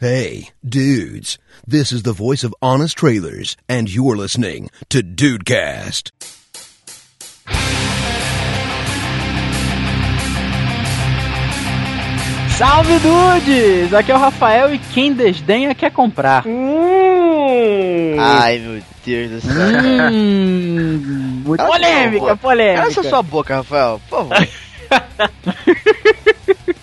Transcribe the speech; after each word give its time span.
Hey, 0.00 0.50
dudes. 0.64 1.38
This 1.66 1.90
is 1.90 2.04
the 2.04 2.12
voice 2.12 2.44
of 2.44 2.54
Honest 2.62 2.96
Trailers, 2.96 3.56
and 3.68 3.92
you're 3.92 4.16
listening 4.16 4.70
to 4.90 5.02
Dudecast. 5.02 6.12
Salve 12.56 12.96
dudes! 13.00 13.92
Aqui 13.92 14.12
é 14.12 14.14
o 14.14 14.18
Rafael 14.18 14.72
e 14.72 14.78
quem 14.78 15.12
desdenha 15.12 15.74
quer 15.74 15.90
comprar. 15.90 16.46
Hum. 16.46 18.14
Ai, 18.20 18.58
meu 18.60 18.80
Deus 19.04 19.30
do 19.32 19.40
céu. 19.40 20.12
Hum, 20.12 21.42
polêmica, 21.44 22.36
polêmica. 22.36 22.82
Cala 22.82 22.92
essa 22.92 23.02
sua 23.02 23.22
boca, 23.22 23.56
Rafael, 23.56 24.00
por 24.08 24.28
favor. 24.28 24.48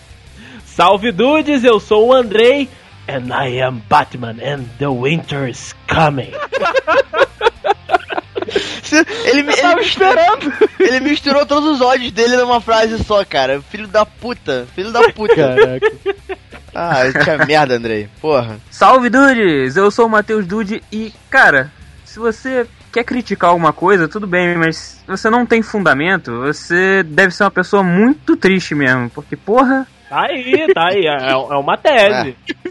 Salve 0.65 1.13
dudes, 1.13 1.63
eu 1.63 1.79
sou 1.79 2.07
o 2.07 2.13
Andrei 2.13 2.67
and 3.07 3.31
I 3.33 3.61
am 3.61 3.81
Batman 3.89 4.39
and 4.39 4.65
the 4.79 4.91
winter 4.91 5.47
is 5.47 5.73
coming. 5.87 6.31
Ele, 9.25 9.39
ele, 9.39 9.81
esperando. 9.81 10.53
ele 10.79 10.99
misturou 11.01 11.45
todos 11.45 11.75
os 11.75 11.81
ódios 11.81 12.11
dele 12.11 12.37
numa 12.37 12.61
frase 12.61 13.03
só, 13.03 13.25
cara. 13.25 13.61
Filho 13.61 13.87
da 13.87 14.05
puta, 14.05 14.67
filho 14.73 14.91
da 14.91 15.01
puta. 15.09 15.35
Caraca. 15.35 15.91
Ah, 16.73 17.23
tinha 17.23 17.45
merda, 17.45 17.75
Andrei. 17.75 18.07
Porra. 18.21 18.57
Salve 18.69 19.09
Dudes! 19.09 19.75
Eu 19.75 19.89
sou 19.89 20.05
o 20.05 20.09
Matheus 20.09 20.45
Dude 20.45 20.83
e, 20.91 21.13
cara, 21.29 21.71
se 22.03 22.19
você 22.19 22.67
quer 22.91 23.03
criticar 23.03 23.49
alguma 23.49 23.73
coisa, 23.73 24.07
tudo 24.07 24.27
bem, 24.27 24.55
mas 24.55 24.77
se 24.77 25.07
você 25.07 25.29
não 25.29 25.45
tem 25.45 25.61
fundamento, 25.61 26.39
você 26.41 27.03
deve 27.03 27.33
ser 27.33 27.43
uma 27.43 27.51
pessoa 27.51 27.83
muito 27.83 28.37
triste 28.37 28.75
mesmo, 28.75 29.09
porque, 29.09 29.35
porra, 29.35 29.87
Tá 30.09 30.27
aí, 30.29 30.73
tá 30.73 30.87
aí, 30.89 31.05
é, 31.07 31.31
é 31.31 31.35
uma 31.35 31.77
tese. 31.77 32.37
É 32.63 32.69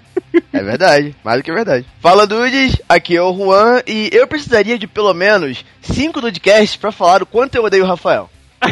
verdade, 0.52 1.14
mais 1.24 1.38
do 1.38 1.44
que 1.44 1.52
verdade. 1.52 1.86
Fala, 2.00 2.26
dudes, 2.26 2.80
aqui 2.88 3.16
é 3.16 3.22
o 3.22 3.34
Juan 3.34 3.82
e 3.86 4.10
eu 4.12 4.26
precisaria 4.26 4.78
de 4.78 4.86
pelo 4.86 5.12
menos 5.14 5.64
5 5.82 6.20
Dudcasts 6.20 6.76
pra 6.76 6.92
falar 6.92 7.22
o 7.22 7.26
quanto 7.26 7.54
eu 7.54 7.64
odeio 7.64 7.84
o 7.84 7.86
Rafael. 7.86 8.30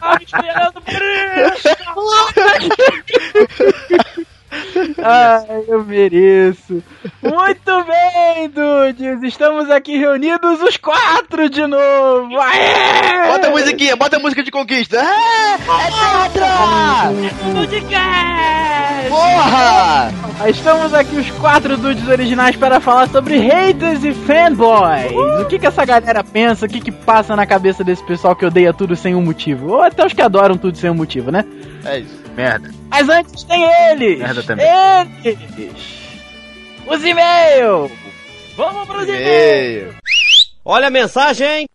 Tava 0.00 0.22
esperando 0.22 0.82
por 0.82 0.92
isso. 0.92 1.68
Ai, 5.02 5.64
eu 5.66 5.84
mereço. 5.84 6.82
Muito 7.22 7.84
bem, 7.84 8.48
dudes. 8.50 9.22
Estamos 9.22 9.70
aqui 9.70 9.96
reunidos 9.96 10.60
os 10.62 10.76
quatro 10.76 11.48
de 11.48 11.66
novo. 11.66 12.38
Aê! 12.38 13.32
Bota 13.32 13.46
a 13.46 13.50
musiquinha, 13.50 13.96
bota 13.96 14.16
a 14.16 14.20
música 14.20 14.42
de 14.42 14.50
conquista. 14.50 14.98
É, 14.98 15.54
é 15.54 16.28
tetra! 16.28 16.48
Podcast! 17.54 19.08
Porra! 19.08 20.12
Estamos 20.48 20.92
aqui 20.92 21.16
os 21.16 21.30
quatro 21.32 21.76
dudes 21.76 22.06
originais 22.08 22.56
para 22.56 22.80
falar 22.80 23.08
sobre 23.08 23.38
haters 23.38 24.04
e 24.04 24.12
fanboys. 24.12 25.12
O 25.40 25.46
que 25.46 25.58
que 25.58 25.66
essa 25.66 25.84
galera 25.84 26.22
pensa, 26.22 26.66
o 26.66 26.68
que 26.68 26.80
que 26.80 26.92
passa 26.92 27.34
na 27.34 27.46
cabeça 27.46 27.82
desse 27.82 28.04
pessoal 28.04 28.36
que 28.36 28.44
odeia 28.44 28.72
tudo 28.72 28.96
sem 28.96 29.14
um 29.14 29.22
motivo. 29.22 29.72
Ou 29.72 29.82
até 29.82 30.04
os 30.04 30.12
que 30.12 30.22
adoram 30.22 30.58
tudo 30.58 30.76
sem 30.76 30.90
um 30.90 30.94
motivo, 30.94 31.30
né? 31.30 31.44
É 31.84 32.00
isso. 32.00 32.21
Merda. 32.32 32.70
Mas 32.88 33.08
antes 33.08 33.42
tem 33.44 33.62
eles! 33.62 34.18
Merda 34.18 34.42
também. 34.42 34.66
Eles! 35.24 35.74
Os 36.86 37.04
e-mails! 37.04 37.90
Vamos 38.56 38.86
pros 38.86 39.08
e-mails! 39.08 39.94
Olha 40.64 40.88
a 40.88 40.90
mensagem! 40.90 41.66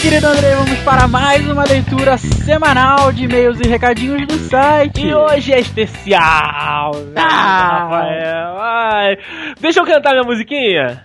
Querido 0.00 0.26
Andrei, 0.26 0.54
vamos 0.54 0.78
para 0.80 1.06
mais 1.06 1.46
uma 1.48 1.64
leitura 1.64 2.16
semanal 2.16 3.12
de 3.12 3.24
e-mails 3.24 3.60
e 3.60 3.68
recadinhos 3.68 4.26
do 4.26 4.38
site. 4.48 5.06
E 5.06 5.14
hoje 5.14 5.52
é 5.52 5.60
especial! 5.60 6.92
Ah. 7.16 7.84
Rafael? 7.84 8.58
Ai. 8.58 9.18
Deixa 9.60 9.80
eu 9.80 9.84
cantar 9.84 10.12
minha 10.12 10.24
musiquinha? 10.24 11.04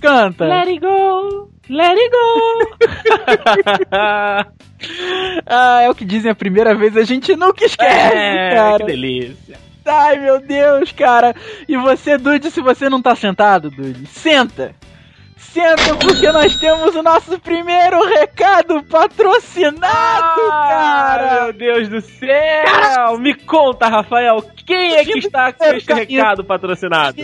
canta. 0.00 0.44
Let 0.44 0.68
it 0.68 0.80
go! 0.80 1.48
Let 1.70 1.96
it 1.98 2.10
go! 2.10 2.24
Ah, 5.46 5.80
é 5.80 5.88
o 5.88 5.94
que 5.94 6.04
dizem 6.04 6.30
a 6.30 6.34
primeira 6.34 6.74
vez, 6.74 6.94
a 6.94 7.04
gente 7.04 7.34
nunca 7.34 7.64
esquece, 7.64 8.14
é, 8.14 8.50
que 8.50 8.54
cara. 8.54 8.84
delícia! 8.84 9.56
Ai, 9.86 10.18
meu 10.18 10.38
Deus, 10.40 10.92
cara. 10.92 11.34
E 11.66 11.74
você, 11.78 12.18
Dude, 12.18 12.50
se 12.50 12.60
você 12.60 12.90
não 12.90 13.00
tá 13.00 13.16
sentado, 13.16 13.70
Dude, 13.70 14.06
senta. 14.06 14.74
Senta 15.54 15.94
porque 15.94 16.32
nós 16.32 16.56
temos 16.56 16.96
o 16.96 17.02
nosso 17.02 17.38
primeiro 17.38 18.04
recado 18.08 18.82
patrocinado, 18.82 19.84
Ah, 20.50 20.66
cara. 20.68 21.44
Meu 21.44 21.52
Deus 21.52 21.88
do 21.88 22.00
céu! 22.00 23.16
Me 23.20 23.34
conta, 23.34 23.86
Rafael, 23.86 24.42
quem 24.66 24.94
é 24.96 25.04
que 25.04 25.18
está 25.18 25.52
com 25.52 25.64
este 25.66 25.92
recado 25.92 26.42
patrocinado? 26.44 27.16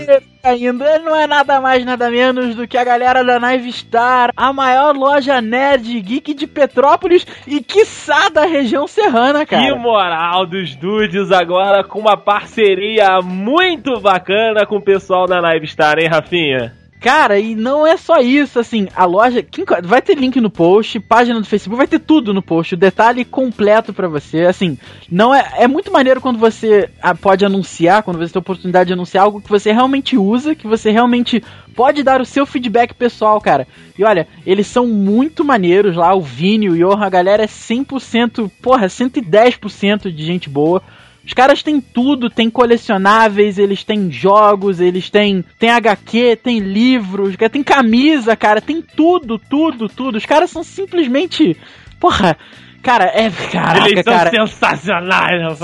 Ainda 0.45 0.99
não 1.01 1.17
é 1.17 1.27
nada 1.27 1.61
mais, 1.61 1.85
nada 1.85 2.09
menos 2.09 2.55
do 2.55 2.69
que 2.69 2.79
a 2.79 2.85
galera 2.85 3.25
da 3.25 3.41
Naive 3.41 3.73
Star, 3.73 4.31
a 4.37 4.53
maior 4.53 4.97
loja 4.97 5.41
nerd 5.41 6.01
geek 6.01 6.33
de 6.33 6.47
Petrópolis 6.47 7.27
e 7.49 7.61
quiçá 7.61 8.29
da 8.29 8.47
região 8.47 8.87
serrana, 8.87 9.45
cara. 9.45 9.65
Que 9.65 9.75
moral 9.75 10.47
dos 10.47 10.77
dudes 10.77 11.33
agora 11.33 11.83
com 11.83 11.99
uma 11.99 12.17
parceria 12.17 13.21
muito 13.23 14.01
bacana 14.01 14.65
com 14.65 14.77
o 14.77 14.83
pessoal 14.85 15.27
da 15.27 15.41
Live 15.41 15.67
Star, 15.67 15.99
hein, 15.99 16.09
Rafinha? 16.09 16.80
Cara, 17.01 17.39
e 17.39 17.55
não 17.55 17.87
é 17.87 17.97
só 17.97 18.19
isso, 18.19 18.59
assim, 18.59 18.87
a 18.95 19.07
loja. 19.07 19.43
quem 19.43 19.65
vai 19.83 20.03
ter 20.03 20.19
link 20.19 20.39
no 20.39 20.51
post, 20.51 21.01
página 21.01 21.41
do 21.41 21.47
Facebook, 21.47 21.79
vai 21.79 21.87
ter 21.87 21.99
tudo 21.99 22.35
no 22.35 22.43
post, 22.43 22.75
o 22.75 22.77
detalhe 22.77 23.25
completo 23.25 23.91
pra 23.91 24.07
você. 24.07 24.43
Assim, 24.43 24.77
não 25.11 25.35
é. 25.35 25.51
É 25.57 25.67
muito 25.67 25.91
maneiro 25.91 26.21
quando 26.21 26.39
você 26.39 26.91
ah, 27.01 27.15
pode 27.15 27.43
anunciar, 27.43 28.03
quando 28.03 28.19
você 28.19 28.35
tem 28.35 28.39
a 28.39 28.43
oportunidade 28.43 28.89
de 28.89 28.93
anunciar 28.93 29.25
algo 29.25 29.41
que 29.41 29.49
você 29.49 29.73
realmente 29.73 30.15
usa, 30.19 30.55
que 30.55 30.67
você 30.67 30.91
realmente 30.91 31.43
pode 31.75 32.03
dar 32.03 32.21
o 32.21 32.27
seu 32.27 32.45
feedback 32.45 32.93
pessoal, 32.93 33.41
cara. 33.41 33.67
E 33.99 34.05
olha, 34.05 34.29
eles 34.45 34.67
são 34.67 34.87
muito 34.87 35.43
maneiros 35.43 35.97
lá, 35.97 36.15
o 36.15 36.21
Vini, 36.21 36.69
o 36.69 36.77
Johan, 36.77 37.03
a 37.03 37.09
galera 37.09 37.45
é 37.45 37.47
100%, 37.47 38.51
porra, 38.61 38.89
110% 38.89 40.13
de 40.13 40.25
gente 40.27 40.51
boa. 40.51 40.83
Os 41.25 41.35
caras 41.35 41.63
têm 41.63 41.81
tudo, 41.81 42.31
tem 42.31 42.49
colecionáveis, 42.49 43.59
eles 43.59 43.85
têm 43.85 44.11
jogos, 44.11 44.81
eles 44.81 45.11
têm, 45.11 45.45
tem 45.59 45.71
HQ, 45.71 46.37
tem 46.43 46.59
livros, 46.59 47.37
tem 47.51 47.63
camisa, 47.63 48.35
cara, 48.35 48.61
tem 48.61 48.81
tudo, 48.81 49.39
tudo, 49.39 49.89
tudo. 49.89 50.17
Os 50.17 50.27
caras 50.27 50.51
são 50.51 50.65
simplesmente, 50.65 51.57
porra, 51.99 52.37
cara, 52.83 53.05
é, 53.05 53.31
caraca, 53.51 53.89
Eles 53.89 54.05
são 54.05 54.13
cara. 54.13 54.31
sensacionais. 54.31 55.63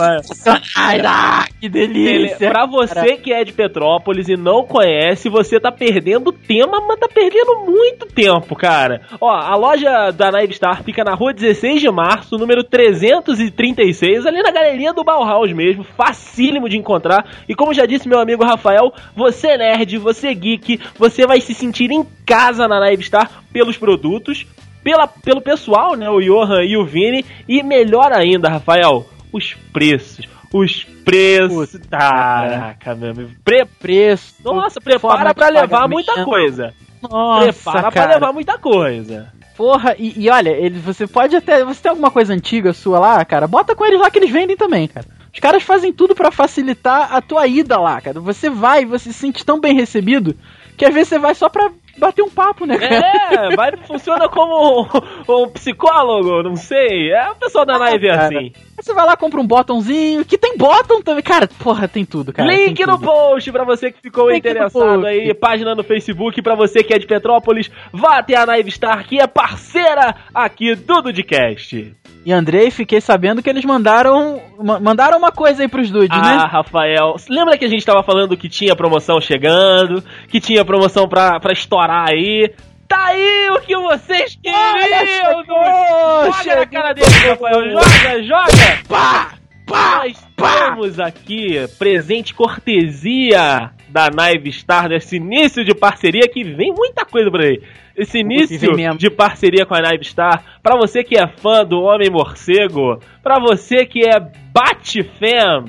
Ai, 0.77 1.00
ah, 1.04 1.47
que 1.60 1.66
Ele, 1.66 1.88
delícia. 1.88 2.50
pra 2.50 2.66
você 2.66 3.16
que 3.16 3.32
é 3.32 3.44
de 3.44 3.53
Petrópolis 3.53 4.28
e 4.28 4.37
não 4.37 4.65
conhece, 4.65 5.28
você 5.28 5.59
tá 5.59 5.72
perdendo 5.72 6.32
tema, 6.32 6.81
mas 6.87 6.99
tá 6.99 7.09
perdendo 7.09 7.65
muito 7.66 8.06
tempo, 8.06 8.54
cara. 8.54 9.03
Ó, 9.21 9.31
a 9.31 9.54
loja 9.56 10.10
da 10.10 10.31
Naive 10.31 10.54
Star 10.54 10.82
fica 10.82 11.04
na 11.04 11.15
rua 11.15 11.32
16 11.32 11.81
de 11.81 11.91
março, 11.91 12.37
número 12.37 12.62
336, 12.65 14.27
ali 14.27 14.43
na 14.43 14.50
galeria 14.50 14.93
do 14.93 15.04
Bauhaus 15.04 15.53
mesmo, 15.53 15.84
facílimo 15.84 16.69
de 16.69 16.77
encontrar. 16.77 17.25
E 17.48 17.54
como 17.54 17.75
já 17.75 17.87
disse 17.87 18.09
meu 18.09 18.19
amigo 18.19 18.44
Rafael, 18.44 18.93
você 19.15 19.48
é 19.48 19.59
nerd, 19.59 19.98
você 19.98 20.28
é 20.28 20.34
geek, 20.34 20.81
você 20.98 21.27
vai 21.27 21.41
se 21.41 21.54
sentir 21.54 21.91
em 21.91 22.06
casa 22.27 22.66
na 22.69 22.81
Naive 22.81 23.03
Star 23.03 23.31
pelos 23.53 23.77
produtos, 23.77 24.47
pela, 24.86 25.08
pelo 25.08 25.41
pessoal, 25.41 25.97
né, 25.97 26.08
o 26.08 26.20
Johan 26.20 26.62
e 26.62 26.76
o 26.76 26.86
Vini, 26.86 27.24
e 27.48 27.60
melhor 27.60 28.12
ainda, 28.12 28.48
Rafael, 28.48 29.04
os 29.32 29.52
preços. 29.72 30.28
Os 30.52 30.84
preços. 31.04 31.76
Caraca, 31.91 32.94
meu 32.94 33.10
amigo. 33.10 33.30
Pre 33.42 33.65
preço. 33.80 34.36
Nossa, 34.44 34.80
prepara 34.80 35.34
pra 35.34 35.48
levar 35.48 35.88
muita 35.88 36.24
coisa. 36.24 36.72
Nossa, 37.03 37.53
prepara 37.53 37.91
pra 37.91 37.91
cara. 37.91 38.15
levar 38.15 38.33
muita 38.33 38.56
coisa. 38.59 39.33
Porra, 39.56 39.97
e, 39.98 40.24
e 40.24 40.30
olha, 40.30 40.50
ele, 40.50 40.78
você 40.78 41.04
pode 41.04 41.34
até. 41.34 41.65
Você 41.65 41.83
tem 41.83 41.91
alguma 41.91 42.12
coisa 42.12 42.33
antiga 42.33 42.72
sua 42.72 43.00
lá, 43.00 43.24
cara? 43.24 43.48
Bota 43.48 43.74
com 43.74 43.84
eles 43.84 43.98
lá 43.98 44.09
que 44.09 44.21
eles 44.21 44.30
vendem 44.30 44.56
também, 44.56 44.86
cara. 44.86 45.06
Os 45.34 45.41
caras 45.41 45.65
fazem 45.65 45.92
tudo 45.92 46.15
pra 46.15 46.30
facilitar 46.30 47.12
a 47.12 47.21
tua 47.21 47.44
ida 47.48 47.77
lá, 47.77 48.00
cara. 48.00 48.21
Você 48.21 48.48
vai 48.48 48.84
você 48.84 49.12
se 49.12 49.18
sente 49.18 49.44
tão 49.44 49.59
bem 49.59 49.74
recebido 49.74 50.36
que 50.77 50.84
às 50.84 50.94
vezes 50.94 51.09
você 51.09 51.18
vai 51.18 51.34
só 51.34 51.48
pra 51.48 51.72
bater 51.98 52.22
um 52.22 52.31
papo, 52.31 52.66
né, 52.66 52.78
cara? 52.78 52.95
É, 52.97 53.57
vai, 53.57 53.77
funciona 53.77 54.28
como 54.28 54.83
um, 55.28 55.43
um 55.45 55.48
psicólogo, 55.48 56.43
não 56.43 56.57
sei. 56.57 57.13
É, 57.13 57.31
o 57.31 57.34
pessoal 57.37 57.65
da 57.65 57.78
Naive 57.78 58.09
é 58.09 58.15
cara. 58.15 58.27
assim. 58.27 58.53
Você 58.77 58.93
vai 58.93 59.07
lá, 59.07 59.16
compra 59.16 59.41
um 59.41 59.47
botãozinho, 59.47 60.25
que 60.25 60.37
tem 60.37 60.57
botão 60.57 61.03
também. 61.03 61.22
Cara, 61.22 61.48
porra, 61.48 61.89
tem 61.89 62.04
tudo, 62.04 62.33
cara. 62.33 62.53
Link 62.53 62.78
no 62.84 62.98
tudo. 62.98 63.07
post 63.07 63.51
pra 63.51 63.65
você 63.65 63.91
que 63.91 64.01
ficou 64.01 64.28
Link 64.31 64.39
interessado 64.39 65.07
aí, 65.07 65.33
página 65.34 65.75
no 65.75 65.83
Facebook 65.83 66.43
pra 66.43 66.54
você 66.54 66.83
que 66.83 66.93
é 66.93 66.98
de 66.98 67.07
Petrópolis, 67.07 67.71
vá 67.93 68.19
até 68.19 68.37
a 68.37 68.47
Naive 68.47 68.71
Star, 68.71 69.07
que 69.07 69.19
é 69.19 69.27
parceira 69.27 70.15
aqui 70.34 70.75
do 70.75 71.03
Dudcast. 71.03 71.95
E 72.26 72.32
Andrei, 72.32 72.70
fiquei 72.72 73.00
sabendo 73.00 73.40
que 73.42 73.48
eles 73.48 73.64
mandaram 73.64 74.42
ma- 74.62 74.80
mandaram 74.80 75.16
uma 75.16 75.30
coisa 75.30 75.62
aí 75.62 75.68
pros 75.68 75.90
dudes, 75.90 76.10
Ah, 76.10 76.20
né? 76.22 76.44
Rafael, 76.50 77.14
lembra 77.30 77.56
que 77.56 77.64
a 77.64 77.68
gente 77.68 77.86
tava 77.86 78.02
falando 78.02 78.36
que 78.36 78.48
tinha 78.48 78.74
promoção 78.74 79.20
chegando, 79.20 80.02
que 80.28 80.40
tinha 80.40 80.64
promoção 80.64 81.08
pra, 81.08 81.38
pra 81.38 81.52
estourar 81.52 82.08
aí? 82.10 82.52
Tá 82.88 83.06
aí 83.06 83.48
o 83.50 83.60
que 83.60 83.76
vocês 83.76 84.36
queriam! 84.42 85.06
chegou, 85.06 86.32
Joga 86.32 86.56
na 86.60 86.66
cara 86.66 86.92
dele, 86.92 87.06
Rafael, 87.28 87.70
joga, 87.70 88.22
joga! 88.22 88.78
Pá! 88.88 89.30
Pá! 89.66 90.02
Nós 90.04 90.26
temos 90.36 91.00
aqui 91.00 91.66
presente 91.78 92.32
cortesia 92.32 93.70
da 93.97 94.10
Naive 94.10 94.53
Star 94.53 94.91
nesse 94.91 95.16
início 95.16 95.65
de 95.65 95.75
parceria 95.75 96.28
que 96.28 96.45
vem 96.45 96.71
muita 96.71 97.03
coisa 97.07 97.31
por 97.31 97.41
aí. 97.41 97.63
Esse 97.97 98.19
início 98.19 98.59
de 98.98 99.09
parceria 99.09 99.65
com 99.65 99.75
a 99.75 99.81
Naive 99.81 100.04
Star, 100.04 100.43
pra 100.63 100.77
você 100.77 101.03
que 101.03 101.16
é 101.16 101.27
fã 101.27 101.65
do 101.65 101.81
Homem 101.81 102.10
Morcego, 102.10 103.01
pra 103.22 103.39
você 103.41 103.87
que 103.87 104.07
é 104.07 104.21
Batfan, 104.53 105.65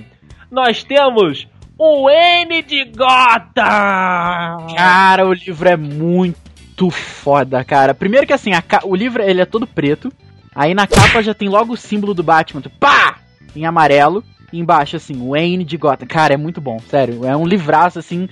nós 0.52 0.84
temos 0.84 1.48
o 1.78 2.10
N 2.10 2.62
de 2.64 2.84
Gotham! 2.84 4.76
Cara, 4.76 5.26
o 5.26 5.32
livro 5.32 5.70
é 5.70 5.78
muito 5.78 6.90
foda, 6.90 7.64
cara. 7.64 7.94
Primeiro 7.94 8.28
que 8.28 8.34
assim, 8.34 8.52
a 8.54 8.62
ca- 8.62 8.82
o 8.84 8.94
livro 8.94 9.24
ele 9.24 9.40
é 9.42 9.46
todo 9.46 9.66
preto. 9.66 10.12
Aí 10.54 10.74
na 10.74 10.86
capa 10.86 11.22
já 11.24 11.34
tem 11.34 11.48
logo 11.48 11.74
o 11.74 11.78
símbolo 11.78 12.14
do 12.14 12.24
Batman, 12.24 12.62
pá! 12.78 13.20
Em 13.56 13.66
amarelo. 13.66 14.22
Embaixo, 14.59 14.95
assim, 14.95 15.27
Wayne 15.30 15.63
de 15.63 15.77
Gotham. 15.77 16.07
Cara, 16.07 16.33
é 16.33 16.38
muito 16.38 16.59
bom, 16.62 16.77
sério. 16.80 17.25
É 17.25 17.36
um 17.36 17.45
livraço, 17.45 18.00
assim, 18.00 18.27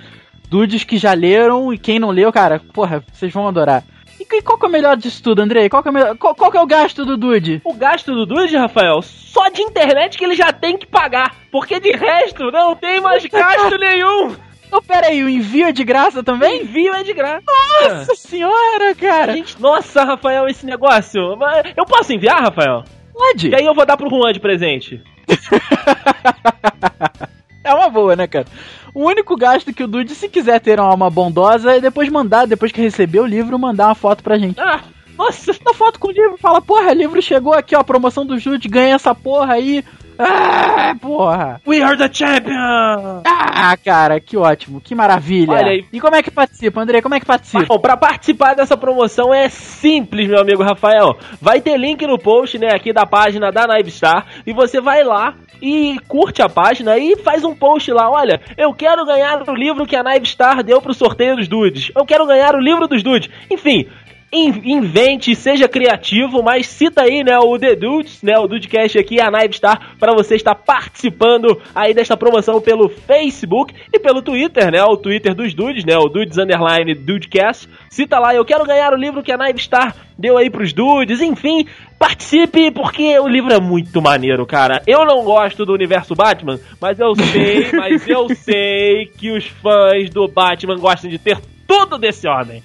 dudes 0.49 0.83
que 0.83 0.97
já 0.97 1.13
leram 1.13 1.73
e 1.73 1.77
quem 1.77 1.99
não 1.99 2.09
leu, 2.11 2.31
cara, 2.31 2.61
porra, 2.73 3.03
vocês 3.13 3.31
vão 3.33 3.47
adorar. 3.47 3.83
E 4.19 4.41
qual 4.41 4.57
que 4.57 4.65
é 4.65 4.69
o 4.69 4.71
melhor 4.71 4.95
disso 4.95 5.21
tudo, 5.21 5.41
Andrei? 5.41 5.67
Qual 5.69 5.83
que 5.83 5.89
é 5.89 5.91
o, 5.91 5.93
melhor- 5.93 6.17
qual, 6.17 6.33
qual 6.33 6.49
que 6.49 6.57
é 6.57 6.61
o 6.61 6.65
gasto 6.65 7.05
do 7.05 7.17
Dude? 7.17 7.61
O 7.65 7.73
gasto 7.73 8.13
do 8.13 8.25
Dude, 8.25 8.55
Rafael, 8.55 9.01
só 9.01 9.49
de 9.49 9.61
internet 9.61 10.17
que 10.17 10.23
ele 10.23 10.35
já 10.35 10.53
tem 10.53 10.77
que 10.77 10.87
pagar. 10.87 11.35
Porque 11.51 11.79
de 11.79 11.91
resto 11.91 12.49
não 12.49 12.75
tem 12.75 13.01
mais 13.01 13.23
gasto 13.27 13.77
nenhum. 13.77 14.35
Oh, 14.71 14.81
pera 14.81 15.07
aí, 15.07 15.23
o 15.23 15.29
envio 15.29 15.67
é 15.67 15.71
de 15.71 15.83
graça 15.83 16.21
O 16.21 16.23
também? 16.23 16.61
envio 16.63 16.93
é 16.93 17.03
de 17.03 17.13
graça. 17.13 17.43
Nossa 17.83 18.15
senhora, 18.15 18.95
cara! 18.95 19.33
Gente, 19.33 19.61
nossa, 19.61 20.03
Rafael, 20.03 20.47
esse 20.47 20.65
negócio. 20.65 21.21
Eu 21.77 21.85
posso 21.85 22.11
enviar, 22.13 22.41
Rafael? 22.41 22.83
Pode! 23.13 23.49
E 23.49 23.55
aí 23.55 23.65
eu 23.65 23.73
vou 23.75 23.85
dar 23.85 23.95
pro 23.95 24.09
Juan 24.09 24.33
de 24.33 24.39
presente. 24.39 25.01
É 27.65 27.73
uma 27.73 27.89
boa, 27.89 28.15
né, 28.15 28.27
cara? 28.27 28.45
O 28.93 29.03
único 29.03 29.35
gasto 29.35 29.73
que 29.73 29.83
o 29.83 29.87
Dude, 29.87 30.13
se 30.13 30.29
quiser 30.29 30.61
ter 30.61 30.79
uma 30.79 30.87
alma 30.87 31.09
bondosa, 31.09 31.75
é 31.75 31.81
depois 31.81 32.07
mandar, 32.09 32.45
depois 32.45 32.71
que 32.71 32.79
receber 32.79 33.19
o 33.19 33.25
livro, 33.25 33.57
mandar 33.57 33.87
uma 33.87 33.95
foto 33.95 34.23
pra 34.23 34.37
gente. 34.37 34.61
Ah, 34.61 34.81
Nossa, 35.17 35.51
você 35.51 35.59
dá 35.63 35.73
foto 35.73 35.99
com 35.99 36.09
o 36.09 36.11
livro, 36.11 36.37
fala, 36.37 36.61
porra, 36.61 36.91
o 36.91 36.93
livro 36.93 37.19
chegou 37.23 37.53
aqui, 37.53 37.75
ó, 37.75 37.81
promoção 37.81 38.23
do 38.23 38.39
Dude, 38.39 38.69
ganha 38.69 38.93
essa 38.93 39.15
porra 39.15 39.55
aí. 39.55 39.83
Ah, 40.17 40.95
porra. 40.99 41.61
we 41.65 41.81
are 41.81 41.97
the 41.97 42.09
champion! 42.11 43.21
Ah, 43.25 43.75
cara, 43.83 44.19
que 44.19 44.37
ótimo, 44.37 44.81
que 44.81 44.93
maravilha. 44.93 45.53
Olha 45.53 45.71
aí. 45.71 45.85
E 45.91 45.99
como 45.99 46.15
é 46.15 46.23
que 46.23 46.31
participa, 46.31 46.81
André? 46.81 47.01
Como 47.01 47.15
é 47.15 47.19
que 47.19 47.25
participa? 47.25 47.65
Bom, 47.65 47.79
pra 47.79 47.97
participar 47.97 48.53
dessa 48.53 48.77
promoção 48.77 49.33
é 49.33 49.49
simples, 49.49 50.27
meu 50.27 50.39
amigo 50.39 50.63
Rafael. 50.63 51.17
Vai 51.41 51.61
ter 51.61 51.77
link 51.77 52.05
no 52.05 52.17
post, 52.17 52.57
né, 52.57 52.69
aqui 52.73 52.93
da 52.93 53.05
página 53.05 53.51
da 53.51 53.67
Nivestar, 53.67 54.25
e 54.45 54.53
você 54.53 54.79
vai 54.79 55.03
lá 55.03 55.35
e 55.61 55.97
curte 56.07 56.41
a 56.41 56.49
página 56.49 56.97
e 56.97 57.15
faz 57.17 57.43
um 57.43 57.55
post 57.55 57.91
lá. 57.91 58.09
Olha, 58.09 58.41
eu 58.57 58.73
quero 58.73 59.05
ganhar 59.05 59.41
o 59.47 59.55
livro 59.55 59.85
que 59.85 59.95
a 59.95 60.03
Nivestar 60.03 60.63
deu 60.63 60.81
pro 60.81 60.93
sorteio 60.93 61.35
dos 61.35 61.47
dudes. 61.47 61.91
Eu 61.95 62.05
quero 62.05 62.25
ganhar 62.27 62.55
o 62.55 62.59
livro 62.59 62.87
dos 62.87 63.01
dudes. 63.01 63.29
Enfim, 63.49 63.87
invente, 64.31 65.35
seja 65.35 65.67
criativo, 65.67 66.43
mas 66.43 66.67
cita 66.67 67.03
aí, 67.03 67.23
né, 67.23 67.37
o 67.37 67.57
The 67.57 67.75
Dudes, 67.75 68.21
né, 68.21 68.37
o 68.37 68.47
Dudecast 68.47 68.97
aqui, 68.97 69.19
a 69.21 69.31
Nivestar, 69.31 69.95
para 69.99 70.13
você 70.13 70.35
estar 70.35 70.55
participando 70.55 71.61
aí 71.73 71.93
desta 71.93 72.17
promoção 72.17 72.59
pelo 72.59 72.89
Facebook 72.89 73.73
e 73.93 73.99
pelo 73.99 74.21
Twitter, 74.21 74.71
né, 74.71 74.83
o 74.83 74.97
Twitter 74.97 75.33
dos 75.33 75.53
Dudes, 75.53 75.85
né, 75.85 75.97
o 75.97 76.09
Dudes 76.09 76.37
Underline 76.37 76.93
Dudecast. 76.93 77.69
Cita 77.89 78.19
lá, 78.19 78.35
eu 78.35 78.43
quero 78.43 78.65
ganhar 78.65 78.93
o 78.93 78.97
livro 78.97 79.23
que 79.23 79.31
a 79.31 79.37
Nivestar 79.37 79.95
deu 80.17 80.37
aí 80.37 80.49
pros 80.49 80.73
Dudes, 80.73 81.21
enfim, 81.21 81.65
participe, 81.99 82.71
porque 82.71 83.17
o 83.19 83.27
livro 83.27 83.53
é 83.53 83.59
muito 83.59 84.01
maneiro, 84.01 84.45
cara. 84.45 84.81
Eu 84.85 85.05
não 85.05 85.23
gosto 85.23 85.65
do 85.65 85.73
universo 85.73 86.15
Batman, 86.15 86.59
mas 86.79 86.99
eu 86.99 87.15
sei, 87.15 87.71
mas 87.73 88.07
eu 88.07 88.27
sei 88.35 89.05
que 89.05 89.31
os 89.31 89.45
fãs 89.45 90.09
do 90.09 90.27
Batman 90.27 90.77
gostam 90.77 91.09
de 91.09 91.17
ter 91.17 91.37
tudo 91.67 91.97
desse 91.97 92.27
homem. 92.27 92.63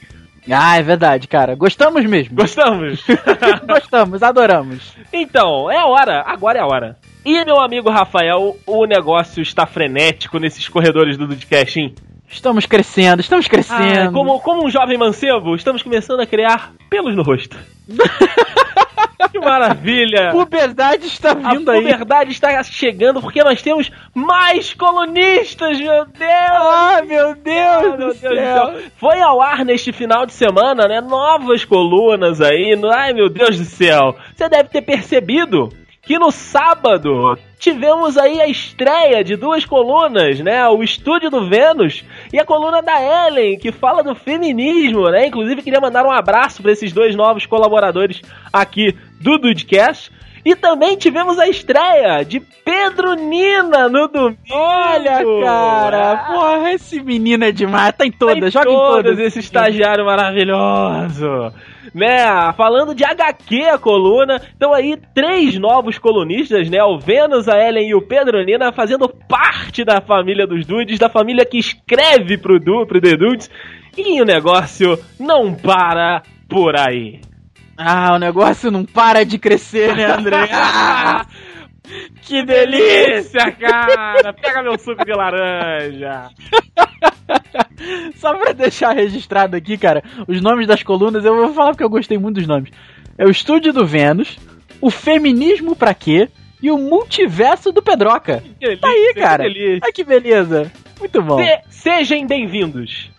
Ah, 0.50 0.78
é 0.78 0.82
verdade, 0.82 1.28
cara. 1.28 1.54
Gostamos 1.54 2.04
mesmo. 2.06 2.34
Gostamos? 2.34 3.02
Gostamos, 3.66 4.22
adoramos. 4.22 4.94
então, 5.12 5.70
é 5.70 5.76
a 5.76 5.86
hora. 5.86 6.22
Agora 6.26 6.58
é 6.58 6.62
a 6.62 6.66
hora. 6.66 6.96
E, 7.24 7.44
meu 7.44 7.60
amigo 7.60 7.90
Rafael, 7.90 8.56
o 8.66 8.86
negócio 8.86 9.42
está 9.42 9.66
frenético 9.66 10.38
nesses 10.38 10.68
corredores 10.68 11.16
do 11.18 11.26
Dudcast, 11.26 11.78
hein? 11.78 11.94
Estamos 12.28 12.64
crescendo, 12.64 13.20
estamos 13.20 13.48
crescendo. 13.48 14.08
Ah, 14.08 14.12
como, 14.12 14.40
como 14.40 14.64
um 14.64 14.70
jovem 14.70 14.96
mancebo, 14.96 15.54
estamos 15.56 15.82
começando 15.82 16.20
a 16.20 16.26
criar 16.26 16.72
pelos 16.88 17.14
no 17.14 17.22
rosto. 17.22 17.56
que 19.28 19.38
maravilha! 19.38 20.30
Puberdade 20.32 21.06
está 21.06 21.32
A 21.32 21.54
vindo 21.54 21.70
aí. 21.70 21.82
verdade 21.84 22.30
está 22.30 22.62
chegando 22.62 23.20
porque 23.20 23.42
nós 23.44 23.60
temos 23.62 23.90
mais 24.14 24.72
colunistas, 24.74 25.78
meu 25.80 26.04
Deus! 26.06 26.30
Ai, 26.30 27.02
meu 27.02 27.34
Deus, 27.34 27.56
Ah, 27.56 27.82
meu 27.82 27.96
Deus 27.96 28.16
céu. 28.18 28.30
do 28.30 28.36
céu. 28.36 28.82
Foi 28.96 29.20
ao 29.20 29.40
ar 29.42 29.64
neste 29.64 29.92
final 29.92 30.24
de 30.26 30.32
semana, 30.32 30.86
né? 30.86 31.00
Novas 31.00 31.64
colunas 31.64 32.40
aí. 32.40 32.78
Ai, 32.94 33.12
meu 33.12 33.28
Deus 33.28 33.58
do 33.58 33.64
céu. 33.64 34.14
Você 34.34 34.48
deve 34.48 34.68
ter 34.68 34.82
percebido 34.82 35.68
que 36.02 36.18
no 36.18 36.30
sábado 36.30 37.36
tivemos 37.60 38.16
aí 38.16 38.40
a 38.40 38.46
estreia 38.48 39.22
de 39.22 39.36
duas 39.36 39.66
colunas, 39.66 40.40
né? 40.40 40.66
O 40.68 40.82
Estúdio 40.82 41.30
do 41.30 41.46
Vênus 41.46 42.02
e 42.32 42.40
a 42.40 42.44
coluna 42.44 42.80
da 42.80 43.26
Ellen, 43.28 43.58
que 43.58 43.70
fala 43.70 44.02
do 44.02 44.14
feminismo, 44.14 45.10
né? 45.10 45.26
Inclusive 45.26 45.62
queria 45.62 45.80
mandar 45.80 46.06
um 46.06 46.10
abraço 46.10 46.62
para 46.62 46.72
esses 46.72 46.90
dois 46.90 47.14
novos 47.14 47.44
colaboradores 47.44 48.22
aqui 48.50 48.96
do 49.20 49.36
Dudcast. 49.36 50.10
E 50.44 50.54
também 50.56 50.96
tivemos 50.96 51.38
a 51.38 51.46
estreia 51.48 52.24
de 52.24 52.40
Pedro 52.40 53.14
Nina 53.14 53.88
no 53.88 54.08
domingo. 54.08 54.38
Olha, 54.50 55.22
cara, 55.44 56.12
Ah, 56.12 56.32
porra, 56.32 56.72
esse 56.72 57.02
menino 57.02 57.44
é 57.44 57.52
demais. 57.52 57.92
Tá 57.92 58.06
em 58.06 58.10
Tem 58.10 58.18
todas, 58.18 58.52
joga 58.52 58.70
em 58.70 58.74
todas. 58.74 59.18
esse 59.18 59.38
estagiário 59.40 60.04
maravilhoso. 60.04 61.52
Né, 61.94 62.18
falando 62.56 62.94
de 62.94 63.04
HQ 63.04 63.62
a 63.64 63.76
coluna, 63.78 64.40
então 64.56 64.72
aí 64.72 64.96
três 65.12 65.58
novos 65.58 65.98
colunistas, 65.98 66.70
né, 66.70 66.80
o 66.84 66.98
Vênus, 66.98 67.48
a 67.48 67.58
Ellen 67.58 67.88
e 67.88 67.94
o 67.96 68.02
Pedro 68.02 68.40
Nina, 68.44 68.70
fazendo 68.72 69.08
parte 69.08 69.82
da 69.84 70.00
família 70.00 70.46
dos 70.46 70.64
Dudes, 70.64 71.00
da 71.00 71.08
família 71.08 71.44
que 71.44 71.58
escreve 71.58 72.38
pro, 72.38 72.60
du, 72.60 72.86
pro 72.86 73.00
The 73.00 73.16
Dudes, 73.16 73.50
e 73.98 74.22
o 74.22 74.24
negócio 74.24 74.96
não 75.18 75.52
para 75.52 76.22
por 76.48 76.76
aí. 76.78 77.20
Ah, 77.82 78.14
o 78.14 78.18
negócio 78.18 78.70
não 78.70 78.84
para 78.84 79.24
de 79.24 79.38
crescer, 79.38 79.96
né, 79.96 80.04
André? 80.04 80.48
Ah, 80.52 81.26
que 82.22 82.44
delícia! 82.44 83.50
Cara! 83.52 84.32
Pega 84.34 84.62
meu 84.62 84.78
suco 84.78 85.04
de 85.04 85.12
laranja! 85.12 86.28
Só 88.16 88.34
pra 88.34 88.52
deixar 88.52 88.92
registrado 88.92 89.56
aqui, 89.56 89.76
cara, 89.76 90.02
os 90.28 90.40
nomes 90.40 90.66
das 90.66 90.82
colunas, 90.82 91.24
eu 91.24 91.34
vou 91.34 91.52
falar 91.54 91.70
porque 91.70 91.82
eu 91.82 91.88
gostei 91.90 92.18
muito 92.18 92.36
dos 92.36 92.46
nomes. 92.46 92.70
É 93.18 93.24
o 93.24 93.30
Estúdio 93.30 93.72
do 93.72 93.84
Vênus, 93.86 94.38
o 94.80 94.90
Feminismo 94.90 95.74
pra 95.74 95.94
quê 95.94 96.28
e 96.62 96.70
o 96.70 96.78
Multiverso 96.78 97.72
do 97.72 97.82
Pedroca. 97.82 98.42
Que 98.60 98.66
delícia, 98.66 98.80
Tá 98.80 98.88
aí, 98.88 99.12
que 99.14 99.20
cara. 99.20 99.42
delícia. 99.44 99.80
Ai, 99.82 99.92
que 99.92 100.04
beleza. 100.04 100.70
Muito 100.98 101.22
bom. 101.22 101.38
Se- 101.42 101.60
sejam 101.70 102.26
bem-vindos. 102.26 103.10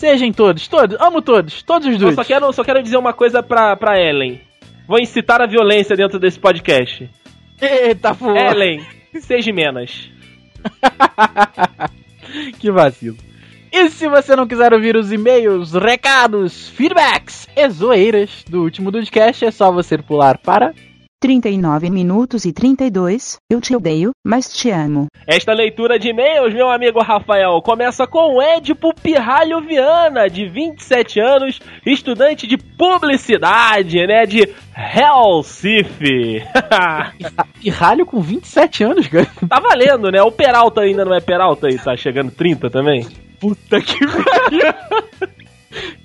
Sejam 0.00 0.32
todos, 0.32 0.66
todos, 0.66 0.96
amo 0.98 1.20
todos, 1.20 1.62
todos 1.62 1.86
os 1.86 1.92
Eu 1.92 1.98
dudes. 1.98 2.14
só 2.14 2.24
quero, 2.24 2.50
só 2.54 2.64
quero 2.64 2.82
dizer 2.82 2.96
uma 2.96 3.12
coisa 3.12 3.42
pra, 3.42 3.76
pra 3.76 4.00
Ellen. 4.00 4.40
Vou 4.88 4.98
incitar 4.98 5.42
a 5.42 5.46
violência 5.46 5.94
dentro 5.94 6.18
desse 6.18 6.38
podcast. 6.38 7.06
Eita, 7.60 8.14
pô. 8.14 8.34
Ellen, 8.34 8.82
seja 9.20 9.52
menos. 9.52 10.10
que 12.58 12.70
vacilo. 12.70 13.18
E 13.70 13.90
se 13.90 14.08
você 14.08 14.34
não 14.34 14.48
quiser 14.48 14.72
ouvir 14.72 14.96
os 14.96 15.12
e-mails, 15.12 15.74
recados, 15.74 16.70
feedbacks 16.70 17.46
e 17.54 17.68
zoeiras 17.68 18.42
do 18.48 18.62
último 18.62 18.90
Dudcast, 18.90 19.44
é 19.44 19.50
só 19.50 19.70
você 19.70 19.98
pular 19.98 20.38
para 20.38 20.72
39 21.20 21.90
minutos 21.90 22.46
e 22.46 22.52
32. 22.52 23.38
Eu 23.50 23.60
te 23.60 23.76
odeio, 23.76 24.12
mas 24.24 24.48
te 24.48 24.70
amo. 24.70 25.06
Esta 25.26 25.52
leitura 25.52 25.98
de 25.98 26.08
e-mails, 26.08 26.54
meu 26.54 26.70
amigo 26.70 27.02
Rafael, 27.02 27.60
começa 27.62 28.06
com 28.06 28.36
o 28.36 28.42
Edipo 28.42 28.94
Pirralho 28.94 29.60
Viana, 29.60 30.28
de 30.28 30.48
27 30.48 31.20
anos, 31.20 31.60
estudante 31.84 32.46
de 32.46 32.56
publicidade, 32.56 34.06
né, 34.06 34.24
de 34.24 34.48
Recife. 34.72 36.42
Pirralho 37.60 38.06
com 38.06 38.20
27 38.20 38.84
anos, 38.84 39.06
cara. 39.06 39.28
tá 39.46 39.60
valendo, 39.60 40.10
né? 40.10 40.22
O 40.22 40.32
Peralta 40.32 40.80
ainda 40.80 41.04
não 41.04 41.14
é 41.14 41.20
Peralta 41.20 41.66
aí, 41.66 41.78
tá 41.78 41.94
chegando 41.96 42.30
30 42.30 42.70
também. 42.70 43.06
Puta 43.38 43.80
que 43.80 43.98
pariu. 44.06 45.40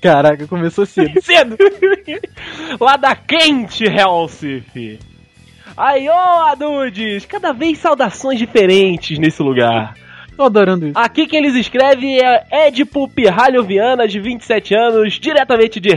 Caraca, 0.01 0.47
começou 0.47 0.85
cedo. 0.85 1.19
cedo. 1.21 1.57
Lá 2.79 2.97
da 2.97 3.15
quente 3.15 3.85
Recife. 3.85 4.99
Aí, 5.75 6.07
ô 6.07 6.13
Adudes, 6.13 7.25
cada 7.25 7.51
vez 7.51 7.79
saudações 7.79 8.39
diferentes 8.39 9.19
nesse 9.19 9.41
lugar. 9.41 9.95
Tô 10.37 10.43
adorando 10.43 10.87
isso. 10.87 10.97
Aqui 10.97 11.27
quem 11.27 11.39
eles 11.39 11.55
escreve 11.55 12.19
é 12.19 12.67
Edipo 12.67 13.07
Pirralho 13.07 13.63
Viana, 13.63 14.07
de 14.07 14.19
27 14.19 14.75
anos, 14.75 15.13
diretamente 15.13 15.79
de 15.79 15.91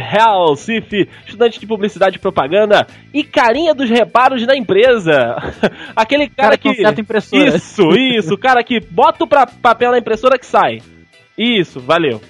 Cif, 0.56 1.08
estudante 1.26 1.58
de 1.58 1.66
publicidade 1.66 2.16
e 2.16 2.20
propaganda 2.20 2.86
e 3.12 3.24
carinha 3.24 3.74
dos 3.74 3.90
reparos 3.90 4.46
da 4.46 4.56
empresa. 4.56 5.36
Aquele 5.94 6.28
cara, 6.28 6.56
Cara 6.56 6.58
que 6.58 6.74
que. 6.94 7.00
impressora. 7.00 7.56
Isso, 7.56 7.90
isso, 7.96 8.34
o 8.34 8.38
cara 8.38 8.62
que 8.62 8.80
bota 8.80 9.24
o 9.24 9.28
papel 9.28 9.90
na 9.90 9.98
impressora 9.98 10.38
que 10.38 10.46
sai. 10.46 10.80
Isso, 11.36 11.80
valeu. 11.80 12.20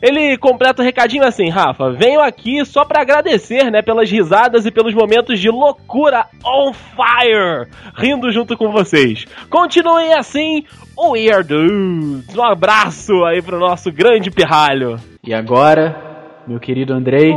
Ele 0.00 0.36
completa 0.38 0.82
o 0.82 0.84
recadinho 0.84 1.24
assim, 1.24 1.48
Rafa. 1.48 1.90
Venho 1.90 2.20
aqui 2.20 2.64
só 2.64 2.84
pra 2.84 3.02
agradecer, 3.02 3.70
né, 3.70 3.82
pelas 3.82 4.10
risadas 4.10 4.66
e 4.66 4.70
pelos 4.70 4.94
momentos 4.94 5.38
de 5.38 5.48
loucura 5.48 6.26
on 6.44 6.72
fire, 6.72 7.68
rindo 7.94 8.30
junto 8.30 8.56
com 8.56 8.70
vocês. 8.70 9.26
Continuem 9.48 10.12
assim, 10.14 10.64
Weird 10.98 11.48
Dudes. 11.48 12.36
Um 12.36 12.42
abraço 12.42 13.24
aí 13.24 13.40
pro 13.42 13.58
nosso 13.58 13.90
grande 13.90 14.30
pirralho. 14.30 14.98
E 15.24 15.32
agora, 15.32 16.42
meu 16.46 16.58
querido 16.58 16.92
Andrei, 16.92 17.32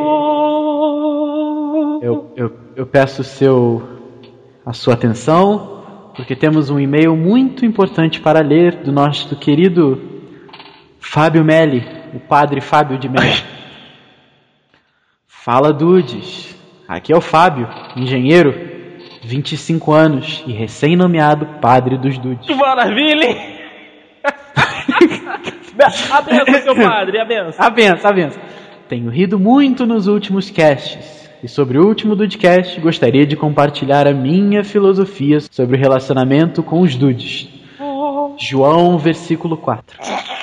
eu, 2.02 2.34
eu, 2.36 2.52
eu 2.76 2.86
peço 2.86 3.24
seu, 3.24 3.82
a 4.66 4.74
sua 4.74 4.94
atenção, 4.94 5.84
porque 6.16 6.36
temos 6.36 6.70
um 6.70 6.80
e-mail 6.80 7.16
muito 7.16 7.66
importante 7.66 8.20
para 8.20 8.42
ler 8.42 8.78
do 8.78 8.92
nosso 8.92 9.36
querido 9.38 10.02
Fábio 11.00 11.44
Melli, 11.44 11.86
o 12.16 12.20
padre 12.20 12.62
Fábio 12.62 12.98
de 12.98 13.10
Melli. 13.10 13.44
Fala 15.28 15.74
Dudes, 15.74 16.56
aqui 16.88 17.12
é 17.12 17.18
o 17.18 17.22
Fábio, 17.22 17.68
engenheiro, 17.96 18.54
25 19.22 19.92
anos 19.92 20.44
e 20.48 20.54
recém-nomeado 20.54 21.46
padre 21.60 21.98
dos 21.98 22.18
Dudes. 22.18 22.48
Que 22.48 22.56
maravilha, 22.56 23.26
hein? 23.26 23.56
a 26.12 26.22
benção, 26.22 26.62
seu 26.62 26.76
padre, 26.76 27.20
a 27.20 27.26
benção. 27.26 27.66
A 27.66 27.70
benção, 27.70 28.10
a 28.10 28.14
benção. 28.14 28.42
Tenho 28.88 29.10
rido 29.10 29.38
muito 29.38 29.86
nos 29.86 30.08
últimos 30.08 30.50
casts. 30.50 31.26
E 31.44 31.48
sobre 31.48 31.78
o 31.78 31.86
último 31.86 32.16
Dudecast, 32.16 32.80
gostaria 32.80 33.26
de 33.26 33.36
compartilhar 33.36 34.08
a 34.08 34.14
minha 34.14 34.64
filosofia 34.64 35.40
sobre 35.52 35.76
o 35.76 35.80
relacionamento 35.80 36.64
com 36.64 36.82
os 36.82 36.96
dudes. 36.96 37.50
João, 38.38 38.98
versículo 38.98 39.58
4. 39.58 40.35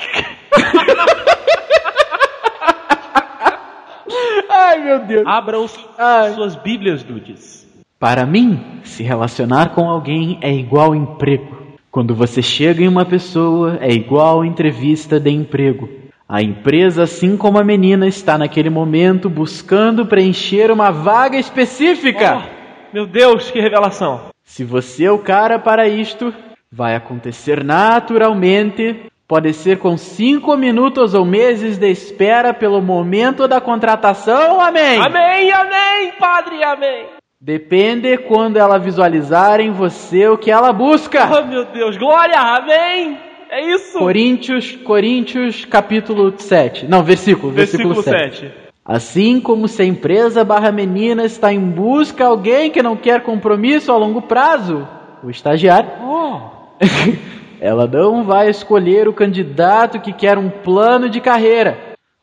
Ai, 4.73 4.79
meu 4.79 4.99
Deus. 4.99 5.23
Abram 5.27 5.67
Ai. 5.99 6.33
suas 6.33 6.55
bíblias, 6.55 7.03
dudes. 7.03 7.63
Para 7.99 8.25
mim, 8.25 8.59
se 8.83 9.03
relacionar 9.03 9.69
com 9.69 9.87
alguém 9.87 10.39
é 10.41 10.51
igual 10.51 10.95
emprego. 10.95 11.55
Quando 11.91 12.15
você 12.15 12.41
chega 12.41 12.83
em 12.83 12.87
uma 12.87 13.05
pessoa, 13.05 13.77
é 13.79 13.91
igual 13.93 14.43
entrevista 14.43 15.19
de 15.19 15.29
emprego. 15.29 15.87
A 16.27 16.41
empresa, 16.41 17.03
assim 17.03 17.37
como 17.37 17.59
a 17.59 17.63
menina, 17.63 18.07
está 18.07 18.35
naquele 18.35 18.71
momento 18.71 19.29
buscando 19.29 20.07
preencher 20.07 20.71
uma 20.71 20.89
vaga 20.89 21.37
específica. 21.37 22.41
Oh, 22.41 22.95
meu 22.95 23.05
Deus, 23.05 23.51
que 23.51 23.59
revelação. 23.59 24.29
Se 24.43 24.63
você 24.63 25.05
é 25.05 25.11
o 25.11 25.19
cara 25.19 25.59
para 25.59 25.87
isto, 25.87 26.33
vai 26.71 26.95
acontecer 26.95 27.63
naturalmente. 27.63 29.05
Pode 29.27 29.53
ser 29.53 29.79
com 29.79 29.97
cinco 29.97 30.55
minutos 30.57 31.13
ou 31.13 31.25
meses 31.25 31.77
de 31.77 31.89
espera 31.89 32.53
pelo 32.53 32.81
momento 32.81 33.47
da 33.47 33.61
contratação, 33.61 34.59
amém? 34.59 34.99
Amém, 34.99 35.51
amém, 35.51 36.11
padre, 36.19 36.63
amém. 36.63 37.05
Depende 37.39 38.17
quando 38.17 38.57
ela 38.57 38.77
visualizar 38.77 39.59
em 39.59 39.71
você 39.71 40.27
o 40.27 40.37
que 40.37 40.51
ela 40.51 40.71
busca. 40.71 41.29
Oh, 41.31 41.45
meu 41.45 41.65
Deus, 41.65 41.97
glória, 41.97 42.37
amém. 42.39 43.17
É 43.49 43.73
isso. 43.73 43.97
Coríntios, 43.99 44.75
Coríntios, 44.77 45.63
capítulo 45.65 46.33
7. 46.37 46.87
Não, 46.87 47.03
versículo, 47.03 47.51
versículo, 47.51 47.93
Versículo 47.93 48.17
7. 48.19 48.39
7. 48.39 48.63
Assim 48.85 49.39
como 49.39 49.67
se 49.67 49.81
a 49.81 49.85
empresa 49.85 50.43
barra 50.43 50.71
menina 50.71 51.23
está 51.23 51.53
em 51.53 51.59
busca 51.59 52.23
de 52.23 52.29
alguém 52.29 52.69
que 52.71 52.83
não 52.83 52.97
quer 52.97 53.21
compromisso 53.21 53.91
a 53.91 53.97
longo 53.97 54.21
prazo, 54.21 54.87
o 55.23 55.29
estagiário, 55.29 55.89
Oh. 56.01 56.39
ela 57.63 57.87
não 57.87 58.25
vai 58.25 58.49
escolher 58.49 59.07
o 59.07 59.13
candidato 59.13 59.97
que 59.97 60.11
quer 60.11 60.37
um 60.37 60.49
plano 60.49 61.09
de 61.09 61.21
carreira. 61.21 61.77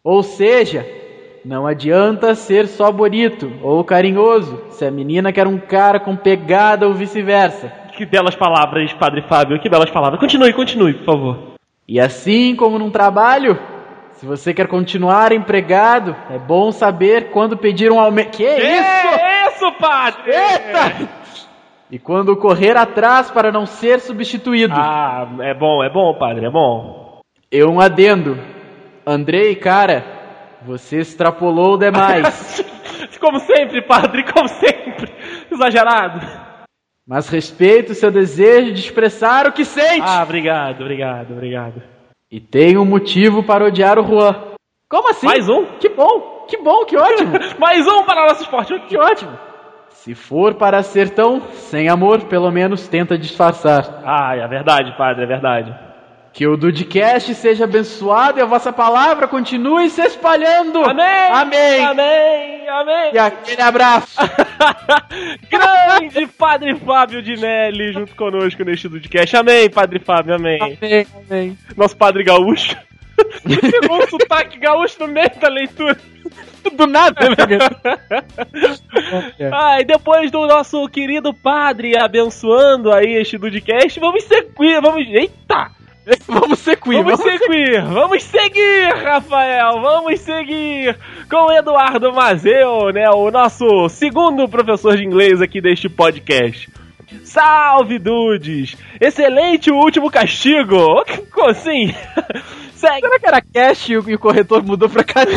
Ou 0.04 0.22
seja, 0.22 0.86
não 1.42 1.66
adianta 1.66 2.34
ser 2.34 2.66
só 2.68 2.92
bonito 2.92 3.50
ou 3.62 3.82
carinhoso 3.82 4.62
se 4.68 4.84
a 4.84 4.90
menina 4.90 5.32
quer 5.32 5.46
um 5.46 5.56
cara 5.56 5.98
com 5.98 6.14
pegada 6.14 6.86
ou 6.86 6.92
vice-versa. 6.92 7.72
Que 7.96 8.04
belas 8.04 8.36
palavras, 8.36 8.92
padre 8.92 9.22
Fábio, 9.22 9.58
que 9.58 9.70
belas 9.70 9.90
palavras. 9.90 10.20
Continue, 10.20 10.52
continue, 10.52 10.92
por 10.92 11.06
favor. 11.06 11.38
E 11.88 11.98
assim 11.98 12.54
como 12.54 12.78
num 12.78 12.90
trabalho, 12.90 13.58
se 14.16 14.26
você 14.26 14.52
quer 14.52 14.68
continuar 14.68 15.32
empregado, 15.32 16.14
é 16.30 16.38
bom 16.38 16.70
saber 16.70 17.30
quando 17.30 17.56
pedir 17.56 17.90
um 17.90 17.98
aumento. 17.98 18.36
Que 18.36 18.44
isso? 18.44 19.18
É 19.18 19.48
isso, 19.48 19.72
padre. 19.80 20.20
Eita! 20.26 21.19
E 21.90 21.98
quando 21.98 22.36
correr 22.36 22.76
atrás 22.76 23.30
para 23.30 23.50
não 23.50 23.66
ser 23.66 24.00
substituído. 24.00 24.74
Ah, 24.76 25.28
é 25.40 25.52
bom, 25.52 25.82
é 25.82 25.90
bom, 25.90 26.14
padre, 26.16 26.46
é 26.46 26.50
bom. 26.50 27.20
Eu 27.50 27.68
um 27.68 27.80
adendo. 27.80 28.38
Andrei, 29.04 29.56
cara, 29.56 30.04
você 30.62 30.98
extrapolou 30.98 31.76
demais. 31.76 32.64
Como 33.20 33.38
sempre, 33.40 33.82
padre, 33.82 34.24
como 34.32 34.48
sempre. 34.48 35.12
Exagerado. 35.50 36.26
Mas 37.06 37.28
respeito 37.28 37.92
o 37.92 37.94
seu 37.94 38.10
desejo 38.10 38.72
de 38.72 38.80
expressar 38.80 39.46
o 39.46 39.52
que 39.52 39.62
sente. 39.62 40.00
Ah, 40.02 40.22
obrigado, 40.22 40.80
obrigado, 40.80 41.32
obrigado. 41.32 41.82
E 42.30 42.40
tem 42.40 42.78
um 42.78 42.84
motivo 42.86 43.42
para 43.42 43.66
odiar 43.66 43.98
o 43.98 44.06
Juan. 44.06 44.54
Como 44.88 45.10
assim? 45.10 45.26
Mais 45.26 45.48
um? 45.50 45.66
Que 45.78 45.90
bom, 45.90 46.46
que 46.48 46.56
bom, 46.56 46.84
que 46.86 46.96
ótimo. 46.96 47.32
Mais 47.60 47.86
um 47.86 48.04
para 48.04 48.24
o 48.24 48.28
nosso 48.28 48.42
esporte. 48.42 48.78
que 48.88 48.96
ótimo. 48.96 49.49
Se 50.04 50.14
for 50.14 50.54
para 50.54 50.82
ser 50.82 51.10
tão 51.10 51.42
sem 51.52 51.90
amor, 51.90 52.24
pelo 52.24 52.50
menos 52.50 52.88
tenta 52.88 53.18
disfarçar. 53.18 54.00
Ah, 54.02 54.34
é 54.34 54.48
verdade, 54.48 54.96
padre, 54.96 55.24
é 55.24 55.26
verdade. 55.26 55.74
Que 56.32 56.46
o 56.46 56.56
Dudcast 56.56 57.34
seja 57.34 57.64
abençoado 57.64 58.38
e 58.38 58.42
a 58.42 58.46
vossa 58.46 58.72
palavra 58.72 59.28
continue 59.28 59.90
se 59.90 60.00
espalhando. 60.00 60.78
Amém! 60.88 61.04
Amém! 61.30 61.84
Amém! 61.84 62.68
Amém! 62.70 63.10
E 63.12 63.18
aquele 63.18 63.60
abraço. 63.60 64.16
Grande 65.50 66.26
Padre 66.28 66.76
Fábio 66.76 67.20
de 67.20 67.36
Melli 67.36 67.92
junto 67.92 68.14
conosco 68.14 68.64
neste 68.64 68.88
podcast. 68.88 69.36
Amém, 69.36 69.68
Padre 69.68 69.98
Fábio, 69.98 70.34
amém. 70.34 70.58
amém, 70.62 71.06
amém. 71.28 71.58
Nosso 71.76 71.96
Padre 71.96 72.24
Gaúcho. 72.24 72.74
Pegou 73.44 74.02
um 74.02 74.06
sotaque 74.06 74.58
gaúcho 74.58 74.96
no 75.00 75.08
meio 75.08 75.30
da 75.38 75.48
leitura. 75.48 75.98
Do 76.76 76.86
nada, 76.86 77.28
né? 77.30 77.36
Ah, 79.52 79.80
e 79.80 79.84
depois 79.84 80.30
do 80.30 80.46
nosso 80.46 80.86
querido 80.88 81.32
padre 81.34 81.98
abençoando 81.98 82.92
aí 82.92 83.14
este 83.14 83.38
Dudcast, 83.38 83.98
vamos 84.00 84.24
seguir, 84.24 84.80
vamos... 84.80 85.06
Eita! 85.06 85.70
Vamos 86.26 86.58
sequir, 86.58 87.04
Vamos 87.04 87.20
seguir, 87.20 87.82
vamos 87.82 88.22
seguir, 88.24 88.88
Rafael, 89.04 89.80
vamos 89.80 90.18
seguir 90.20 90.96
com 91.30 91.46
o 91.46 91.52
Eduardo 91.52 92.12
Mazeu, 92.12 92.90
né, 92.92 93.08
o 93.10 93.30
nosso 93.30 93.88
segundo 93.90 94.48
professor 94.48 94.96
de 94.96 95.04
inglês 95.04 95.40
aqui 95.42 95.60
deste 95.60 95.88
podcast. 95.88 96.68
Salve, 97.22 97.98
dudes! 97.98 98.76
Excelente 99.00 99.70
o 99.70 99.76
último 99.76 100.10
castigo! 100.10 101.04
Como 101.30 101.50
assim? 101.50 101.94
Segue. 102.80 103.00
Será 103.00 103.18
que 103.18 103.26
era 103.26 103.42
cash 103.42 103.90
e 103.90 103.98
o, 103.98 104.10
e 104.10 104.14
o 104.14 104.18
corretor 104.18 104.64
mudou 104.64 104.88
pra 104.88 105.04
cara? 105.04 105.30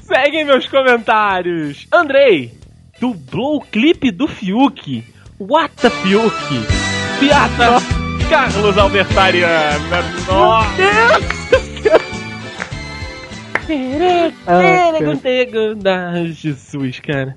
Seguem 0.00 0.44
meus 0.44 0.66
comentários. 0.66 1.86
Andrei, 1.92 2.52
dublou 2.98 3.56
o 3.56 3.60
clipe 3.60 4.10
do 4.10 4.26
Fiuk. 4.26 5.04
What 5.38 5.74
the 5.76 5.90
Fiuk? 5.90 6.32
Piada 7.20 7.78
Carlos 8.30 8.78
Albertariana. 8.78 10.02
Nossa! 10.26 10.66
Ah, 14.46 16.24
Jesus, 16.24 17.00
cara. 17.00 17.36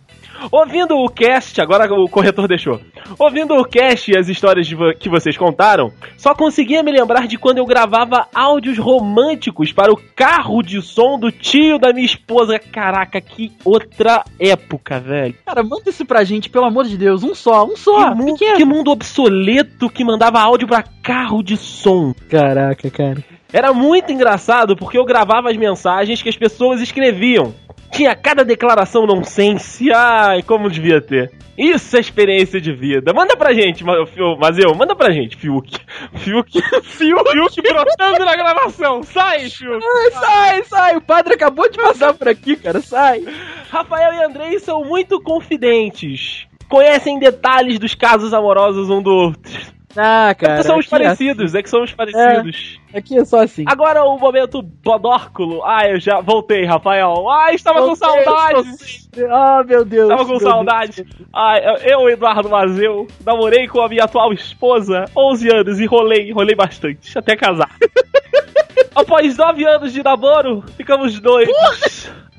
Ouvindo 0.51 0.95
o 0.97 1.09
cast, 1.09 1.59
agora 1.61 1.91
o 1.93 2.07
corretor 2.07 2.47
deixou. 2.47 2.79
Ouvindo 3.17 3.55
o 3.55 3.65
cast 3.65 4.11
e 4.11 4.17
as 4.17 4.27
histórias 4.29 4.69
vo- 4.71 4.93
que 4.97 5.09
vocês 5.09 5.37
contaram, 5.37 5.91
só 6.17 6.33
conseguia 6.33 6.81
me 6.81 6.91
lembrar 6.91 7.27
de 7.27 7.37
quando 7.37 7.57
eu 7.57 7.65
gravava 7.65 8.27
áudios 8.33 8.77
românticos 8.77 9.71
para 9.73 9.91
o 9.91 9.99
carro 10.15 10.61
de 10.61 10.81
som 10.81 11.19
do 11.19 11.31
tio 11.31 11.77
da 11.77 11.91
minha 11.91 12.05
esposa. 12.05 12.57
Caraca, 12.59 13.19
que 13.19 13.51
outra 13.65 14.23
época, 14.39 14.99
velho. 14.99 15.35
Cara, 15.45 15.63
manda 15.63 15.89
isso 15.89 16.05
pra 16.05 16.23
gente, 16.23 16.49
pelo 16.49 16.65
amor 16.65 16.85
de 16.85 16.97
Deus. 16.97 17.23
Um 17.23 17.35
só, 17.35 17.65
um 17.65 17.75
só. 17.75 18.15
que, 18.15 18.23
pequeno. 18.25 18.57
que 18.57 18.65
mundo 18.65 18.91
obsoleto 18.91 19.89
que 19.89 20.03
mandava 20.03 20.39
áudio 20.39 20.67
pra 20.67 20.83
carro 21.03 21.43
de 21.43 21.57
som. 21.57 22.13
Caraca, 22.29 22.89
cara. 22.89 23.23
Era 23.51 23.73
muito 23.73 24.11
engraçado 24.11 24.75
porque 24.77 24.97
eu 24.97 25.03
gravava 25.05 25.49
as 25.49 25.57
mensagens 25.57 26.21
que 26.21 26.29
as 26.29 26.37
pessoas 26.37 26.79
escreviam. 26.81 27.53
Tinha 27.91 28.15
cada 28.15 28.43
declaração 28.43 29.05
nonsense. 29.05 29.91
Ai, 29.91 30.41
como 30.43 30.69
devia 30.69 31.01
ter. 31.01 31.31
Isso 31.57 31.97
é 31.97 31.99
experiência 31.99 32.61
de 32.61 32.71
vida. 32.71 33.11
Manda 33.13 33.35
pra 33.35 33.51
gente, 33.51 33.83
Mazeu, 33.83 34.73
manda 34.75 34.95
pra 34.95 35.11
gente, 35.11 35.35
Fiuk. 35.35 35.77
Fiuk, 36.15 36.61
Fiuk, 36.83 37.31
Fiuk 37.31 37.61
brotando 37.61 38.23
na 38.23 38.33
gravação. 38.33 39.03
Sai, 39.03 39.49
Fiuk. 39.49 39.83
Ai, 39.83 40.11
sai, 40.11 40.63
sai. 40.63 40.95
O 40.95 41.01
padre 41.01 41.33
acabou 41.33 41.69
de 41.69 41.77
passar 41.77 42.13
por 42.13 42.29
aqui, 42.29 42.55
cara. 42.55 42.79
Sai. 42.79 43.25
Rafael 43.69 44.13
e 44.13 44.23
Andrei 44.23 44.57
são 44.59 44.85
muito 44.85 45.21
confidentes. 45.21 46.47
Conhecem 46.69 47.19
detalhes 47.19 47.77
dos 47.77 47.93
casos 47.93 48.33
amorosos 48.33 48.89
um 48.89 49.01
do 49.01 49.11
outro. 49.11 49.78
Ah, 49.97 50.29
É 50.29 50.33
cara. 50.35 50.57
que 50.57 50.63
somos 50.63 50.85
aqui 50.85 50.95
é 50.95 50.97
parecidos, 50.99 51.55
é 51.55 51.63
que 51.63 51.69
somos 51.69 51.93
parecidos. 51.93 52.55
assim. 52.55 52.97
Aqui 52.97 53.17
é 53.17 53.25
só 53.25 53.41
assim. 53.41 53.65
Agora 53.67 54.03
o 54.03 54.17
momento 54.19 54.61
bodórculo. 54.61 55.63
Ah, 55.65 55.87
eu 55.87 55.99
já 55.99 56.21
voltei, 56.21 56.63
Rafael. 56.65 57.27
Ah, 57.29 57.53
estava 57.53 57.79
com 57.81 57.95
Voltei, 57.95 58.23
saudades. 58.23 59.09
Ah, 59.29 59.63
meu 59.65 59.83
Deus. 59.83 60.07
Tava 60.09 60.23
com 60.25 60.31
meu 60.31 60.39
saudade. 60.39 61.05
Ai, 61.33 61.61
eu, 61.85 62.07
Eduardo 62.09 62.49
Mazeu, 62.49 63.07
namorei 63.25 63.67
com 63.67 63.81
a 63.81 63.89
minha 63.89 64.03
atual 64.03 64.31
esposa 64.31 65.05
11 65.17 65.49
anos 65.55 65.79
e 65.79 65.85
rolei, 65.85 66.31
rolei 66.31 66.55
bastante, 66.55 67.17
até 67.17 67.35
casar. 67.35 67.69
Após 68.95 69.37
9 69.37 69.65
anos 69.65 69.93
de 69.93 70.03
namoro, 70.03 70.63
ficamos 70.75 71.19
dois. 71.19 71.49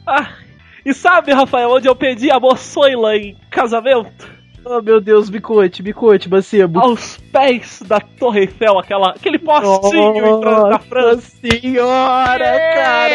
Ah, 0.07 0.29
e 0.85 0.93
sabe, 0.95 1.33
Rafael, 1.33 1.71
onde 1.71 1.89
eu 1.89 1.95
pedi 1.97 2.31
a 2.31 2.41
moçoila 2.41 3.17
em 3.17 3.37
casamento? 3.51 4.40
Oh, 4.65 4.81
meu 4.83 5.01
Deus, 5.01 5.31
bicote, 5.31 5.83
bicote, 5.83 6.29
Bacebo. 6.29 6.79
Aos 6.81 7.17
pés 7.33 7.83
da 7.87 7.99
Torre 7.99 8.41
Eiffel, 8.43 8.79
aquela, 8.79 9.11
aquele 9.11 9.39
postinho 9.39 10.37
entrando 10.37 10.69
na 10.69 10.79
França. 10.79 11.31
senhora, 11.41 12.59
cara. 12.75 13.15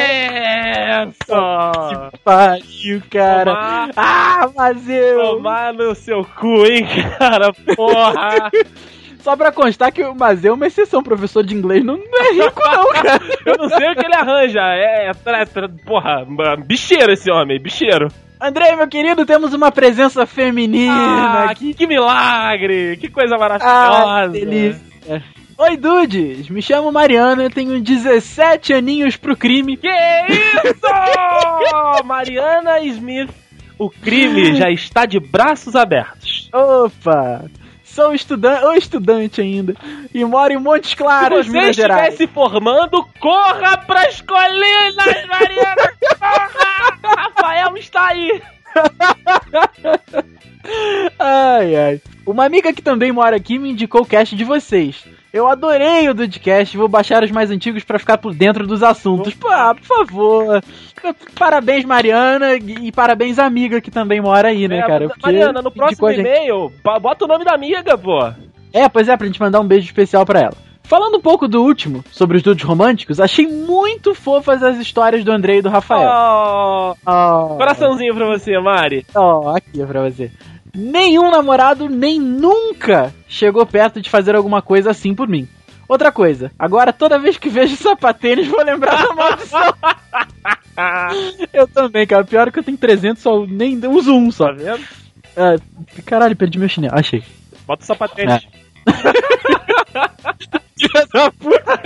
Essa! 1.07 2.11
Pariu, 2.23 3.01
cara. 3.09 3.51
Tomar- 3.53 3.89
Ah, 3.95 4.49
mas 4.55 4.89
eu... 4.89 5.19
Tomar 5.35 5.73
no 5.73 5.93
seu 5.95 6.25
cu, 6.25 6.65
hein, 6.65 6.85
cara, 7.19 7.53
porra! 7.75 8.49
Só 9.21 9.35
pra 9.35 9.51
constar 9.51 9.91
que 9.91 10.03
o 10.03 10.13
Mazeu 10.13 10.51
é 10.51 10.55
uma 10.55 10.67
exceção, 10.67 11.01
professor 11.01 11.43
de 11.43 11.55
inglês 11.55 11.83
não 11.83 11.95
é 11.95 12.31
rico 12.33 12.61
não, 12.63 12.89
cara. 12.91 13.19
Eu 13.43 13.57
não 13.57 13.69
sei 13.69 13.89
o 13.91 13.95
que 13.95 14.05
ele 14.05 14.13
arranja. 14.15 14.59
É, 14.61 15.07
é, 15.07 15.13
tra- 15.15 15.45
tra- 15.47 15.69
porra, 15.83 16.23
bicheiro 16.63 17.11
esse 17.11 17.31
homem, 17.31 17.59
bicheiro. 17.59 18.07
Andrei, 18.39 18.75
meu 18.75 18.87
querido, 18.87 19.25
temos 19.25 19.53
uma 19.53 19.71
presença 19.71 20.25
feminina 20.25 20.93
Ah, 20.93 21.43
aqui. 21.51 21.67
que, 21.67 21.73
que 21.73 21.87
milagre! 21.87 22.97
Que 22.97 23.09
coisa 23.09 23.35
Ah, 23.35 23.39
maravilhosa! 23.39 24.31
delícia. 24.31 25.23
Oi, 25.57 25.77
Dudes. 25.77 26.49
Me 26.49 26.61
chamo 26.61 26.91
Mariana, 26.91 27.49
tenho 27.49 27.79
17 27.79 28.73
aninhos 28.73 29.15
pro 29.15 29.37
crime. 29.37 29.77
Que 29.77 29.87
isso! 29.87 30.85
Mariana 32.03 32.81
Smith, 32.81 33.29
o 33.79 33.89
crime 33.89 34.55
já 34.55 34.69
está 34.69 35.05
de 35.05 35.17
braços 35.19 35.75
abertos. 35.75 36.49
Opa! 36.53 37.45
Sou 37.95 38.13
estudante, 38.13 38.65
ou 38.65 38.73
estudante 38.73 39.39
ainda, 39.39 39.73
e 40.13 40.25
moro 40.25 40.51
em 40.51 40.57
Montes 40.57 40.93
Claros, 40.93 41.45
Se 41.45 41.51
você 41.51 41.57
Minas 41.57 41.69
estiver 41.69 41.87
Gerais. 41.87 42.15
se 42.15 42.27
formando, 42.27 43.07
corra 43.21 43.77
pras 43.77 44.19
colinas, 44.19 45.25
Mariana! 45.29 45.93
Corra! 46.19 46.97
Rafael 47.17 47.77
está 47.77 48.07
aí! 48.07 48.41
Ai, 51.19 51.75
ai. 51.75 52.01
Uma 52.25 52.43
amiga 52.45 52.73
que 52.73 52.81
também 52.81 53.11
mora 53.11 53.35
aqui 53.35 53.59
me 53.59 53.69
indicou 53.69 54.01
o 54.01 54.05
cast 54.05 54.35
de 54.35 54.43
vocês. 54.43 55.05
Eu 55.35 55.49
adorei 55.49 56.07
o 56.07 56.13
Dudcast, 56.13 56.77
vou 56.77 56.87
baixar 56.87 57.21
os 57.21 57.29
mais 57.29 57.51
antigos 57.51 57.83
pra 57.83 57.99
ficar 57.99 58.17
por 58.17 58.33
dentro 58.33 58.65
dos 58.65 58.81
assuntos. 58.81 59.33
Pô, 59.33 59.49
ah, 59.49 59.75
por 59.75 59.83
favor. 59.83 60.63
Parabéns, 61.37 61.83
Mariana, 61.83 62.55
e 62.55 62.89
parabéns, 62.89 63.37
amiga, 63.37 63.81
que 63.81 63.91
também 63.91 64.21
mora 64.21 64.47
aí, 64.47 64.65
né, 64.65 64.77
É, 64.79 64.87
cara? 64.87 65.07
Porque 65.09 65.19
Mariana, 65.25 65.61
no 65.61 65.69
próximo 65.71 66.07
gente. 66.09 66.21
e-mail, 66.21 66.71
pa- 66.81 66.99
bota 66.99 67.25
o 67.25 67.27
nome 67.27 67.43
da 67.43 67.53
amiga, 67.53 67.97
pô. 67.97 68.17
É, 68.71 68.87
pois 68.87 69.09
é, 69.09 69.17
pra 69.17 69.27
gente 69.27 69.41
mandar 69.41 69.59
um 69.59 69.67
beijo 69.67 69.85
especial 69.85 70.25
pra 70.25 70.39
ela. 70.39 70.53
Falando 70.83 71.17
um 71.17 71.21
pouco 71.21 71.47
do 71.49 71.61
último, 71.63 72.01
sobre 72.11 72.37
os 72.37 72.43
dudes 72.43 72.63
românticos, 72.63 73.19
achei 73.19 73.45
muito 73.45 74.15
fofas 74.15 74.63
as 74.63 74.77
histórias 74.77 75.24
do 75.25 75.31
André 75.33 75.57
e 75.57 75.61
do 75.61 75.67
Rafael. 75.69 76.09
Oh, 76.09 76.95
Oh, 77.05 77.57
coraçãozinho 77.57 78.15
pra 78.15 78.25
você, 78.27 78.57
Mari. 78.59 79.05
oh, 79.13 79.50
aqui 79.50 79.81
é 79.81 79.85
pra 79.85 80.03
você. 80.09 80.31
Nenhum 80.75 81.31
namorado 81.31 81.88
nem 81.90 82.20
nunca 82.20 83.14
chegou 83.27 83.66
perto 83.66 84.01
de 84.01 84.09
fazer 84.09 84.35
alguma 84.35 84.61
coisa 84.61 84.92
assim 84.92 85.16
por 85.16 85.27
mim. 85.27 85.48
Outra 85.88 86.11
coisa, 86.11 86.51
agora 86.57 86.92
toda 86.92 87.20
vez 87.20 87.38
que 87.38 87.48
vejo 87.48 87.75
sapatênis 87.75 88.48
vou 88.48 88.64
lembrar 88.64 89.07
da 89.07 89.14
maldição. 89.14 89.74
eu 91.53 91.68
também, 91.68 92.05
cara. 92.05 92.24
Pior 92.24 92.48
é 92.48 92.51
que 92.51 92.59
eu 92.59 92.64
tenho 92.64 92.77
300, 92.77 93.22
só 93.22 93.46
nem 93.46 93.79
uso 93.88 94.14
um 94.14 94.31
só. 94.31 94.48
Tá 94.48 94.53
vendo? 94.53 94.83
Ah, 95.38 95.55
caralho, 96.05 96.35
perdi 96.35 96.57
meu 96.57 96.68
chinelo. 96.68 96.98
Achei. 96.98 97.24
Bota 97.68 97.85
o. 97.85 98.42
Filha 100.77 101.07
da 101.14 101.31
puta. 101.31 101.79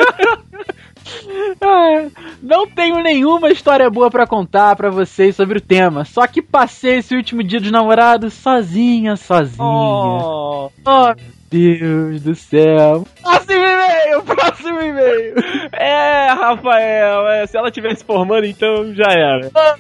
Não 2.41 2.67
tenho 2.67 3.01
nenhuma 3.01 3.49
história 3.49 3.89
boa 3.89 4.09
pra 4.09 4.27
contar 4.27 4.75
pra 4.75 4.89
vocês 4.89 5.35
sobre 5.35 5.57
o 5.57 5.61
tema. 5.61 6.05
Só 6.05 6.25
que 6.27 6.41
passei 6.41 6.97
esse 6.97 7.15
último 7.15 7.43
dia 7.43 7.59
dos 7.59 7.71
namorados 7.71 8.33
sozinha, 8.33 9.15
sozinha. 9.15 9.63
Oh. 9.63 10.71
Oh, 10.85 11.13
Deus 11.49 12.21
do 12.21 12.35
céu. 12.35 13.05
Próximo 13.21 13.63
e-mail, 13.63 14.21
próximo 14.23 14.81
e-mail. 14.81 15.35
É, 15.73 16.27
Rafael, 16.31 17.27
é, 17.27 17.47
se 17.47 17.57
ela 17.57 17.69
estiver 17.69 17.95
se 17.95 18.03
formando, 18.03 18.45
então 18.45 18.93
já 18.93 19.11
era. 19.11 19.49
Ah, 19.55 19.75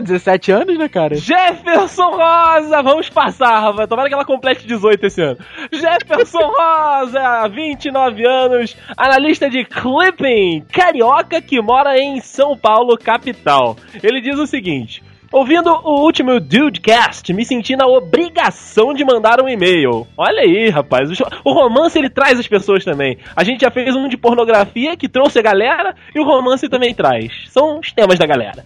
17 0.00 0.52
anos, 0.52 0.78
né, 0.78 0.88
cara? 0.88 1.14
Jefferson 1.14 2.10
Rosa, 2.10 2.82
vamos 2.82 3.08
passar, 3.08 3.60
Rafael. 3.60 3.88
Tomara 3.88 4.08
que 4.08 4.14
ela 4.14 4.24
complete 4.24 4.66
18 4.66 5.06
esse 5.06 5.22
ano. 5.22 5.38
Jefferson 5.72 6.46
Rosa, 6.56 7.48
29 7.48 8.26
anos, 8.26 8.76
analista 8.96 9.48
de 9.50 9.64
clipping, 9.64 10.64
carioca 10.72 11.40
que 11.40 11.60
mora 11.60 11.98
em 11.98 12.20
São 12.20 12.56
Paulo, 12.56 12.96
capital. 12.96 13.76
Ele 14.02 14.20
diz 14.20 14.38
o 14.38 14.46
seguinte. 14.46 15.02
Ouvindo 15.32 15.70
o 15.70 16.02
último 16.02 16.38
Dudecast, 16.38 17.32
me 17.32 17.42
senti 17.42 17.74
na 17.74 17.86
obrigação 17.86 18.92
de 18.92 19.02
mandar 19.02 19.40
um 19.40 19.48
e-mail. 19.48 20.06
Olha 20.14 20.42
aí, 20.42 20.68
rapaz. 20.68 21.08
O 21.42 21.52
romance 21.54 21.98
ele 21.98 22.10
traz 22.10 22.38
as 22.38 22.46
pessoas 22.46 22.84
também. 22.84 23.16
A 23.34 23.42
gente 23.42 23.62
já 23.62 23.70
fez 23.70 23.96
um 23.96 24.08
de 24.08 24.18
pornografia 24.18 24.94
que 24.94 25.08
trouxe 25.08 25.38
a 25.38 25.42
galera 25.42 25.94
e 26.14 26.20
o 26.20 26.24
romance 26.24 26.68
também 26.68 26.94
traz. 26.94 27.46
São 27.48 27.78
os 27.78 27.90
temas 27.92 28.18
da 28.18 28.26
galera. 28.26 28.62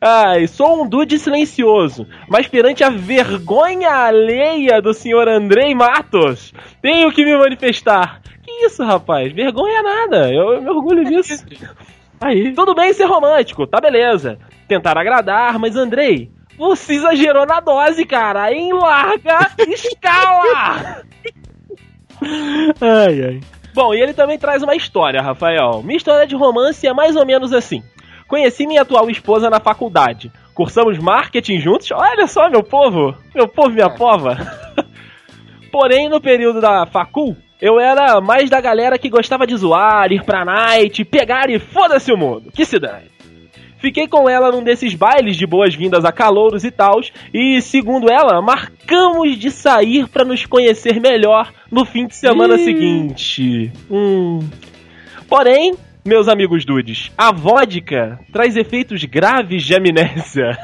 Ai, 0.00 0.46
sou 0.46 0.82
um 0.82 0.88
dude 0.88 1.18
silencioso, 1.18 2.06
mas 2.28 2.46
perante 2.46 2.82
a 2.82 2.90
vergonha 2.90 3.90
alheia 3.90 4.80
do 4.80 4.94
senhor 4.94 5.28
Andrei 5.28 5.74
Matos, 5.74 6.52
tenho 6.80 7.12
que 7.12 7.24
me 7.24 7.36
manifestar. 7.36 8.20
Que 8.42 8.66
isso, 8.66 8.84
rapaz? 8.84 9.32
Vergonha 9.32 9.82
nada. 9.82 10.32
Eu, 10.32 10.54
eu 10.54 10.62
me 10.62 10.70
orgulho 10.70 11.04
disso. 11.04 11.44
Aí. 12.20 12.52
Tudo 12.54 12.74
bem 12.74 12.92
ser 12.92 13.04
romântico, 13.04 13.66
tá 13.66 13.80
beleza. 13.80 14.38
Tentar 14.68 14.98
agradar, 14.98 15.58
mas 15.58 15.76
Andrei, 15.76 16.30
você 16.56 16.94
exagerou 16.94 17.46
na 17.46 17.60
dose, 17.60 18.04
cara. 18.04 18.52
Em 18.52 18.72
larga 18.72 19.50
escala. 19.68 21.02
Ai, 22.80 23.22
ai. 23.22 23.40
Bom, 23.74 23.92
e 23.92 24.00
ele 24.00 24.14
também 24.14 24.38
traz 24.38 24.62
uma 24.62 24.76
história, 24.76 25.20
Rafael. 25.20 25.82
Minha 25.82 25.96
história 25.96 26.26
de 26.26 26.36
romance 26.36 26.86
é 26.86 26.92
mais 26.92 27.16
ou 27.16 27.26
menos 27.26 27.52
assim. 27.52 27.82
Conheci 28.34 28.66
minha 28.66 28.82
atual 28.82 29.08
esposa 29.08 29.48
na 29.48 29.60
faculdade. 29.60 30.28
Cursamos 30.54 30.98
marketing 30.98 31.60
juntos. 31.60 31.92
Olha 31.92 32.26
só, 32.26 32.50
meu 32.50 32.64
povo. 32.64 33.16
Meu 33.32 33.46
povo, 33.46 33.70
minha 33.70 33.88
pova. 33.88 34.36
Porém, 35.70 36.08
no 36.08 36.20
período 36.20 36.60
da 36.60 36.84
facul, 36.84 37.36
eu 37.62 37.78
era 37.78 38.20
mais 38.20 38.50
da 38.50 38.60
galera 38.60 38.98
que 38.98 39.08
gostava 39.08 39.46
de 39.46 39.56
zoar, 39.56 40.10
ir 40.10 40.24
pra 40.24 40.44
night, 40.44 41.04
pegar 41.04 41.48
e 41.48 41.60
foda-se 41.60 42.12
o 42.12 42.16
mundo. 42.16 42.50
Que 42.50 42.64
se 42.64 42.76
dane. 42.80 43.08
Fiquei 43.78 44.08
com 44.08 44.28
ela 44.28 44.50
num 44.50 44.64
desses 44.64 44.94
bailes 44.94 45.36
de 45.36 45.46
boas-vindas 45.46 46.04
a 46.04 46.10
calouros 46.10 46.64
e 46.64 46.72
tals, 46.72 47.12
e 47.32 47.62
segundo 47.62 48.10
ela, 48.10 48.42
marcamos 48.42 49.38
de 49.38 49.52
sair 49.52 50.08
pra 50.08 50.24
nos 50.24 50.44
conhecer 50.44 51.00
melhor 51.00 51.52
no 51.70 51.84
fim 51.84 52.08
de 52.08 52.16
semana 52.16 52.56
Ih. 52.56 52.64
seguinte. 52.64 53.72
Hum. 53.88 54.40
Porém, 55.28 55.76
meus 56.04 56.28
amigos 56.28 56.64
dudes, 56.64 57.10
a 57.16 57.32
vodka 57.32 58.18
traz 58.32 58.56
efeitos 58.56 59.02
graves 59.04 59.64
de 59.64 59.74
amnésia. 59.74 60.56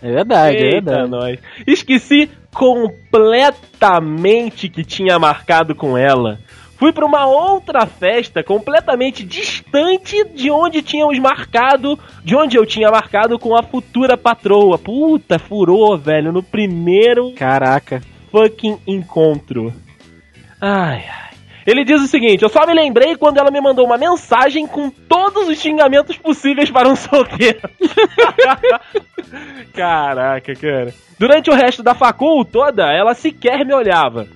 É 0.00 0.10
verdade, 0.10 0.56
é 0.56 0.74
Eita, 0.74 0.90
verdade. 0.90 1.10
nós. 1.10 1.38
Esqueci 1.66 2.30
completamente 2.54 4.68
que 4.68 4.84
tinha 4.84 5.18
marcado 5.18 5.74
com 5.74 5.98
ela. 5.98 6.38
Fui 6.78 6.92
pra 6.94 7.04
uma 7.04 7.26
outra 7.26 7.84
festa 7.84 8.42
completamente 8.42 9.22
distante 9.22 10.24
de 10.34 10.50
onde 10.50 10.80
tínhamos 10.80 11.18
marcado, 11.18 11.98
de 12.24 12.34
onde 12.34 12.56
eu 12.56 12.64
tinha 12.64 12.90
marcado 12.90 13.38
com 13.38 13.54
a 13.54 13.62
futura 13.62 14.16
patroa. 14.16 14.78
Puta, 14.78 15.38
furou, 15.38 15.98
velho, 15.98 16.32
no 16.32 16.42
primeiro 16.42 17.32
Caraca. 17.32 18.00
fucking 18.32 18.78
encontro. 18.86 19.70
Ai, 20.58 21.04
ai. 21.06 21.29
Ele 21.66 21.84
diz 21.84 22.00
o 22.00 22.06
seguinte: 22.06 22.42
Eu 22.42 22.48
só 22.48 22.66
me 22.66 22.74
lembrei 22.74 23.16
quando 23.16 23.38
ela 23.38 23.50
me 23.50 23.60
mandou 23.60 23.84
uma 23.84 23.98
mensagem 23.98 24.66
com 24.66 24.90
todos 24.90 25.48
os 25.48 25.58
xingamentos 25.58 26.16
possíveis 26.16 26.70
para 26.70 26.88
um 26.88 26.96
solteiro. 26.96 27.60
Caraca, 29.74 30.54
cara. 30.54 30.94
Durante 31.18 31.50
o 31.50 31.54
resto 31.54 31.82
da 31.82 31.94
facul 31.94 32.44
toda, 32.44 32.92
ela 32.92 33.14
sequer 33.14 33.64
me 33.64 33.74
olhava. 33.74 34.26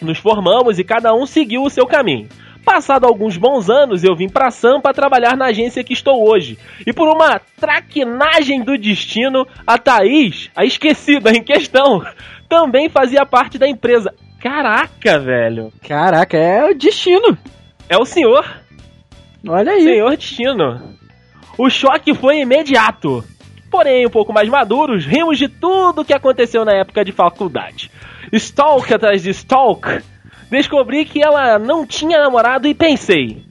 Nos 0.00 0.18
formamos 0.18 0.78
e 0.78 0.84
cada 0.84 1.14
um 1.14 1.26
seguiu 1.26 1.62
o 1.62 1.70
seu 1.70 1.86
caminho. 1.86 2.28
Passado 2.66 3.06
alguns 3.06 3.36
bons 3.36 3.70
anos, 3.70 4.02
eu 4.02 4.16
vim 4.16 4.28
pra 4.28 4.50
Sampa 4.50 4.92
trabalhar 4.92 5.36
na 5.36 5.46
agência 5.46 5.84
que 5.84 5.92
estou 5.92 6.28
hoje. 6.28 6.58
E 6.84 6.92
por 6.92 7.08
uma 7.08 7.40
traquinagem 7.58 8.60
do 8.60 8.76
destino, 8.76 9.46
a 9.64 9.78
Thaís, 9.78 10.50
a 10.54 10.64
esquecida 10.64 11.30
em 11.30 11.44
questão, 11.44 12.04
também 12.48 12.88
fazia 12.88 13.24
parte 13.24 13.56
da 13.56 13.68
empresa. 13.68 14.12
Caraca, 14.46 15.18
velho. 15.18 15.72
Caraca, 15.82 16.36
é 16.36 16.70
o 16.70 16.72
destino. 16.72 17.36
É 17.88 17.98
o 17.98 18.04
senhor. 18.04 18.46
Olha 19.44 19.72
aí. 19.72 19.82
Senhor 19.82 20.16
Destino. 20.16 20.96
O 21.58 21.68
choque 21.68 22.14
foi 22.14 22.38
imediato. 22.38 23.24
Porém, 23.68 24.06
um 24.06 24.10
pouco 24.10 24.32
mais 24.32 24.48
maduros, 24.48 25.04
rimos 25.04 25.36
de 25.36 25.48
tudo 25.48 26.04
que 26.04 26.14
aconteceu 26.14 26.64
na 26.64 26.72
época 26.72 27.04
de 27.04 27.10
faculdade. 27.10 27.90
Stalk 28.32 28.94
atrás 28.94 29.24
de 29.24 29.30
stalk. 29.30 30.00
Descobri 30.48 31.04
que 31.04 31.20
ela 31.20 31.58
não 31.58 31.84
tinha 31.84 32.20
namorado 32.20 32.68
e 32.68 32.74
pensei. 32.74 33.45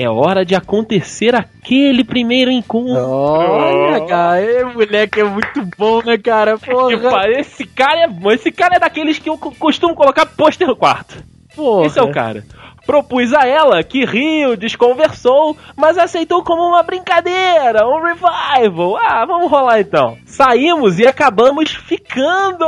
É 0.00 0.08
hora 0.08 0.44
de 0.44 0.54
acontecer 0.54 1.34
aquele 1.34 2.04
primeiro 2.04 2.50
encontro. 2.52 3.04
Olha, 3.04 4.06
cara, 4.06 4.40
esse 4.42 4.64
moleque 4.64 5.20
é 5.20 5.24
muito 5.24 5.68
bom, 5.76 6.00
né, 6.04 6.16
cara? 6.16 6.56
Porra. 6.56 6.88
Tipo, 6.96 7.16
esse 7.40 7.64
cara 7.66 8.00
é, 8.04 8.08
esse 8.34 8.52
cara 8.52 8.76
é 8.76 8.78
daqueles 8.78 9.18
que 9.18 9.28
eu 9.28 9.36
co- 9.36 9.50
costumo 9.58 9.96
colocar 9.96 10.24
pôster 10.26 10.68
no 10.68 10.76
quarto. 10.76 11.16
Porra. 11.56 11.86
Esse 11.86 11.98
é 11.98 12.02
o 12.02 12.12
cara. 12.12 12.44
Propus 12.86 13.34
a 13.34 13.44
ela, 13.46 13.82
que 13.82 14.04
riu, 14.06 14.56
desconversou, 14.56 15.54
mas 15.76 15.98
aceitou 15.98 16.42
como 16.42 16.62
uma 16.62 16.82
brincadeira, 16.82 17.86
um 17.86 18.00
revival. 18.00 18.96
Ah, 18.96 19.26
vamos 19.26 19.50
rolar 19.50 19.80
então. 19.80 20.16
Saímos 20.24 20.98
e 20.98 21.06
acabamos 21.06 21.70
ficando. 21.72 22.64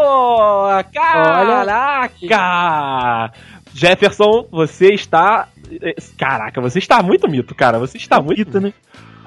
Caraca! 2.29 3.33
Jefferson, 3.75 4.47
você 4.51 4.93
está. 4.95 5.49
eh, 5.83 5.95
Caraca, 6.19 6.61
você 6.61 6.79
está 6.79 7.03
muito 7.03 7.29
mito, 7.29 7.55
cara. 7.55 7.79
Você 7.79 7.97
está 7.97 8.21
muito 8.21 8.39
mito, 8.39 8.61
né? 8.61 8.73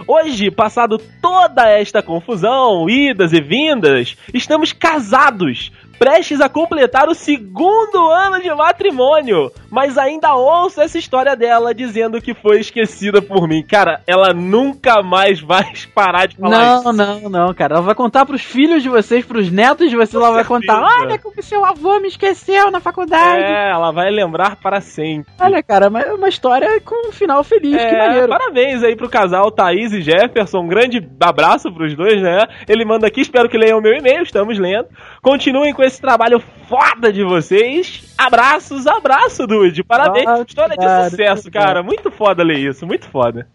Hoje, 0.08 0.50
passado 0.52 0.98
toda 1.22 1.70
esta 1.70 2.02
confusão, 2.02 2.90
idas 2.90 3.32
e 3.32 3.40
vindas, 3.40 4.18
estamos 4.34 4.74
casados, 4.74 5.72
prestes 6.04 6.42
a 6.42 6.50
completar 6.50 7.08
o 7.08 7.16
segundo 7.16 8.10
ano 8.10 8.42
de 8.42 8.54
matrimônio, 8.54 9.50
mas 9.72 9.98
ainda 9.98 10.34
ouço 10.36 10.82
essa 10.82 10.98
história 10.98 11.34
dela 11.34 11.74
dizendo 11.74 12.22
que 12.22 12.34
foi 12.34 12.60
esquecida 12.60 13.22
por 13.22 13.48
mim. 13.48 13.64
Cara, 13.64 14.02
ela 14.06 14.34
nunca 14.34 15.02
mais 15.02 15.40
vai 15.40 15.64
parar 15.96 16.28
de 16.28 16.36
falar 16.36 16.58
Não, 16.60 16.80
isso. 16.82 16.94
não, 16.94 17.30
não, 17.30 17.54
cara. 17.54 17.76
Ela 17.76 17.82
vai 17.84 17.96
contar 17.96 18.26
pros 18.26 18.42
filhos 18.42 18.84
de 18.84 18.90
vocês, 18.90 19.26
pros 19.26 19.50
netos 19.50 19.90
de 19.90 19.96
vocês, 19.96 20.14
ela 20.16 20.32
vai 20.32 20.44
certeza. 20.44 20.74
contar. 20.74 21.02
Olha 21.04 21.18
como 21.18 21.42
seu 21.42 21.64
avô 21.66 21.98
me 22.02 22.10
esqueceu 22.10 22.70
na 22.70 22.82
faculdade. 22.82 23.42
É, 23.44 23.72
ela 23.72 23.92
vai 23.92 24.10
lembrar 24.12 24.58
para 24.58 24.82
sempre. 24.82 25.32
Olha, 25.40 25.64
cara, 25.64 25.86
é 25.86 26.14
uma 26.14 26.28
história 26.28 26.82
com 26.82 27.10
um 27.10 27.12
final 27.14 27.44
feliz, 27.46 27.76
que 27.82 27.82
É, 27.82 27.98
maneiro. 27.98 28.28
parabéns 28.28 28.84
aí 28.84 28.96
pro 28.96 29.10
casal 29.10 29.50
Thaís 29.52 29.94
e 29.94 30.02
Jefferson. 30.02 30.60
Um 30.60 30.68
grande 30.68 31.02
abraço 31.22 31.72
pros 31.74 31.96
dois, 31.96 32.22
né? 32.22 32.40
Ele 32.68 32.84
manda 32.84 33.08
aqui, 33.08 33.22
espero 33.22 33.48
que 33.50 33.58
leiam 33.58 33.80
o 33.80 33.82
meu 33.82 33.94
e-mail, 33.94 34.24
estamos 34.24 34.60
lendo. 34.60 34.88
Continuem 35.22 35.74
com 35.74 35.82
esse 35.84 35.93
trabalho 36.02 36.42
foda 36.68 37.12
de 37.12 37.24
vocês. 37.24 38.14
Abraços, 38.18 38.88
abraço, 38.88 39.46
Dude. 39.48 39.84
Parabéns. 39.84 40.28
Ah, 40.28 40.44
História 40.48 40.76
de 40.76 40.84
obrigado, 40.86 41.10
sucesso, 41.12 41.52
cara. 41.52 41.82
Muito 41.84 42.10
foda 42.12 42.44
ler 42.44 42.60
isso, 42.60 42.86
muito 42.86 43.08
foda. 43.10 43.48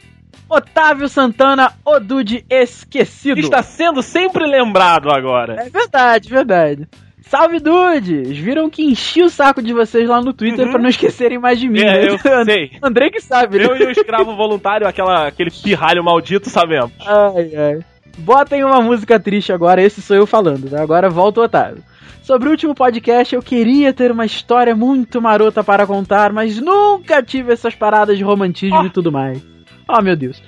Otávio 0.48 1.08
Santana, 1.08 1.72
o 1.84 1.98
Dude 1.98 2.44
esquecido. 2.48 3.38
Está 3.40 3.62
sendo 3.62 4.02
sempre 4.02 4.46
lembrado 4.46 5.10
agora. 5.10 5.54
É 5.66 5.68
verdade, 5.70 6.28
verdade. 6.28 6.88
Salve, 7.22 7.60
dudes! 7.60 8.38
Viram 8.38 8.70
que 8.70 8.82
enchi 8.82 9.22
o 9.22 9.28
saco 9.28 9.62
de 9.62 9.74
vocês 9.74 10.08
lá 10.08 10.18
no 10.22 10.32
Twitter 10.32 10.64
Uhum. 10.64 10.72
pra 10.72 10.80
não 10.80 10.88
esquecerem 10.88 11.38
mais 11.38 11.60
de 11.60 11.68
mim, 11.68 11.80
É, 11.80 12.06
né? 12.06 12.08
eu 12.08 12.16
sei. 12.46 12.70
Andrei 12.82 13.10
que 13.10 13.20
sabe, 13.20 13.58
né? 13.58 13.66
Eu 13.66 13.76
e 13.76 13.84
o 13.84 13.90
escravo 13.90 14.34
voluntário, 14.34 14.86
aquela, 14.88 15.26
aquele 15.26 15.50
pirralho 15.50 16.02
maldito, 16.02 16.48
sabemos. 16.48 16.90
Ai, 17.06 17.50
ai. 17.54 17.80
Botem 18.16 18.64
uma 18.64 18.80
música 18.80 19.20
triste 19.20 19.52
agora, 19.52 19.82
esse 19.82 20.00
sou 20.00 20.16
eu 20.16 20.26
falando, 20.26 20.70
né? 20.70 20.80
Agora 20.80 21.10
volta 21.10 21.40
o 21.40 21.44
Otávio. 21.44 21.82
Sobre 22.22 22.48
o 22.48 22.50
último 22.50 22.74
podcast, 22.74 23.34
eu 23.34 23.42
queria 23.42 23.92
ter 23.92 24.10
uma 24.10 24.26
história 24.26 24.74
muito 24.76 25.20
marota 25.22 25.64
para 25.64 25.86
contar, 25.86 26.32
mas 26.32 26.60
nunca 26.60 27.22
tive 27.22 27.52
essas 27.52 27.74
paradas 27.74 28.18
de 28.18 28.24
romantismo 28.24 28.80
Oh. 28.80 28.84
e 28.86 28.90
tudo 28.90 29.10
mais. 29.10 29.42
Oh, 29.88 30.02
meu 30.02 30.14
Deus. 30.16 30.42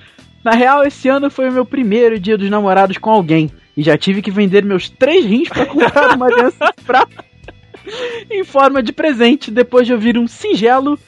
Na 0.44 0.52
real, 0.52 0.82
esse 0.84 1.08
ano 1.08 1.30
foi 1.30 1.48
o 1.48 1.52
meu 1.52 1.64
primeiro 1.64 2.18
dia 2.18 2.36
dos 2.36 2.48
namorados 2.50 2.98
com 2.98 3.10
alguém. 3.10 3.50
E 3.76 3.82
já 3.82 3.96
tive 3.96 4.20
que 4.20 4.30
vender 4.30 4.64
meus 4.64 4.88
três 4.88 5.24
rins 5.24 5.48
para 5.48 5.66
comprar 5.66 6.14
uma 6.16 6.26
aliança 6.26 6.72
de 6.76 6.84
prata 6.84 7.24
em 8.30 8.44
forma 8.44 8.82
de 8.82 8.92
presente, 8.92 9.50
depois 9.50 9.86
de 9.86 9.92
ouvir 9.92 10.18
um 10.18 10.26
singelo. 10.26 10.98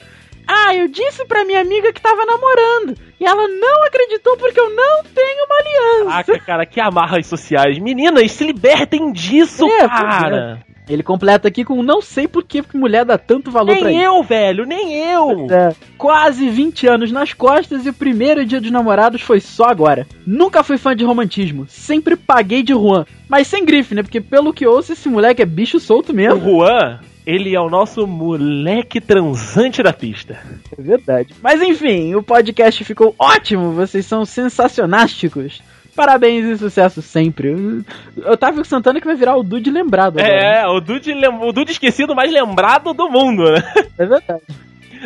Ah, 0.47 0.75
eu 0.75 0.87
disse 0.87 1.25
pra 1.25 1.45
minha 1.45 1.61
amiga 1.61 1.91
que 1.93 2.01
tava 2.01 2.25
namorando. 2.25 2.95
E 3.19 3.25
ela 3.25 3.47
não 3.47 3.83
acreditou 3.85 4.35
porque 4.37 4.59
eu 4.59 4.69
não 4.69 5.03
tenho 5.03 5.45
uma 5.45 5.55
aliança. 5.55 6.23
Caraca, 6.23 6.45
cara, 6.45 6.65
que 6.65 6.79
amarras 6.79 7.25
sociais. 7.27 7.79
Meninas, 7.79 8.31
se 8.31 8.43
libertem 8.45 9.11
disso, 9.11 9.65
É, 9.65 9.87
cara. 9.87 10.63
Ele 10.89 11.01
completa 11.01 11.47
aqui 11.47 11.63
com 11.63 11.81
não 11.81 12.01
sei 12.01 12.27
por 12.27 12.43
que 12.43 12.61
mulher 12.73 13.05
dá 13.05 13.17
tanto 13.17 13.49
valor 13.49 13.77
pra 13.77 13.87
Nem 13.87 13.99
isso. 13.99 14.05
eu, 14.05 14.21
velho, 14.21 14.65
nem 14.65 14.93
eu. 14.93 15.47
É, 15.49 15.73
quase 15.97 16.49
20 16.49 16.87
anos 16.87 17.09
nas 17.11 17.31
costas 17.33 17.85
e 17.85 17.89
o 17.89 17.93
primeiro 17.93 18.45
dia 18.45 18.59
dos 18.59 18.69
namorados 18.69 19.21
foi 19.21 19.39
só 19.39 19.65
agora. 19.69 20.05
Nunca 20.27 20.61
fui 20.61 20.77
fã 20.77 20.93
de 20.93 21.05
romantismo, 21.05 21.65
sempre 21.69 22.17
paguei 22.17 22.61
de 22.63 22.73
Juan, 22.73 23.05
mas 23.29 23.47
sem 23.47 23.63
grife, 23.63 23.95
né? 23.95 24.03
Porque 24.03 24.19
pelo 24.19 24.51
que 24.53 24.67
ouço, 24.67 24.91
esse 24.91 25.07
moleque 25.07 25.41
é 25.41 25.45
bicho 25.45 25.79
solto 25.79 26.11
O 26.11 26.15
mesmo. 26.15 26.41
Juan, 26.41 26.99
ele 27.25 27.55
é 27.55 27.59
o 27.59 27.69
nosso 27.69 28.05
moleque 28.05 28.99
transante 28.99 29.81
da 29.81 29.93
pista. 29.93 30.37
É 30.77 30.81
verdade. 30.81 31.33
Mas 31.41 31.61
enfim, 31.61 32.15
o 32.15 32.23
podcast 32.23 32.83
ficou 32.83 33.15
ótimo, 33.17 33.71
vocês 33.71 34.05
são 34.05 34.25
sensacionásticos. 34.25 35.61
Parabéns 35.95 36.45
e 36.45 36.57
sucesso 36.57 37.01
sempre. 37.01 37.53
O 37.53 37.85
Otávio 38.31 38.65
Santana 38.65 38.99
que 38.99 39.05
vai 39.05 39.15
virar 39.15 39.35
o 39.37 39.43
Dude 39.43 39.69
lembrado 39.69 40.19
agora. 40.19 40.33
né? 40.33 40.61
É, 40.61 40.67
o 40.67 40.79
Dude, 40.79 41.13
o 41.13 41.51
Dude 41.51 41.71
esquecido 41.71 42.15
mais 42.15 42.31
lembrado 42.31 42.93
do 42.93 43.09
mundo, 43.09 43.43
né? 43.43 43.63
É 43.97 44.05
verdade. 44.05 44.41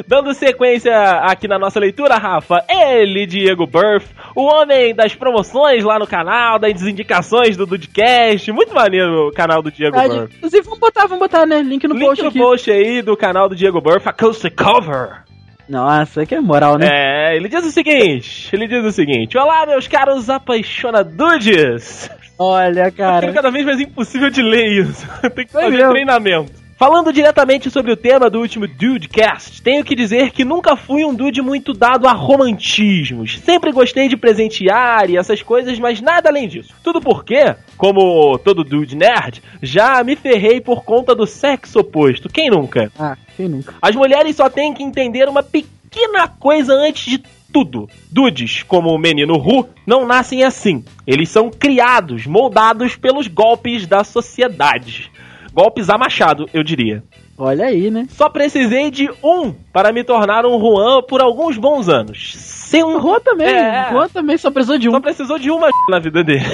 Dando 0.05 0.33
sequência 0.33 0.93
aqui 1.21 1.47
na 1.47 1.57
nossa 1.57 1.79
leitura, 1.79 2.17
Rafa, 2.17 2.63
ele, 2.69 3.25
Diego 3.25 3.65
Burff, 3.65 4.07
o 4.35 4.43
homem 4.43 4.93
das 4.93 5.15
promoções 5.15 5.83
lá 5.83 5.97
no 5.97 6.05
canal, 6.05 6.59
das 6.59 6.81
indicações 6.83 7.55
do 7.57 7.65
Dudecast, 7.65 8.51
muito 8.51 8.73
maneiro 8.73 9.29
o 9.29 9.31
canal 9.31 9.61
do 9.61 9.71
Diego 9.71 9.97
Verdade. 9.97 10.19
Burff. 10.19 10.35
Inclusive, 10.37 10.63
vamos 10.63 10.79
botar, 10.79 11.01
vamos 11.03 11.19
botar, 11.19 11.45
né? 11.45 11.61
Link 11.61 11.87
no 11.87 11.95
Link 11.95 12.05
post 12.05 12.21
no 12.23 12.29
aqui. 12.29 12.37
post 12.39 12.71
aí 12.71 13.01
do 13.01 13.15
canal 13.17 13.47
do 13.49 13.55
Diego 13.55 13.81
Burff, 13.81 14.07
Acoustic 14.07 14.53
Cover. 14.55 15.23
Nossa, 15.69 16.25
que 16.25 16.33
é 16.33 16.39
moral, 16.39 16.77
né? 16.77 16.87
É, 16.89 17.35
ele 17.35 17.49
diz 17.49 17.65
o 17.65 17.71
seguinte, 17.71 18.49
ele 18.53 18.67
diz 18.67 18.85
o 18.85 18.91
seguinte, 18.91 19.37
Olá, 19.37 19.65
meus 19.65 19.87
caros 19.87 20.29
apaixonadudes. 20.29 22.09
Olha, 22.39 22.85
Fica 22.85 22.97
cara. 23.03 23.33
cada 23.33 23.49
vez 23.51 23.65
mais 23.65 23.79
impossível 23.81 24.29
de 24.29 24.41
ler 24.41 24.67
isso. 24.83 25.05
Tem 25.35 25.45
que 25.45 25.51
Foi 25.51 25.63
fazer 25.63 25.77
mesmo. 25.77 25.91
treinamento. 25.91 26.66
Falando 26.77 27.11
diretamente 27.11 27.71
sobre 27.71 27.91
o 27.91 27.97
tema 27.97 28.29
do 28.29 28.39
último 28.39 28.67
Dudecast, 28.67 29.63
tenho 29.63 29.83
que 29.83 29.95
dizer 29.95 30.29
que 30.29 30.45
nunca 30.45 30.75
fui 30.75 31.03
um 31.03 31.11
dude 31.11 31.41
muito 31.41 31.73
dado 31.73 32.07
a 32.07 32.11
romantismos. 32.13 33.39
Sempre 33.39 33.71
gostei 33.71 34.07
de 34.07 34.15
presentear 34.15 35.09
e 35.09 35.17
essas 35.17 35.41
coisas, 35.41 35.79
mas 35.79 35.99
nada 35.99 36.29
além 36.29 36.47
disso. 36.47 36.75
Tudo 36.83 37.01
porque, 37.01 37.55
como 37.75 38.37
todo 38.37 38.63
dude 38.63 38.95
nerd, 38.95 39.41
já 39.59 40.03
me 40.03 40.15
ferrei 40.15 40.61
por 40.61 40.83
conta 40.83 41.15
do 41.15 41.25
sexo 41.25 41.79
oposto. 41.79 42.29
Quem 42.29 42.51
nunca? 42.51 42.91
Ah, 42.99 43.17
quem 43.35 43.49
nunca? 43.49 43.73
As 43.81 43.95
mulheres 43.95 44.35
só 44.35 44.47
têm 44.47 44.71
que 44.71 44.83
entender 44.83 45.27
uma 45.27 45.41
pequena 45.41 46.27
coisa 46.27 46.75
antes 46.75 47.09
de 47.09 47.23
tudo. 47.51 47.89
Dudes, 48.11 48.61
como 48.61 48.91
o 48.91 48.99
menino 48.99 49.35
Ru, 49.37 49.67
não 49.83 50.05
nascem 50.05 50.43
assim. 50.43 50.85
Eles 51.07 51.29
são 51.29 51.49
criados, 51.49 52.27
moldados 52.27 52.95
pelos 52.95 53.25
golpes 53.25 53.87
da 53.87 54.03
sociedade. 54.03 55.09
Golpes 55.57 55.89
a 55.89 55.97
machado, 55.97 56.47
eu 56.53 56.61
diria. 56.61 57.03
Olha 57.35 57.65
aí, 57.65 57.89
né? 57.89 58.05
Só 58.11 58.29
precisei 58.29 58.91
de 58.91 59.09
um 59.23 59.51
para 59.73 59.91
me 59.91 60.03
tornar 60.03 60.45
um 60.45 60.59
Juan 60.59 61.01
por 61.01 61.19
alguns 61.19 61.57
bons 61.57 61.89
anos. 61.89 62.35
Sem 62.35 62.83
um 62.83 63.01
Juan 63.01 63.19
também. 63.21 63.47
É. 63.47 63.89
Juan 63.89 64.07
também 64.07 64.37
só 64.37 64.51
precisou 64.51 64.77
de 64.77 64.87
um. 64.87 64.91
Só 64.91 64.99
precisou 64.99 65.39
de 65.39 65.49
uma 65.49 65.69
na 65.89 65.97
vida 65.97 66.23
dele. 66.23 66.45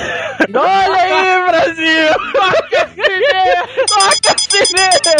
Olha 0.56 0.96
aí, 0.96 1.48
Brasil! 1.50 2.14
Toca 3.90 4.38
sineta! 4.38 5.12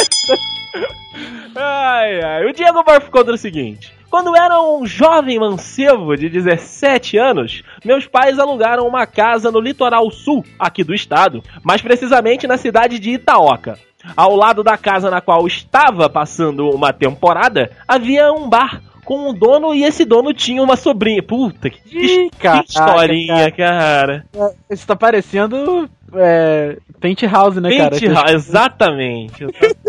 Ai, 1.54 2.22
ai. 2.22 2.46
O 2.46 2.54
Diego 2.54 2.82
Barf 2.84 3.10
conta 3.10 3.32
o 3.32 3.36
seguinte. 3.36 3.92
Quando 4.14 4.36
era 4.36 4.62
um 4.62 4.86
jovem 4.86 5.40
mancebo 5.40 6.14
de 6.14 6.28
17 6.28 7.18
anos, 7.18 7.64
meus 7.84 8.06
pais 8.06 8.38
alugaram 8.38 8.86
uma 8.86 9.08
casa 9.08 9.50
no 9.50 9.58
litoral 9.58 10.08
sul 10.12 10.44
aqui 10.56 10.84
do 10.84 10.94
estado, 10.94 11.42
mais 11.64 11.82
precisamente 11.82 12.46
na 12.46 12.56
cidade 12.56 13.00
de 13.00 13.10
Itaoca. 13.10 13.76
Ao 14.16 14.36
lado 14.36 14.62
da 14.62 14.78
casa 14.78 15.10
na 15.10 15.20
qual 15.20 15.48
estava 15.48 16.08
passando 16.08 16.70
uma 16.70 16.92
temporada, 16.92 17.72
havia 17.88 18.32
um 18.32 18.48
bar 18.48 18.80
com 19.04 19.30
um 19.30 19.34
dono 19.34 19.74
e 19.74 19.82
esse 19.82 20.04
dono 20.04 20.32
tinha 20.32 20.62
uma 20.62 20.76
sobrinha. 20.76 21.20
Puta, 21.20 21.68
que, 21.68 21.80
Ih, 21.92 22.30
caraca, 22.38 22.66
historinha, 22.68 23.50
cara. 23.50 24.24
Isso 24.70 24.86
tá 24.86 24.94
parecendo 24.94 25.90
é, 26.14 26.78
Penthouse, 27.00 27.60
né, 27.60 27.76
cara? 27.76 27.98
Penthouse, 27.98 28.32
exatamente. 28.32 29.44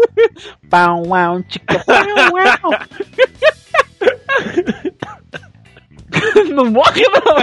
Pau, 0.68 1.04
tica, 1.48 1.80
pau. 1.86 2.72
Não 6.54 6.66
morre, 6.66 7.04
não! 7.04 7.36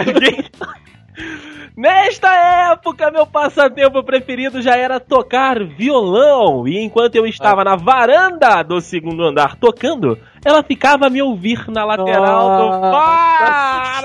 Nesta 1.76 2.28
época, 2.72 3.10
meu 3.10 3.26
passatempo 3.26 4.02
preferido 4.04 4.60
já 4.60 4.76
era 4.76 5.00
tocar 5.00 5.64
violão. 5.64 6.68
E 6.68 6.78
enquanto 6.78 7.16
eu 7.16 7.26
estava 7.26 7.64
na 7.64 7.76
varanda 7.76 8.62
do 8.62 8.80
segundo 8.80 9.22
andar 9.22 9.56
tocando, 9.56 10.18
ela 10.44 10.62
ficava 10.62 11.06
a 11.06 11.10
me 11.10 11.22
ouvir 11.22 11.64
na 11.70 11.84
lateral 11.84 12.58
do 12.58 12.68
bar. 12.90 14.02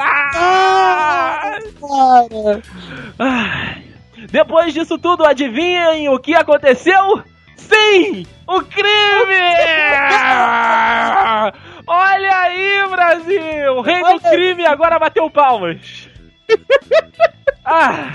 Ai. 3.20 3.84
Depois 4.32 4.74
disso 4.74 4.98
tudo, 4.98 5.26
adivinhem 5.26 6.10
o 6.10 6.20
que 6.20 6.34
aconteceu? 6.34 7.22
Sim! 7.58 8.26
O 8.48 8.62
crime! 8.62 8.88
Olha 11.88 12.42
aí, 12.42 12.88
Brasil! 12.90 13.74
O 13.76 13.82
rei 13.82 14.02
do 14.02 14.20
crime 14.20 14.66
agora 14.66 15.00
bateu 15.00 15.30
palmas. 15.30 16.10
Ah, 17.70 18.14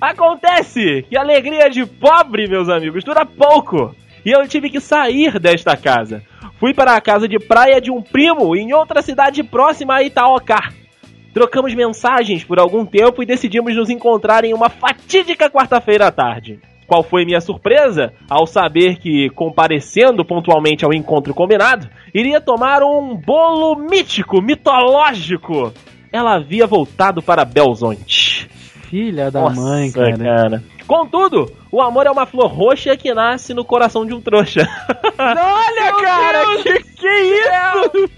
acontece 0.00 1.04
que 1.08 1.16
a 1.16 1.22
alegria 1.22 1.68
de 1.68 1.84
pobre, 1.84 2.46
meus 2.46 2.68
amigos, 2.68 3.02
dura 3.02 3.26
pouco. 3.26 3.96
E 4.24 4.30
eu 4.30 4.46
tive 4.46 4.70
que 4.70 4.78
sair 4.78 5.40
desta 5.40 5.76
casa. 5.76 6.22
Fui 6.60 6.72
para 6.72 6.94
a 6.94 7.00
casa 7.00 7.26
de 7.26 7.40
praia 7.40 7.80
de 7.80 7.90
um 7.90 8.00
primo 8.00 8.54
em 8.54 8.72
outra 8.72 9.02
cidade 9.02 9.42
próxima 9.42 9.96
a 9.96 10.04
Itaocar. 10.04 10.72
Trocamos 11.34 11.74
mensagens 11.74 12.44
por 12.44 12.60
algum 12.60 12.86
tempo 12.86 13.24
e 13.24 13.26
decidimos 13.26 13.74
nos 13.74 13.90
encontrar 13.90 14.44
em 14.44 14.54
uma 14.54 14.68
fatídica 14.68 15.50
quarta-feira 15.50 16.06
à 16.06 16.12
tarde. 16.12 16.60
Qual 16.90 17.04
foi 17.04 17.24
minha 17.24 17.40
surpresa 17.40 18.12
ao 18.28 18.48
saber 18.48 18.98
que, 18.98 19.30
comparecendo 19.30 20.24
pontualmente 20.24 20.84
ao 20.84 20.92
encontro 20.92 21.32
combinado, 21.32 21.88
iria 22.12 22.40
tomar 22.40 22.82
um 22.82 23.14
bolo 23.14 23.76
mítico, 23.76 24.42
mitológico. 24.42 25.72
Ela 26.10 26.34
havia 26.34 26.66
voltado 26.66 27.22
para 27.22 27.44
Belzonte. 27.44 28.50
Filha 28.88 29.30
da 29.30 29.42
Nossa, 29.42 29.60
mãe, 29.60 29.92
cara. 29.92 30.64
Contudo, 30.84 31.52
o 31.70 31.80
amor 31.80 32.08
é 32.08 32.10
uma 32.10 32.26
flor 32.26 32.48
roxa 32.48 32.96
que 32.96 33.14
nasce 33.14 33.54
no 33.54 33.64
coração 33.64 34.04
de 34.04 34.12
um 34.12 34.20
trouxa. 34.20 34.68
Olha, 35.16 35.92
cara, 35.92 36.56
que, 36.60 36.82
que 36.82 37.08
isso? 37.08 38.10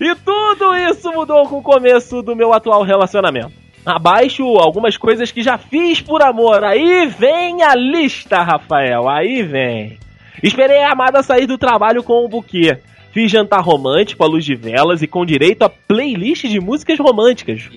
E 0.00 0.14
tudo 0.14 0.76
isso 0.76 1.10
mudou 1.10 1.48
com 1.48 1.58
o 1.58 1.62
começo 1.64 2.22
do 2.22 2.36
meu 2.36 2.52
atual 2.52 2.84
relacionamento. 2.84 3.59
Abaixo 3.84 4.42
algumas 4.58 4.96
coisas 4.96 5.32
que 5.32 5.42
já 5.42 5.56
fiz 5.56 6.00
por 6.00 6.22
amor. 6.22 6.62
Aí 6.64 7.06
vem 7.06 7.62
a 7.62 7.74
lista, 7.74 8.42
Rafael. 8.42 9.08
Aí 9.08 9.42
vem. 9.42 9.98
Esperei 10.42 10.82
a 10.82 10.92
amada 10.92 11.22
sair 11.22 11.46
do 11.46 11.58
trabalho 11.58 12.02
com 12.02 12.24
um 12.24 12.28
buquê. 12.28 12.78
Fiz 13.12 13.30
jantar 13.30 13.60
romântico 13.60 14.22
à 14.22 14.26
luz 14.26 14.44
de 14.44 14.54
velas 14.54 15.02
e 15.02 15.06
com 15.06 15.26
direito 15.26 15.62
a 15.62 15.68
playlist 15.68 16.44
de 16.44 16.60
músicas 16.60 16.98
românticas. 16.98 17.68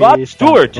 Rod 0.00 0.24
Stewart. 0.24 0.76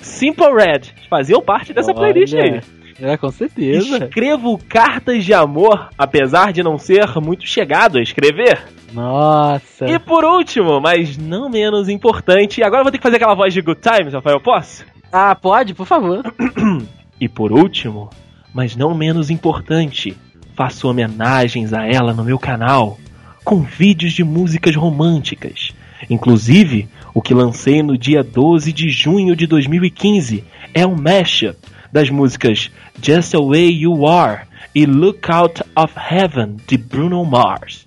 Simple 0.00 0.52
Red 0.54 0.82
faziam 1.10 1.42
parte 1.42 1.72
dessa 1.72 1.92
playlist 1.92 2.34
aí. 2.34 2.60
É, 3.00 3.16
com 3.16 3.30
certeza. 3.30 4.04
Escrevo 4.04 4.58
cartas 4.68 5.24
de 5.24 5.32
amor, 5.32 5.88
apesar 5.96 6.52
de 6.52 6.62
não 6.62 6.78
ser 6.78 7.06
muito 7.22 7.46
chegado 7.46 7.98
a 7.98 8.02
escrever. 8.02 8.60
Nossa. 8.92 9.86
E 9.86 9.98
por 9.98 10.24
último, 10.24 10.80
mas 10.80 11.16
não 11.16 11.48
menos 11.48 11.88
importante, 11.88 12.62
agora 12.62 12.80
eu 12.80 12.84
vou 12.84 12.90
ter 12.90 12.98
que 12.98 13.02
fazer 13.02 13.16
aquela 13.16 13.34
voz 13.34 13.54
de 13.54 13.60
Good 13.60 13.80
Times, 13.80 14.14
Rafael, 14.14 14.40
posso? 14.40 14.84
Ah, 15.12 15.34
pode, 15.34 15.74
por 15.74 15.86
favor. 15.86 16.22
E 17.20 17.28
por 17.28 17.50
último, 17.50 18.08
mas 18.54 18.76
não 18.76 18.94
menos 18.94 19.28
importante, 19.28 20.16
faço 20.54 20.88
homenagens 20.88 21.72
a 21.72 21.84
ela 21.84 22.14
no 22.14 22.22
meu 22.22 22.38
canal, 22.38 22.96
com 23.42 23.60
vídeos 23.62 24.12
de 24.12 24.22
músicas 24.22 24.76
românticas. 24.76 25.74
Inclusive, 26.08 26.88
o 27.12 27.20
que 27.20 27.34
lancei 27.34 27.82
no 27.82 27.98
dia 27.98 28.22
12 28.22 28.72
de 28.72 28.88
junho 28.88 29.34
de 29.34 29.48
2015 29.48 30.44
é 30.72 30.86
um 30.86 30.94
mashup 30.94 31.58
das 31.92 32.10
músicas 32.10 32.70
Just 33.02 33.32
the 33.32 33.38
Way 33.38 33.70
You 33.82 34.06
Are 34.06 34.42
e 34.74 34.86
Look 34.86 35.30
Out 35.30 35.62
of 35.76 35.94
Heaven 35.96 36.56
de 36.66 36.76
Bruno 36.76 37.24
Mars. 37.24 37.86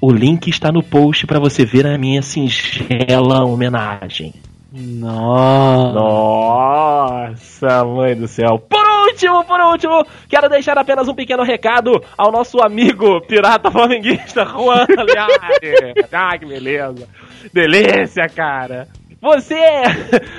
O 0.00 0.12
link 0.12 0.48
está 0.48 0.70
no 0.70 0.82
post 0.82 1.26
para 1.26 1.40
você 1.40 1.64
ver 1.64 1.86
a 1.86 1.98
minha 1.98 2.22
singela 2.22 3.44
homenagem. 3.44 4.32
Nossa. 4.70 5.98
Nossa, 5.98 7.84
mãe 7.84 8.14
do 8.14 8.28
céu. 8.28 8.58
Por 8.58 8.86
último, 9.08 9.42
por 9.44 9.60
último, 9.60 10.06
quero 10.28 10.48
deixar 10.48 10.76
apenas 10.78 11.08
um 11.08 11.14
pequeno 11.14 11.42
recado 11.42 11.90
ao 12.16 12.30
nosso 12.30 12.60
amigo 12.60 13.20
pirata 13.22 13.70
flamenguista 13.70 14.44
Juan 14.44 14.86
Leare. 14.88 15.94
ah, 16.12 16.38
que 16.38 16.46
beleza. 16.46 17.08
Delícia, 17.52 18.28
cara. 18.28 18.86
Você, 19.20 19.58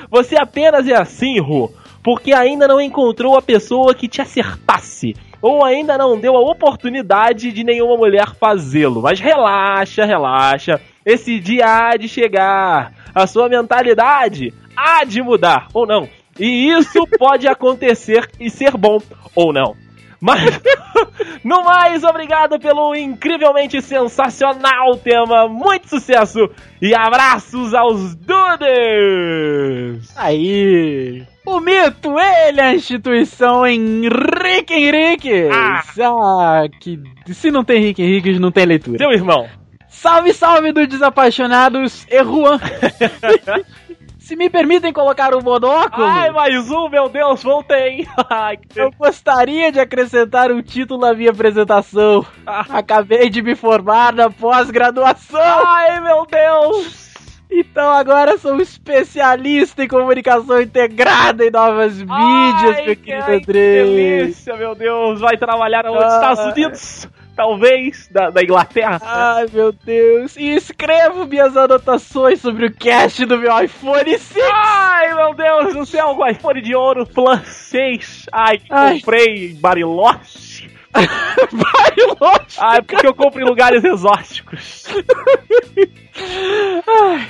você 0.10 0.38
apenas 0.38 0.88
é 0.88 0.96
assim, 0.96 1.40
Ru, 1.40 1.70
porque 2.04 2.34
ainda 2.34 2.68
não 2.68 2.80
encontrou 2.80 3.38
a 3.38 3.42
pessoa 3.42 3.94
que 3.94 4.08
te 4.08 4.22
acertasse. 4.22 5.16
Ou 5.42 5.64
ainda 5.64 5.98
não 5.98 6.20
deu 6.20 6.36
a 6.36 6.42
oportunidade 6.42 7.52
de 7.52 7.64
nenhuma 7.64 7.96
mulher 7.96 8.36
fazê-lo. 8.36 9.02
Mas 9.02 9.20
relaxa, 9.20 10.04
relaxa. 10.04 10.82
Esse 11.06 11.40
dia 11.40 11.66
há 11.66 11.96
de 11.96 12.08
chegar. 12.08 12.94
A 13.16 13.26
sua 13.26 13.48
mentalidade 13.48 14.54
há 14.76 15.04
de 15.04 15.22
mudar, 15.22 15.68
ou 15.74 15.88
não. 15.88 16.08
E 16.40 16.70
isso 16.72 17.06
pode 17.18 17.48
acontecer 17.48 18.30
e 18.40 18.50
ser 18.50 18.78
bom, 18.78 19.00
ou 19.36 19.52
não. 19.54 19.76
Mas, 20.22 20.60
no 21.44 21.64
mais, 21.64 22.04
obrigado 22.04 22.60
pelo 22.60 22.94
incrivelmente 22.96 23.82
sensacional 23.82 24.98
tema. 24.98 25.48
Muito 25.48 25.88
sucesso 25.90 26.50
e 26.82 26.94
abraços 26.94 27.74
aos 27.74 28.16
dudes! 28.16 30.14
Aí. 30.18 31.26
O 31.46 31.60
mito, 31.60 32.16
ele, 32.20 32.62
a 32.62 32.76
instituição 32.76 33.66
Henrique 33.66 34.74
Henrique. 34.74 35.50
Ah. 35.52 35.82
Ah, 36.02 36.64
que 36.80 37.00
se 37.34 37.50
não 37.50 37.64
tem 37.64 37.78
Henrique 37.78 38.04
Henrique, 38.04 38.38
não 38.40 38.52
tem 38.52 38.66
leitura. 38.66 38.98
Seu 38.98 39.12
irmão. 39.12 39.48
Salve, 39.88 40.34
salve 40.34 40.72
dos 40.72 40.88
desapaixonados 40.88 42.06
e 42.10 42.24
Juan. 42.24 42.60
Se 44.30 44.36
me 44.36 44.48
permitem 44.48 44.94
colocar 44.94 45.34
o 45.34 45.44
monóculo, 45.44 46.06
Ai, 46.06 46.30
mais 46.30 46.70
um, 46.70 46.88
meu 46.88 47.10
Deus, 47.10 47.42
voltei! 47.42 48.08
Ai, 48.30 48.58
que 48.58 48.80
eu 48.80 48.92
gostaria 48.92 49.72
de 49.72 49.80
acrescentar 49.80 50.52
um 50.52 50.62
título 50.62 51.04
à 51.04 51.16
minha 51.16 51.32
apresentação. 51.32 52.24
Acabei 52.46 53.28
de 53.32 53.42
me 53.42 53.56
formar 53.56 54.14
na 54.14 54.30
pós-graduação. 54.30 55.42
Ai, 55.66 56.00
meu 56.02 56.28
Deus! 56.28 57.10
Então 57.52 57.92
agora 57.92 58.38
sou 58.38 58.54
um 58.54 58.62
especialista 58.62 59.84
em 59.84 59.88
comunicação 59.88 60.62
integrada 60.62 61.44
em 61.44 61.50
novas 61.50 61.98
mídias, 61.98 62.76
Ai, 62.78 62.86
meu 62.86 62.96
que- 62.96 62.96
querido 62.98 63.24
ai, 63.28 63.40
que 63.40 63.50
André. 63.50 63.84
delícia, 63.84 64.56
meu 64.56 64.76
Deus! 64.76 65.20
Vai 65.22 65.38
trabalhar 65.38 65.86
nos 65.86 66.04
Ah. 66.04 66.08
Estados 66.08 66.46
Unidos? 66.54 67.10
Talvez, 67.40 68.10
da, 68.12 68.30
da 68.30 68.44
Inglaterra? 68.44 69.00
Ai, 69.02 69.46
meu 69.54 69.72
Deus. 69.72 70.36
E 70.36 70.50
escrevo 70.56 71.26
minhas 71.26 71.56
anotações 71.56 72.42
sobre 72.42 72.66
o 72.66 72.74
cast 72.74 73.26
do 73.26 73.38
meu 73.38 73.58
iPhone 73.64 74.20
6. 74.20 74.46
Ai, 74.54 75.16
meu 75.16 75.34
Deus 75.34 75.74
do 75.74 75.86
céu, 75.86 76.18
o 76.18 76.28
iPhone 76.28 76.62
de 76.62 76.76
ouro 76.76 77.06
Plus 77.06 77.48
6. 77.48 78.26
Ai, 78.34 78.58
que 78.58 78.66
Ai. 78.70 78.96
comprei 78.96 79.54
Bariloche. 79.54 80.70
Vai 80.94 81.96
longe. 82.20 82.58
Ai, 82.58 82.82
porque 82.82 83.08
eu 83.08 83.14
compro 83.14 83.40
em 83.40 83.46
lugares 83.46 83.86
exóticos. 83.86 84.88
Ai. 86.86 87.28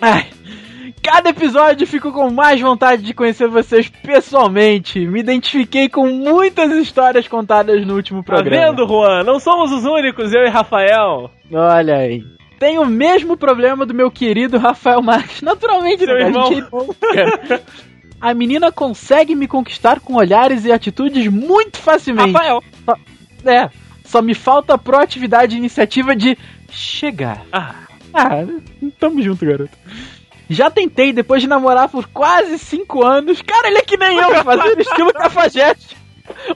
Ai. 0.00 0.30
Cada 1.02 1.30
episódio 1.30 1.86
fico 1.86 2.12
com 2.12 2.30
mais 2.30 2.60
vontade 2.60 3.02
de 3.02 3.14
conhecer 3.14 3.48
vocês 3.48 3.88
pessoalmente. 3.88 5.06
Me 5.06 5.20
identifiquei 5.20 5.88
com 5.88 6.06
muitas 6.08 6.70
histórias 6.72 7.26
contadas 7.28 7.86
no 7.86 7.94
último 7.94 8.22
Tá 8.22 8.34
programa. 8.34 8.66
vendo, 8.70 8.86
Juan? 8.86 9.22
Não 9.24 9.38
somos 9.38 9.70
os 9.72 9.84
únicos, 9.84 10.32
eu 10.32 10.42
e 10.42 10.48
Rafael. 10.48 11.30
Olha 11.52 11.96
aí. 11.96 12.22
Tem 12.58 12.78
o 12.78 12.86
mesmo 12.86 13.36
problema 13.36 13.84
do 13.84 13.92
meu 13.94 14.10
querido 14.10 14.58
Rafael 14.58 15.02
Marques. 15.02 15.42
Naturalmente, 15.42 16.04
Seu 16.04 16.14
né? 16.14 16.22
irmão. 16.22 16.48
A 16.50 17.16
é 17.16 17.30
cara. 17.38 17.62
A 18.20 18.32
menina 18.32 18.72
consegue 18.72 19.34
me 19.34 19.46
conquistar 19.46 20.00
com 20.00 20.14
olhares 20.14 20.64
e 20.64 20.72
atitudes 20.72 21.26
muito 21.28 21.78
facilmente. 21.78 22.32
Rafael. 22.32 22.62
É, 23.44 23.68
só 24.04 24.22
me 24.22 24.32
falta 24.34 24.78
proatividade 24.78 25.54
e 25.54 25.58
iniciativa 25.58 26.16
de 26.16 26.38
chegar. 26.70 27.42
Ah, 27.52 27.74
Ah, 28.14 28.44
tamo 28.98 29.20
junto, 29.20 29.44
garoto. 29.44 29.76
Já 30.54 30.70
tentei, 30.70 31.12
depois 31.12 31.42
de 31.42 31.48
namorar 31.48 31.88
por 31.88 32.06
quase 32.08 32.58
5 32.58 33.04
anos. 33.04 33.42
Cara, 33.42 33.68
ele 33.68 33.78
é 33.78 33.82
que 33.82 33.96
nem 33.96 34.16
eu, 34.16 34.30
fazer 34.44 34.80
estilo 34.80 35.12
cafajeste. 35.12 35.96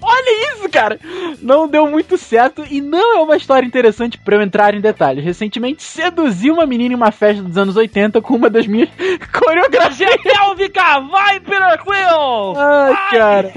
Olha 0.00 0.54
isso, 0.54 0.68
cara! 0.70 0.98
Não 1.42 1.68
deu 1.68 1.87
muito 1.90 2.16
certo 2.16 2.64
e 2.70 2.80
não 2.80 3.18
é 3.18 3.20
uma 3.20 3.37
história 3.37 3.66
interessante 3.66 4.16
pra 4.16 4.37
eu 4.37 4.42
entrar 4.42 4.74
em 4.74 4.80
detalhes. 4.80 5.22
Recentemente 5.22 5.82
seduzi 5.82 6.50
uma 6.50 6.64
menina 6.64 6.94
em 6.94 6.96
uma 6.96 7.12
festa 7.12 7.42
dos 7.42 7.58
anos 7.58 7.76
80 7.76 8.20
com 8.22 8.37
uma 8.37 8.48
das 8.48 8.66
minhas 8.66 8.88
coreografias. 9.30 10.16
Pélvica, 10.22 11.00
vai, 11.00 11.38
Peter 11.40 11.82
Quill! 11.82 12.56
Ai, 12.56 13.11
cara. 13.11 13.52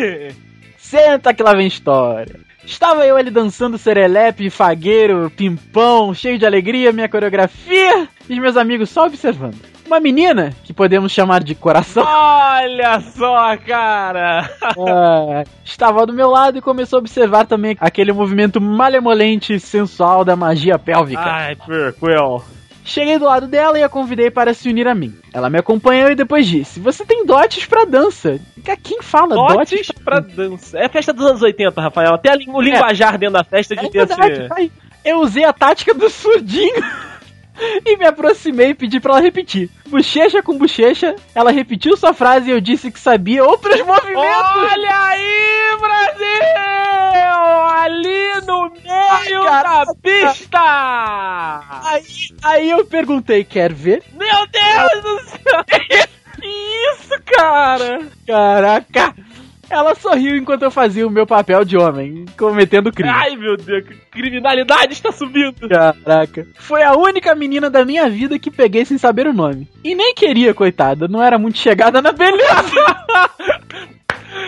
Senta 0.78 1.34
que 1.34 1.44
lá 1.44 1.54
vem 1.54 1.68
história. 1.68 2.38
Estava 2.64 3.06
eu 3.06 3.18
ali 3.18 3.32
dançando 3.32 3.78
serelepe, 3.78 4.50
fagueiro, 4.50 5.32
pimpão, 5.32 6.14
cheio 6.14 6.38
de 6.38 6.46
alegria, 6.46 6.92
minha 6.92 7.10
coreografia, 7.10 8.08
e 8.38 8.40
meus 8.40 8.58
amigos 8.58 8.90
só 8.90 9.06
observando. 9.06 9.56
Uma 9.86 10.00
menina, 10.00 10.54
que 10.64 10.72
podemos 10.72 11.12
chamar 11.12 11.44
de 11.44 11.54
coração, 11.54 12.04
Olha 12.08 13.02
só, 13.02 13.58
cara! 13.58 14.50
ah, 14.62 15.44
estava 15.66 16.06
do 16.06 16.14
meu 16.14 16.30
lado 16.30 16.58
e 16.58 16.62
começou 16.62 16.98
a 16.98 17.00
observar 17.00 17.46
também 17.46 17.76
aquele 17.80 18.14
movimento 18.14 18.62
malemolente 18.62 19.54
e 19.54 19.60
sensual 19.60 20.24
da 20.24 20.36
magia 20.36 20.80
pélvica. 20.80 21.22
Ai, 21.22 21.56
Peter 21.56 21.94
Quill. 21.94 22.42
Cheguei 22.84 23.20
do 23.20 23.26
lado 23.26 23.48
dela 23.48 23.78
e 23.78 23.84
a 23.84 23.90
convidei 23.90 24.32
para 24.32 24.54
se 24.54 24.70
unir 24.70 24.88
a 24.88 24.96
mim. 24.96 25.14
Ela 25.34 25.50
me 25.50 25.60
acompanhou 25.60 26.10
e 26.10 26.16
depois 26.16 26.48
disse: 26.48 26.80
Você 26.80 27.06
tem 27.06 27.26
dotes 27.26 27.66
pra 27.66 27.86
dança. 27.86 28.40
Quem 28.84 29.02
fala 29.02 29.36
Dotes 29.36 29.92
pra 30.04 30.20
dança. 30.20 30.80
É 30.80 30.90
festa 30.90 31.14
dos 31.14 31.26
anos 31.26 31.42
80, 31.42 31.80
Rafael. 31.80 32.14
Até 32.14 32.32
a 32.32 32.38
o 32.48 32.62
linguajar 32.62 33.18
dentro 33.18 33.34
da 33.34 33.44
festa 33.44 33.76
É 33.76 33.84
devia 33.84 34.06
verdade, 34.06 34.48
aí. 34.52 34.72
Eu 35.06 35.20
usei 35.20 35.44
a 35.44 35.54
tática 35.54 35.94
do 35.94 36.10
surdinho 36.10 36.84
e 37.86 37.98
me 37.98 38.06
aproximei 38.06 38.70
e 38.70 38.74
pedi 38.74 39.00
pra 39.00 39.14
ela 39.14 39.22
repetir. 39.22 39.70
Bochecha 39.88 40.42
com 40.42 40.58
bochecha, 40.58 41.16
ela 41.36 41.52
repetiu 41.52 41.98
sua 41.98 42.14
frase 42.14 42.50
e 42.50 42.54
eu 42.54 42.62
disse 42.62 42.92
que 42.92 43.00
sabia 43.00 43.44
outros 43.44 43.82
movimentos. 43.86 44.72
Olha 44.72 45.06
aí, 45.06 45.78
Brasil! 45.80 47.22
Ali 47.78 48.46
no 48.46 48.70
meio 48.70 49.48
Ai, 49.48 49.64
da 49.64 49.86
pista! 50.02 50.60
Aí, 51.84 52.04
aí 52.44 52.70
eu 52.70 52.86
perguntei: 52.86 53.44
Quer 53.44 53.74
ver? 53.74 54.04
Meu 54.14 54.48
Deus 54.48 55.04
do 55.04 55.20
céu! 55.30 56.12
Que 56.42 56.48
isso, 56.48 57.22
cara? 57.38 58.00
Caraca! 58.26 59.14
Ela 59.72 59.96
sorriu 59.96 60.36
enquanto 60.36 60.64
eu 60.64 60.70
fazia 60.70 61.08
o 61.08 61.10
meu 61.10 61.26
papel 61.26 61.64
de 61.64 61.78
homem, 61.78 62.26
cometendo 62.38 62.92
crime. 62.92 63.10
Ai, 63.10 63.38
meu 63.38 63.56
Deus, 63.56 63.86
que 63.88 63.96
criminalidade 64.12 64.92
está 64.92 65.14
subindo! 65.14 65.70
Caraca. 65.70 66.46
Foi 66.60 66.84
a 66.84 66.92
única 66.94 67.34
menina 67.34 67.70
da 67.70 67.86
minha 67.86 68.10
vida 68.10 68.38
que 68.38 68.52
peguei 68.52 68.84
sem 68.84 68.98
saber 68.98 69.28
o 69.28 69.34
nome. 69.34 69.70
E 69.82 69.96
nem 69.96 70.14
queria, 70.14 70.54
coitada, 70.54 71.08
não 71.08 71.24
era 71.24 71.40
muito 71.40 71.58
chegada 71.58 72.02
na 72.02 72.12
beleza. 72.12 72.42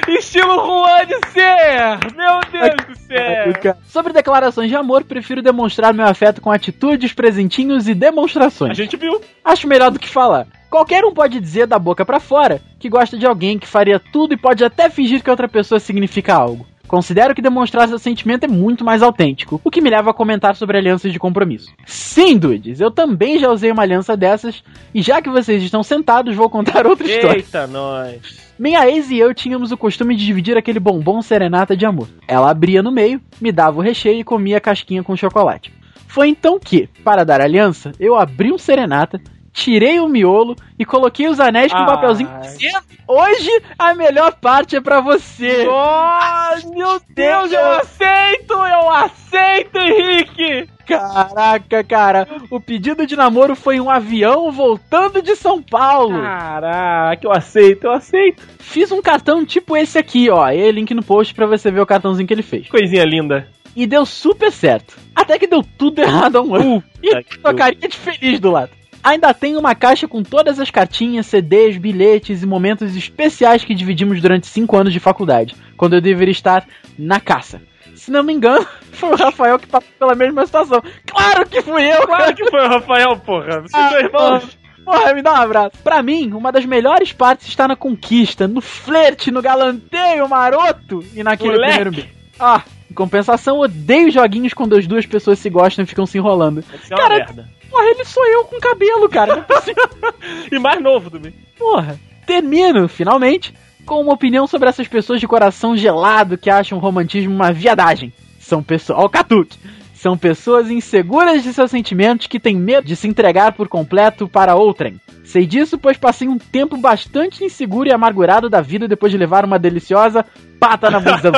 Estilo 0.07 0.55
Juan 0.65 1.05
de 1.05 1.29
ser! 1.29 2.15
Meu 2.15 2.39
Deus 2.51 2.85
do 2.87 2.97
céu! 3.07 3.75
Sobre 3.85 4.11
declarações 4.13 4.69
de 4.69 4.75
amor, 4.75 5.03
prefiro 5.03 5.41
demonstrar 5.41 5.93
meu 5.93 6.05
afeto 6.05 6.41
com 6.41 6.51
atitudes, 6.51 7.13
presentinhos 7.13 7.87
e 7.87 7.91
A 7.91 7.95
demonstrações. 7.95 8.75
gente 8.77 8.97
viu. 8.97 9.21
Acho 9.43 9.67
melhor 9.67 9.91
do 9.91 9.99
que 9.99 10.09
falar. 10.09 10.47
Qualquer 10.73 11.05
um 11.05 11.13
pode 11.13 11.39
dizer 11.39 11.67
da 11.67 11.77
boca 11.77 12.03
pra 12.03 12.19
fora 12.19 12.59
que 12.79 12.89
gosta 12.89 13.15
de 13.15 13.27
alguém 13.27 13.59
que 13.59 13.67
faria 13.67 13.99
tudo 13.99 14.33
e 14.33 14.37
pode 14.37 14.65
até 14.65 14.89
fingir 14.89 15.21
que 15.21 15.29
outra 15.29 15.47
pessoa 15.47 15.79
significa 15.79 16.33
algo. 16.33 16.65
Considero 16.87 17.35
que 17.35 17.43
demonstrar 17.43 17.87
seu 17.87 17.99
sentimento 17.99 18.45
é 18.45 18.47
muito 18.47 18.83
mais 18.83 19.03
autêntico, 19.03 19.61
o 19.63 19.69
que 19.69 19.79
me 19.79 19.91
leva 19.91 20.09
a 20.09 20.13
comentar 20.15 20.55
sobre 20.55 20.75
alianças 20.75 21.13
de 21.13 21.19
compromisso. 21.19 21.71
Sim, 21.85 22.39
dudes, 22.39 22.79
eu 22.79 22.89
também 22.89 23.37
já 23.37 23.51
usei 23.51 23.69
uma 23.71 23.83
aliança 23.83 24.17
dessas, 24.17 24.63
e 24.95 25.03
já 25.03 25.21
que 25.21 25.29
vocês 25.29 25.61
estão 25.61 25.83
sentados, 25.83 26.35
vou 26.35 26.49
contar 26.49 26.87
outra 26.87 27.05
história. 27.07 27.37
Eita, 27.37 27.67
nós! 27.67 28.51
Minha 28.57 28.89
ex 28.89 29.11
e 29.11 29.19
eu 29.19 29.31
tínhamos 29.31 29.71
o 29.71 29.77
costume 29.77 30.15
de 30.15 30.25
dividir 30.25 30.57
aquele 30.57 30.79
bombom 30.79 31.21
serenata 31.21 31.77
de 31.77 31.85
amor. 31.85 32.07
Ela 32.27 32.49
abria 32.49 32.81
no 32.81 32.91
meio, 32.91 33.21
me 33.39 33.51
dava 33.51 33.77
o 33.77 33.83
recheio 33.83 34.21
e 34.21 34.23
comia 34.23 34.57
a 34.57 34.61
casquinha 34.61 35.03
com 35.03 35.15
chocolate. 35.15 35.71
Foi 36.07 36.29
então 36.29 36.59
que, 36.59 36.89
para 37.03 37.23
dar 37.23 37.41
aliança, 37.41 37.91
eu 37.99 38.15
abri 38.15 38.51
um 38.51 38.57
serenata, 38.57 39.21
tirei 39.53 39.99
o 39.99 40.09
miolo 40.09 40.55
e 40.77 40.83
coloquei 40.83 41.27
os 41.27 41.39
anéis 41.39 41.71
com 41.71 41.77
um 41.77 41.83
Ai. 41.83 41.87
papelzinho 41.87 42.29
dizendo, 42.41 42.83
Hoje 43.07 43.61
a 43.77 43.93
melhor 43.93 44.33
parte 44.39 44.75
é 44.75 44.81
pra 44.81 45.01
você. 45.01 45.67
Oh, 45.67 46.69
meu 46.73 47.01
Deus, 47.09 47.51
eu 47.51 47.71
aceito! 47.73 48.53
Eu 48.53 48.89
aceito, 48.89 49.77
Henrique! 49.77 50.69
Caraca, 50.85 51.83
cara, 51.83 52.27
o 52.49 52.59
pedido 52.59 53.05
de 53.05 53.15
namoro 53.15 53.55
foi 53.55 53.79
um 53.79 53.89
avião 53.89 54.51
voltando 54.51 55.21
de 55.21 55.35
São 55.35 55.61
Paulo. 55.61 56.21
Caraca, 56.21 57.25
eu 57.25 57.31
aceito, 57.31 57.85
eu 57.85 57.91
aceito. 57.91 58.43
Fiz 58.59 58.91
um 58.91 59.01
cartão 59.01 59.45
tipo 59.45 59.77
esse 59.77 59.97
aqui, 59.97 60.29
ó. 60.29 60.49
E 60.49 60.71
link 60.71 60.93
no 60.93 61.03
post 61.03 61.33
pra 61.33 61.45
você 61.45 61.71
ver 61.71 61.81
o 61.81 61.85
cartãozinho 61.85 62.27
que 62.27 62.33
ele 62.33 62.41
fez. 62.41 62.67
Coisinha 62.67 63.05
linda. 63.05 63.47
E 63.75 63.87
deu 63.87 64.05
super 64.05 64.51
certo. 64.51 64.97
Até 65.15 65.39
que 65.39 65.47
deu 65.47 65.63
tudo 65.77 65.99
errado 66.03 66.37
a 66.37 66.41
um 66.41 66.55
ano. 66.55 66.83
E 67.01 67.23
que 67.23 67.39
tocaria 67.39 67.87
de 67.87 67.97
feliz 67.97 68.39
do 68.39 68.51
lado. 68.51 68.71
Ainda 69.03 69.33
tem 69.33 69.57
uma 69.57 69.75
caixa 69.75 70.07
com 70.07 70.23
todas 70.23 70.59
as 70.59 70.71
cartinhas, 70.71 71.25
CDs, 71.25 71.77
bilhetes 71.77 72.41
e 72.41 72.45
momentos 72.45 72.95
especiais 72.95 73.63
que 73.63 73.75
dividimos 73.75 74.21
durante 74.21 74.47
cinco 74.47 74.77
anos 74.77 74.93
de 74.93 74.99
faculdade, 74.99 75.55
quando 75.75 75.93
eu 75.95 76.01
deveria 76.01 76.31
estar 76.31 76.65
na 76.97 77.19
caça. 77.19 77.61
Se 77.95 78.09
não 78.09 78.23
me 78.23 78.33
engano, 78.33 78.65
foi 78.93 79.09
o 79.09 79.15
Rafael 79.15 79.59
que 79.59 79.67
passou 79.67 79.89
pela 79.99 80.15
mesma 80.15 80.45
situação. 80.45 80.81
Claro 81.05 81.47
que 81.47 81.61
fui 81.61 81.83
eu, 81.83 82.07
cara! 82.07 82.33
Claro 82.33 82.35
que 82.35 82.49
foi 82.49 82.65
o 82.65 82.69
Rafael, 82.69 83.17
porra. 83.17 83.61
Vocês 83.61 83.71
Ah, 83.73 83.89
são 83.89 83.99
irmãos. 83.99 84.57
Porra, 84.85 85.13
me 85.13 85.21
dá 85.21 85.31
um 85.33 85.35
abraço. 85.37 85.71
Pra 85.83 86.01
mim, 86.03 86.31
uma 86.33 86.51
das 86.51 86.65
melhores 86.65 87.13
partes 87.13 87.47
está 87.47 87.67
na 87.67 87.75
conquista, 87.75 88.47
no 88.47 88.59
flerte, 88.61 89.31
no 89.31 89.41
galanteio 89.41 90.27
maroto 90.27 91.03
e 91.13 91.23
naquele 91.23 91.51
Moleque. 91.53 91.73
primeiro 91.73 91.91
beijo. 91.91 92.09
Ah, 92.39 92.63
em 92.89 92.93
compensação, 92.93 93.59
odeio 93.59 94.11
joguinhos 94.11 94.53
quando 94.53 94.75
as 94.75 94.85
duas 94.87 95.05
pessoas 95.05 95.39
se 95.39 95.49
gostam 95.49 95.83
e 95.83 95.87
ficam 95.87 96.05
se 96.05 96.17
enrolando. 96.17 96.59
Isso 96.59 96.93
é 96.93 96.95
uma 96.95 96.97
Cara, 97.01 97.15
merda. 97.15 97.49
Porra, 97.73 97.85
ele 97.87 98.05
sou 98.05 98.23
eu 98.27 98.45
com 98.45 98.59
cabelo, 98.59 99.09
cara. 99.09 99.43
É. 99.49 100.53
E 100.55 100.59
mais 100.59 100.79
novo 100.79 101.09
também. 101.09 101.33
Porra. 101.57 101.99
Termino, 102.27 102.87
finalmente, 102.87 103.51
com 103.83 103.99
uma 103.99 104.13
opinião 104.13 104.45
sobre 104.45 104.69
essas 104.69 104.87
pessoas 104.87 105.19
de 105.19 105.27
coração 105.27 105.75
gelado 105.75 106.37
que 106.37 106.51
acham 106.51 106.77
o 106.77 106.81
romantismo 106.81 107.33
uma 107.33 107.51
viadagem. 107.51 108.13
São 108.39 108.61
pessoas. 108.61 108.99
Ó, 108.99 109.05
o 109.05 109.09
Catuque. 109.09 109.57
São 109.95 110.15
pessoas 110.15 110.69
inseguras 110.69 111.41
de 111.41 111.51
seus 111.51 111.71
sentimentos 111.71 112.27
que 112.27 112.39
têm 112.39 112.55
medo 112.55 112.85
de 112.85 112.95
se 112.95 113.07
entregar 113.07 113.53
por 113.53 113.67
completo 113.67 114.27
para 114.27 114.55
outrem. 114.55 115.01
Sei 115.23 115.47
disso, 115.47 115.77
pois 115.77 115.97
passei 115.97 116.27
um 116.27 116.37
tempo 116.37 116.77
bastante 116.77 117.43
inseguro 117.43 117.89
e 117.89 117.91
amargurado 117.91 118.49
da 118.49 118.61
vida 118.61 118.87
depois 118.87 119.11
de 119.11 119.17
levar 119.17 119.45
uma 119.45 119.57
deliciosa 119.57 120.23
pata 120.59 120.91
na 120.91 120.99
bunda. 120.99 121.31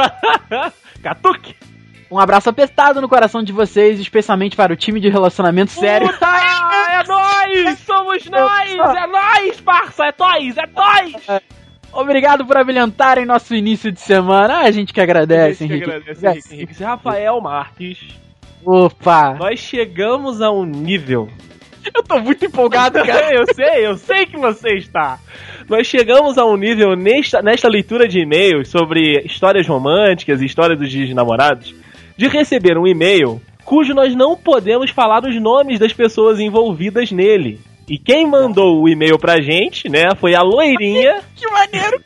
Catuque. 1.02 1.56
Um 2.10 2.20
abraço 2.20 2.50
apertado 2.50 3.02
no 3.02 3.10
coração 3.10 3.42
de 3.42 3.52
vocês, 3.52 4.00
especialmente 4.00 4.56
para 4.56 4.74
o 4.74 4.76
time 4.76 5.00
de 5.00 5.10
relacionamento 5.10 5.72
sério. 5.72 6.08
Puta, 6.14 6.28
é 6.28 7.04
nós! 7.08 7.80
Somos 7.80 8.26
nós! 8.30 8.72
É 8.72 9.08
nós, 9.08 9.62
parça! 9.62 10.06
É 10.06 10.14
nós! 10.18 10.58
É 10.58 10.68
nós! 10.68 11.42
Obrigado 11.92 12.46
por 12.46 12.58
abrilhantarem 12.58 13.26
nosso 13.26 13.56
início 13.56 13.92
de 13.92 14.02
semana. 14.02 14.60
A 14.60 14.72
gente 14.72 14.94
que 14.94 15.00
agradece, 15.00 15.66
que 15.66 15.74
Henrique. 15.74 15.90
agradece, 15.90 16.28
Henrique. 16.28 16.54
Henrique. 16.54 16.72
Esse 16.74 16.84
Rafael 16.84 17.40
Marques. 17.40 18.00
Opa! 18.66 19.36
Nós 19.36 19.60
chegamos 19.60 20.42
a 20.42 20.52
um 20.52 20.66
nível. 20.66 21.30
Eu 21.94 22.04
tô 22.04 22.20
muito 22.20 22.44
empolgado, 22.46 23.00
cara. 23.06 23.34
eu 23.34 23.46
sei, 23.54 23.86
eu 23.86 23.96
sei 23.96 24.26
que 24.26 24.38
você 24.38 24.76
está. 24.76 25.20
Nós 25.70 25.88
chegamos 25.88 26.38
a 26.38 26.46
um 26.46 26.58
nível 26.58 26.96
nesta, 26.96 27.42
nesta 27.42 27.68
leitura 27.68 28.08
de 28.08 28.20
e-mails 28.20 28.70
sobre 28.70 29.22
histórias 29.26 29.68
românticas 29.68 30.42
e 30.42 30.46
histórias 30.46 30.80
dos 30.80 30.90
dias 30.90 31.08
de 31.08 31.14
namorados, 31.14 31.74
de 32.18 32.28
receber 32.28 32.78
um 32.78 32.86
e-mail 32.88 33.42
cujo 33.64 33.94
nós 33.94 34.16
não 34.16 34.36
podemos 34.38 34.90
falar 34.92 35.26
os 35.26 35.36
nomes 35.42 35.80
das 35.80 35.92
pessoas 35.92 36.40
envolvidas 36.40 37.12
nele. 37.12 37.60
E 37.88 37.98
quem 37.98 38.28
mandou 38.28 38.82
o 38.82 38.88
e-mail 38.90 39.18
pra 39.20 39.42
gente, 39.42 39.90
né, 39.90 40.16
foi 40.16 40.34
a 40.36 40.42
Loirinha. 40.42 41.22
Que 41.36 41.48
maneiro! 41.50 42.02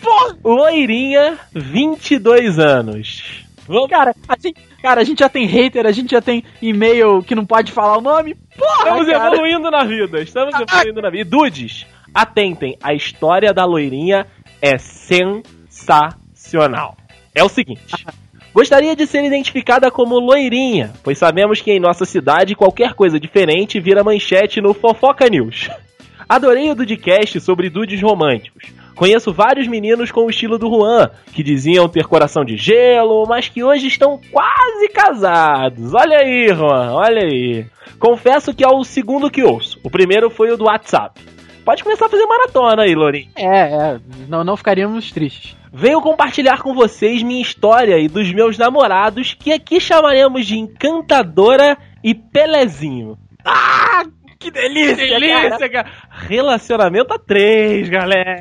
Porra! 0.00 0.36
Loirinha, 0.44 1.36
22 1.52 2.58
anos. 2.58 3.44
Vamos, 3.66 3.90
Cara, 3.90 4.14
a 4.26 4.36
gente, 4.40 4.56
cara, 4.80 5.00
a 5.02 5.04
gente 5.04 5.18
já 5.18 5.28
tem 5.28 5.44
hater, 5.46 5.84
a 5.84 5.92
gente 5.92 6.10
já 6.10 6.22
tem 6.22 6.42
e-mail 6.62 7.22
que 7.22 7.34
não 7.34 7.44
pode 7.44 7.70
falar 7.72 7.98
o 7.98 8.00
nome. 8.00 8.34
Porra, 8.56 8.78
Estamos 8.78 9.06
cara. 9.06 9.34
evoluindo 9.34 9.70
na 9.70 9.84
vida, 9.84 10.22
estamos 10.22 10.54
evoluindo 10.58 11.02
na 11.02 11.10
vida. 11.10 11.20
E 11.20 11.24
Dudes, 11.24 11.84
atentem, 12.14 12.78
a 12.82 12.94
história 12.94 13.52
da 13.52 13.66
loirinha 13.66 14.26
é 14.62 14.78
sensacional. 14.78 16.96
É 17.34 17.44
o 17.44 17.48
seguinte. 17.48 18.06
Gostaria 18.54 18.96
de 18.96 19.06
ser 19.06 19.24
identificada 19.24 19.90
como 19.90 20.18
loirinha, 20.18 20.92
pois 21.02 21.18
sabemos 21.18 21.60
que 21.60 21.70
em 21.70 21.78
nossa 21.78 22.04
cidade 22.04 22.54
qualquer 22.54 22.94
coisa 22.94 23.20
diferente 23.20 23.78
vira 23.78 24.02
manchete 24.02 24.60
no 24.60 24.74
Fofoca 24.74 25.28
News. 25.28 25.68
Adorei 26.28 26.70
o 26.70 26.74
Dudcast 26.74 27.40
sobre 27.40 27.70
dudes 27.70 28.00
românticos. 28.02 28.64
Conheço 28.98 29.32
vários 29.32 29.68
meninos 29.68 30.10
com 30.10 30.26
o 30.26 30.30
estilo 30.30 30.58
do 30.58 30.68
Juan, 30.68 31.08
que 31.32 31.44
diziam 31.44 31.88
ter 31.88 32.04
coração 32.04 32.44
de 32.44 32.56
gelo, 32.56 33.24
mas 33.28 33.48
que 33.48 33.62
hoje 33.62 33.86
estão 33.86 34.20
quase 34.32 34.88
casados. 34.88 35.94
Olha 35.94 36.18
aí, 36.18 36.48
Juan, 36.48 36.94
olha 36.94 37.22
aí. 37.22 37.64
Confesso 38.00 38.52
que 38.52 38.64
é 38.64 38.68
o 38.68 38.82
segundo 38.82 39.30
que 39.30 39.42
ouço. 39.42 39.78
O 39.84 39.90
primeiro 39.90 40.28
foi 40.28 40.50
o 40.50 40.56
do 40.56 40.64
WhatsApp. 40.64 41.20
Pode 41.64 41.84
começar 41.84 42.06
a 42.06 42.08
fazer 42.08 42.26
maratona 42.26 42.82
aí, 42.82 42.94
Lourinho. 42.94 43.30
É, 43.36 43.44
é, 43.44 44.00
não, 44.28 44.42
não 44.42 44.56
ficaríamos 44.56 45.12
tristes. 45.12 45.54
Venho 45.72 46.00
compartilhar 46.00 46.62
com 46.62 46.74
vocês 46.74 47.22
minha 47.22 47.42
história 47.42 47.98
e 47.98 48.08
dos 48.08 48.32
meus 48.32 48.56
namorados, 48.56 49.34
que 49.34 49.52
aqui 49.52 49.80
chamaremos 49.80 50.46
de 50.46 50.58
Encantadora 50.58 51.76
e 52.02 52.14
Pelezinho. 52.14 53.18
Ah, 53.44 54.04
que 54.38 54.50
delícia, 54.50 54.96
Delícia, 54.96 55.68
cara. 55.68 55.90
Relacionamento 56.10 57.12
a 57.12 57.18
três, 57.18 57.88
galera. 57.88 58.36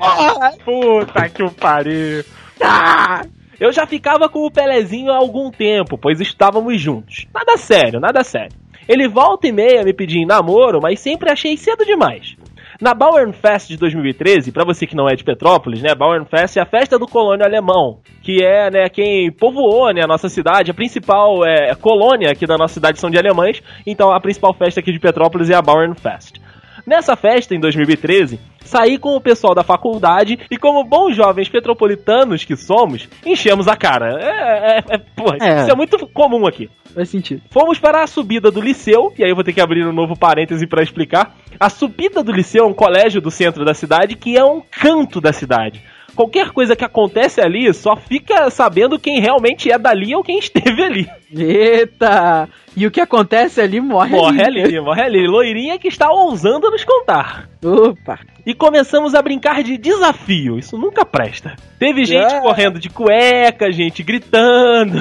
Puta 0.63 1.29
que 1.29 1.43
o 1.43 1.51
pariu. 1.51 2.23
Ah, 2.61 3.21
Eu 3.59 3.71
já 3.71 3.87
ficava 3.87 4.29
com 4.29 4.45
o 4.45 4.51
Pelezinho 4.51 5.11
há 5.11 5.17
algum 5.17 5.49
tempo, 5.49 5.97
pois 5.97 6.21
estávamos 6.21 6.79
juntos. 6.79 7.25
Nada 7.33 7.57
sério, 7.57 7.99
nada 7.99 8.23
sério. 8.23 8.55
Ele 8.87 9.07
volta 9.07 9.47
e 9.47 9.51
meia 9.51 9.83
me 9.83 9.93
pedia 9.93 10.21
em 10.21 10.25
namoro, 10.25 10.79
mas 10.81 10.99
sempre 10.99 11.29
achei 11.31 11.57
cedo 11.57 11.83
demais. 11.83 12.37
Na 12.79 12.93
Bauernfest 12.93 13.69
de 13.69 13.77
2013, 13.77 14.51
pra 14.51 14.63
você 14.63 14.85
que 14.85 14.95
não 14.95 15.09
é 15.09 15.15
de 15.15 15.23
Petrópolis, 15.23 15.81
né, 15.81 15.95
Bauernfest 15.95 16.59
é 16.59 16.61
a 16.61 16.65
festa 16.65 16.99
do 16.99 17.07
colônia 17.07 17.43
alemão, 17.43 18.01
que 18.21 18.43
é, 18.43 18.69
né, 18.69 18.87
quem 18.87 19.31
povoou, 19.31 19.91
né, 19.91 20.01
a 20.03 20.07
nossa 20.07 20.29
cidade, 20.29 20.69
a 20.69 20.75
principal 20.75 21.43
é, 21.43 21.73
colônia 21.73 22.31
aqui 22.31 22.45
da 22.45 22.55
nossa 22.55 22.75
cidade 22.75 22.99
são 22.99 23.09
de 23.09 23.17
alemães, 23.17 23.63
então 23.85 24.11
a 24.11 24.19
principal 24.19 24.53
festa 24.53 24.79
aqui 24.79 24.91
de 24.91 24.99
Petrópolis 24.99 25.49
é 25.49 25.55
a 25.55 25.61
Bauernfest. 25.61 26.39
Nessa 26.87 27.17
festa, 27.17 27.53
em 27.53 27.59
2013, 27.59 28.39
saí 28.63 28.97
com 28.97 29.13
o 29.13 29.19
pessoal 29.19 29.53
da 29.53 29.61
faculdade 29.61 30.39
e, 30.49 30.55
como 30.55 30.85
bons 30.85 31.13
jovens 31.13 31.49
petropolitanos 31.49 32.45
que 32.45 32.55
somos, 32.55 33.09
enchemos 33.25 33.67
a 33.67 33.75
cara. 33.75 34.17
É, 34.21 34.77
é, 34.77 34.83
é, 34.91 34.97
porra, 34.97 35.37
É. 35.41 35.61
isso 35.63 35.71
é 35.71 35.75
muito 35.75 36.07
comum 36.07 36.47
aqui. 36.47 36.69
faz 36.95 37.09
sentido. 37.09 37.41
Fomos 37.51 37.77
para 37.77 38.03
a 38.03 38.07
subida 38.07 38.49
do 38.49 38.61
liceu, 38.61 39.11
e 39.19 39.23
aí 39.25 39.29
eu 39.29 39.35
vou 39.35 39.43
ter 39.43 39.51
que 39.51 39.59
abrir 39.59 39.85
um 39.85 39.91
novo 39.91 40.17
parêntese 40.17 40.65
para 40.65 40.81
explicar. 40.81 41.35
A 41.59 41.69
subida 41.69 42.23
do 42.23 42.31
liceu 42.31 42.63
é 42.63 42.67
um 42.67 42.73
colégio 42.73 43.19
do 43.19 43.29
centro 43.29 43.65
da 43.65 43.73
cidade 43.73 44.15
que 44.15 44.37
é 44.37 44.45
um 44.45 44.61
canto 44.61 45.19
da 45.19 45.33
cidade. 45.33 45.83
Qualquer 46.17 46.49
coisa 46.49 46.75
que 46.75 46.83
acontece 46.83 47.39
ali 47.39 47.71
só 47.73 47.95
fica 47.95 48.49
sabendo 48.49 48.97
quem 48.99 49.21
realmente 49.21 49.71
é 49.71 49.77
dali 49.77 50.13
ou 50.15 50.23
quem 50.23 50.39
esteve 50.39 50.83
ali. 50.83 51.07
Eita! 51.31 52.49
E 52.75 52.85
o 52.87 52.91
que 52.91 52.99
acontece 52.99 53.61
ali 53.61 53.79
morre, 53.79 54.15
Morre 54.17 54.43
ali, 54.43 54.79
morre 54.81 55.01
ali. 55.03 55.27
Loirinha 55.27 55.77
que 55.77 55.87
está 55.87 56.09
ousando 56.11 56.69
nos 56.71 56.83
contar. 56.83 57.47
Opa! 57.63 58.19
E 58.45 58.53
começamos 58.53 59.13
a 59.13 59.21
brincar 59.21 59.61
de 59.63 59.77
desafio. 59.77 60.57
Isso 60.57 60.75
nunca 60.77 61.05
presta. 61.05 61.55
Teve 61.79 62.03
gente 62.03 62.33
Ah. 62.33 62.41
correndo 62.41 62.79
de 62.79 62.89
cueca, 62.89 63.71
gente 63.71 64.01
gritando. 64.03 64.97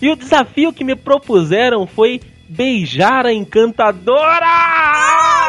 E 0.00 0.08
o 0.08 0.16
desafio 0.16 0.72
que 0.72 0.84
me 0.84 0.94
propuseram 0.94 1.86
foi 1.86 2.20
beijar 2.48 3.26
a 3.26 3.32
encantadora! 3.32 4.46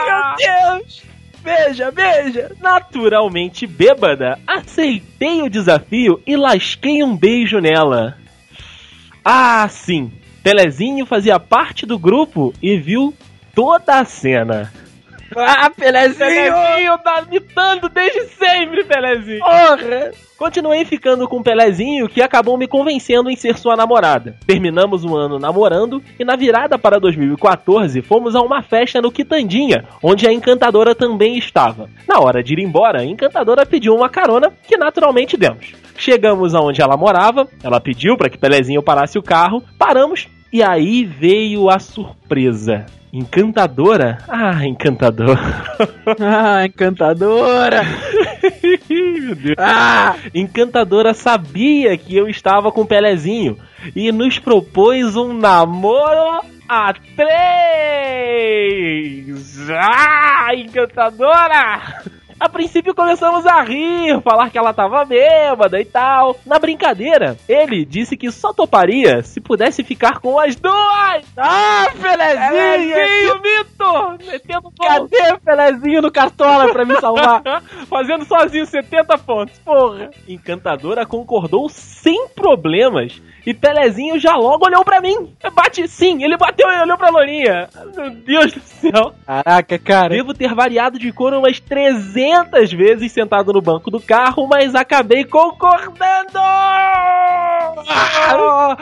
Meu 0.07 0.79
Deus! 0.81 1.03
Beija, 1.45 1.91
beija! 1.91 2.51
Naturalmente 2.59 3.67
bêbada, 3.67 4.39
aceitei 4.47 5.43
o 5.43 5.49
desafio 5.49 6.19
e 6.25 6.35
lasquei 6.35 7.03
um 7.03 7.15
beijo 7.15 7.59
nela. 7.59 8.17
Ah, 9.23 9.67
sim. 9.69 10.11
Pelezinho 10.41 11.05
fazia 11.05 11.39
parte 11.39 11.85
do 11.85 11.99
grupo 11.99 12.51
e 12.59 12.77
viu 12.77 13.13
toda 13.53 13.99
a 13.99 14.05
cena. 14.05 14.73
Ah, 15.35 15.69
Pelezinho! 15.69 16.17
Pelezinho 16.17 16.97
tá 16.99 17.23
imitando 17.27 17.89
desde 17.89 18.21
sempre, 18.29 18.83
Pelezinho. 18.83 19.39
Porra! 19.39 20.11
Continuei 20.37 20.83
ficando 20.83 21.27
com 21.29 21.37
o 21.37 21.43
Pelezinho, 21.43 22.09
que 22.09 22.21
acabou 22.21 22.57
me 22.57 22.67
convencendo 22.67 23.29
em 23.29 23.37
ser 23.37 23.57
sua 23.57 23.75
namorada. 23.75 24.35
Terminamos 24.45 25.05
o 25.05 25.15
ano 25.15 25.39
namorando 25.39 26.03
e 26.19 26.25
na 26.25 26.35
virada 26.35 26.77
para 26.77 26.99
2014 26.99 28.01
fomos 28.01 28.35
a 28.35 28.41
uma 28.41 28.61
festa 28.61 29.01
no 29.01 29.11
Quitandinha, 29.11 29.85
onde 30.03 30.27
a 30.27 30.33
encantadora 30.33 30.93
também 30.93 31.37
estava. 31.37 31.89
Na 32.05 32.19
hora 32.19 32.43
de 32.43 32.53
ir 32.53 32.59
embora, 32.59 32.99
a 32.99 33.05
encantadora 33.05 33.65
pediu 33.65 33.95
uma 33.95 34.09
carona, 34.09 34.51
que 34.67 34.77
naturalmente 34.77 35.37
demos. 35.37 35.73
Chegamos 35.97 36.53
aonde 36.53 36.81
ela 36.81 36.97
morava, 36.97 37.47
ela 37.63 37.79
pediu 37.79 38.17
para 38.17 38.29
que 38.29 38.37
Pelezinho 38.37 38.83
parasse 38.83 39.17
o 39.17 39.23
carro, 39.23 39.63
paramos 39.79 40.27
e 40.55 40.63
aí 40.63 41.03
veio 41.03 41.69
a 41.69 41.77
surpresa. 41.79 42.85
Encantadora? 43.11 44.19
Ah, 44.25 44.65
encantadora. 44.65 45.65
Ah, 46.17 46.65
encantadora! 46.65 47.81
Meu 48.89 49.35
Deus. 49.35 49.55
Ah! 49.57 50.15
Encantadora 50.33 51.13
sabia 51.13 51.97
que 51.97 52.15
eu 52.15 52.29
estava 52.29 52.71
com 52.71 52.83
o 52.83 52.85
Pelezinho 52.85 53.57
e 53.93 54.09
nos 54.13 54.39
propôs 54.39 55.17
um 55.17 55.33
namoro 55.33 56.41
a 56.69 56.93
três. 57.17 57.29
Ah, 59.71 60.55
encantadora! 60.55 62.01
A 62.37 62.49
princípio 62.49 62.93
começamos 62.93 63.45
a 63.45 63.61
rir, 63.61 64.21
falar 64.21 64.49
que 64.49 64.57
ela 64.57 64.73
tava 64.73 65.05
bêbada 65.05 65.79
e 65.79 65.85
tal. 65.85 66.35
Na 66.45 66.59
brincadeira, 66.59 67.37
ele 67.47 67.85
disse 67.85 68.17
que 68.17 68.29
só 68.29 68.51
toparia 68.53 69.23
se 69.23 69.39
pudesse 69.39 69.83
ficar 69.85 70.19
com 70.19 70.37
as 70.37 70.55
duas. 70.55 71.23
Ah, 71.37 71.87
Pelezinho! 71.99 72.51
Pelezinho, 72.51 73.41
mito! 73.41 74.25
Metendo 74.29 74.61
gol. 74.63 74.87
Cadê 74.87 75.37
Pelezinho 75.45 76.01
no 76.01 76.11
cartola 76.11 76.71
pra 76.73 76.83
me 76.83 76.99
salvar? 76.99 77.41
Fazendo 77.87 78.25
sozinho 78.25 78.65
70 78.65 79.17
pontos. 79.19 79.57
Porra. 79.59 80.11
Encantadora 80.27 81.05
concordou 81.05 81.69
sem 81.69 82.27
problemas. 82.29 83.21
E 83.45 83.53
Pelezinho 83.53 84.19
já 84.19 84.35
logo 84.35 84.65
olhou 84.65 84.83
pra 84.83 84.99
mim. 84.99 85.31
Bate 85.53 85.87
sim, 85.87 86.23
ele 86.23 86.35
bateu 86.35 86.67
e 86.67 86.81
olhou 86.81 86.97
pra 86.97 87.11
Lourinha. 87.11 87.69
Meu 87.95 88.09
Deus 88.09 88.51
do 88.51 88.59
céu. 88.59 89.13
Caraca, 89.25 89.77
cara. 89.77 90.09
Devo 90.09 90.33
ter 90.33 90.53
variado 90.55 90.97
de 90.97 91.11
cor 91.11 91.31
umas 91.31 91.59
300 91.59 92.24
vezes 92.71 93.11
sentado 93.11 93.53
no 93.53 93.61
banco 93.61 93.91
do 93.91 93.99
carro, 93.99 94.47
mas 94.47 94.75
acabei 94.75 95.23
concordando! 95.23 96.39
Ah, 97.87 98.77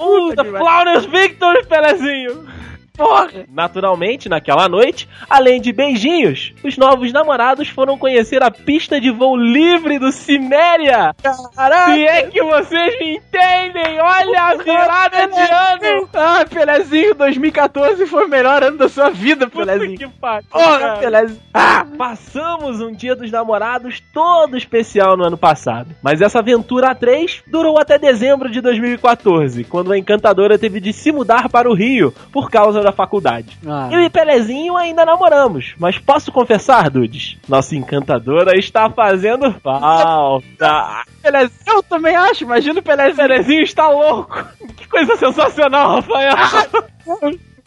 uh, 0.00 0.34
the 0.34 0.44
flawless 0.44 1.06
victory, 1.06 1.64
Pelezinho! 1.66 2.57
Porra! 2.98 3.44
Naturalmente, 3.48 4.28
naquela 4.28 4.68
noite, 4.68 5.08
além 5.30 5.60
de 5.60 5.72
beijinhos, 5.72 6.52
os 6.64 6.76
novos 6.76 7.12
namorados 7.12 7.68
foram 7.68 7.96
conhecer 7.96 8.42
a 8.42 8.50
pista 8.50 9.00
de 9.00 9.08
voo 9.08 9.36
livre 9.36 10.00
do 10.00 10.10
Ciméria. 10.10 11.14
Caraca! 11.54 11.92
Se 11.92 12.02
é 12.04 12.22
que 12.24 12.42
vocês 12.42 12.98
me 12.98 13.16
entendem, 13.16 14.00
olha 14.00 14.42
a 14.42 14.56
virada 14.56 15.28
de 15.28 15.40
ano. 15.40 16.08
Ah, 16.12 16.44
Pelezinho, 16.44 17.14
2014 17.14 18.04
foi 18.06 18.26
o 18.26 18.28
melhor 18.28 18.64
ano 18.64 18.78
da 18.78 18.88
sua 18.88 19.10
vida, 19.10 19.46
Puta 19.48 19.64
Pelezinho. 19.66 19.96
que 19.96 20.08
pariu. 20.08 20.48
Porra. 20.50 20.96
Pelezinho. 20.98 21.40
Ah! 21.54 21.86
Passamos 21.96 22.80
um 22.80 22.92
dia 22.92 23.14
dos 23.14 23.30
namorados 23.30 24.02
todo 24.12 24.56
especial 24.56 25.16
no 25.16 25.24
ano 25.24 25.38
passado. 25.38 25.94
Mas 26.02 26.20
essa 26.20 26.40
aventura 26.40 26.90
a 26.90 26.94
três 26.96 27.42
durou 27.46 27.78
até 27.78 27.96
dezembro 27.96 28.50
de 28.50 28.60
2014, 28.60 29.62
quando 29.64 29.92
a 29.92 29.98
encantadora 29.98 30.58
teve 30.58 30.80
de 30.80 30.92
se 30.92 31.12
mudar 31.12 31.48
para 31.48 31.70
o 31.70 31.74
Rio 31.74 32.12
por 32.32 32.50
causa 32.50 32.80
da 32.80 32.87
faculdade. 32.92 33.58
Ah. 33.66 33.88
Eu 33.90 34.00
e 34.00 34.10
Pelezinho 34.10 34.76
ainda 34.76 35.04
namoramos, 35.04 35.74
mas 35.78 35.98
posso 35.98 36.32
confessar, 36.32 36.90
Dudes? 36.90 37.36
Nossa 37.48 37.76
encantadora 37.76 38.58
está 38.58 38.90
fazendo 38.90 39.52
falta. 39.60 41.04
Pelezinho, 41.22 41.76
eu 41.76 41.82
também 41.82 42.16
acho, 42.16 42.44
imagina 42.44 42.80
o 42.80 42.82
Pelezinho. 42.82 43.16
Pelezinho 43.16 43.62
está 43.62 43.88
louco. 43.88 44.44
Que 44.76 44.88
coisa 44.88 45.16
sensacional, 45.16 45.96
Rafael. 45.96 46.36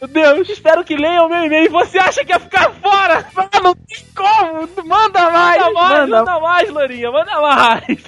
Meu 0.02 0.08
Deus. 0.08 0.48
Espero 0.48 0.84
que 0.84 0.96
leiam 0.96 1.28
meu 1.28 1.44
e-mail. 1.44 1.70
Você 1.70 1.98
acha 1.98 2.24
que 2.24 2.32
ia 2.32 2.40
ficar 2.40 2.70
fora? 2.72 3.24
Ah, 3.36 3.60
não 3.60 3.74
tem 3.74 4.04
como. 4.14 4.88
Manda 4.88 5.30
mais. 5.30 5.60
Manda 5.60 5.72
mais, 5.72 6.00
manda. 6.00 6.18
manda 6.18 6.40
mais, 6.40 6.70
Lourinha, 6.70 7.10
manda 7.10 7.40
mais. 7.40 7.98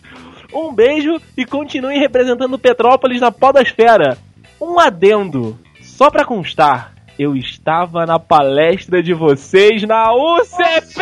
Um 0.52 0.72
beijo 0.72 1.20
e 1.36 1.44
continue 1.44 1.98
representando 1.98 2.58
Petrópolis 2.58 3.20
na 3.20 3.30
podosfera. 3.30 4.16
Um 4.60 4.78
adendo, 4.78 5.58
só 5.82 6.10
pra 6.10 6.24
constar, 6.24 6.93
eu 7.18 7.36
estava 7.36 8.06
na 8.06 8.18
palestra 8.18 9.02
de 9.02 9.14
vocês 9.14 9.82
na 9.84 10.12
UCP! 10.12 10.98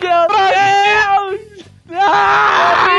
Meu 0.00 0.28
Deus! 0.28 1.64
Ah! 1.92 2.90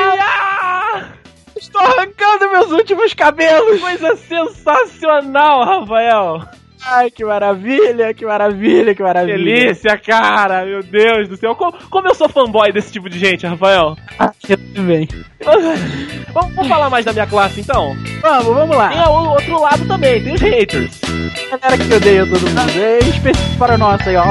Estou 1.56 1.82
arrancando 1.82 2.50
meus 2.52 2.72
últimos 2.72 3.14
cabelos. 3.14 3.80
Coisa 3.80 4.16
sensacional, 4.16 5.64
Rafael! 5.64 6.61
Ai, 6.84 7.12
que 7.12 7.24
maravilha, 7.24 8.14
que 8.14 8.26
maravilha, 8.26 8.96
que 8.96 9.04
maravilha. 9.04 9.38
Delícia, 9.38 9.98
cara! 9.98 10.66
Meu 10.66 10.82
Deus 10.82 11.30
do 11.30 11.38
céu! 11.38 11.56
Como, 11.56 11.74
como 11.90 12.08
eu 12.08 12.16
sou 12.16 12.28
fanboy 12.28 12.72
desse 12.72 12.92
tipo 12.92 13.08
de 13.10 13.20
gente, 13.20 13.46
Rafael? 13.46 13.96
Ah, 14.18 14.32
eu 14.50 14.58
também. 14.74 15.08
Vamos, 15.44 16.54
vamos 16.54 16.68
falar 16.68 16.90
mais 16.90 17.04
da 17.04 17.12
minha 17.14 17.26
classe 17.26 17.62
então? 17.62 17.96
Vamos, 18.22 18.46
vamos 18.46 18.70
Tem 18.70 18.78
lá. 18.78 19.10
o 19.10 19.30
outro 19.32 19.60
lado 19.60 19.88
também, 19.88 20.24
tem 20.24 20.34
os 20.36 20.42
haters. 20.42 21.02
Galera 21.50 21.78
que 21.78 21.94
odeia 21.94 22.26
todo 22.28 22.42
mundo. 22.42 22.80
É 22.80 23.00
específico 23.00 23.58
para 23.58 23.76
nosso 23.78 24.08
aí, 24.08 24.16
ó. 24.18 24.24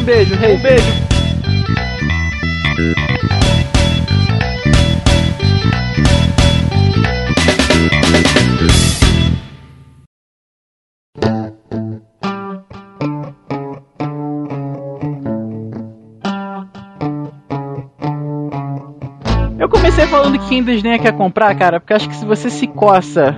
Um 0.00 0.04
beijo, 0.04 0.34
rei. 0.36 0.54
Um 0.56 0.60
beijo. 0.62 1.04
Falando 20.14 20.38
que 20.38 20.48
quem 20.48 20.62
desdenha 20.62 20.98
quer 20.98 21.12
comprar, 21.12 21.52
cara, 21.56 21.80
porque 21.80 21.92
acho 21.92 22.08
que 22.08 22.14
se 22.14 22.24
você 22.24 22.48
se 22.48 22.66
coça 22.68 23.36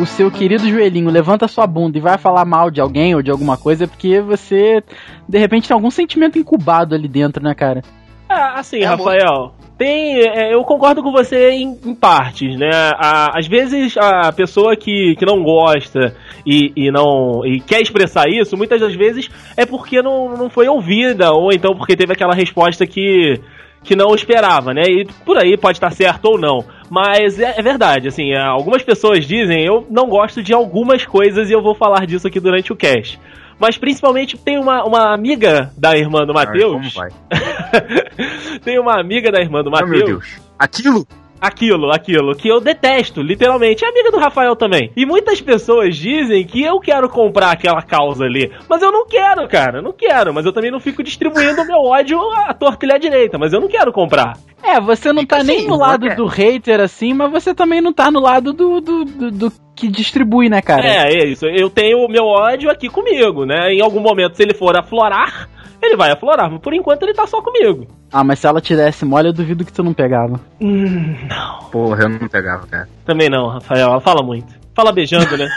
o 0.00 0.06
seu 0.06 0.30
querido 0.30 0.66
joelhinho, 0.68 1.10
levanta 1.10 1.46
sua 1.46 1.66
bunda 1.66 1.98
e 1.98 2.00
vai 2.00 2.16
falar 2.16 2.44
mal 2.46 2.70
de 2.70 2.80
alguém 2.80 3.14
ou 3.14 3.22
de 3.22 3.30
alguma 3.30 3.56
coisa, 3.58 3.84
é 3.84 3.86
porque 3.86 4.20
você, 4.20 4.82
de 5.28 5.38
repente, 5.38 5.68
tem 5.68 5.74
algum 5.74 5.90
sentimento 5.90 6.38
incubado 6.38 6.94
ali 6.94 7.06
dentro, 7.06 7.42
né, 7.44 7.54
cara? 7.54 7.82
É, 8.28 8.34
assim, 8.58 8.80
É 8.80 8.86
amor. 8.86 9.08
Rafael, 9.08 9.52
tem. 9.76 10.18
é, 10.26 10.54
eu 10.54 10.64
concordo 10.64 11.02
com 11.02 11.12
você 11.12 11.50
em, 11.50 11.78
em 11.84 11.94
partes, 11.94 12.58
né? 12.58 12.70
A- 12.96 13.38
às 13.38 13.46
vezes 13.46 13.94
a 13.98 14.32
pessoa 14.32 14.74
que, 14.76 15.14
que 15.18 15.26
não 15.26 15.42
gosta 15.44 16.16
e, 16.46 16.72
e 16.74 16.90
não. 16.90 17.44
e 17.44 17.60
quer 17.60 17.82
expressar 17.82 18.24
isso, 18.30 18.56
muitas 18.56 18.80
das 18.80 18.94
vezes 18.94 19.28
é 19.58 19.66
porque 19.66 20.00
não, 20.00 20.30
não 20.36 20.48
foi 20.48 20.66
ouvida, 20.68 21.30
ou 21.32 21.52
então 21.52 21.76
porque 21.76 21.94
teve 21.94 22.14
aquela 22.14 22.34
resposta 22.34 22.86
que. 22.86 23.38
Que 23.84 23.94
não 23.94 24.14
esperava, 24.14 24.72
né? 24.72 24.82
E 24.88 25.04
por 25.24 25.36
aí 25.36 25.56
pode 25.56 25.76
estar 25.76 25.90
certo 25.92 26.24
ou 26.24 26.38
não. 26.38 26.64
Mas 26.90 27.38
é, 27.38 27.54
é 27.58 27.62
verdade, 27.62 28.08
assim, 28.08 28.32
é, 28.32 28.40
algumas 28.40 28.82
pessoas 28.82 29.26
dizem 29.26 29.64
eu 29.64 29.86
não 29.90 30.08
gosto 30.08 30.42
de 30.42 30.52
algumas 30.52 31.04
coisas 31.04 31.50
e 31.50 31.52
eu 31.52 31.62
vou 31.62 31.74
falar 31.74 32.06
disso 32.06 32.26
aqui 32.26 32.40
durante 32.40 32.72
o 32.72 32.76
cast. 32.76 33.20
Mas 33.58 33.78
principalmente 33.78 34.36
tem 34.36 34.58
uma, 34.58 34.84
uma 34.84 35.14
amiga 35.14 35.70
da 35.78 35.96
irmã 35.96 36.26
do 36.26 36.34
Matheus. 36.34 36.94
tem 38.64 38.78
uma 38.78 38.98
amiga 39.00 39.30
da 39.30 39.40
irmã 39.40 39.62
do 39.62 39.68
Ah, 39.74 39.80
meu 39.86 40.00
Matheus. 40.00 40.06
Deus. 40.06 40.40
Aquilo? 40.58 41.06
Aquilo, 41.44 41.92
aquilo, 41.92 42.34
que 42.34 42.48
eu 42.48 42.58
detesto, 42.58 43.20
literalmente. 43.20 43.84
É 43.84 43.88
amiga 43.88 44.10
do 44.10 44.18
Rafael 44.18 44.56
também. 44.56 44.90
E 44.96 45.04
muitas 45.04 45.42
pessoas 45.42 45.94
dizem 45.94 46.42
que 46.46 46.62
eu 46.62 46.80
quero 46.80 47.06
comprar 47.06 47.50
aquela 47.50 47.82
causa 47.82 48.24
ali. 48.24 48.50
Mas 48.66 48.80
eu 48.80 48.90
não 48.90 49.06
quero, 49.06 49.46
cara. 49.46 49.78
eu 49.78 49.82
Não 49.82 49.92
quero. 49.92 50.32
Mas 50.32 50.46
eu 50.46 50.52
também 50.54 50.70
não 50.70 50.80
fico 50.80 51.02
distribuindo 51.02 51.60
o 51.60 51.66
meu 51.66 51.80
ódio 51.80 52.18
à 52.30 52.54
torta 52.54 52.86
e 52.86 52.92
à 52.92 52.96
direita. 52.96 53.36
Mas 53.36 53.52
eu 53.52 53.60
não 53.60 53.68
quero 53.68 53.92
comprar. 53.92 54.38
É, 54.62 54.80
você 54.80 55.12
não 55.12 55.26
tá 55.26 55.44
nem 55.44 55.58
assim, 55.58 55.68
no 55.68 55.76
lado 55.76 56.06
é? 56.06 56.14
do 56.14 56.24
hater 56.24 56.80
assim, 56.80 57.12
mas 57.12 57.30
você 57.30 57.54
também 57.54 57.82
não 57.82 57.92
tá 57.92 58.10
no 58.10 58.20
lado 58.20 58.54
do, 58.54 58.80
do, 58.80 59.04
do, 59.04 59.30
do 59.30 59.52
que 59.76 59.86
distribui, 59.86 60.48
né, 60.48 60.62
cara? 60.62 60.86
É, 60.86 61.12
é 61.12 61.26
isso. 61.26 61.44
Eu 61.44 61.68
tenho 61.68 61.98
o 61.98 62.08
meu 62.08 62.24
ódio 62.24 62.70
aqui 62.70 62.88
comigo, 62.88 63.44
né? 63.44 63.70
Em 63.70 63.82
algum 63.82 64.00
momento, 64.00 64.34
se 64.34 64.42
ele 64.42 64.54
for 64.54 64.74
aflorar, 64.78 65.50
ele 65.82 65.96
vai 65.96 66.10
aflorar. 66.10 66.50
Mas 66.50 66.60
por 66.60 66.72
enquanto 66.72 67.02
ele 67.02 67.12
tá 67.12 67.26
só 67.26 67.42
comigo. 67.42 67.86
Ah, 68.16 68.22
mas 68.22 68.38
se 68.38 68.46
ela 68.46 68.60
te 68.60 68.76
desse 68.76 69.04
mole, 69.04 69.26
eu 69.28 69.32
duvido 69.32 69.64
que 69.64 69.72
tu 69.72 69.82
não 69.82 69.92
pegava. 69.92 70.38
Hum, 70.60 71.16
não. 71.28 71.68
Porra, 71.70 72.04
eu 72.04 72.08
não 72.08 72.28
pegava, 72.28 72.64
cara. 72.64 72.88
Também 73.04 73.28
não, 73.28 73.48
Rafael. 73.48 73.88
Ela 73.90 74.00
fala 74.00 74.22
muito. 74.22 74.54
Fala 74.72 74.92
beijando, 74.92 75.36
né? 75.36 75.48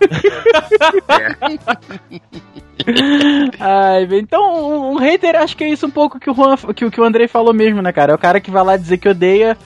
Ai, 3.60 4.06
velho, 4.06 4.22
então 4.22 4.42
um, 4.42 4.92
um 4.92 4.96
hater, 4.96 5.36
acho 5.36 5.56
que 5.56 5.64
é 5.64 5.68
isso 5.68 5.86
um 5.86 5.90
pouco 5.90 6.18
que 6.18 6.30
o, 6.30 6.34
Juan, 6.34 6.56
que, 6.74 6.84
o- 6.84 6.90
que 6.90 7.00
o 7.00 7.04
Andrei 7.04 7.28
falou 7.28 7.52
mesmo, 7.52 7.82
né, 7.82 7.92
cara? 7.92 8.12
É 8.12 8.14
o 8.14 8.18
cara 8.18 8.40
que 8.40 8.50
vai 8.50 8.64
lá 8.64 8.76
dizer 8.76 8.98
que 8.98 9.08
odeia, 9.08 9.56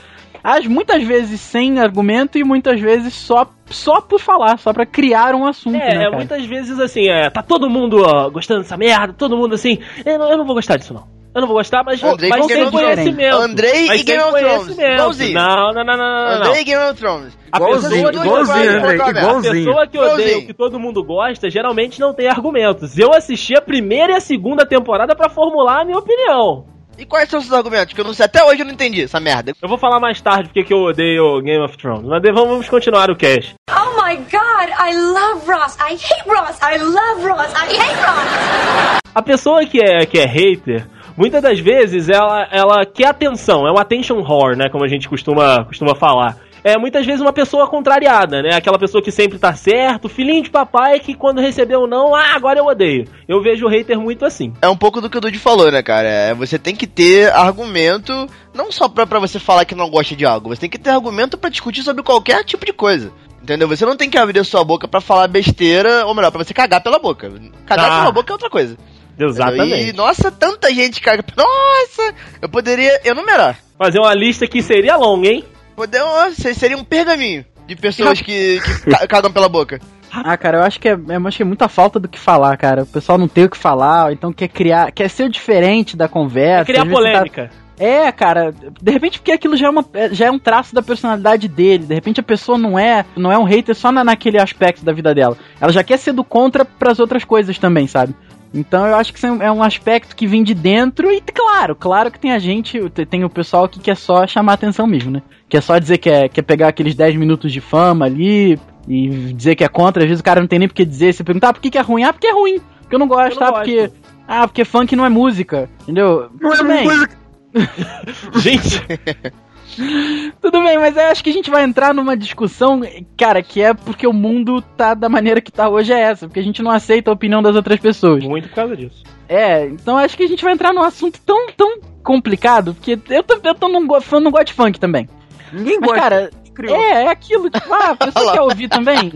as, 0.42 0.66
muitas 0.66 1.02
vezes 1.02 1.40
sem 1.40 1.78
argumento 1.78 2.36
e 2.38 2.44
muitas 2.44 2.80
vezes 2.80 3.14
só, 3.14 3.46
só 3.66 4.00
por 4.00 4.18
falar, 4.20 4.58
só 4.58 4.72
pra 4.72 4.84
criar 4.84 5.34
um 5.34 5.46
assunto, 5.46 5.76
É, 5.76 5.94
né, 5.94 5.94
é, 5.94 6.04
cara? 6.04 6.16
muitas 6.16 6.44
vezes 6.44 6.78
assim, 6.80 7.08
é, 7.08 7.30
tá 7.30 7.42
todo 7.42 7.70
mundo 7.70 8.02
ó, 8.04 8.28
gostando 8.30 8.62
dessa 8.62 8.76
merda, 8.76 9.12
todo 9.12 9.36
mundo 9.36 9.54
assim, 9.54 9.78
eu 10.04 10.18
não, 10.18 10.30
eu 10.30 10.38
não 10.38 10.44
vou 10.44 10.54
gostar 10.56 10.76
disso 10.76 10.92
não. 10.92 11.13
Eu 11.34 11.40
não 11.40 11.48
vou 11.48 11.56
gostar, 11.56 11.82
mas, 11.82 12.00
Andrei 12.02 12.30
mas 12.30 12.46
Thrones. 12.46 12.70
conhecimento. 12.70 13.36
Andrei 13.36 13.86
mas 13.88 14.00
e 14.00 14.04
Game 14.04 14.22
of 14.22 14.38
Thrones. 14.38 14.78
Igualzinho. 14.78 15.34
Não, 15.34 15.56
não, 15.56 15.72
não, 15.72 15.84
não, 15.84 15.96
não, 15.96 16.38
não. 16.38 16.46
Andrei 16.46 16.64
Game 16.64 16.84
of 16.84 16.94
Thrones. 17.00 17.38
A 17.50 17.56
Igualzinho, 17.56 18.06
pessoa, 18.06 18.24
igualzinho, 18.24 18.76
Andrei, 18.78 19.00
a 19.00 19.10
igualzinho. 19.10 19.52
pessoa 19.52 19.86
que 19.88 19.98
odeia 19.98 20.38
o 20.38 20.46
que 20.46 20.54
todo 20.54 20.78
mundo 20.78 21.02
gosta, 21.04 21.50
geralmente 21.50 21.98
não 22.00 22.14
tem 22.14 22.28
argumentos. 22.28 22.96
Eu 22.96 23.12
assisti 23.12 23.56
a 23.56 23.60
primeira 23.60 24.12
e 24.12 24.16
a 24.16 24.20
segunda 24.20 24.64
temporada 24.64 25.14
pra 25.16 25.28
formular 25.28 25.80
a 25.82 25.84
minha 25.84 25.98
opinião. 25.98 26.66
E 26.96 27.04
quais 27.04 27.28
são 27.28 27.40
os 27.40 27.46
seus 27.46 27.56
argumentos? 27.58 27.92
Que 27.92 28.00
eu 28.00 28.04
não 28.04 28.14
sei, 28.14 28.26
até 28.26 28.44
hoje 28.44 28.60
eu 28.62 28.66
não 28.66 28.72
entendi 28.72 29.02
essa 29.02 29.18
merda. 29.18 29.52
Eu 29.60 29.68
vou 29.68 29.76
falar 29.78 29.98
mais 29.98 30.20
tarde 30.20 30.44
porque 30.44 30.62
que 30.62 30.72
eu 30.72 30.78
odeio 30.82 31.40
Game 31.42 31.64
of 31.64 31.76
Thrones. 31.76 32.04
Mas 32.06 32.22
vamos 32.32 32.68
continuar 32.68 33.10
o 33.10 33.16
cast. 33.16 33.54
Oh 33.70 34.00
my 34.00 34.14
god, 34.16 34.70
I 34.78 34.94
love 34.96 35.44
Ross. 35.50 35.76
I 35.80 35.94
hate 35.94 36.28
Ross. 36.28 36.58
I 36.62 36.78
love 36.78 37.26
Ross. 37.26 37.52
I 37.54 37.66
hate 37.76 38.00
Ross. 38.00 39.00
A 39.12 39.22
pessoa 39.22 39.64
que 39.66 39.80
é, 39.80 40.06
que 40.06 40.18
é 40.18 40.26
hater, 40.26 40.86
muitas 41.16 41.42
das 41.42 41.58
vezes 41.60 42.08
ela, 42.08 42.46
ela 42.50 42.86
quer 42.86 43.06
atenção, 43.08 43.66
é 43.66 43.72
um 43.72 43.78
attention 43.78 44.20
whore, 44.22 44.56
né? 44.56 44.68
Como 44.68 44.84
a 44.84 44.88
gente 44.88 45.08
costuma, 45.08 45.64
costuma 45.64 45.94
falar. 45.94 46.36
É 46.66 46.78
muitas 46.78 47.04
vezes 47.04 47.20
uma 47.20 47.32
pessoa 47.32 47.66
contrariada, 47.68 48.40
né? 48.40 48.54
Aquela 48.54 48.78
pessoa 48.78 49.02
que 49.02 49.10
sempre 49.10 49.38
tá 49.38 49.52
certo, 49.54 50.08
filhinho 50.08 50.42
de 50.42 50.48
papai 50.48 50.98
que 50.98 51.12
quando 51.12 51.38
recebeu 51.42 51.86
não, 51.86 52.14
ah, 52.14 52.34
agora 52.34 52.58
eu 52.58 52.64
odeio. 52.64 53.04
Eu 53.28 53.42
vejo 53.42 53.66
o 53.66 53.68
hater 53.68 54.00
muito 54.00 54.24
assim. 54.24 54.50
É 54.62 54.68
um 54.68 54.76
pouco 54.76 54.98
do 54.98 55.10
que 55.10 55.18
o 55.18 55.20
Dude 55.20 55.38
falou, 55.38 55.70
né, 55.70 55.82
cara? 55.82 56.08
É, 56.08 56.32
você 56.32 56.58
tem 56.58 56.74
que 56.74 56.86
ter 56.86 57.30
argumento, 57.34 58.26
não 58.54 58.72
só 58.72 58.88
pra, 58.88 59.06
pra 59.06 59.18
você 59.20 59.38
falar 59.38 59.66
que 59.66 59.74
não 59.74 59.90
gosta 59.90 60.16
de 60.16 60.24
algo, 60.24 60.48
você 60.48 60.62
tem 60.62 60.70
que 60.70 60.78
ter 60.78 60.88
argumento 60.88 61.36
pra 61.36 61.50
discutir 61.50 61.82
sobre 61.82 62.02
qualquer 62.02 62.42
tipo 62.44 62.64
de 62.64 62.72
coisa. 62.72 63.12
Entendeu? 63.42 63.68
Você 63.68 63.84
não 63.84 63.94
tem 63.94 64.08
que 64.08 64.16
abrir 64.16 64.40
a 64.40 64.44
sua 64.44 64.64
boca 64.64 64.88
pra 64.88 65.02
falar 65.02 65.28
besteira, 65.28 66.06
ou 66.06 66.14
melhor, 66.14 66.30
pra 66.30 66.42
você 66.42 66.54
cagar 66.54 66.82
pela 66.82 66.98
boca. 66.98 67.30
Cagar 67.66 67.92
Ah. 67.92 67.98
pela 68.00 68.12
boca 68.12 68.32
é 68.32 68.36
outra 68.36 68.48
coisa. 68.48 68.74
Exatamente. 69.18 69.88
E, 69.90 69.92
nossa, 69.92 70.30
tanta 70.30 70.72
gente 70.72 71.00
caga. 71.00 71.24
Nossa! 71.36 72.14
Eu 72.42 72.48
poderia 72.48 73.00
enumerar. 73.04 73.58
Fazer 73.78 73.98
uma 73.98 74.14
lista 74.14 74.46
que 74.46 74.62
seria 74.62 74.96
longa, 74.96 75.28
hein? 75.28 75.44
Poder, 75.76 75.98
nossa, 76.00 76.54
seria 76.54 76.76
um 76.76 76.84
pergaminho 76.84 77.44
de 77.66 77.74
pessoas 77.76 78.20
que, 78.20 78.60
que 78.60 78.80
ca- 78.90 79.06
cagam 79.06 79.32
pela 79.32 79.48
boca. 79.48 79.80
Ah, 80.12 80.36
cara, 80.36 80.58
eu 80.58 80.62
acho 80.62 80.78
que 80.78 80.88
é, 80.88 80.92
eu 80.94 81.26
acho 81.26 81.36
que 81.38 81.42
é 81.42 81.46
muita 81.46 81.68
falta 81.68 81.98
do 81.98 82.06
que 82.08 82.18
falar, 82.18 82.56
cara. 82.56 82.84
O 82.84 82.86
pessoal 82.86 83.18
não 83.18 83.26
tem 83.26 83.44
o 83.44 83.50
que 83.50 83.56
falar, 83.56 84.06
ou 84.06 84.12
então 84.12 84.32
quer 84.32 84.46
criar, 84.48 84.92
quer 84.92 85.10
ser 85.10 85.28
diferente 85.28 85.96
da 85.96 86.06
conversa. 86.06 86.62
É 86.70 86.74
criar 86.74 86.84
tá- 86.84 86.90
polêmica. 86.90 87.50
É, 87.76 88.12
cara, 88.12 88.52
de 88.80 88.92
repente 88.92 89.18
porque 89.18 89.32
aquilo 89.32 89.56
já 89.56 89.66
é, 89.66 89.70
uma, 89.70 89.84
é- 89.94 90.14
já 90.14 90.26
é 90.26 90.30
um 90.30 90.38
traço 90.38 90.72
da 90.72 90.80
personalidade 90.80 91.48
dele. 91.48 91.84
De 91.86 91.94
repente 91.94 92.20
a 92.20 92.22
pessoa 92.22 92.56
não 92.56 92.78
é, 92.78 93.04
não 93.16 93.32
é 93.32 93.36
um 93.36 93.42
hater 93.42 93.74
só 93.74 93.90
na, 93.90 94.04
naquele 94.04 94.40
aspecto 94.40 94.84
da 94.84 94.92
vida 94.92 95.12
dela. 95.12 95.36
Ela 95.60 95.72
já 95.72 95.82
quer 95.82 95.96
ser 95.98 96.12
do 96.12 96.22
contra 96.22 96.64
pras 96.64 97.00
outras 97.00 97.24
coisas 97.24 97.58
também, 97.58 97.88
sabe? 97.88 98.14
Então 98.54 98.86
eu 98.86 98.94
acho 98.94 99.12
que 99.12 99.18
isso 99.18 99.26
é 99.26 99.32
um- 99.32 99.42
é 99.42 99.50
um 99.52 99.62
aspecto 99.62 100.14
que 100.14 100.26
vem 100.28 100.44
de 100.44 100.54
dentro 100.54 101.10
e, 101.10 101.20
claro, 101.20 101.74
claro 101.74 102.10
que 102.10 102.20
tem 102.20 102.30
a 102.32 102.38
gente, 102.38 102.88
te- 102.90 103.04
tem 103.04 103.24
o 103.24 103.28
pessoal 103.28 103.68
que 103.68 103.80
quer 103.80 103.96
só 103.96 104.26
chamar 104.26 104.52
atenção 104.52 104.86
mesmo, 104.86 105.10
né? 105.10 105.22
Quer 105.48 105.60
só 105.60 105.76
dizer 105.78 105.98
que 105.98 106.08
é, 106.08 106.28
quer 106.28 106.42
pegar 106.42 106.68
aqueles 106.68 106.94
10 106.94 107.16
minutos 107.16 107.52
de 107.52 107.60
fama 107.60 108.04
ali 108.06 108.58
e 108.88 109.08
dizer 109.34 109.56
que 109.56 109.64
é 109.64 109.68
contra. 109.68 110.02
Às 110.04 110.08
vezes 110.08 110.20
o 110.20 110.24
cara 110.24 110.40
não 110.40 110.46
tem 110.46 110.58
nem 110.60 110.68
porque 110.68 110.84
dizer. 110.84 111.12
Você 111.12 111.24
perguntar 111.24 111.48
ah, 111.48 111.52
por 111.52 111.60
que, 111.60 111.70
que 111.70 111.78
é 111.78 111.80
ruim? 111.80 112.04
Ah, 112.04 112.12
porque 112.12 112.26
é 112.28 112.32
ruim. 112.32 112.60
Porque 112.80 112.94
eu 112.94 112.98
não 112.98 113.08
gosto, 113.08 113.34
Eu 113.34 113.40
não 113.40 113.46
ah, 113.48 113.50
gosto. 113.50 113.64
porque. 113.64 113.90
Ah, 114.28 114.46
porque 114.48 114.64
funk 114.64 114.94
não 114.96 115.04
é 115.04 115.08
música, 115.08 115.68
entendeu? 115.82 116.30
Não 116.40 116.52
é 116.52 116.56
Tudo 116.56 116.68
bem. 116.68 116.88
que 116.88 117.24
Gente, 118.40 118.80
Tudo 120.40 120.62
bem, 120.62 120.78
mas 120.78 120.96
eu 120.96 121.04
acho 121.06 121.22
que 121.24 121.30
a 121.30 121.32
gente 121.32 121.50
vai 121.50 121.64
entrar 121.64 121.92
numa 121.94 122.16
discussão, 122.16 122.80
cara, 123.16 123.42
que 123.42 123.60
é 123.60 123.74
porque 123.74 124.06
o 124.06 124.12
mundo 124.12 124.60
tá 124.76 124.94
da 124.94 125.08
maneira 125.08 125.40
que 125.40 125.50
tá 125.52 125.68
hoje 125.68 125.92
é 125.92 126.00
essa, 126.00 126.26
porque 126.26 126.40
a 126.40 126.42
gente 126.42 126.62
não 126.62 126.70
aceita 126.70 127.10
a 127.10 127.14
opinião 127.14 127.42
das 127.42 127.56
outras 127.56 127.78
pessoas. 127.80 128.22
muito 128.24 128.48
por 128.48 128.54
causa 128.54 128.76
disso. 128.76 129.02
É, 129.28 129.66
então 129.66 129.96
acho 129.96 130.16
que 130.16 130.22
a 130.24 130.28
gente 130.28 130.44
vai 130.44 130.52
entrar 130.52 130.72
num 130.72 130.82
assunto 130.82 131.18
tão, 131.24 131.48
tão 131.56 131.78
complicado, 132.02 132.74
porque 132.74 132.92
eu, 133.08 133.24
eu 133.42 133.54
tô 133.54 133.68
go- 133.86 134.00
fã- 134.00 134.20
não 134.20 134.30
gosto 134.30 134.46
de 134.48 134.52
funk 134.54 134.78
também. 134.78 135.08
ninguém 135.52 135.78
Mas, 135.80 135.88
gosta. 135.90 136.02
cara, 136.02 136.30
Criou. 136.54 136.76
é, 136.76 137.04
é 137.04 137.08
aquilo, 137.08 137.50
tipo, 137.50 137.72
ah, 137.72 137.90
a 137.90 137.96
pessoa 138.06 138.32
quer 138.32 138.42
ouvir 138.42 138.68
também. 138.68 139.12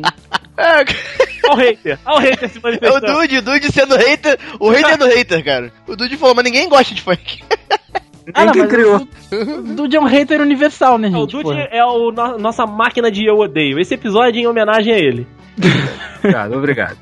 É, 0.57 0.85
Olha 1.49 1.53
o 1.53 1.57
hater, 1.57 1.99
olha 2.05 2.17
o 2.17 2.21
hater 2.31 2.49
se 2.49 2.57
é 2.57 2.61
o 2.61 2.63
manifestando. 2.63 3.07
Dude, 3.21 3.37
o 3.39 3.43
Dude 3.43 3.73
sendo 3.73 3.97
hater, 3.97 4.39
o 4.59 4.71
hater 4.71 4.99
do 4.99 5.07
hater, 5.07 5.45
cara. 5.45 5.73
O 5.87 5.95
Dude 5.95 6.17
falou, 6.17 6.35
mas 6.35 6.45
ninguém 6.45 6.69
gosta 6.69 6.95
de 6.95 7.01
funk. 7.03 7.43
Ah, 8.35 8.45
não, 8.47 8.53
mas 8.55 8.69
criou. 8.69 8.97
O, 9.33 9.35
o 9.59 9.63
Dude 9.75 9.97
é 9.97 10.01
um 10.01 10.05
hater 10.05 10.41
universal, 10.41 10.99
né, 10.99 11.09
O 11.09 11.13
gente? 11.13 11.33
Dude 11.33 11.45
porra. 11.45 11.69
é 11.71 11.85
o 11.85 12.11
no- 12.13 12.39
nossa 12.39 12.67
máquina 12.67 13.11
de 13.11 13.25
eu 13.25 13.39
odeio. 13.39 13.79
Esse 13.79 13.95
episódio 13.95 14.39
é 14.39 14.43
em 14.43 14.47
homenagem 14.47 14.93
a 14.93 14.99
ele. 14.99 15.27
Obrigado, 16.19 16.55
obrigado. 16.57 16.97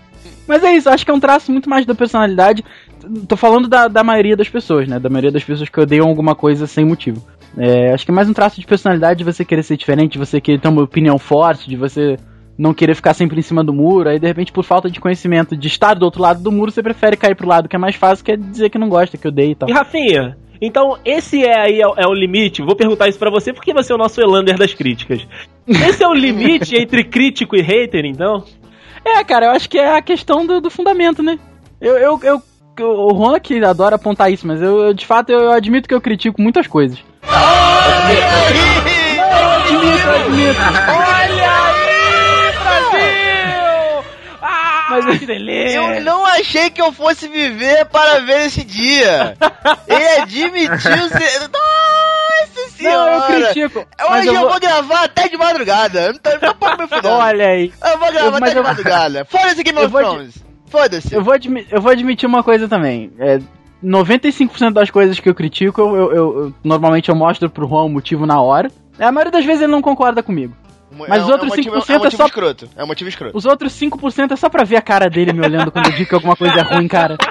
Mas 0.47 0.63
é 0.63 0.73
isso, 0.77 0.89
acho 0.89 1.05
que 1.05 1.11
é 1.11 1.15
um 1.15 1.21
traço 1.21 1.51
muito 1.51 1.69
mais 1.69 1.85
da 1.85 1.95
personalidade. 1.95 2.65
Tô 3.29 3.37
falando 3.37 3.67
da, 3.69 3.89
da 3.89 4.05
maioria 4.05 4.37
das 4.37 4.49
pessoas, 4.49 4.87
né? 4.89 4.99
Da 4.99 5.09
maioria 5.09 5.33
das 5.33 5.43
pessoas 5.45 5.69
que 5.69 5.81
odeiam 5.81 6.07
alguma 6.09 6.35
coisa 6.35 6.67
sem 6.67 6.85
motivo. 6.85 7.21
É, 7.59 7.93
acho 7.93 8.05
que 8.05 8.11
é 8.11 8.15
mais 8.15 8.29
um 8.29 8.33
traço 8.33 8.61
de 8.61 8.67
personalidade 8.67 9.19
de 9.19 9.25
você 9.25 9.45
querer 9.45 9.63
ser 9.63 9.77
diferente, 9.77 10.13
de 10.13 10.19
você 10.19 10.41
querer 10.41 10.61
ter 10.61 10.69
uma 10.69 10.83
opinião 10.83 11.19
forte, 11.19 11.69
de 11.69 11.75
você 11.77 12.17
não 12.59 12.73
querer 12.73 12.95
ficar 12.95 13.13
sempre 13.15 13.39
em 13.39 13.43
cima 13.43 13.65
do 13.65 13.73
muro. 13.73 14.09
Aí, 14.09 14.19
de 14.21 14.27
repente, 14.27 14.53
por 14.53 14.63
falta 14.65 14.89
de 14.91 15.01
conhecimento 15.01 15.57
de 15.57 15.67
estar 15.67 15.95
do 15.95 16.05
outro 16.05 16.23
lado 16.23 16.43
do 16.43 16.53
muro, 16.53 16.71
você 16.71 16.83
prefere 16.83 17.17
cair 17.17 17.35
pro 17.35 17.49
lado 17.49 17.69
que 17.69 17.75
é 17.77 17.79
mais 17.79 17.97
fácil, 17.97 18.25
que 18.25 18.33
é 18.33 18.37
dizer 18.37 18.71
que 18.71 18.79
não 18.79 18.89
gosta, 18.89 19.17
que 19.19 19.27
odeia 19.29 19.51
e 19.51 19.55
tal. 19.55 19.69
E 19.69 19.73
Rafinha, 19.73 20.37
então 20.61 20.99
esse 21.05 21.45
é 21.45 21.59
aí 21.59 21.81
é, 21.81 21.87
o- 21.87 21.95
é 21.97 22.07
o 22.07 22.15
limite. 22.15 22.63
Vou 22.63 22.75
perguntar 22.77 23.09
isso 23.09 23.19
pra 23.19 23.31
você 23.31 23.53
porque 23.53 23.73
você 23.75 23.93
é 23.93 23.95
o 23.95 23.99
nosso 23.99 24.21
Elander 24.21 24.57
das 24.57 24.73
críticas. 24.75 25.27
Esse 25.67 26.03
é 26.03 26.09
o 26.09 26.15
limite 26.15 26.75
entre 26.81 27.05
crítico 27.05 27.57
e 27.57 27.61
hater, 27.63 28.05
então? 28.05 28.45
É, 29.05 29.23
cara, 29.25 29.47
eu 29.47 29.51
acho 29.53 29.69
que 29.69 29.79
é 29.79 29.97
a 29.97 30.03
questão 30.03 30.45
do, 30.47 30.61
do 30.61 30.71
fundamento, 30.71 31.23
né? 31.23 31.39
Eu, 31.81 31.97
eu, 31.99 32.21
eu, 32.23 32.43
eu- 32.79 32.91
o 32.91 33.15
Juan 33.17 33.39
que 33.41 33.63
adora 33.65 33.97
apontar 33.97 34.31
isso, 34.33 34.47
mas 34.47 34.61
eu, 34.61 34.79
eu, 34.87 34.93
de 34.95 35.07
fato 35.07 35.31
eu, 35.31 35.41
eu 35.41 35.53
admito 35.53 35.89
que 35.89 35.95
eu 35.95 36.01
critico 36.01 36.41
muitas 36.43 36.67
coisas. 36.67 36.99
Eu 37.23 37.31
admito, 39.51 40.07
eu 40.07 40.15
admito. 40.15 40.61
Mas 44.89 45.19
que 45.19 45.27
delícia! 45.27 45.77
Eu 45.77 46.01
não 46.03 46.25
achei 46.25 46.71
que 46.71 46.81
eu 46.81 46.93
fosse 46.93 47.29
viver 47.29 47.85
para 47.87 48.21
ver 48.21 48.47
esse 48.47 48.65
dia. 48.65 49.37
Ele 49.89 50.09
admitiu 50.23 51.09
ser. 51.09 51.41
Nossa 51.49 52.71
senhora! 52.77 53.19
Não, 53.19 53.29
eu 53.29 53.45
critico. 53.45 53.87
Hoje 54.11 54.27
eu, 54.29 54.35
eu 54.35 54.41
vou... 54.41 54.51
vou... 54.51 54.61
gravar 54.61 55.05
até 55.05 55.29
de 55.29 55.37
madrugada. 55.37 56.13
Não 56.13 56.49
não 56.49 56.55
pouco 56.55 56.83
me. 56.83 57.09
Olha 57.11 57.47
aí. 57.49 57.73
Eu 57.85 57.99
vou 57.99 58.13
gravar 58.13 58.29
Eu- 58.31 58.35
até 58.37 58.51
de 58.51 58.57
eu- 58.57 58.63
madrugada. 58.63 59.25
Foda-se 59.31 59.63
Game 59.63 59.79
Eu 59.79 59.85
of 59.87 59.93
vou 59.93 60.03
de- 60.03 60.11
Thrones. 60.11 60.35
Foda-se. 60.69 61.15
Eu 61.15 61.23
vou, 61.23 61.33
admi- 61.35 61.67
eu 61.71 61.81
vou 61.81 61.91
admitir 61.93 62.27
uma 62.29 62.43
coisa 62.43 62.69
também. 62.69 63.13
É, 63.19 63.39
95% 63.85 64.73
das 64.73 64.91
coisas 64.91 65.19
que 65.21 65.29
eu 65.29 65.35
critico, 65.35 65.81
eu- 65.81 65.97
eu- 65.97 66.13
eu- 66.15 66.55
normalmente 66.65 67.09
eu 67.09 67.15
mostro 67.15 67.49
pro 67.49 67.69
Juan 67.69 67.85
o 67.85 67.89
motivo 67.89 68.27
na 68.27 68.41
hora. 68.41 68.71
A 68.99 69.13
maioria 69.13 69.31
das 69.33 69.45
vezes 69.45 69.63
ele 69.63 69.71
não 69.73 69.83
concorda 69.83 70.23
comigo. 70.23 70.55
Mas 71.09 71.23
os 71.25 71.29
outros 71.29 71.53
um 71.53 71.57
motivo, 71.57 71.77
5% 71.77 71.91
é 71.91 71.97
um 71.97 71.99
motivo 71.99 72.07
é 72.07 72.11
só- 72.17 72.27
escroto. 72.27 72.69
É 72.77 72.85
um 72.85 72.87
motivo 72.87 73.09
escroto. 73.11 73.37
Os 73.37 73.45
outros 73.45 73.73
5% 73.73 74.33
é 74.33 74.37
só 74.37 74.49
pra 74.49 74.65
ver 74.65 74.77
a 74.77 74.83
cara 74.83 75.11
dele 75.11 75.33
me 75.33 75.41
olhando 75.45 75.71
quando 75.71 75.87
eu 75.87 75.93
digo 75.93 76.09
que 76.09 76.15
alguma 76.15 76.37
coisa 76.37 76.55
é 76.59 76.63
ruim, 76.63 76.89
cara. 76.89 77.17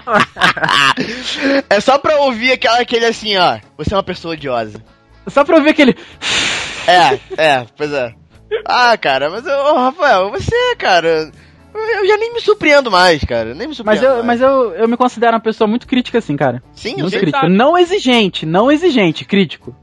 É 1.69 1.79
só 1.79 1.97
pra 1.97 2.17
ouvir 2.21 2.51
aquela, 2.53 2.79
aquele 2.79 3.05
assim, 3.05 3.35
ó. 3.37 3.57
Você 3.77 3.93
é 3.93 3.97
uma 3.97 4.03
pessoa 4.03 4.33
odiosa. 4.33 4.81
Só 5.27 5.43
pra 5.43 5.57
eu 5.57 5.63
ver 5.63 5.71
aquele. 5.71 5.95
É, 6.87 7.19
é, 7.43 7.65
pois 7.75 7.91
é. 7.91 8.13
Ah, 8.63 8.95
cara, 8.95 9.27
mas, 9.31 9.43
ô, 9.47 9.73
Rafael, 9.73 10.29
você, 10.29 10.75
cara. 10.77 11.31
Eu 11.73 12.07
já 12.07 12.15
nem 12.15 12.31
me 12.31 12.39
surpreendo 12.39 12.91
mais, 12.91 13.23
cara. 13.23 13.55
Nem 13.55 13.67
me 13.67 13.67
Mas, 13.69 13.77
surpreendo. 13.77 14.05
eu, 14.05 14.23
mais. 14.23 14.39
mas 14.39 14.41
eu, 14.41 14.71
eu 14.75 14.87
me 14.87 14.95
considero 14.95 15.33
uma 15.33 15.39
pessoa 15.39 15.67
muito 15.67 15.87
crítica, 15.87 16.19
assim, 16.19 16.37
cara. 16.37 16.61
Sim, 16.75 16.91
eu 16.91 16.97
Muito 16.99 17.09
sei. 17.09 17.19
crítico. 17.21 17.41
sabe. 17.41 17.51
Não 17.57 17.75
exigente, 17.75 18.45
não 18.45 18.71
exigente, 18.71 19.25
crítico. 19.25 19.75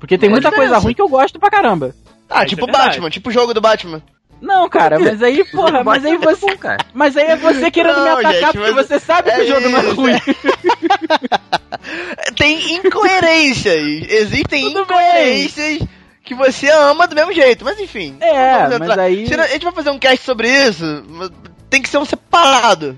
Porque 0.00 0.16
tem 0.16 0.28
É 0.28 0.32
muita 0.32 0.48
diferença. 0.48 0.72
coisa 0.72 0.82
ruim 0.82 0.94
que 0.94 1.02
eu 1.02 1.08
gosto 1.10 1.38
pra 1.38 1.50
caramba. 1.50 1.94
Ah, 2.28 2.40
Isso 2.44 2.50
tipo 2.54 2.62
é 2.62 2.66
verdade. 2.66 2.88
Batman, 2.90 3.10
tipo 3.10 3.28
o 3.28 3.32
jogo 3.32 3.54
do 3.54 3.60
Batman. 3.60 4.02
Não, 4.40 4.68
cara, 4.68 4.98
mas 4.98 5.22
aí, 5.22 5.44
porra, 5.50 5.82
mas 5.82 6.04
aí 6.04 6.16
você. 6.18 6.46
Bom, 6.46 6.56
cara. 6.58 6.84
Mas 6.92 7.16
aí 7.16 7.26
é 7.26 7.36
você 7.36 7.70
querendo 7.70 7.98
me 8.00 8.04
Não, 8.04 8.12
atacar 8.18 8.34
gente, 8.34 8.52
porque 8.52 8.70
mas 8.72 8.86
você 8.86 9.00
sabe 9.00 9.30
que 9.30 9.40
é 9.40 9.44
o 9.44 9.46
jogo 9.46 9.68
não 9.68 9.78
é 9.78 9.82
isso, 9.84 9.94
ruim. 9.94 10.12
Tem 12.36 12.74
incoerências. 12.76 13.82
Existem 14.10 14.64
Tudo 14.64 14.82
incoerências 14.82 15.78
que 16.22 16.34
você 16.34 16.68
ama 16.70 17.06
do 17.06 17.14
mesmo 17.14 17.32
jeito. 17.32 17.64
Mas 17.64 17.78
enfim. 17.80 18.16
É, 18.20 18.64
vamos 18.64 18.78
mas 18.80 18.90
entrar. 18.90 19.02
aí- 19.04 19.24
A 19.32 19.46
gente 19.48 19.64
vai 19.64 19.72
fazer 19.72 19.90
um 19.90 19.98
cast 19.98 20.24
sobre 20.24 20.48
isso. 20.48 21.04
mas 21.08 21.30
Tem 21.70 21.80
que 21.80 21.88
ser 21.88 21.98
um 21.98 22.04
separado. 22.04 22.96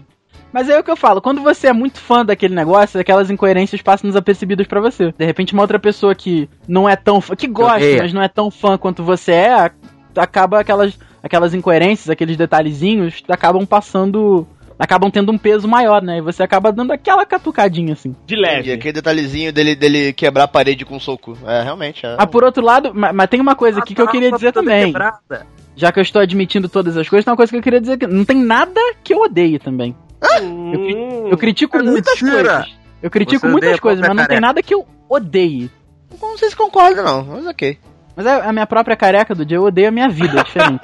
Mas 0.52 0.68
é 0.68 0.78
o 0.78 0.82
que 0.82 0.90
eu 0.90 0.96
falo, 0.96 1.20
quando 1.20 1.42
você 1.42 1.68
é 1.68 1.72
muito 1.72 2.00
fã 2.00 2.24
daquele 2.24 2.54
negócio, 2.54 2.98
aquelas 2.98 3.30
incoerências 3.30 3.82
passam 3.82 4.08
desapercebidas 4.08 4.66
pra 4.66 4.80
você. 4.80 5.12
De 5.16 5.24
repente, 5.24 5.52
uma 5.52 5.62
outra 5.62 5.78
pessoa 5.78 6.14
que 6.14 6.48
não 6.66 6.88
é 6.88 6.96
tão 6.96 7.20
fã, 7.20 7.36
que 7.36 7.46
gosta, 7.46 7.76
odeia. 7.76 8.02
mas 8.02 8.12
não 8.12 8.22
é 8.22 8.28
tão 8.28 8.50
fã 8.50 8.78
quanto 8.78 9.02
você 9.02 9.32
é, 9.32 9.70
acaba 10.16 10.60
aquelas, 10.60 10.98
aquelas 11.22 11.54
incoerências, 11.54 12.08
aqueles 12.10 12.36
detalhezinhos, 12.36 13.22
acabam 13.28 13.64
passando. 13.66 14.46
Acabam 14.80 15.10
tendo 15.10 15.32
um 15.32 15.36
peso 15.38 15.66
maior, 15.66 16.00
né? 16.00 16.18
E 16.18 16.20
você 16.20 16.40
acaba 16.40 16.70
dando 16.70 16.92
aquela 16.92 17.26
catucadinha 17.26 17.94
assim. 17.94 18.14
De 18.24 18.36
leve. 18.36 18.70
Aquele 18.70 18.92
detalhezinho 18.92 19.52
dele, 19.52 19.74
dele 19.74 20.12
quebrar 20.12 20.44
a 20.44 20.48
parede 20.48 20.84
com 20.84 20.94
um 20.94 21.00
soco. 21.00 21.36
É, 21.44 21.62
realmente. 21.64 22.06
É. 22.06 22.14
Mas 22.16 22.26
por 22.26 22.44
outro 22.44 22.64
lado, 22.64 22.94
ma- 22.94 23.12
mas, 23.12 23.28
tem 23.28 23.40
uma 23.40 23.56
coisa 23.56 23.80
aqui 23.80 23.92
que 23.92 24.00
eu 24.00 24.06
queria 24.06 24.30
dizer 24.30 24.52
também. 24.52 24.86
Quebrada. 24.86 25.46
Já 25.74 25.90
que 25.90 25.98
eu 25.98 26.02
estou 26.02 26.22
admitindo 26.22 26.68
todas 26.68 26.96
as 26.96 27.08
coisas, 27.08 27.24
tem 27.24 27.32
uma 27.32 27.36
coisa 27.36 27.50
que 27.50 27.58
eu 27.58 27.62
queria 27.62 27.80
dizer 27.80 27.98
que 27.98 28.06
não 28.06 28.24
tem 28.24 28.36
nada 28.40 28.80
que 29.02 29.12
eu 29.12 29.18
odeie 29.18 29.58
também. 29.58 29.96
Hum. 30.42 31.28
Eu 31.30 31.36
critico 31.38 31.76
É 31.78 31.82
muitas 31.82 32.20
mentira. 32.20 32.42
coisas. 32.54 32.78
Eu 33.02 33.10
critico 33.10 33.40
Você 33.46 33.52
muitas 33.52 33.78
coisas, 33.80 34.00
mas 34.00 34.08
não 34.10 34.16
tem 34.16 34.26
careca. 34.26 34.40
nada 34.40 34.62
que 34.62 34.74
eu 34.74 34.86
odeie. 35.08 35.70
Não 36.20 36.36
sei 36.38 36.50
se 36.50 36.56
concorda, 36.56 37.02
não, 37.02 37.22
mas 37.24 37.46
ok. 37.46 37.78
Mas 38.16 38.26
a, 38.26 38.48
a 38.48 38.52
minha 38.52 38.66
própria 38.66 38.96
careca 38.96 39.32
do 39.34 39.46
dia, 39.46 39.58
eu 39.58 39.62
odeio 39.64 39.88
a 39.88 39.92
minha 39.92 40.08
vida, 40.08 40.40
é 40.40 40.42
diferente. 40.42 40.80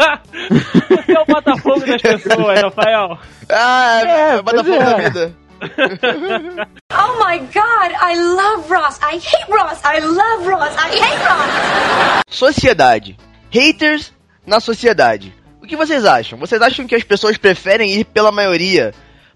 Você 0.89 1.12
é 1.16 1.20
o 1.20 1.24
Botafogo 1.26 1.80
das 1.85 2.01
pessoas, 2.03 2.61
Rafael. 2.62 3.18
Ah, 3.51 4.01
É, 4.05 4.30
é, 4.37 4.43
Botafogo 4.43 4.64
pois 4.76 4.80
é. 4.80 4.85
da 4.85 4.97
vida. 5.09 5.37
Oh 6.93 7.24
my 7.24 7.39
god, 7.39 7.93
I 8.01 8.14
love 8.16 8.68
Ross. 8.72 8.99
I 9.03 9.16
hate 9.16 9.51
Ross. 9.51 9.80
I 9.85 9.99
love 10.01 10.47
Ross. 10.49 10.74
I 10.76 10.91
hate 10.91 11.22
Ross. 11.24 12.22
Sociedade. 12.28 13.16
Haters 13.51 14.12
na 14.47 14.61
sociedade. 14.61 15.35
O 15.62 15.66
que 15.66 15.76
vocês 15.76 16.05
acham? 16.05 16.39
Vocês 16.39 16.61
acham 16.61 16.87
que 16.87 16.95
as 16.95 17.03
pessoas 17.03 17.37
preferem 17.39 17.93
ir 17.95 18.05
pela 18.05 18.30
maioria 18.30 18.93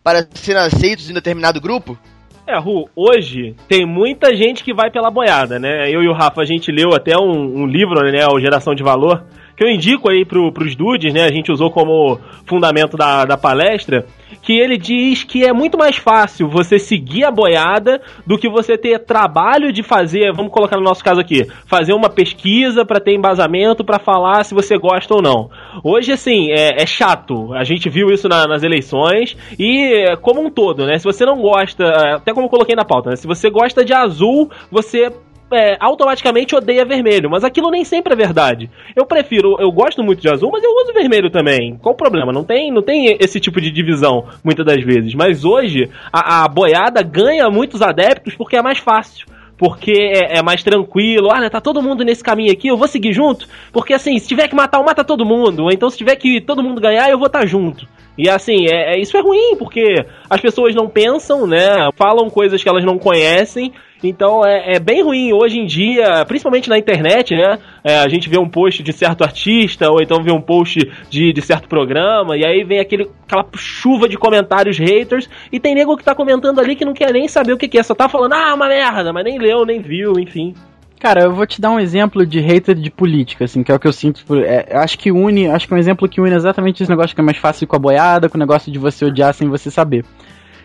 para 0.09 0.27
serem 0.33 0.63
aceitos 0.63 1.11
em 1.11 1.13
determinado 1.13 1.61
grupo? 1.61 1.99
É, 2.47 2.59
Ru, 2.59 2.89
hoje 2.97 3.55
tem 3.69 3.85
muita 3.85 4.35
gente 4.35 4.65
que 4.65 4.73
vai 4.73 4.91
pela 4.91 5.11
boiada, 5.11 5.59
né? 5.59 5.91
Eu 5.91 6.03
e 6.03 6.09
o 6.09 6.15
Rafa, 6.15 6.41
a 6.41 6.47
gente 6.47 6.73
leu 6.73 6.95
até 6.95 7.15
um, 7.15 7.61
um 7.61 7.67
livro, 7.67 8.01
né, 8.11 8.27
o 8.27 8.41
Geração 8.41 8.75
de 8.75 8.83
Valor, 8.83 9.23
que 9.59 9.65
eu 9.65 9.69
indico 9.69 10.09
aí 10.09 10.25
pro, 10.25 10.53
pros 10.53 10.77
dudes, 10.77 11.13
né? 11.13 11.25
A 11.25 11.33
gente 11.33 11.51
usou 11.51 11.69
como 11.69 12.19
fundamento 12.47 12.97
da, 12.97 13.25
da 13.25 13.37
palestra, 13.37 14.07
que 14.41 14.57
ele 14.57 14.79
diz 14.79 15.25
que 15.25 15.45
é 15.45 15.53
muito 15.53 15.77
mais 15.77 15.97
fácil 15.97 16.49
você 16.49 16.79
seguir 16.79 17.25
a 17.25 17.31
boiada 17.31 18.01
do 18.25 18.39
que 18.39 18.49
você 18.49 18.79
ter 18.79 19.01
trabalho 19.01 19.73
de 19.73 19.83
fazer, 19.83 20.33
vamos 20.33 20.53
colocar 20.53 20.77
no 20.77 20.85
nosso 20.85 21.03
caso 21.03 21.21
aqui, 21.21 21.45
fazer 21.67 21.93
uma 21.93 22.09
pesquisa 22.09 22.85
para 22.85 23.01
ter 23.01 23.15
embasamento 23.15 23.85
para 23.85 23.99
falar 23.99 24.45
se 24.45 24.55
você 24.55 24.79
gosta 24.79 25.13
ou 25.13 25.21
não. 25.21 25.51
Hoje, 25.83 26.13
assim, 26.13 26.51
é, 26.53 26.81
é 26.81 26.87
chato. 26.87 27.53
A 27.53 27.65
gente 27.65 27.91
viu 27.91 28.11
isso 28.11 28.29
na- 28.29 28.47
nas 28.47 28.63
eleições 28.63 29.37
e 29.59 29.93
é, 29.93 30.17
como 30.17 30.41
um 30.41 30.51
todo, 30.51 30.87
né? 30.87 30.99
Se 30.99 31.05
você 31.05 31.27
não 31.27 31.41
gosta, 31.41 31.85
é, 31.85 32.15
até 32.15 32.33
como 32.33 32.47
eu 32.47 32.51
coloquei 32.51 32.77
na 32.77 32.85
pauta, 32.85 33.11
né? 33.11 33.17
Se 33.17 33.27
você 33.27 33.51
gosta 33.51 33.85
de 33.85 33.93
azul, 33.93 34.49
você 34.71 35.11
é, 35.53 35.77
automaticamente 35.81 36.55
odeia 36.55 36.85
vermelho, 36.85 37.31
mas 37.31 37.45
aquilo 37.45 37.71
nem 37.71 37.85
sempre 37.85 38.13
é 38.13 38.17
verdade. 38.17 38.71
Eu 38.95 39.07
prefiro, 39.07 39.57
eu 39.59 39.71
gosto 39.71 40.03
muito 40.03 40.21
de 40.21 40.31
azul, 40.31 40.51
mas 40.53 40.63
eu 40.63 40.71
uso 40.71 40.93
vermelho 40.93 41.31
também. 41.31 41.77
Qual 41.81 41.95
o 41.95 41.99
problema? 41.99 42.33
Não 42.33 42.45
tem, 42.45 42.73
não 42.73 42.83
tem 42.83 43.17
esse 43.21 43.41
tipo 43.41 43.61
de 43.61 43.71
divisão 43.71 44.27
muitas 44.45 44.65
das 44.65 44.83
vezes. 44.85 45.15
Mas 45.15 45.45
hoje 45.45 45.91
a, 46.13 46.45
a 46.45 46.49
boiada 46.49 47.03
ganha 47.03 47.49
muitos 47.51 47.83
adeptos 47.83 48.35
porque 48.35 48.57
é 48.57 48.63
mais 48.63 48.79
fácil. 48.79 49.27
Porque 49.57 49.93
é, 49.93 50.39
é 50.39 50.43
mais 50.43 50.63
tranquilo, 50.63 51.29
olha, 51.33 51.51
tá 51.51 51.61
todo 51.61 51.83
mundo 51.83 52.05
nesse 52.05 52.23
caminho 52.23 52.53
aqui, 52.53 52.69
eu 52.69 52.77
vou 52.77 52.87
seguir 52.87 53.13
junto, 53.13 53.49
porque 53.73 53.93
assim, 53.93 54.17
se 54.17 54.29
tiver 54.29 54.47
que 54.47 54.55
matar 54.55 54.79
um, 54.79 54.85
mata 54.85 55.03
todo 55.03 55.27
mundo, 55.27 55.65
ou 55.65 55.73
então 55.73 55.91
se 55.91 55.99
tiver 55.99 56.15
que 56.15 56.41
todo 56.41 56.63
mundo 56.63 56.81
ganhar, 56.81 57.11
eu 57.11 57.19
vou 57.19 57.27
estar 57.27 57.45
junto. 57.45 57.85
E 58.19 58.29
assim, 58.29 58.67
é, 58.69 58.95
é- 58.95 59.01
isso 59.01 59.17
é 59.17 59.21
ruim, 59.21 59.57
porque 59.57 60.05
as 60.29 60.41
pessoas 60.41 60.75
não 60.75 60.89
pensam, 60.89 61.47
né? 61.47 61.89
Falam 61.95 62.29
coisas 62.29 62.61
que 62.61 62.69
elas 62.69 62.85
não 62.85 62.99
conhecem. 62.99 63.73
Então 64.03 64.45
é, 64.45 64.75
é 64.77 64.81
bem 64.81 65.03
ruim 65.03 65.33
hoje 65.33 65.59
em 65.59 65.67
dia, 65.67 66.25
principalmente 66.27 66.69
na 66.69 66.79
internet, 66.79 67.35
né? 67.35 67.59
É, 67.83 67.99
a 67.99 68.09
gente 68.09 68.29
vê 68.29 68.39
um 68.39 68.49
post 68.49 68.83
de 68.83 68.93
certo 68.93 69.23
artista, 69.23 69.91
ou 69.91 70.01
então 70.01 70.23
vê 70.23 70.33
um 70.33 70.41
post 70.41 70.79
de, 71.09 71.33
de 71.33 71.43
certo 71.43 71.69
programa, 71.69 72.37
e 72.37 72.45
aí 72.45 72.65
vem 72.65 72.79
aquele, 72.79 73.09
aquela 73.27 73.47
chuva 73.57 74.09
de 74.09 74.17
comentários 74.17 74.79
haters, 74.79 75.29
e 75.53 75.59
tem 75.59 75.75
nego 75.75 75.97
que 75.97 76.05
tá 76.05 76.15
comentando 76.15 76.61
ali 76.61 76.77
que 76.77 76.85
não 76.85 76.95
quer 76.95 77.13
nem 77.13 77.27
saber 77.27 77.53
o 77.53 77.59
que, 77.59 77.69
que 77.69 77.79
é, 77.79 77.83
só 77.83 77.95
tá 77.95 78.09
falando, 78.09 78.35
ah, 78.35 78.55
uma 78.55 78.69
merda, 78.69 79.13
mas 79.13 79.25
nem 79.25 79.39
leu, 79.39 79.65
nem 79.65 79.81
viu, 79.81 80.13
enfim. 80.19 80.55
Cara, 81.01 81.23
eu 81.23 81.33
vou 81.33 81.47
te 81.47 81.61
dar 81.61 81.71
um 81.71 81.79
exemplo 81.79 82.27
de 82.27 82.41
hater 82.41 82.75
de 82.75 82.91
política, 82.91 83.45
assim, 83.45 83.63
que 83.63 83.71
é 83.71 83.75
o 83.75 83.79
que 83.79 83.87
eu 83.87 83.93
sinto. 83.93 84.23
É, 84.37 84.77
acho 84.79 84.99
que 84.99 85.13
une, 85.13 85.47
acho 85.49 85.67
que 85.69 85.73
é 85.73 85.77
um 85.77 85.81
exemplo 85.81 86.09
que 86.09 86.21
une 86.21 86.35
exatamente 86.35 86.83
esse 86.83 86.91
negócio 86.91 87.15
que 87.15 87.21
é 87.21 87.25
mais 87.25 87.37
fácil 87.37 87.67
com 87.67 87.77
a 87.77 87.79
boiada, 87.79 88.29
com 88.29 88.37
o 88.37 88.41
negócio 88.41 88.73
de 88.73 88.79
você 88.79 89.05
odiar 89.05 89.33
sem 89.33 89.49
você 89.49 89.71
saber. 89.71 90.05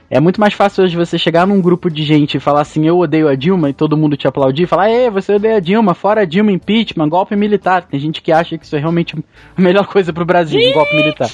É 0.09 0.19
muito 0.19 0.39
mais 0.39 0.53
fácil 0.53 0.84
hoje 0.84 0.95
você 0.95 1.17
chegar 1.17 1.47
num 1.47 1.61
grupo 1.61 1.89
de 1.89 2.03
gente 2.03 2.38
e 2.38 2.39
falar 2.39 2.61
assim, 2.61 2.86
eu 2.88 2.99
odeio 2.99 3.27
a 3.27 3.36
Dilma, 3.36 3.69
e 3.69 3.73
todo 3.73 3.97
mundo 3.97 4.17
te 4.17 4.27
aplaudir, 4.27 4.63
e 4.63 4.67
falar, 4.67 4.89
ei, 4.91 5.09
você 5.09 5.34
odeia 5.36 5.57
a 5.57 5.59
Dilma, 5.59 5.93
fora 5.93 6.21
a 6.21 6.25
Dilma, 6.25 6.51
impeachment, 6.51 7.09
golpe 7.09 7.36
militar. 7.36 7.84
Tem 7.89 7.99
gente 7.99 8.21
que 8.21 8.31
acha 8.31 8.57
que 8.57 8.65
isso 8.65 8.75
é 8.75 8.79
realmente 8.79 9.15
a 9.57 9.61
melhor 9.61 9.88
coisa 9.88 10.11
pro 10.13 10.25
Brasil, 10.25 10.59
um 10.59 10.73
golpe 10.73 10.95
militar. 10.95 11.29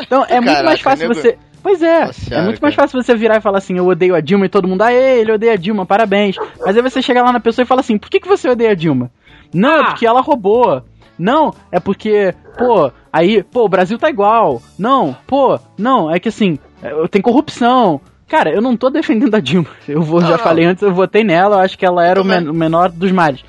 Então, 0.00 0.24
é 0.24 0.34
muito 0.40 0.46
Caraca, 0.46 0.64
mais 0.64 0.80
fácil 0.80 1.08
nego- 1.08 1.20
você. 1.20 1.38
Pois 1.62 1.80
é, 1.82 2.00
Nossa 2.06 2.10
é 2.10 2.12
senhora, 2.24 2.44
muito 2.46 2.60
mais 2.60 2.74
fácil 2.74 3.00
você 3.02 3.14
virar 3.14 3.36
e 3.36 3.40
falar 3.40 3.58
assim, 3.58 3.76
eu 3.78 3.86
odeio 3.86 4.14
a 4.14 4.20
Dilma, 4.20 4.46
e 4.46 4.48
todo 4.48 4.66
mundo, 4.66 4.82
aê, 4.82 5.20
ele 5.20 5.32
odeia 5.32 5.52
a 5.52 5.56
Dilma, 5.56 5.86
parabéns. 5.86 6.36
Mas 6.64 6.76
aí 6.76 6.82
você 6.82 7.00
chega 7.00 7.22
lá 7.22 7.32
na 7.32 7.40
pessoa 7.40 7.62
e 7.62 7.66
fala 7.66 7.80
assim, 7.80 7.96
por 7.98 8.10
que, 8.10 8.18
que 8.20 8.28
você 8.28 8.48
odeia 8.48 8.72
a 8.72 8.74
Dilma? 8.74 9.10
Não, 9.54 9.76
é 9.76 9.80
Ah. 9.80 9.84
porque 9.84 10.06
ela 10.06 10.20
roubou. 10.20 10.82
Não, 11.18 11.54
é 11.70 11.78
porque, 11.78 12.34
pô, 12.58 12.90
aí, 13.12 13.42
pô, 13.44 13.64
o 13.64 13.68
Brasil 13.68 13.96
tá 13.98 14.08
igual. 14.10 14.60
Não, 14.78 15.14
pô, 15.26 15.58
não, 15.78 16.10
é 16.10 16.18
que 16.18 16.28
assim, 16.28 16.58
é, 16.82 16.90
tem 17.08 17.22
corrupção. 17.22 18.00
Cara, 18.26 18.50
eu 18.50 18.62
não 18.62 18.76
tô 18.76 18.88
defendendo 18.90 19.34
a 19.34 19.40
Dilma. 19.40 19.68
Eu 19.86 20.02
vou, 20.02 20.20
já 20.20 20.26
Não, 20.30 20.36
não. 20.36 20.38
falei 20.42 20.64
antes, 20.64 20.82
eu 20.82 20.92
votei 20.92 21.22
nela, 21.22 21.56
eu 21.56 21.60
acho 21.60 21.78
que 21.78 21.84
ela 21.84 22.04
era 22.04 22.20
o, 22.20 22.24
men- 22.24 22.48
o 22.48 22.54
menor 22.54 22.88
dos 22.90 23.12
males. 23.12 23.44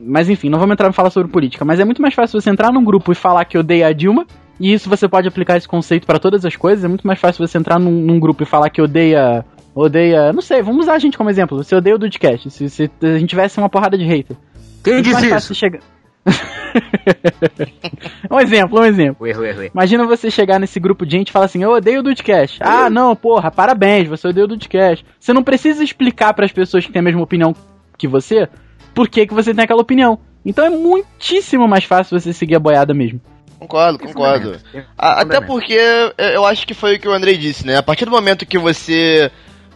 Mas 0.00 0.28
enfim, 0.30 0.48
não 0.48 0.58
vamos 0.58 0.72
entrar 0.72 0.88
em 0.88 0.92
falar 0.92 1.10
sobre 1.10 1.30
política. 1.30 1.64
Mas 1.66 1.78
é 1.78 1.84
muito 1.84 2.00
mais 2.00 2.14
fácil 2.14 2.40
você 2.40 2.48
entrar 2.50 2.72
num 2.72 2.82
grupo 2.82 3.12
e 3.12 3.14
falar 3.14 3.44
que 3.44 3.58
odeia 3.58 3.88
a 3.88 3.92
Dilma. 3.92 4.26
E 4.60 4.72
isso 4.72 4.88
você 4.88 5.08
pode 5.08 5.28
aplicar 5.28 5.56
esse 5.56 5.66
conceito 5.66 6.06
pra 6.06 6.18
todas 6.18 6.44
as 6.44 6.56
coisas. 6.56 6.84
É 6.84 6.88
muito 6.88 7.06
mais 7.06 7.18
fácil 7.18 7.46
você 7.46 7.58
entrar 7.58 7.78
num, 7.78 7.90
num 7.90 8.20
grupo 8.20 8.42
e 8.42 8.46
falar 8.46 8.70
que 8.70 8.80
odeia. 8.80 9.44
Odeia. 9.74 10.32
Não 10.32 10.42
sei, 10.42 10.62
vamos 10.62 10.82
usar 10.82 10.94
a 10.94 10.98
gente 10.98 11.16
como 11.16 11.30
exemplo. 11.30 11.62
Você 11.62 11.74
odeia 11.74 11.96
o 11.96 11.98
Dudcast. 11.98 12.50
Se, 12.50 12.68
se 12.68 12.90
a 13.02 13.18
gente 13.18 13.30
tivesse 13.30 13.58
uma 13.58 13.68
porrada 13.68 13.96
de 13.96 14.04
hater. 14.04 14.36
Quem 14.84 14.94
Muito 14.94 15.06
disse 15.06 15.34
isso? 15.34 15.54
chegar. 15.54 15.80
um 18.30 18.38
exemplo, 18.38 18.80
um 18.80 18.84
exemplo. 18.84 19.26
Erro, 19.26 19.44
erro, 19.44 19.62
erro. 19.62 19.70
Imagina 19.74 20.06
você 20.06 20.30
chegar 20.30 20.60
nesse 20.60 20.78
grupo 20.78 21.04
de 21.04 21.16
gente 21.16 21.28
e 21.28 21.32
falar 21.32 21.46
assim: 21.46 21.62
Eu 21.62 21.70
odeio 21.70 22.00
o 22.00 22.02
Dudcast. 22.02 22.58
Ah, 22.62 22.88
não, 22.88 23.16
porra, 23.16 23.50
parabéns, 23.50 24.08
você 24.08 24.28
odeia 24.28 24.44
o 24.44 24.48
Dudcast. 24.48 25.04
Você 25.18 25.32
não 25.32 25.42
precisa 25.42 25.82
explicar 25.82 26.32
para 26.34 26.44
as 26.44 26.52
pessoas 26.52 26.86
que 26.86 26.92
têm 26.92 27.00
a 27.00 27.04
mesma 27.04 27.22
opinião 27.22 27.54
que 27.98 28.06
você 28.06 28.48
por 28.94 29.08
que, 29.08 29.26
que 29.26 29.34
você 29.34 29.54
tem 29.54 29.64
aquela 29.64 29.82
opinião. 29.82 30.18
Então 30.44 30.64
é 30.64 30.70
muitíssimo 30.70 31.68
mais 31.68 31.84
fácil 31.84 32.18
você 32.18 32.32
seguir 32.32 32.56
a 32.56 32.60
boiada 32.60 32.92
mesmo. 32.92 33.20
Concordo, 33.62 33.98
concordo. 33.98 34.60
A- 34.98 35.20
até 35.20 35.40
porque 35.46 35.78
eu- 36.18 36.46
acho 36.46 36.66
que 36.66 36.74
foi 36.74 36.96
o 36.96 36.98
que 37.00 37.08
o 37.08 37.12
Andrei 37.12 37.36
disse, 37.36 37.66
né? 37.66 37.76
A 37.76 37.82
partir 37.82 38.04
do 38.04 38.10
momento 38.10 38.46
que 38.46 38.58
você 38.58 39.30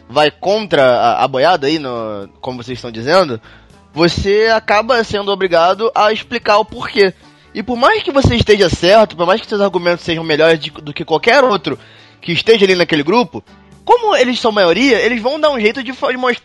vai 0.08 0.30
contra 0.30 0.82
a, 0.84 1.24
a 1.24 1.28
boiada 1.28 1.66
aí, 1.66 1.78
no, 1.78 2.28
como 2.40 2.62
vocês 2.62 2.78
estão 2.78 2.90
dizendo, 2.90 3.40
você 3.92 4.48
acaba 4.54 5.02
sendo 5.02 5.32
obrigado 5.32 5.90
a 5.94 6.12
explicar 6.12 6.58
o 6.58 6.64
porquê. 6.64 7.12
E 7.54 7.62
por 7.62 7.76
mais 7.76 8.02
que 8.02 8.12
você 8.12 8.36
esteja 8.36 8.68
certo, 8.68 9.16
por 9.16 9.26
mais 9.26 9.40
que 9.40 9.46
seus 9.46 9.60
argumentos 9.60 10.04
sejam 10.04 10.22
melhores 10.22 10.60
de- 10.60 10.70
do 10.70 10.92
que 10.92 11.04
qualquer 11.04 11.42
outro 11.42 11.78
que 12.20 12.32
esteja 12.32 12.64
ali 12.66 12.74
naquele 12.74 13.02
grupo, 13.02 13.42
como 13.84 14.14
eles 14.16 14.38
são 14.38 14.52
maioria, 14.52 15.00
eles 15.00 15.22
vão 15.22 15.40
dar 15.40 15.50
um 15.50 15.60
jeito 15.60 15.82
de, 15.82 15.92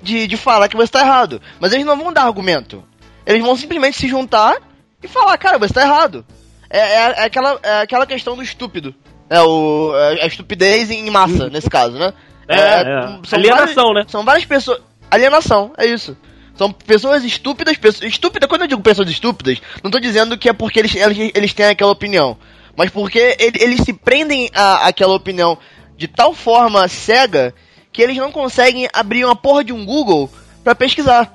de, 0.02 0.28
de, 0.28 0.38
falar 0.38 0.70
que 0.70 0.78
você 0.78 0.92
tá 0.92 1.02
errado. 1.02 1.42
Mas 1.60 1.74
eles 1.74 1.86
não 1.86 1.98
vão 1.98 2.14
dar 2.14 2.24
argumento. 2.24 2.84
Eles 3.26 3.42
vão 3.42 3.58
simplesmente 3.58 3.98
se 3.98 4.08
juntar 4.08 4.58
e 5.04 5.08
falar, 5.08 5.38
cara, 5.38 5.58
você 5.58 5.74
tá 5.74 5.82
errado. 5.82 6.26
É, 6.72 6.80
é- 6.80 7.15
é 7.17 7.24
aquela, 7.24 7.59
é 7.61 7.82
aquela 7.82 8.05
questão 8.05 8.36
do 8.36 8.43
estúpido. 8.43 8.93
É 9.30 9.41
o, 9.41 9.93
é 9.95 10.24
a 10.24 10.28
estupidez 10.28 10.89
em 10.91 11.09
massa, 11.09 11.49
nesse 11.49 11.69
caso, 11.69 11.97
né? 11.97 12.13
É, 12.47 12.55
é. 12.82 13.19
Alienação, 13.38 13.84
várias, 13.86 14.05
né? 14.05 14.05
São 14.11 14.26
várias 14.26 14.45
pessoas. 14.45 14.82
Alienação, 15.09 15.72
é 15.78 15.86
isso. 15.86 16.17
São 16.55 16.72
pessoas 16.72 17.24
estúpidas, 17.24 17.78
pessoas. 17.78 18.11
Estúpida, 18.11 18.47
quando 18.47 18.61
eu 18.63 18.67
digo 18.67 18.82
pessoas 18.82 19.09
estúpidas, 19.09 19.61
não 19.84 19.89
tô 19.89 19.99
dizendo 19.99 20.38
que 20.38 20.49
é 20.49 20.53
porque 20.53 20.80
eles, 20.80 20.93
eles, 20.95 21.32
eles 21.34 21.53
têm 21.53 21.65
aquela 21.67 21.91
opinião. 21.91 22.38
Mas 22.76 22.89
porque 22.89 23.36
ele- 23.39 23.57
eles 23.61 23.82
se 23.82 23.93
prendem 23.93 24.49
a 24.53 24.88
aquela 24.88 25.13
opinião 25.13 25.57
de 25.97 26.07
tal 26.07 26.34
forma 26.34 26.88
cega 26.88 27.53
que 27.91 28.01
eles 28.01 28.17
não 28.17 28.32
conseguem 28.32 28.88
abrir 28.93 29.24
uma 29.26 29.36
porra 29.36 29.63
de 29.63 29.72
um 29.74 29.86
Google 29.86 30.30
pra 30.63 30.76
pesquisar. 30.76 31.34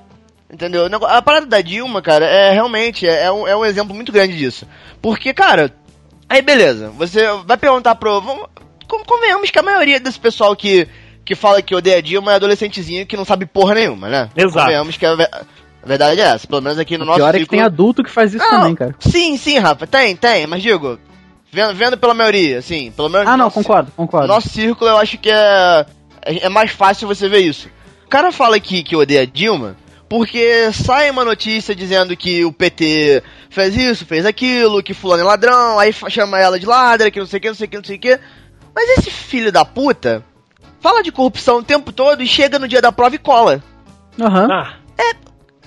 Entendeu? 0.50 0.86
A 1.08 1.20
parada 1.22 1.46
da 1.46 1.60
Dilma, 1.60 2.00
cara, 2.00 2.24
é 2.24 2.52
realmente 2.52 3.06
é, 3.06 3.24
é 3.24 3.32
um, 3.32 3.48
é 3.48 3.56
um 3.56 3.64
exemplo 3.64 3.94
muito 3.94 4.12
grande 4.12 4.36
disso. 4.36 4.66
Porque, 5.02 5.34
cara, 5.34 5.74
aí 6.28 6.40
beleza, 6.40 6.90
você 6.96 7.26
vai 7.44 7.56
perguntar 7.56 7.96
pro. 7.96 8.20
Vamos, 8.20 8.46
con- 8.86 9.02
convenhamos 9.04 9.50
que 9.50 9.58
a 9.58 9.62
maioria 9.62 9.98
desse 9.98 10.20
pessoal 10.20 10.54
que, 10.54 10.86
que 11.24 11.34
fala 11.34 11.60
que 11.60 11.74
odeia 11.74 11.98
a 11.98 12.00
Dilma 12.00 12.32
é 12.32 12.36
adolescentezinho 12.36 13.06
que 13.06 13.16
não 13.16 13.24
sabe 13.24 13.44
porra 13.44 13.74
nenhuma, 13.74 14.08
né? 14.08 14.30
Exato. 14.36 14.58
Convenhamos 14.60 14.96
que 14.96 15.04
a, 15.04 15.12
a 15.14 15.86
verdade 15.86 16.20
é 16.20 16.24
essa, 16.24 16.46
pelo 16.46 16.62
menos 16.62 16.78
aqui 16.78 16.96
no 16.96 17.02
O 17.02 17.06
nosso 17.06 17.18
pior 17.18 17.28
é 17.30 17.32
que 17.32 17.38
círculo- 17.38 17.58
tem 17.58 17.66
adulto 17.66 18.04
que 18.04 18.10
faz 18.10 18.32
isso 18.32 18.44
Não, 18.44 18.50
também, 18.60 18.74
cara. 18.76 18.94
Sim, 19.00 19.36
sim, 19.36 19.58
Rafa, 19.58 19.84
tem, 19.84 20.14
tem, 20.14 20.46
mas 20.46 20.62
digo, 20.62 20.96
vendo, 21.50 21.74
vendo 21.74 21.98
pela 21.98 22.14
maioria, 22.14 22.58
assim, 22.58 22.92
pelo 22.92 23.08
menos. 23.08 23.26
Ah, 23.26 23.36
não, 23.36 23.50
concordo, 23.50 23.88
No 23.88 23.94
concordo. 24.06 24.28
nosso 24.28 24.48
círculo 24.48 24.88
eu 24.90 24.96
acho 24.98 25.18
que 25.18 25.28
é, 25.28 25.86
é 26.24 26.46
é 26.46 26.48
mais 26.48 26.70
fácil 26.70 27.08
você 27.08 27.28
ver 27.28 27.40
isso. 27.40 27.68
O 28.04 28.08
cara 28.08 28.30
fala 28.30 28.60
que, 28.60 28.84
que 28.84 28.94
odeia 28.94 29.22
a 29.22 29.26
Dilma 29.26 29.76
porque 30.08 30.70
sai 30.72 31.10
uma 31.10 31.24
notícia 31.24 31.74
dizendo 31.74 32.16
que 32.16 32.44
o 32.44 32.52
PT 32.52 33.22
fez 33.50 33.76
isso, 33.76 34.06
fez 34.06 34.24
aquilo, 34.26 34.82
que 34.82 34.94
fulano 34.94 35.22
é 35.22 35.24
ladrão, 35.24 35.78
aí 35.78 35.92
chama 35.92 36.38
ela 36.38 36.58
de 36.60 36.66
ladra, 36.66 37.10
que 37.10 37.18
não 37.18 37.26
sei 37.26 37.38
o 37.38 37.40
que, 37.40 37.48
não 37.48 37.54
sei 37.54 37.66
o 37.66 37.70
que, 37.70 37.76
não 37.78 37.84
sei 37.84 37.96
o 37.96 38.00
que. 38.00 38.20
Mas 38.74 38.98
esse 38.98 39.10
filho 39.10 39.50
da 39.50 39.64
puta 39.64 40.22
fala 40.80 41.02
de 41.02 41.10
corrupção 41.10 41.58
o 41.58 41.62
tempo 41.64 41.92
todo 41.92 42.22
e 42.22 42.26
chega 42.28 42.58
no 42.58 42.68
dia 42.68 42.80
da 42.82 42.92
prova 42.92 43.14
e 43.14 43.18
cola. 43.18 43.62
Aham. 44.20 44.48
Ah, 44.50 44.74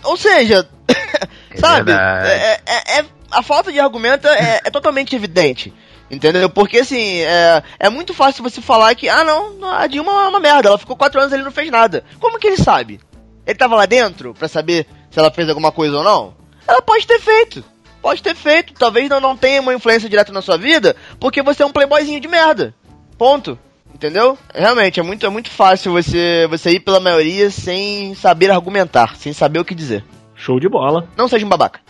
Ou 0.04 0.16
seja, 0.16 0.68
sabe? 1.60 1.92
verdade. 1.92 2.28
É, 2.30 2.62
é- 2.66 3.00
é- 3.00 3.06
a 3.32 3.44
falta 3.44 3.72
de 3.72 3.80
argumento 3.80 4.28
é, 4.28 4.62
é 4.64 4.72
totalmente 4.72 5.16
evidente. 5.16 5.74
Entendeu? 6.10 6.50
Porque 6.50 6.80
assim, 6.80 7.20
é, 7.20 7.62
é 7.80 7.90
muito 7.90 8.14
fácil 8.16 8.42
você 8.44 8.60
falar 8.62 8.96
que, 8.96 9.08
ah 9.08 9.24
não, 9.24 9.72
a 9.72 9.86
Dilma 9.86 10.12
é 10.12 10.28
uma 10.28 10.40
merda, 10.40 10.70
ela 10.70 10.78
ficou 10.80 10.96
quatro 10.96 11.20
anos 11.20 11.32
ali 11.32 11.44
e 11.44 11.46
não 11.46 11.52
fez 11.52 11.70
nada. 11.70 12.04
Como 12.20 12.40
que 12.40 12.48
ele 12.48 12.58
sabe? 12.58 13.00
Ele 13.46 13.58
tava 13.58 13.76
lá 13.76 13.86
dentro 13.86 14.34
pra 14.34 14.48
saber 14.48 14.86
se 15.10 15.18
ela 15.20 15.32
fez 15.32 15.48
alguma 15.50 15.72
coisa 15.72 15.98
ou 15.98 16.04
não? 16.04 16.34
Ela 16.68 16.82
pode 16.82 17.06
ter 17.08 17.20
feito. 17.20 17.64
Pode 18.02 18.22
ter 18.24 18.36
feito. 18.36 18.74
Talvez 18.74 19.10
não, 19.10 19.20
não 19.20 19.36
tenha 19.36 19.60
uma 19.62 19.74
influência 19.74 20.08
direta 20.10 20.32
na 20.32 20.42
sua 20.42 20.58
vida, 20.58 20.96
porque 21.20 21.42
você 21.42 21.64
é 21.64 21.66
um 21.66 21.72
playboyzinho 21.72 22.20
de 22.20 22.28
merda. 22.28 22.74
Ponto. 23.18 23.58
Entendeu? 23.94 24.38
Realmente, 24.54 25.00
é 25.00 25.04
muito, 25.04 25.26
é 25.26 25.30
muito 25.30 25.50
fácil 25.50 25.92
você, 25.92 26.48
você 26.50 26.72
ir 26.72 26.80
pela 26.80 27.00
maioria 27.00 27.50
sem 27.50 28.14
saber 28.16 28.50
argumentar, 28.52 29.16
sem 29.18 29.34
saber 29.34 29.60
o 29.60 29.66
que 29.66 29.76
dizer. 29.76 30.06
show 30.36 30.60
de 30.60 30.70
bola. 30.70 31.10
Não 31.18 31.28
seja 31.28 31.46
um 31.46 31.50
babaca. 31.50 31.82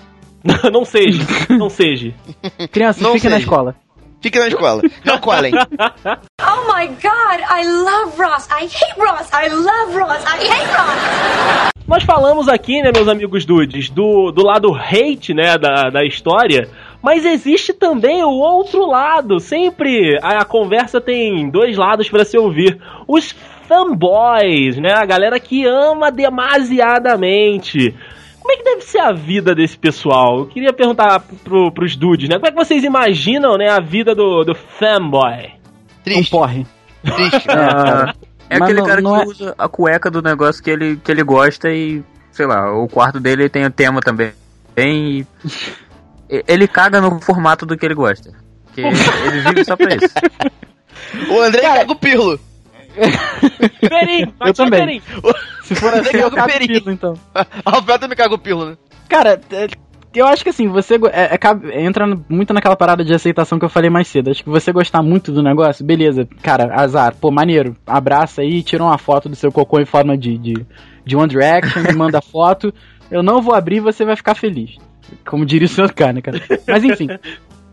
não 0.71 0.85
seja, 0.85 1.21
não 1.49 1.69
seja. 1.69 2.13
Crianças, 2.71 3.01
Não 3.01 3.13
fiquem 3.13 3.29
na 3.29 3.35
sei. 3.35 3.43
escola. 3.43 3.75
Fique 4.21 4.37
na 4.37 4.47
escola. 4.47 4.81
Não 5.05 5.17
colhem. 5.19 5.53
Oh 6.41 6.73
my 6.73 6.87
god, 6.87 7.41
I 7.47 7.63
love 7.63 8.17
Ross. 8.17 8.47
I 8.49 8.63
hate 8.65 8.99
Ross. 8.99 9.29
I 9.33 9.49
love 9.49 9.93
Ross. 9.95 10.23
I 10.23 10.47
hate 10.47 10.67
Ross. 10.71 11.69
Nós 11.87 12.03
falamos 12.03 12.47
aqui, 12.47 12.81
né, 12.81 12.91
meus 12.93 13.07
amigos 13.07 13.45
dudes, 13.45 13.89
do, 13.89 14.31
do 14.31 14.43
lado 14.43 14.73
hate, 14.73 15.33
né, 15.33 15.57
da, 15.57 15.89
da 15.89 16.05
história, 16.05 16.69
mas 17.01 17.25
existe 17.25 17.73
também 17.73 18.23
o 18.23 18.29
outro 18.29 18.85
lado. 18.85 19.39
Sempre 19.39 20.17
a, 20.21 20.41
a 20.41 20.45
conversa 20.45 21.01
tem 21.01 21.49
dois 21.49 21.77
lados 21.77 22.07
para 22.09 22.23
se 22.23 22.37
ouvir. 22.37 22.79
Os 23.07 23.35
fanboys, 23.67 24.77
né, 24.77 24.93
a 24.93 25.05
galera 25.05 25.39
que 25.39 25.65
ama 25.65 26.11
demasiadamente. 26.11 27.95
Como 28.49 28.53
é 28.53 28.57
que 28.57 28.63
deve 28.63 28.81
ser 28.81 28.97
a 28.99 29.11
vida 29.11 29.53
desse 29.53 29.77
pessoal? 29.77 30.39
Eu 30.39 30.45
queria 30.47 30.73
perguntar 30.73 31.19
pro, 31.43 31.71
pros 31.71 31.95
dudes, 31.95 32.27
né? 32.27 32.35
Como 32.35 32.47
é 32.47 32.49
que 32.51 32.57
vocês 32.57 32.83
imaginam, 32.83 33.55
né, 33.59 33.69
a 33.69 33.79
vida 33.79 34.15
do, 34.15 34.43
do 34.43 34.55
fanboy? 34.55 35.51
Um 35.99 36.03
Triste, 36.03 36.31
porre. 36.31 36.65
triste. 37.03 37.47
Ah, 37.47 38.11
é 38.49 38.57
Mas 38.57 38.61
aquele 38.63 38.79
não- 38.79 38.87
cara 38.87 39.01
não 39.01 39.13
que 39.17 39.21
é- 39.21 39.25
usa 39.25 39.55
a 39.55 39.67
cueca 39.69 40.09
do 40.09 40.23
negócio 40.23 40.63
que 40.63 40.71
ele, 40.71 40.95
que 40.97 41.11
ele 41.11 41.21
gosta 41.21 41.69
e, 41.69 42.01
sei 42.31 42.47
lá, 42.47 42.73
o 42.73 42.87
quarto 42.87 43.19
dele 43.19 43.47
tem 43.49 43.65
o 43.65 43.69
tema 43.71 44.01
também. 44.01 44.31
Tem. 44.73 45.27
e- 46.27 46.43
Ele 46.47 46.67
caga 46.67 46.99
no 46.99 47.21
formato 47.21 47.67
do 47.67 47.77
que 47.77 47.85
ele 47.85 47.93
gosta. 47.93 48.31
Que 48.73 48.81
ele 49.27 49.41
vive 49.41 49.63
só 49.63 49.75
pra 49.75 49.93
isso. 49.95 50.15
O 51.31 51.39
André 51.39 51.61
caga 51.61 51.91
o 51.91 51.95
pirlo. 51.95 52.39
Perim! 53.87 54.33
Eu 54.39 54.53
também. 54.53 54.79
Perim. 54.79 55.01
Se 55.63 55.75
for 55.75 55.93
assim, 55.93 56.17
eu 56.17 56.31
cago 56.31 56.51
perigo. 56.51 56.73
pilo, 56.73 56.91
então. 56.91 57.13
A 57.33 57.71
Rafael 57.71 57.99
também 57.99 58.17
caga 58.17 58.33
o 58.33 58.39
pirlo, 58.39 58.71
né? 58.71 58.77
Cara, 59.07 59.39
é, 59.51 59.67
eu 60.13 60.25
acho 60.25 60.43
que 60.43 60.49
assim, 60.49 60.67
você 60.67 60.95
é, 61.11 61.35
é, 61.35 61.81
entra 61.83 62.05
muito 62.27 62.53
naquela 62.53 62.75
parada 62.75 63.05
de 63.05 63.13
aceitação 63.13 63.59
que 63.59 63.65
eu 63.65 63.69
falei 63.69 63.89
mais 63.89 64.07
cedo. 64.07 64.31
Acho 64.31 64.43
que 64.43 64.49
você 64.49 64.71
gostar 64.71 65.03
muito 65.03 65.31
do 65.31 65.43
negócio, 65.43 65.85
beleza, 65.85 66.27
cara, 66.41 66.73
azar, 66.73 67.15
pô, 67.15 67.29
maneiro. 67.29 67.75
Abraça 67.85 68.41
aí, 68.41 68.63
tira 68.63 68.83
uma 68.83 68.97
foto 68.97 69.29
do 69.29 69.35
seu 69.35 69.51
cocô 69.51 69.79
em 69.79 69.85
forma 69.85 70.17
de, 70.17 70.37
de, 70.37 70.65
de 71.05 71.15
One 71.15 71.29
Direction, 71.29 71.83
me 71.83 71.93
manda 71.93 72.21
foto. 72.21 72.73
Eu 73.11 73.21
não 73.21 73.41
vou 73.41 73.53
abrir, 73.53 73.79
você 73.79 74.03
vai 74.03 74.15
ficar 74.15 74.35
feliz. 74.35 74.77
Como 75.25 75.45
diria 75.45 75.67
o 75.67 75.93
K, 75.93 76.13
né, 76.13 76.21
cara? 76.21 76.41
Mas 76.67 76.83
enfim. 76.83 77.07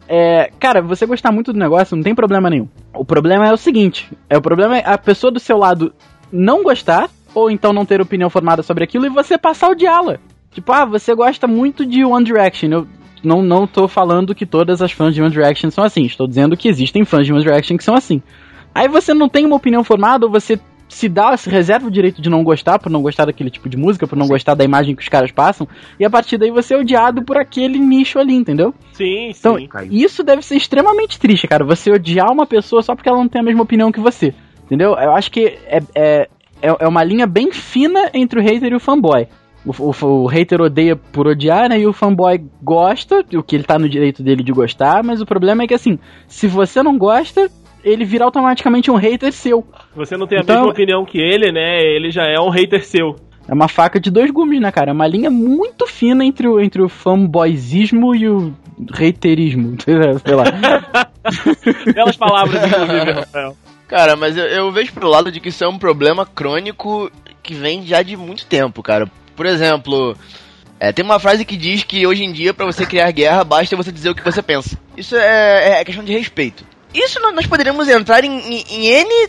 É, 0.09 0.51
cara, 0.61 0.81
você 0.81 1.05
gostar 1.05 1.33
muito 1.33 1.53
do 1.53 1.59
negócio 1.59 1.97
não 1.97 2.03
tem 2.03 2.15
problema 2.15 2.49
nenhum. 2.49 2.69
O 2.95 3.05
problema 3.05 3.47
é 3.47 3.53
o 3.53 3.57
seguinte: 3.57 4.11
é 4.29 4.37
o 4.37 4.43
problema 4.43 4.79
é 4.79 4.85
a 4.85 4.99
pessoa 4.99 5.33
do 5.33 5.41
seu 5.41 5.57
lado 5.57 5.93
não 6.33 6.63
gostar, 6.63 7.11
ou 7.35 7.51
então 7.51 7.73
não 7.73 7.85
ter 7.85 8.01
opinião 8.01 8.31
formada 8.31 8.63
sobre 8.63 8.85
aquilo, 8.85 9.07
e 9.07 9.11
você 9.11 9.37
passar 9.37 9.69
a 9.69 9.71
odiá-la. 9.71 10.19
Tipo, 10.51 10.73
ah, 10.73 10.85
você 10.85 11.15
gosta 11.15 11.47
muito 11.47 11.85
de 11.85 12.05
One 12.05 12.25
Direction. 12.25 12.71
Eu 12.71 12.87
não, 13.23 13.43
não 13.43 13.67
tô 13.67 13.89
falando 13.89 14.35
que 14.35 14.47
todas 14.47 14.81
as 14.81 14.93
fãs 14.93 15.15
de 15.15 15.21
One 15.21 15.31
Direction 15.31 15.71
são 15.71 15.85
assim. 15.85 16.05
Estou 16.05 16.27
dizendo 16.27 16.57
que 16.57 16.69
existem 16.69 17.05
fãs 17.05 17.27
de 17.27 17.33
One 17.33 17.43
Direction 17.43 17.77
que 17.77 17.85
são 17.85 17.95
assim. 17.95 18.23
Aí 18.75 18.89
você 18.89 19.13
não 19.13 19.29
tem 19.29 19.45
uma 19.45 19.57
opinião 19.57 19.83
formada, 19.83 20.27
ou 20.27 20.33
você 20.33 20.59
se 20.89 21.09
dá, 21.09 21.37
se 21.37 21.51
reserva 21.51 21.87
o 21.87 21.91
direito 21.91 22.23
de 22.23 22.31
não 22.31 22.45
gostar, 22.45 22.79
por 22.79 22.91
não 22.91 23.03
gostar 23.03 23.25
daquele 23.25 23.51
tipo 23.51 23.69
de 23.69 23.77
música, 23.77 24.07
por 24.07 24.17
não 24.17 24.27
gostar 24.27 24.55
da 24.55 24.65
imagem 24.65 24.95
que 24.95 25.03
os 25.03 25.09
caras 25.09 25.31
passam, 25.31 25.69
e 25.99 26.05
a 26.05 26.11
partir 26.11 26.39
daí 26.39 26.51
você 26.51 26.75
é 26.75 26.79
odiado 26.79 27.23
por 27.23 27.37
aquele 27.37 27.79
nicho 27.79 28.19
ali, 28.19 28.35
entendeu? 28.35 28.75
Sim, 28.93 29.33
sim. 29.33 29.39
Então, 29.39 29.67
caiu. 29.67 29.93
isso 29.93 30.23
deve 30.23 30.43
ser 30.43 30.57
extremamente 30.57 31.19
triste, 31.19 31.49
cara. 31.49 31.65
Você 31.65 31.91
odiar 31.91 32.31
uma 32.31 32.47
pessoa 32.47 32.83
só 32.83 32.95
porque 32.95 33.09
ela 33.09 33.19
não 33.19 33.29
tem 33.29 33.41
a 33.41 33.45
mesma 33.45 33.63
opinião 33.63 33.91
que 33.91 34.01
você. 34.01 34.35
Entendeu? 34.65 34.95
Eu 34.95 35.13
acho 35.13 35.31
que 35.31 35.59
é, 35.67 35.81
é, 35.95 36.29
é 36.61 36.77
é 36.79 36.89
uma 36.89 37.05
linha 37.05 37.27
bem 37.27 37.53
fina 37.53 38.11
entre 38.15 38.41
o 38.41 38.43
hater 38.43 38.73
e 38.73 38.75
o 38.75 38.81
fanboy. 38.81 39.29
O, 39.65 39.73
o, 39.83 40.23
o 40.23 40.27
hater 40.27 40.61
odeia 40.61 40.95
por 40.97 41.27
odiar, 41.27 41.69
né? 41.69 41.81
E 41.81 41.87
o 41.87 41.93
fanboy 41.93 42.43
gosta, 42.63 43.25
o 43.35 43.43
que 43.43 43.57
ele 43.57 43.65
tá 43.65 43.79
no 43.79 43.89
direito 43.89 44.23
dele 44.23 44.43
de 44.43 44.53
gostar, 44.53 45.03
mas 45.03 45.21
o 45.21 45.27
problema 45.27 45.65
é 45.65 45.67
que 45.67 45.75
assim, 45.75 45.99
se 46.29 46.47
você 46.47 46.83
não 46.83 46.97
gosta, 46.97 47.51
ele 47.87 48.05
vira 48.05 48.25
automaticamente 48.25 48.91
um 48.91 48.97
hater 48.97 49.33
seu. 49.33 49.65
Você 49.95 50.17
não 50.17 50.27
tem 50.27 50.39
a 50.39 50.43
Então- 50.43 50.57
mesma 50.57 50.71
opinião 50.73 51.05
que 51.05 51.19
ele, 51.19 51.53
né? 51.53 51.79
Ele 51.81 52.11
já 52.11 52.25
é 52.25 52.39
um 52.41 52.51
hater 52.51 52.85
seu. 52.85 53.15
É 53.49 53.55
uma 53.55 53.69
faca 53.69 54.01
de 54.01 54.11
dois 54.11 54.31
gumes, 54.33 54.61
né, 54.61 54.73
cara? 54.73 54.91
É 54.91 54.93
uma 54.93 55.07
linha 55.07 55.31
muito 55.31 55.87
fina 55.87 56.25
entre 56.25 56.49
o, 56.49 56.61
entre 56.61 56.83
o 56.83 56.89
fanboyzismo 56.89 58.13
e 58.15 58.29
o 58.29 58.53
haterismo. 58.93 59.77
Sei 59.81 60.35
lá. 60.35 60.45
Belas 61.95 62.17
palavras, 62.17 62.65
inclusive, 62.67 63.13
Rafael. 63.13 63.57
Cara, 63.87 64.17
mas 64.17 64.37
eu, 64.37 64.45
eu 64.47 64.73
vejo 64.73 64.93
pro 64.93 65.09
lado 65.09 65.31
de 65.31 65.39
que 65.39 65.49
isso 65.51 65.63
é 65.63 65.69
um 65.69 65.79
problema 65.79 66.27
crônico 66.27 67.09
que 67.43 67.55
vem 67.55 67.87
já 67.87 68.03
de 68.03 68.17
muito 68.17 68.45
tempo, 68.47 68.83
cara. 68.83 69.09
Por 69.37 69.47
exemplo, 69.47 70.17
é, 70.81 70.91
tem 70.93 71.05
uma 71.05 71.21
frase 71.21 71.45
que 71.45 71.57
diz 71.57 71.85
que 71.85 72.05
hoje 72.05 72.25
em 72.25 72.33
dia, 72.33 72.53
pra 72.53 72.67
você 72.67 72.85
criar 72.85 73.11
guerra, 73.13 73.45
basta 73.45 73.77
você 73.77 73.93
dizer 73.93 74.11
o 74.11 74.15
que 74.15 74.25
você 74.25 74.43
pensa. 74.43 74.77
Isso 74.97 75.15
é, 75.15 75.81
é 75.81 75.85
questão 75.85 76.03
de 76.05 76.13
respeito. 76.13 76.65
Isso 76.99 77.21
nó- 77.21 77.33
nós 77.33 77.47
poderíamos 77.47 77.89
entrar 77.89 78.25
em, 78.25 78.39
em, 78.39 78.65
em 78.69 78.87
N 78.87 79.29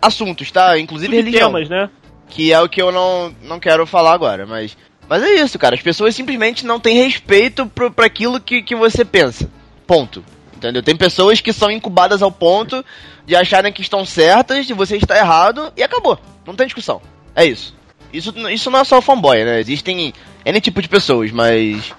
assuntos, 0.00 0.50
tá? 0.50 0.78
Inclusive 0.78 1.14
religião. 1.14 1.52
Temas, 1.52 1.68
né? 1.68 1.88
Que 2.28 2.52
é 2.52 2.60
o 2.60 2.68
que 2.68 2.82
eu 2.82 2.90
não, 2.90 3.34
não 3.42 3.60
quero 3.60 3.86
falar 3.86 4.12
agora, 4.12 4.46
mas. 4.46 4.76
Mas 5.08 5.22
é 5.22 5.34
isso, 5.34 5.58
cara. 5.58 5.74
As 5.76 5.82
pessoas 5.82 6.14
simplesmente 6.16 6.66
não 6.66 6.80
têm 6.80 6.96
respeito 7.04 7.66
pro, 7.66 7.90
pra 7.92 8.06
aquilo 8.06 8.40
que, 8.40 8.60
que 8.62 8.74
você 8.74 9.04
pensa. 9.04 9.48
Ponto. 9.86 10.24
Entendeu? 10.56 10.82
Tem 10.82 10.96
pessoas 10.96 11.40
que 11.40 11.52
são 11.52 11.70
incubadas 11.70 12.22
ao 12.22 12.32
ponto 12.32 12.84
de 13.24 13.36
acharem 13.36 13.72
que 13.72 13.82
estão 13.82 14.04
certas 14.04 14.68
e 14.68 14.72
você 14.72 14.96
está 14.96 15.16
errado 15.16 15.72
e 15.76 15.82
acabou. 15.82 16.18
Não 16.46 16.56
tem 16.56 16.66
discussão. 16.66 17.00
É 17.34 17.44
isso. 17.44 17.74
Isso, 18.12 18.32
isso 18.50 18.70
não 18.70 18.80
é 18.80 18.84
só 18.84 19.00
fanboy, 19.00 19.44
né? 19.44 19.60
Existem 19.60 20.12
N 20.44 20.60
tipo 20.60 20.82
de 20.82 20.88
pessoas, 20.88 21.30
mas. 21.30 21.92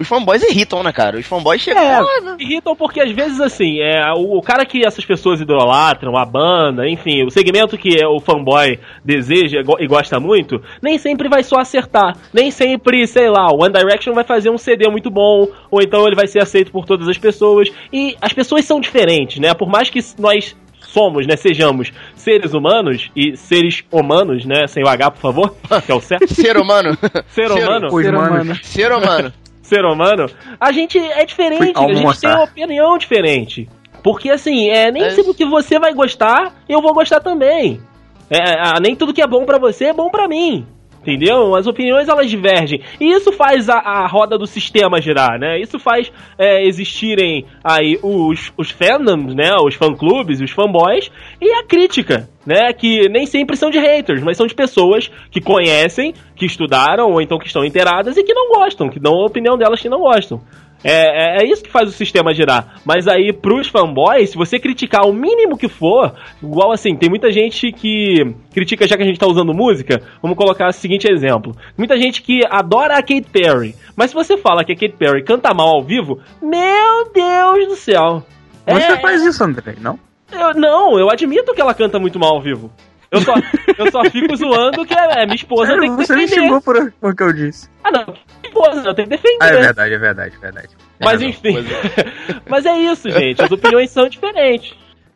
Os 0.00 0.08
fanboys 0.08 0.42
irritam, 0.42 0.82
né, 0.82 0.92
cara? 0.92 1.18
Os 1.18 1.26
fanboys 1.26 1.60
chegam. 1.60 1.82
É. 1.82 2.00
Irritam 2.42 2.74
porque 2.74 3.00
às 3.00 3.10
vezes 3.12 3.40
assim, 3.40 3.80
é, 3.80 4.00
o, 4.14 4.38
o 4.38 4.42
cara 4.42 4.64
que 4.64 4.84
essas 4.84 5.04
pessoas 5.04 5.40
idolatram, 5.40 6.16
a 6.16 6.24
banda, 6.24 6.88
enfim, 6.88 7.24
o 7.24 7.30
segmento 7.30 7.76
que 7.76 8.00
é 8.02 8.06
o 8.08 8.18
fanboy 8.18 8.78
deseja 9.04 9.62
go- 9.62 9.76
e 9.78 9.86
gosta 9.86 10.18
muito, 10.18 10.62
nem 10.82 10.96
sempre 10.98 11.28
vai 11.28 11.42
só 11.42 11.56
acertar. 11.60 12.16
Nem 12.32 12.50
sempre, 12.50 13.06
sei 13.06 13.28
lá, 13.28 13.52
o 13.52 13.62
One 13.62 13.72
Direction 13.74 14.14
vai 14.14 14.24
fazer 14.24 14.48
um 14.50 14.56
CD 14.58 14.88
muito 14.90 15.10
bom, 15.10 15.46
ou 15.70 15.82
então 15.82 16.06
ele 16.06 16.16
vai 16.16 16.26
ser 16.26 16.40
aceito 16.40 16.72
por 16.72 16.86
todas 16.86 17.06
as 17.06 17.18
pessoas. 17.18 17.68
E 17.92 18.16
as 18.22 18.32
pessoas 18.32 18.64
são 18.64 18.80
diferentes, 18.80 19.38
né? 19.38 19.52
Por 19.52 19.68
mais 19.68 19.90
que 19.90 20.00
nós 20.18 20.56
somos, 20.80 21.26
né, 21.26 21.36
sejamos 21.36 21.92
seres 22.16 22.52
humanos 22.52 23.10
e 23.14 23.36
seres 23.36 23.84
humanos, 23.92 24.44
né, 24.44 24.66
sem 24.66 24.82
o 24.82 24.88
H, 24.88 25.10
por 25.12 25.20
favor, 25.20 25.54
que 25.86 25.92
é 25.92 25.94
o 25.94 26.00
certo. 26.00 26.32
Ser 26.34 26.56
humano. 26.56 26.96
Ser 27.28 27.50
humano. 27.52 27.90
Ser 27.90 28.14
humano. 28.14 28.56
Ser 28.62 28.92
humano. 28.92 29.32
Ser 29.70 29.84
humano, 29.84 30.26
a 30.60 30.72
gente 30.72 30.98
é 30.98 31.24
diferente, 31.24 31.72
a 31.76 31.94
gente 31.94 32.20
tem 32.20 32.30
uma 32.30 32.42
opinião 32.44 32.98
diferente. 32.98 33.68
Porque 34.02 34.30
assim, 34.30 34.68
é, 34.68 34.90
nem 34.90 35.04
É. 35.04 35.10
sempre 35.10 35.30
o 35.30 35.34
que 35.34 35.44
você 35.44 35.78
vai 35.78 35.94
gostar, 35.94 36.54
eu 36.68 36.82
vou 36.82 36.92
gostar 36.92 37.20
também. 37.20 37.80
É, 38.28 38.38
ah, 38.60 38.80
nem 38.80 38.96
tudo 38.96 39.12
que 39.14 39.22
é 39.22 39.26
bom 39.26 39.44
pra 39.44 39.58
você 39.58 39.86
é 39.86 39.92
bom 39.92 40.10
pra 40.10 40.26
mim. 40.28 40.66
Entendeu? 41.00 41.54
As 41.54 41.66
opiniões 41.66 42.08
elas 42.08 42.28
divergem. 42.28 42.82
E 43.00 43.10
isso 43.10 43.32
faz 43.32 43.70
a, 43.70 43.78
a 43.78 44.06
roda 44.06 44.36
do 44.36 44.46
sistema 44.46 45.00
girar, 45.00 45.38
né? 45.38 45.58
Isso 45.58 45.78
faz 45.78 46.12
é, 46.36 46.62
existirem 46.66 47.46
aí 47.64 47.98
os, 48.02 48.52
os 48.56 48.70
fandoms, 48.70 49.34
né? 49.34 49.50
Os 49.64 49.74
fã-clubes, 49.74 50.42
os 50.42 50.50
fanboys, 50.50 51.10
e 51.40 51.50
a 51.54 51.64
crítica, 51.64 52.28
né? 52.44 52.70
Que 52.74 53.08
nem 53.08 53.24
sempre 53.24 53.56
são 53.56 53.70
de 53.70 53.78
haters, 53.78 54.22
mas 54.22 54.36
são 54.36 54.46
de 54.46 54.54
pessoas 54.54 55.10
que 55.30 55.40
conhecem, 55.40 56.12
que 56.36 56.44
estudaram, 56.44 57.10
ou 57.10 57.22
então 57.22 57.38
que 57.38 57.46
estão 57.46 57.64
inteiradas 57.64 58.18
e 58.18 58.22
que 58.22 58.34
não 58.34 58.50
gostam, 58.50 58.90
que 58.90 59.00
dão 59.00 59.14
a 59.14 59.26
opinião 59.26 59.56
delas 59.56 59.80
que 59.80 59.88
não 59.88 60.00
gostam. 60.00 60.42
É, 60.82 61.40
é, 61.40 61.42
é 61.42 61.46
isso 61.46 61.62
que 61.62 61.70
faz 61.70 61.88
o 61.88 61.92
sistema 61.92 62.32
girar. 62.32 62.80
Mas 62.84 63.06
aí, 63.06 63.32
pros 63.32 63.68
fanboys, 63.68 64.30
se 64.30 64.36
você 64.36 64.58
criticar 64.58 65.06
o 65.06 65.12
mínimo 65.12 65.58
que 65.58 65.68
for, 65.68 66.14
igual 66.42 66.72
assim, 66.72 66.96
tem 66.96 67.08
muita 67.10 67.30
gente 67.30 67.70
que 67.72 68.34
critica, 68.52 68.86
já 68.88 68.96
que 68.96 69.02
a 69.02 69.06
gente 69.06 69.18
tá 69.18 69.26
usando 69.26 69.52
música, 69.52 70.00
vamos 70.22 70.36
colocar 70.38 70.68
o 70.68 70.72
seguinte 70.72 71.06
exemplo. 71.10 71.54
Muita 71.76 71.98
gente 71.98 72.22
que 72.22 72.40
adora 72.48 72.94
a 72.94 73.02
Kate 73.02 73.26
Perry, 73.30 73.74
mas 73.94 74.10
se 74.10 74.14
você 74.16 74.36
fala 74.38 74.64
que 74.64 74.72
a 74.72 74.74
Kate 74.76 74.96
Perry 74.96 75.22
canta 75.22 75.52
mal 75.52 75.68
ao 75.68 75.82
vivo, 75.82 76.18
meu 76.40 77.10
Deus 77.12 77.68
do 77.68 77.76
céu. 77.76 78.24
Você 78.66 78.92
É, 78.92 78.96
faz 79.00 79.22
isso, 79.22 79.42
André, 79.44 79.74
não? 79.80 79.98
eu- 80.32 80.54
não, 80.54 80.98
eu 80.98 81.10
admito 81.10 81.52
que 81.52 81.60
ela 81.60 81.74
canta 81.74 81.98
muito 81.98 82.18
mal 82.18 82.34
ao 82.36 82.40
vivo. 82.40 82.70
Eu 83.10 83.20
só, 83.22 83.34
eu 83.76 83.90
só 83.90 84.04
fico 84.04 84.36
zoando 84.36 84.86
que 84.86 84.94
é, 84.94 85.22
é 85.22 85.24
minha 85.24 85.34
esposa 85.34 85.66
Sério, 85.66 85.80
tem 85.82 85.90
que 85.96 86.06
você 86.06 86.14
me 86.14 86.20
defender. 86.26 86.42
xingou 86.42 86.60
por, 86.60 86.92
por 86.92 87.14
que 87.16 87.22
eu 87.22 87.32
disse. 87.32 87.68
Ah, 87.82 87.90
não, 87.90 88.04
minha 88.06 88.16
esposa, 88.44 88.88
eu 88.88 88.94
tenho 88.94 89.08
que 89.08 89.16
defender. 89.16 89.38
Ah, 89.42 89.48
é 89.48 89.60
verdade, 89.60 89.94
é 89.94 89.98
verdade, 89.98 90.34
é 90.36 90.40
verdade. 90.40 90.68
Mas 91.00 91.20
É, 91.22 91.24
enfim. 91.26 91.52
pois 91.54 91.66
Mas 92.48 92.66
é 92.66 92.78
isso, 92.78 93.10
gente. 93.10 93.42
As 93.42 93.50
opiniões 93.50 93.90
são 93.90 94.08
diferentes. 94.08 94.74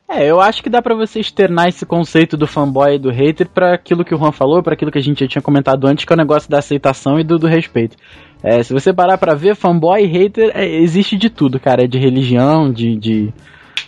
É, 0.09 0.27
eu 0.31 0.39
acho 0.41 0.63
que 0.63 0.69
dá 0.69 0.83
pra 0.83 0.95
você 0.95 1.21
externar 1.21 1.69
esse 1.69 1.87
conceito 1.87 2.37
do 2.37 2.47
fanboy 2.47 2.97
e 2.97 2.99
do 2.99 3.11
hater 3.11 3.49
pra 3.49 3.73
aquilo 3.75 4.05
que 4.05 4.15
o 4.15 4.19
Juan 4.19 4.33
falou, 4.33 4.63
pra 4.63 4.75
aquilo 4.75 4.91
que 4.91 4.99
a 4.99 5.03
gente 5.03 5.21
já 5.21 5.29
tinha 5.29 5.41
comentado 5.43 5.87
antes, 5.87 6.05
que 6.05 6.13
é 6.13 6.15
o 6.15 6.17
negócio 6.17 6.51
da 6.51 6.59
aceitação 6.59 7.19
e 7.19 7.25
do, 7.25 7.39
do 7.39 7.47
respeito. 7.47 7.97
É, 8.43 8.63
se 8.63 8.73
você 8.75 8.93
parar 8.93 9.17
pra 9.17 9.35
ver, 9.35 9.55
fanboy 9.57 10.03
e 10.03 10.07
hater 10.07 10.51
é, 10.55 10.67
existe 10.67 11.17
de 11.17 11.31
tudo, 11.31 11.59
cara. 11.59 11.85
É 11.85 11.87
de 11.87 11.99
religião, 11.99 12.71
de, 12.71 12.97
de 12.97 13.33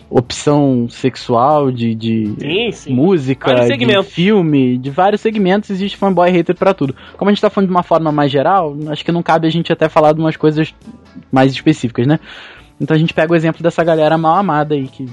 opção 0.09 0.87
sexual, 0.89 1.71
de, 1.73 1.95
de 1.95 2.35
Sim, 2.39 2.71
sim. 2.73 2.95
música, 2.95 3.55
de 3.77 4.03
filme, 4.05 4.79
de 4.79 4.91
vários 4.91 5.21
segmentos 5.21 5.69
existe 5.71 5.97
fanboy 5.97 6.31
hater 6.31 6.55
pra 6.55 6.73
tudo. 6.73 6.95
Como 7.17 7.29
a 7.29 7.33
gente 7.33 7.41
tá 7.43 7.51
falando 7.51 7.69
de 7.69 7.75
uma 7.75 7.83
forma 7.83 8.13
mais 8.13 8.31
geral, 8.31 8.77
acho 8.89 9.05
que 9.05 9.13
não 9.13 9.23
cabe 9.23 9.47
a 9.47 9.51
gente 9.51 9.73
até 9.73 9.89
falar 9.89 10.13
de 10.13 10.21
umas 10.21 10.37
coisas 10.37 10.73
mais 11.33 11.53
específicas, 11.53 12.07
né? 12.07 12.21
Então 12.81 12.95
a 12.95 12.99
gente 12.99 13.15
pega 13.15 13.33
o 13.33 13.37
exemplo 13.37 13.63
dessa 13.63 13.83
galera 13.83 14.19
mal 14.19 14.37
amada 14.37 14.75
aí 14.75 14.87
que 14.87 15.07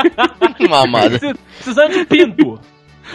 Mamada. 0.68 1.18
Preci- 1.18 1.38
Precisando 1.58 1.92
de 1.92 2.04
pinto. 2.06 2.58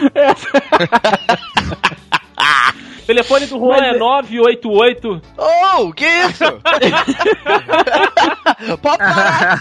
telefone 3.06 3.46
do 3.46 3.58
Juan 3.58 3.76
é 3.78 3.98
988. 3.98 5.22
Oh, 5.36 5.92
que 5.92 6.04
isso? 6.06 6.44
Pode 8.82 8.98
parar, 8.98 9.60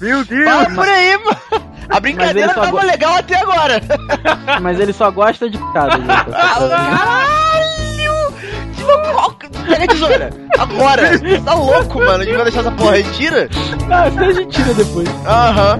Meu 0.00 0.24
Deus! 0.24 0.44
para 0.44 0.70
por 0.70 0.88
aí, 0.88 1.16
mano. 1.18 1.36
A 1.88 1.98
brincadeira 2.00 2.54
tava 2.54 2.70
go- 2.70 2.80
legal 2.86 3.14
até 3.16 3.36
agora. 3.40 3.80
Mas 4.60 4.78
ele 4.78 4.92
só 4.92 5.10
gosta 5.10 5.50
de 5.50 5.58
casa, 5.72 5.96
gente. 5.96 6.06
Caralho! 6.30 7.40
Tipo, 8.76 9.34
Pega 9.66 9.84
a 9.84 9.88
tesoura. 9.88 10.30
Agora. 10.58 11.18
Você 11.18 11.40
tá 11.40 11.54
louco, 11.54 11.98
mano. 11.98 12.22
A 12.22 12.24
gente 12.24 12.34
vai 12.34 12.44
deixar 12.44 12.60
essa 12.60 12.70
porra 12.72 12.92
aí. 12.92 13.02
Tira. 13.12 13.48
Ah, 13.90 14.04
a 14.04 14.32
gente 14.32 14.48
tira 14.56 14.72
depois. 14.74 15.08
Aham. 15.26 15.78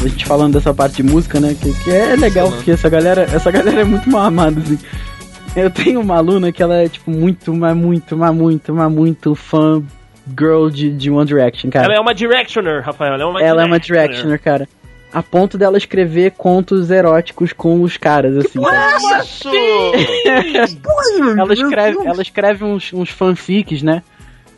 A 0.00 0.08
gente 0.08 0.24
falando 0.24 0.54
dessa 0.54 0.72
parte 0.72 1.02
de 1.02 1.02
música, 1.02 1.40
né? 1.40 1.56
Que, 1.60 1.72
que 1.82 1.90
é 1.90 2.14
legal, 2.14 2.50
porque 2.52 2.70
essa 2.70 2.88
galera, 2.88 3.22
essa 3.22 3.50
galera 3.50 3.80
é 3.80 3.84
muito 3.84 4.08
mal 4.08 4.26
amada, 4.26 4.60
assim. 4.60 4.78
Eu 5.56 5.70
tenho 5.70 6.00
uma 6.00 6.16
aluna 6.16 6.52
que 6.52 6.62
ela 6.62 6.76
é, 6.76 6.88
tipo, 6.88 7.10
muito, 7.10 7.52
mas 7.52 7.76
muito, 7.76 8.16
mas 8.16 8.34
muito, 8.34 8.72
mas 8.72 8.92
muito 8.92 9.34
fã 9.34 9.82
girl 10.38 10.68
de, 10.68 10.90
de 10.90 11.10
One 11.10 11.26
Direction, 11.26 11.70
cara. 11.70 11.86
Ela 11.86 11.94
é 11.96 12.00
uma 12.00 12.14
directioner, 12.14 12.82
Rafael. 12.82 13.14
Ela 13.14 13.22
é 13.22 13.26
uma 13.26 13.42
Ela 13.42 13.62
é 13.62 13.64
uma 13.64 13.80
directioner, 13.80 14.40
cara. 14.40 14.68
A 15.12 15.22
ponto 15.22 15.56
dela 15.56 15.78
escrever 15.78 16.32
contos 16.32 16.90
eróticos 16.90 17.52
com 17.52 17.80
os 17.80 17.96
caras, 17.96 18.36
assim. 18.36 18.60
Isso! 19.20 19.50
ela 21.38 21.52
escreve, 21.54 21.98
ela 22.06 22.22
escreve 22.22 22.64
uns, 22.64 22.92
uns 22.92 23.08
fanfics, 23.08 23.82
né? 23.82 24.02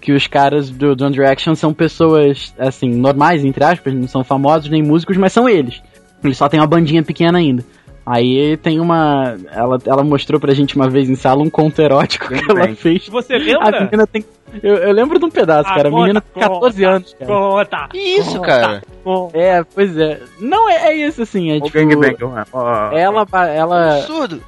Que 0.00 0.12
os 0.12 0.26
caras 0.26 0.70
do, 0.70 0.96
do 0.96 1.04
One 1.04 1.12
Direction 1.14 1.54
são 1.54 1.74
pessoas, 1.74 2.54
assim, 2.58 2.88
normais, 2.90 3.44
entre 3.44 3.62
aspas, 3.62 3.92
não 3.92 4.08
são 4.08 4.24
famosos 4.24 4.70
nem 4.70 4.82
músicos, 4.82 5.16
mas 5.16 5.32
são 5.32 5.48
eles. 5.48 5.82
Eles 6.24 6.36
só 6.38 6.48
têm 6.48 6.58
uma 6.60 6.66
bandinha 6.66 7.02
pequena 7.02 7.38
ainda. 7.38 7.62
Aí 8.06 8.56
tem 8.56 8.80
uma. 8.80 9.36
Ela, 9.52 9.78
ela 9.86 10.02
mostrou 10.02 10.40
pra 10.40 10.54
gente 10.54 10.74
uma 10.74 10.88
vez 10.88 11.08
em 11.08 11.14
sala 11.14 11.42
um 11.42 11.50
conto 11.50 11.80
erótico 11.80 12.28
que 12.28 12.50
ela 12.50 12.66
bem. 12.66 12.74
fez. 12.74 13.06
Você 13.08 13.34
A 13.34 13.38
lembra? 13.38 13.80
menina 13.84 14.06
tem. 14.06 14.24
Eu, 14.62 14.74
eu 14.76 14.92
lembro 14.92 15.18
de 15.18 15.24
um 15.26 15.30
pedaço, 15.30 15.68
Ah, 15.70 15.74
cara. 15.76 15.88
A 15.90 15.92
menina 15.92 16.20
tem 16.20 16.42
conta, 16.42 16.48
14 16.54 16.76
conta, 16.82 16.90
anos, 16.96 17.14
cara. 17.18 17.30
Conta. 17.30 17.88
Que 17.90 17.98
isso, 17.98 18.40
cara? 18.40 18.82
conta. 19.04 19.38
É, 19.38 19.62
pois 19.62 19.96
é. 19.96 20.18
Não, 20.40 20.68
é, 20.68 20.88
é 20.88 20.94
isso 21.06 21.22
assim. 21.22 21.52
É 21.52 21.56
O 21.58 21.60
tipo. 21.60 21.78
gangbang. 21.78 22.16
ó. 22.52 22.90
Ela, 22.90 23.26
ela, 23.54 23.94
Absurdo. 23.98 24.42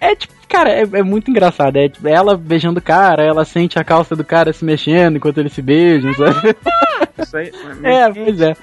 É 0.00 0.14
tipo, 0.14 0.32
cara, 0.48 0.70
é, 0.70 0.82
é 0.82 1.02
muito 1.02 1.30
engraçado. 1.30 1.76
É 1.76 1.88
tipo, 1.88 2.06
ela 2.06 2.36
beijando 2.36 2.78
o 2.78 2.82
cara, 2.82 3.22
ela 3.24 3.44
sente 3.44 3.78
a 3.78 3.84
calça 3.84 4.14
do 4.14 4.24
cara 4.24 4.52
se 4.52 4.64
mexendo 4.64 5.16
enquanto 5.16 5.38
eles 5.38 5.52
se 5.52 5.60
beijam, 5.62 6.12
sabe? 6.14 6.56
Isso 7.22 7.36
aí. 7.36 7.52
É, 7.82 8.08
pois 8.10 8.40
é. 8.40 8.56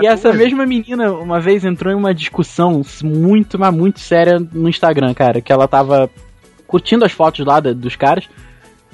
E 0.00 0.06
essa 0.06 0.32
mesma 0.32 0.64
menina, 0.64 1.12
uma 1.12 1.38
vez, 1.38 1.64
entrou 1.64 1.92
em 1.92 1.96
uma 1.96 2.14
discussão 2.14 2.80
muito, 3.04 3.58
mas 3.58 3.74
muito 3.74 4.00
séria 4.00 4.38
no 4.52 4.68
Instagram, 4.68 5.12
cara. 5.12 5.42
Que 5.42 5.52
ela 5.52 5.68
tava 5.68 6.08
curtindo 6.66 7.04
as 7.04 7.12
fotos 7.12 7.44
lá 7.44 7.60
da- 7.60 7.74
dos 7.74 7.94
caras. 7.94 8.26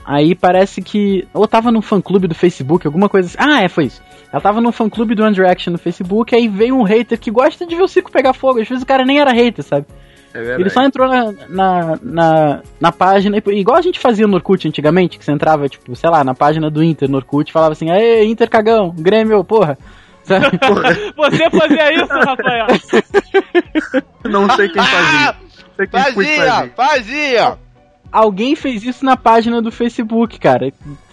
Aí 0.05 0.35
parece 0.35 0.83
que. 0.83 1.29
Ou 1.33 1.47
tava 1.47 1.71
num 1.71 1.83
fã 1.83 2.01
clube 2.01 2.27
do 2.27 2.35
Facebook, 2.35 2.85
alguma 2.87 3.09
coisa 3.09 3.29
assim. 3.29 3.37
Ah, 3.39 3.63
é, 3.63 3.69
foi 3.69 3.85
isso. 3.85 4.03
Ela 4.33 4.41
tava 4.41 4.61
num 4.61 4.73
fã 4.73 4.89
clube 4.91 5.15
do 5.15 5.23
One 5.23 5.35
Direction 5.35 5.73
no 5.73 5.79
Facebook, 5.79 6.35
aí 6.35 6.49
veio 6.49 6.75
um 6.77 6.83
hater 6.83 7.19
que 7.19 7.31
gosta 7.31 7.65
de 7.65 7.77
ver 7.77 7.83
o 7.83 7.89
circo 7.89 8.11
pegar 8.11 8.33
fogo. 8.33 8.61
Às 8.61 8.69
vezes 8.69 8.83
o 8.83 8.87
cara 8.87 9.05
nem 9.05 9.21
era 9.21 9.33
hater, 9.33 9.65
sabe? 9.65 9.87
É. 10.35 10.55
Ele 10.55 10.71
só 10.71 10.83
entrou 10.83 11.09
na, 11.09 11.33
na, 11.49 11.99
na, 12.03 12.61
na 12.81 12.93
página, 12.93 13.37
e- 13.39 13.51
igual 13.59 13.77
a 13.79 13.83
gente 13.83 13.99
fazia 13.99 14.27
no 14.27 14.35
Orkut 14.35 14.69
antigamente, 14.69 15.19
que 15.19 15.25
você 15.25 15.33
entrava, 15.33 15.69
tipo, 15.69 15.95
sei 15.97 16.11
lá, 16.11 16.23
na 16.23 16.35
página 16.35 16.71
do 16.71 16.83
Inter 16.83 17.09
no 17.11 17.17
Orkut 17.17 17.49
e 17.49 17.53
falava 17.53 17.73
assim, 17.73 17.91
aê, 17.91 18.25
Inter 18.27 18.49
cagão, 18.49 18.95
Grêmio, 18.97 19.43
porra. 19.43 19.79
Sabe? 20.25 20.47
Você 21.17 21.51
fazia 21.51 21.95
isso, 21.95 22.13
Rafael? 22.13 22.67
Não 24.25 24.51
sei 24.51 24.69
quem 24.69 24.83
fazia. 24.83 25.35
Não 25.35 25.77
sei 25.77 25.87
quem 25.87 26.01
Fazia, 26.01 26.73
fazia. 26.77 27.59
Alguém 28.13 28.55
fez 28.55 28.83
isso 28.85 29.05
na 29.05 29.17
página 29.17 29.63
do 29.63 29.73
Facebook, 29.73 30.39
cara. 30.39 30.71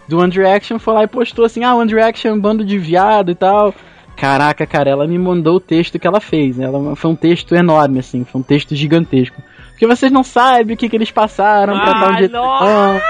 Do 0.08 0.20
One 0.20 0.30
Direction 0.32 0.78
foi 0.80 0.94
lá 0.94 1.04
e 1.04 1.08
postou 1.08 1.46
assim, 1.46 1.64
ah, 1.64 1.76
One 1.76 1.88
Direction 1.88 2.32
é 2.32 2.34
um 2.34 2.40
bando 2.40 2.66
de 2.66 2.78
viado 2.78 3.32
e 3.32 3.36
tal. 3.36 3.74
Caraca, 4.16 4.66
cara, 4.66 4.90
ela 4.90 5.06
me 5.08 5.18
mandou 5.20 5.56
o 5.58 5.60
texto 5.60 6.00
que 6.00 6.08
ela 6.08 6.20
fez, 6.22 6.58
né? 6.58 6.66
Ela, 6.66 6.96
foi 6.96 7.12
um 7.12 7.16
texto 7.16 7.54
enorme, 7.56 8.00
assim, 8.00 8.24
foi 8.24 8.40
um 8.42 8.44
texto 8.44 8.76
gigantesco. 8.76 9.42
Porque 9.72 9.86
vocês 9.86 10.12
não 10.12 10.24
sabem 10.24 10.74
o 10.74 10.78
que, 10.78 10.88
que 10.88 10.96
eles 10.96 11.12
passaram 11.12 11.78
pra 11.78 11.92
Ah, 11.92 12.10
um 12.12 12.18
jeito. 12.18 12.32
nossa! 12.32 13.04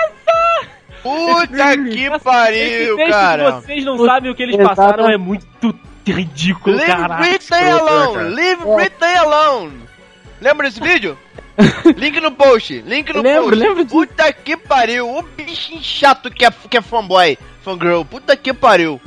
Puta 1.04 1.78
que 1.78 2.00
Esse 2.06 2.20
pariu, 2.24 2.96
texto 2.96 3.12
cara. 3.12 3.52
vocês 3.52 3.86
não 3.86 4.04
sabem 4.04 4.32
o 4.32 4.36
que 4.36 4.42
eles 4.42 4.56
Exatamente. 4.56 4.78
passaram 4.78 5.10
é 5.10 5.18
muito 5.18 5.46
ridículo, 6.08 6.76
Leave 6.76 6.92
caralho. 6.92 7.24
Britney 7.30 7.70
alone. 7.70 8.14
cara? 8.16 8.28
Leave 8.30 8.64
Britney 8.76 9.16
alone. 9.18 9.74
Lembra 10.42 10.68
desse 10.68 10.82
vídeo? 10.82 11.18
Link 11.96 12.20
no 12.20 12.32
post, 12.32 12.82
link 12.86 13.14
no 13.14 13.22
Lembro, 13.22 13.44
post. 13.52 13.56
lembro 13.64 13.84
disso. 13.86 13.96
Puta 13.96 14.34
que 14.34 14.58
pariu, 14.58 15.08
o 15.18 15.22
bichinho 15.22 15.82
chato 15.82 16.30
que 16.32 16.44
é, 16.44 16.50
que 16.70 16.78
é 16.78 16.82
fanboy, 16.82 17.38
fangirl. 17.62 18.04
Puta 18.04 18.36
que 18.36 18.52
pariu. 18.54 19.00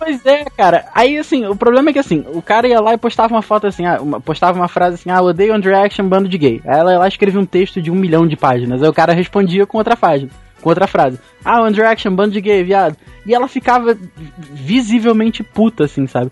Pois 0.00 0.24
é, 0.24 0.44
cara. 0.56 0.86
Aí, 0.94 1.18
assim, 1.18 1.46
o 1.46 1.54
problema 1.54 1.90
é 1.90 1.92
que, 1.92 1.98
assim, 1.98 2.24
o 2.32 2.40
cara 2.40 2.66
ia 2.66 2.80
lá 2.80 2.94
e 2.94 2.96
postava 2.98 3.34
uma 3.34 3.42
foto 3.42 3.66
assim, 3.66 3.84
ah, 3.84 3.98
uma- 4.00 4.18
postava 4.20 4.58
uma 4.58 4.66
frase 4.66 4.94
assim, 4.94 5.10
ah, 5.10 5.20
odeio 5.20 5.52
One 5.52 5.62
Direction, 5.62 6.08
bando 6.08 6.26
de 6.28 6.38
gay. 6.38 6.60
Aí 6.66 6.78
ela 6.80 6.92
ia 6.92 6.98
lá 6.98 7.04
e 7.04 7.08
escrevia 7.08 7.38
um 7.38 7.44
texto 7.44 7.82
de 7.82 7.90
um 7.90 7.94
milhão 7.94 8.26
de 8.26 8.34
páginas. 8.34 8.82
Aí 8.82 8.88
o 8.88 8.92
cara 8.94 9.12
respondia 9.12 9.66
com 9.66 9.76
outra 9.76 9.96
página, 9.98 10.30
com 10.62 10.68
outra 10.70 10.86
frase. 10.86 11.20
Ah, 11.44 11.60
One 11.62 11.74
Direction, 11.74 12.14
bando 12.14 12.32
de 12.32 12.40
gay, 12.40 12.64
viado. 12.64 12.96
E 13.26 13.34
ela 13.34 13.46
ficava 13.46 13.94
visivelmente 14.38 15.42
puta, 15.42 15.84
assim, 15.84 16.06
sabe? 16.06 16.30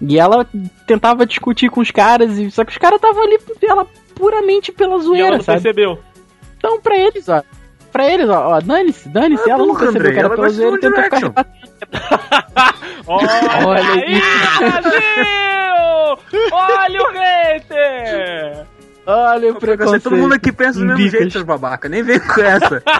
E 0.00 0.18
ela 0.18 0.46
tentava 0.86 1.24
discutir 1.26 1.68
com 1.70 1.80
os 1.80 1.90
caras, 1.90 2.38
e 2.38 2.50
só 2.50 2.64
que 2.64 2.72
os 2.72 2.78
caras 2.78 2.96
estavam 2.96 3.22
ali 3.22 3.38
ela 3.62 3.86
puramente 4.14 4.72
pela 4.72 4.92
E 4.92 4.94
ela 4.94 5.02
zoeira, 5.02 5.36
não 5.36 5.44
sabe? 5.44 5.60
percebeu. 5.62 5.98
Então, 6.58 6.80
pra 6.80 6.96
eles, 6.98 7.28
ó. 7.28 7.42
Pra 7.92 8.08
eles, 8.08 8.28
ó, 8.28 8.56
ó 8.56 8.60
dane-se, 8.60 9.08
dane-se, 9.08 9.50
Ah, 9.50 9.54
ela 9.54 9.66
não 9.66 9.74
percebeu 9.74 10.00
Andrei, 10.00 10.12
que 10.12 10.18
era 10.18 10.28
ela 10.28 10.36
pela 10.36 10.48
zoeira 10.48 10.76
e 10.76 10.80
tentou 10.80 11.02
ficar. 11.04 11.46
Olha, 13.06 13.66
Olha 13.66 13.92
aí, 13.92 14.20
Brasil! 14.58 16.18
Olha 16.52 17.02
o 17.02 17.12
hater! 17.12 18.66
Olha 19.06 19.50
o 19.50 19.54
Você, 19.54 19.60
preconceito. 19.60 20.02
todo 20.04 20.16
mundo 20.16 20.34
aqui 20.34 20.52
pensa 20.52 20.78
do 20.78 20.84
mesmo 20.86 20.98
Bicas. 20.98 21.12
jeito, 21.18 21.32
seus 21.32 21.44
babaca. 21.44 21.88
Nem 21.88 22.02
vem 22.02 22.20
com 22.20 22.40
essa. 22.40 22.82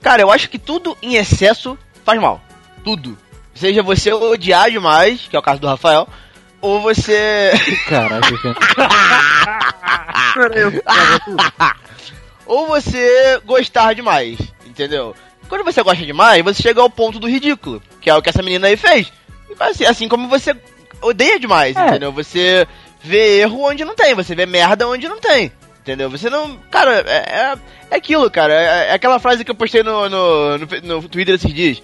Cara, 0.00 0.22
eu 0.22 0.30
acho 0.30 0.48
que 0.48 0.58
tudo 0.58 0.96
em 1.02 1.16
excesso 1.16 1.76
faz 2.04 2.20
mal. 2.20 2.40
Tudo. 2.84 3.18
Seja 3.54 3.82
você 3.82 4.12
odiar 4.12 4.70
demais, 4.70 5.26
que 5.28 5.34
é 5.34 5.38
o 5.38 5.42
caso 5.42 5.60
do 5.60 5.66
Rafael, 5.66 6.06
ou 6.60 6.80
você. 6.80 7.50
Caraca, 7.88 8.30
cara. 8.38 8.56
Ou 12.46 12.68
você 12.68 13.40
gostar 13.44 13.94
demais, 13.94 14.38
entendeu? 14.64 15.14
Quando 15.48 15.64
você 15.64 15.82
gosta 15.82 16.04
demais, 16.04 16.42
você 16.44 16.62
chega 16.62 16.80
ao 16.80 16.90
ponto 16.90 17.18
do 17.18 17.28
ridículo, 17.28 17.82
que 18.00 18.10
é 18.10 18.14
o 18.14 18.22
que 18.22 18.28
essa 18.28 18.42
menina 18.42 18.66
aí 18.68 18.76
fez. 18.76 19.12
Assim, 19.58 19.84
assim 19.84 20.08
como 20.08 20.28
você 20.28 20.54
odeia 21.00 21.38
demais, 21.40 21.76
É. 21.76 21.86
entendeu? 21.88 22.12
Você 22.12 22.66
vê 23.02 23.40
erro 23.40 23.62
onde 23.62 23.84
não 23.84 23.94
tem, 23.94 24.14
você 24.14 24.34
vê 24.34 24.44
merda 24.46 24.86
onde 24.86 25.08
não 25.08 25.18
tem, 25.18 25.50
entendeu? 25.80 26.10
Você 26.10 26.28
não. 26.28 26.56
Cara, 26.70 27.02
é, 27.06 27.16
é, 27.16 27.54
é 27.90 27.96
aquilo, 27.96 28.30
cara. 28.30 28.52
É, 28.52 28.88
é 28.88 28.92
aquela 28.92 29.18
frase 29.18 29.44
que 29.44 29.50
eu 29.50 29.54
postei 29.54 29.82
no, 29.82 30.08
no, 30.08 30.58
no, 30.58 30.66
no 30.82 31.08
Twitter 31.08 31.34
esses 31.34 31.52
dias. 31.52 31.82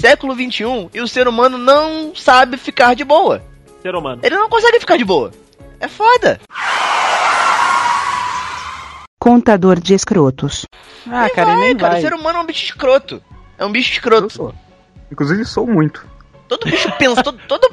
Século 0.00 0.34
XXI 0.34 0.90
e 0.92 1.00
o 1.00 1.08
ser 1.08 1.26
humano 1.26 1.56
não 1.56 2.14
sabe 2.14 2.56
ficar 2.58 2.94
de 2.94 3.04
boa. 3.04 3.42
Ser 3.80 3.94
humano. 3.94 4.20
Ele 4.22 4.36
não 4.36 4.48
consegue 4.50 4.78
ficar 4.80 4.98
de 4.98 5.04
boa. 5.04 5.32
É 5.80 5.88
foda. 5.88 6.40
Contador 9.32 9.78
de 9.78 9.94
escrotos. 9.94 10.64
Ah, 11.06 11.24
Nem 11.24 11.34
cara, 11.34 11.46
vai, 11.52 11.56
nem 11.60 11.76
cara. 11.76 11.92
vai. 11.92 11.98
O 12.00 12.02
ser 12.02 12.14
humano 12.14 12.38
é 12.38 12.42
um 12.42 12.46
bicho 12.46 12.64
escroto. 12.64 13.22
É 13.58 13.64
um 13.66 13.70
bicho 13.72 13.90
Eu 13.90 13.94
escroto. 13.94 14.30
sou. 14.30 14.54
Inclusive, 15.12 15.44
sou 15.44 15.66
muito. 15.66 16.06
Todo 16.48 16.64
bicho 16.64 16.90
pensa, 16.98 17.22
todo. 17.22 17.38
todo 17.46 17.70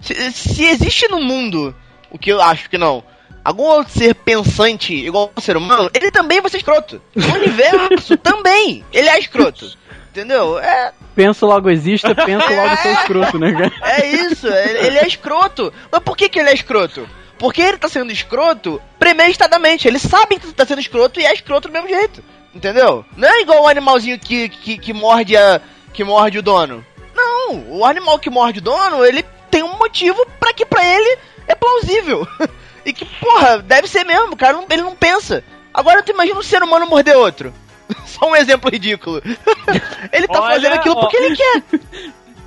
se, 0.00 0.14
se 0.32 0.64
existe 0.64 1.08
no 1.08 1.20
mundo, 1.20 1.74
o 2.10 2.18
que 2.18 2.30
eu 2.30 2.40
acho 2.40 2.70
que 2.70 2.78
não, 2.78 3.02
algum 3.44 3.64
outro 3.64 3.92
ser 3.92 4.14
pensante 4.14 4.94
igual 4.94 5.32
ao 5.34 5.42
ser 5.42 5.56
humano, 5.56 5.90
ele 5.92 6.10
também 6.12 6.40
vai 6.40 6.48
ser 6.50 6.58
escroto. 6.58 7.02
O 7.16 7.34
universo 7.34 8.16
também, 8.22 8.84
ele 8.92 9.08
é 9.08 9.18
escroto. 9.18 9.76
Entendeu? 10.10 10.58
É, 10.58 10.92
Penso 11.16 11.46
logo 11.46 11.68
exista, 11.70 12.14
penso 12.14 12.46
logo 12.48 12.76
sou 12.82 12.92
escroto, 12.92 13.38
né, 13.38 13.52
cara? 13.52 13.72
é 13.98 14.06
isso, 14.26 14.46
ele, 14.46 14.86
ele 14.86 14.98
é 14.98 15.06
escroto. 15.06 15.72
Mas 15.90 16.02
por 16.02 16.16
que, 16.16 16.28
que 16.28 16.38
ele 16.38 16.50
é 16.50 16.54
escroto? 16.54 17.08
Porque 17.42 17.60
ele 17.60 17.76
tá 17.76 17.88
sendo 17.88 18.12
escroto 18.12 18.80
premeditadamente. 19.00 19.88
Ele 19.88 19.98
sabe 19.98 20.38
que 20.38 20.52
tá 20.52 20.64
sendo 20.64 20.80
escroto 20.80 21.18
e 21.18 21.26
é 21.26 21.34
escroto 21.34 21.66
do 21.66 21.72
mesmo 21.72 21.88
jeito. 21.88 22.22
Entendeu? 22.54 23.04
Não 23.16 23.28
é 23.28 23.40
igual 23.40 23.64
o 23.64 23.66
animalzinho 23.66 24.16
que, 24.16 24.48
que, 24.48 24.78
que 24.78 24.92
morde 24.92 25.36
a, 25.36 25.60
que 25.92 26.04
morde 26.04 26.38
o 26.38 26.42
dono. 26.42 26.86
Não, 27.12 27.64
o 27.68 27.84
animal 27.84 28.16
que 28.20 28.30
morde 28.30 28.60
o 28.60 28.62
dono, 28.62 29.04
ele 29.04 29.24
tem 29.50 29.64
um 29.64 29.76
motivo 29.76 30.24
pra 30.38 30.54
que 30.54 30.64
pra 30.64 30.84
ele 30.84 31.18
é 31.48 31.54
plausível. 31.56 32.24
e 32.86 32.92
que, 32.92 33.04
porra, 33.04 33.58
deve 33.58 33.88
ser 33.88 34.04
mesmo, 34.04 34.36
cara, 34.36 34.52
não- 34.52 34.66
ele 34.70 34.82
não 34.82 34.94
pensa. 34.94 35.42
Agora 35.74 36.00
tu 36.00 36.12
imagina 36.12 36.38
um 36.38 36.44
ser 36.44 36.62
humano 36.62 36.86
morder 36.86 37.16
outro. 37.16 37.52
Só 38.06 38.30
um 38.30 38.36
exemplo 38.36 38.70
ridículo. 38.70 39.20
ele 40.12 40.28
tá 40.28 40.40
Olha, 40.40 40.54
fazendo 40.54 40.74
aquilo 40.74 40.94
ó. 40.96 41.00
porque 41.00 41.16
ele 41.16 41.36
quer. 41.36 41.62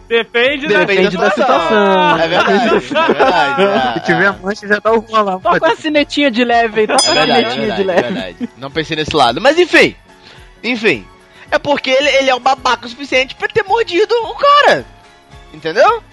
Depende, 0.07 0.67
da 0.67 0.79
Depende 0.83 1.17
da 1.17 1.31
situação. 1.31 2.19
É 2.19 2.27
verdade, 2.27 2.67
é 2.67 2.79
verdade. 2.79 3.63
é, 3.63 3.93
Se 3.93 3.99
tiver 4.05 4.23
é. 4.23 4.27
a 4.27 4.33
mancha, 4.33 4.67
já 4.67 4.79
tá 4.79 4.91
o 4.91 4.99
rua 4.99 5.21
lá. 5.21 5.39
Toca 5.39 5.65
uma 5.65 5.75
sinetinha 5.75 6.29
de 6.29 6.43
leve 6.43 6.81
aí, 6.81 6.87
toca 6.87 7.05
É 7.05 7.09
uma 7.11 7.15
verdade, 7.25 7.45
é 7.45 7.49
sinetinha 7.51 7.75
de 7.75 7.83
verdade, 7.83 7.99
é 7.99 8.01
leve. 8.11 8.33
verdade. 8.33 8.49
Não 8.57 8.69
pensei 8.71 8.95
nesse 8.95 9.15
lado. 9.15 9.41
Mas 9.41 9.57
enfim. 9.57 9.95
Enfim. 10.63 11.05
É 11.49 11.57
porque 11.59 11.89
ele, 11.89 12.09
ele 12.09 12.29
é 12.29 12.35
um 12.35 12.39
babaca 12.39 12.85
o 12.85 12.89
suficiente 12.89 13.35
pra 13.35 13.47
ter 13.47 13.63
mordido 13.63 14.13
o 14.13 14.35
cara. 14.35 14.85
Entendeu? 15.53 16.03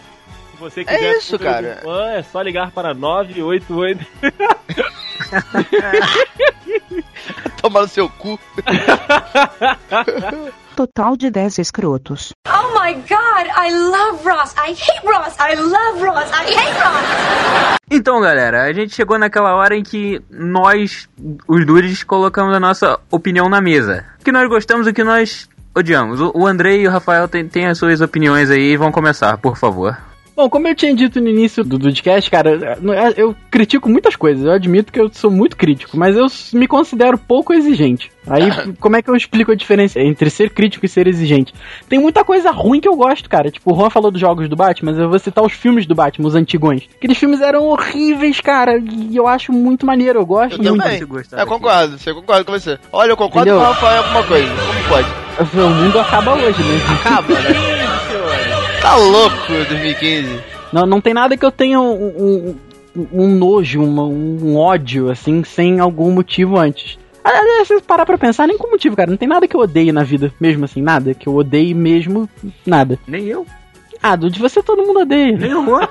Se 0.53 0.57
você 0.59 0.81
É 0.81 0.85
quiser 0.85 1.19
isso, 1.19 1.33
número 1.39 1.53
cara. 1.53 1.81
fã, 1.83 2.11
é 2.13 2.23
só 2.23 2.41
ligar 2.41 2.71
para 2.71 2.95
988. 2.95 4.07
Tomar 7.61 7.83
no 7.83 7.89
seu 7.89 8.09
cu. 8.09 8.39
Total 10.75 11.17
de 11.17 11.31
10 11.31 11.59
escrotos. 11.59 12.33
Oh 12.49 12.81
my 12.81 12.95
god, 12.95 13.47
I 13.57 13.71
love 13.73 14.25
Ross. 14.25 14.55
I 14.57 14.73
hate 14.73 15.07
Ross. 15.07 15.37
I 15.39 15.55
love 15.55 16.05
Ross. 16.05 16.31
I 16.31 16.47
hate 16.47 16.79
Ross. 16.81 17.77
Então, 17.91 18.21
galera, 18.21 18.63
a 18.65 18.73
gente 18.73 18.95
chegou 18.95 19.19
naquela 19.19 19.55
hora 19.55 19.77
em 19.77 19.83
que 19.83 20.21
nós, 20.31 21.09
os 21.47 21.67
dudes, 21.67 22.03
colocamos 22.03 22.55
a 22.55 22.61
nossa 22.61 22.99
opinião 23.11 23.49
na 23.49 23.61
mesa. 23.61 24.07
O 24.21 24.25
que 24.25 24.33
nós 24.33 24.49
gostamos 24.49 24.87
e 24.87 24.91
o 24.91 24.95
que 24.95 25.05
nós 25.05 25.49
odiamos. 25.75 26.21
O 26.21 26.33
o 26.35 26.47
Andrei 26.47 26.83
e 26.83 26.89
o 26.89 26.91
Rafael 26.91 27.29
têm 27.29 27.47
têm 27.47 27.67
as 27.67 27.79
suas 27.79 28.01
opiniões 28.01 28.51
aí 28.51 28.73
e 28.73 28.77
vão 28.77 28.91
começar, 28.91 29.37
por 29.39 29.57
favor. 29.57 29.97
Bom, 30.43 30.51
como 30.51 30.67
eu 30.67 30.75
tinha 30.75 30.93
dito 30.93 31.21
no 31.21 31.29
início 31.29 31.63
do 31.63 31.79
podcast, 31.79 32.29
cara, 32.29 32.77
eu 33.17 33.33
critico 33.49 33.89
muitas 33.89 34.17
coisas. 34.17 34.45
Eu 34.45 34.51
admito 34.51 34.93
que 34.93 35.01
eu 35.01 35.09
sou 35.13 35.31
muito 35.31 35.57
crítico, 35.57 35.97
mas 35.97 36.17
eu 36.17 36.27
me 36.53 36.67
considero 36.67 37.17
pouco 37.17 37.55
exigente. 37.55 38.11
Aí, 38.27 38.51
como 38.81 38.97
é 38.97 39.03
que 39.03 39.09
eu 39.09 39.15
explico 39.15 39.53
a 39.53 39.55
diferença 39.55 40.01
entre 40.01 40.29
ser 40.31 40.51
crítico 40.51 40.85
e 40.85 40.89
ser 40.89 41.07
exigente? 41.07 41.55
Tem 41.89 42.01
muita 42.01 42.25
coisa 42.25 42.51
ruim 42.51 42.81
que 42.81 42.89
eu 42.89 42.97
gosto, 42.97 43.31
cara. 43.31 43.53
Tipo, 43.53 43.73
o 43.73 43.77
Juan 43.77 43.89
falou 43.89 44.11
dos 44.11 44.21
jogos 44.21 44.49
do 44.49 44.57
Batman, 44.57 44.91
mas 44.91 45.01
eu 45.01 45.09
vou 45.09 45.19
citar 45.21 45.45
os 45.45 45.53
filmes 45.53 45.87
do 45.87 45.95
Batman, 45.95 46.27
os 46.27 46.35
antigões. 46.35 46.89
Aqueles 46.97 47.19
filmes 47.19 47.41
eram 47.41 47.63
horríveis, 47.67 48.41
cara, 48.41 48.79
e 48.79 49.15
eu 49.17 49.29
acho 49.29 49.53
muito 49.53 49.87
maneiro, 49.87 50.19
eu 50.19 50.27
gosto 50.27 50.61
Eu 50.61 50.71
muito. 50.75 50.83
também. 50.83 51.01
Eu 51.01 51.07
daqui. 51.31 51.47
concordo, 51.47 51.97
eu 52.05 52.15
concordo 52.17 52.45
com 52.47 52.53
você. 52.53 52.81
Olha, 52.93 53.13
eu 53.13 53.17
concordo 53.17 53.49
Entendeu? 53.49 53.65
com 53.65 53.71
o 53.71 53.73
Rafael 53.75 54.03
alguma 54.03 54.25
coisa. 54.25 54.49
Como 54.49 54.89
pode? 54.89 55.09
O 55.57 55.71
mundo 55.71 56.01
acaba 56.01 56.35
hoje, 56.35 56.63
né? 56.65 56.81
Acaba, 57.01 57.29
né? 57.33 57.92
Tá 58.83 58.97
louco 58.97 59.37
2015. 59.49 60.41
Não, 60.73 60.87
não 60.87 61.01
tem 61.01 61.15
nada 61.15 61.37
que 61.37 61.45
eu 61.45 61.53
tenha 61.53 61.81
um, 61.81 62.57
um, 62.97 63.07
um 63.13 63.29
nojo, 63.29 63.83
uma- 63.83 64.05
um 64.05 64.57
ódio, 64.57 65.11
assim, 65.11 65.45
sem 65.45 65.79
algum 65.81 66.11
motivo 66.11 66.59
antes. 66.59 66.99
Aliás, 67.23 67.69
se 67.69 67.75
você 67.75 67.81
parar 67.83 68.05
pra 68.05 68.19
pensar, 68.19 68.49
nem 68.49 68.59
com 68.59 68.69
motivo, 68.71 68.97
cara. 68.97 69.09
Não 69.11 69.17
tem 69.17 69.29
nada 69.29 69.47
que 69.47 69.55
eu 69.57 69.61
odeie 69.61 69.93
na 69.93 70.03
vida, 70.03 70.33
mesmo 70.41 70.65
assim, 70.65 70.83
nada. 70.83 71.15
Que 71.15 71.29
eu 71.29 71.35
odeie 71.37 71.73
mesmo, 71.75 72.29
nada. 72.67 72.99
Nem 73.07 73.27
eu, 73.27 73.47
Ah, 74.03 74.17
do 74.17 74.29
de 74.29 74.41
você 74.41 74.61
todo 74.63 74.83
mundo 74.85 75.01
odeia. 75.01 75.37
nem 75.37 75.55
o 75.55 75.65
Juan. 75.65 75.87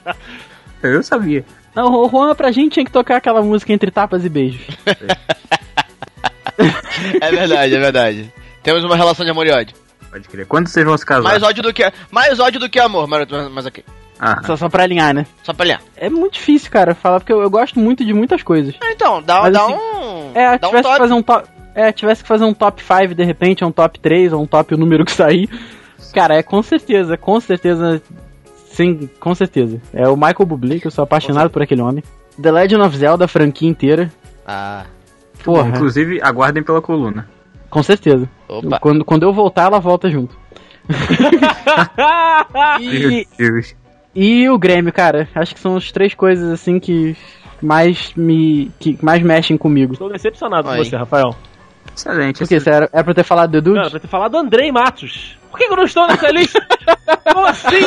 eu 0.82 1.02
sabia. 1.02 1.44
Não, 1.74 1.92
o 1.92 2.08
Juan 2.08 2.34
pra 2.34 2.50
gente 2.50 2.72
tinha 2.72 2.86
que 2.86 2.90
tocar 2.92 3.16
aquela 3.16 3.42
música 3.42 3.70
entre 3.72 3.90
tapas 3.90 4.24
e 4.24 4.30
beijos. 4.30 4.62
É 7.20 7.30
verdade, 7.30 7.74
é 7.74 7.78
verdade. 7.78 8.32
Temos 8.62 8.82
uma 8.82 8.96
relação 8.96 9.24
de 9.26 9.30
amor 9.30 9.46
e 9.46 9.50
ódio. 9.50 9.76
Pode 10.16 10.28
crer. 10.30 10.46
Quando 10.46 10.68
vocês 10.68 10.84
vão 10.86 10.96
se 10.96 11.04
casar? 11.04 11.24
Mais 11.24 11.42
ódio 11.42 11.62
do 11.62 11.72
que, 11.74 11.92
mais 12.10 12.40
ódio 12.40 12.58
do 12.58 12.70
que 12.70 12.80
amor, 12.80 13.06
mas, 13.06 13.28
mas 13.52 13.66
ok. 13.66 13.84
Ah, 14.18 14.40
Só, 14.46 14.56
só 14.56 14.68
pra 14.70 14.82
alinhar, 14.82 15.12
né? 15.12 15.26
Só 15.42 15.52
pra 15.52 15.64
alinhar. 15.64 15.82
É 15.94 16.08
muito 16.08 16.34
difícil, 16.34 16.70
cara, 16.70 16.94
falar, 16.94 17.20
porque 17.20 17.30
eu, 17.32 17.42
eu 17.42 17.50
gosto 17.50 17.78
muito 17.78 18.02
de 18.02 18.14
muitas 18.14 18.42
coisas. 18.42 18.74
Ah, 18.80 18.92
Então, 18.92 19.20
dá, 19.22 19.42
Mas 19.42 19.52
dá 19.52 19.62
assim, 19.64 19.74
um. 19.74 20.30
É, 20.34 20.58
dá 20.58 20.68
um 20.68 20.70
tivesse 20.70 20.76
que 20.76 20.82
toque. 20.82 20.98
fazer 20.98 21.12
um 21.12 21.22
top. 21.22 21.48
É, 21.74 21.92
tivesse 21.92 22.22
que 22.22 22.28
fazer 22.28 22.44
um 22.46 22.54
top 22.54 22.82
5 22.82 23.14
de 23.14 23.24
repente, 23.24 23.62
um 23.62 23.70
top 23.70 24.00
3, 24.00 24.32
ou 24.32 24.42
um 24.42 24.46
top 24.46 24.72
o 24.74 24.78
número 24.78 25.04
que 25.04 25.12
sair. 25.12 25.50
Cara, 26.14 26.34
é 26.34 26.42
com 26.42 26.62
certeza, 26.62 27.18
com 27.18 27.38
certeza. 27.38 28.00
Sim, 28.70 29.10
com 29.20 29.34
certeza. 29.34 29.78
É 29.92 30.08
o 30.08 30.16
Michael 30.16 30.46
Bublé, 30.46 30.78
que 30.80 30.86
eu 30.86 30.90
sou 30.90 31.04
apaixonado 31.04 31.50
por 31.50 31.60
aquele 31.60 31.82
homem. 31.82 32.02
The 32.40 32.50
Legend 32.50 32.80
of 32.82 32.96
Zelda, 32.96 33.26
a 33.26 33.28
franquia 33.28 33.68
inteira. 33.68 34.10
Ah, 34.46 34.84
Porra, 35.44 35.68
inclusive, 35.68 36.20
aguardem 36.22 36.62
pela 36.62 36.80
coluna. 36.80 37.28
Com 37.76 37.82
certeza. 37.82 38.26
opa. 38.48 38.78
Quando, 38.80 39.04
quando 39.04 39.22
eu 39.24 39.34
voltar, 39.34 39.64
ela 39.64 39.78
volta 39.78 40.08
junto. 40.08 40.34
e, 42.80 42.88
Meu 42.88 43.26
Deus. 43.36 43.76
e 44.14 44.48
o 44.48 44.58
Grêmio, 44.58 44.90
cara. 44.90 45.28
Acho 45.34 45.52
que 45.52 45.60
são 45.60 45.76
as 45.76 45.92
três 45.92 46.14
coisas 46.14 46.50
assim 46.50 46.80
que 46.80 47.14
mais 47.60 48.14
me. 48.16 48.70
que 48.80 48.98
mais 49.02 49.22
mexem 49.22 49.58
comigo. 49.58 49.92
Estou 49.92 50.08
decepcionado 50.08 50.70
Aí. 50.70 50.78
com 50.78 50.84
você, 50.84 50.96
Rafael. 50.96 51.36
Excelente. 51.96 52.38
Por 52.40 52.48
quê? 52.48 52.60
Você 52.60 52.70
era- 52.70 52.88
É 52.92 53.02
pra 53.02 53.10
eu 53.10 53.14
ter 53.14 53.24
falado 53.24 53.50
do 53.52 53.58
Edu? 53.58 53.74
Não, 53.74 53.90
pra 53.90 53.98
ter 54.00 54.08
falado 54.08 54.32
do 54.32 54.38
Andrei 54.38 54.70
Matos. 54.70 55.36
Por 55.50 55.58
que 55.58 55.66
que 55.66 55.72
eu 55.72 55.76
não 55.76 55.84
estou 55.84 56.06
nessa 56.06 56.28
lista? 56.30 56.60
Como 57.32 57.46
assim? 57.46 57.80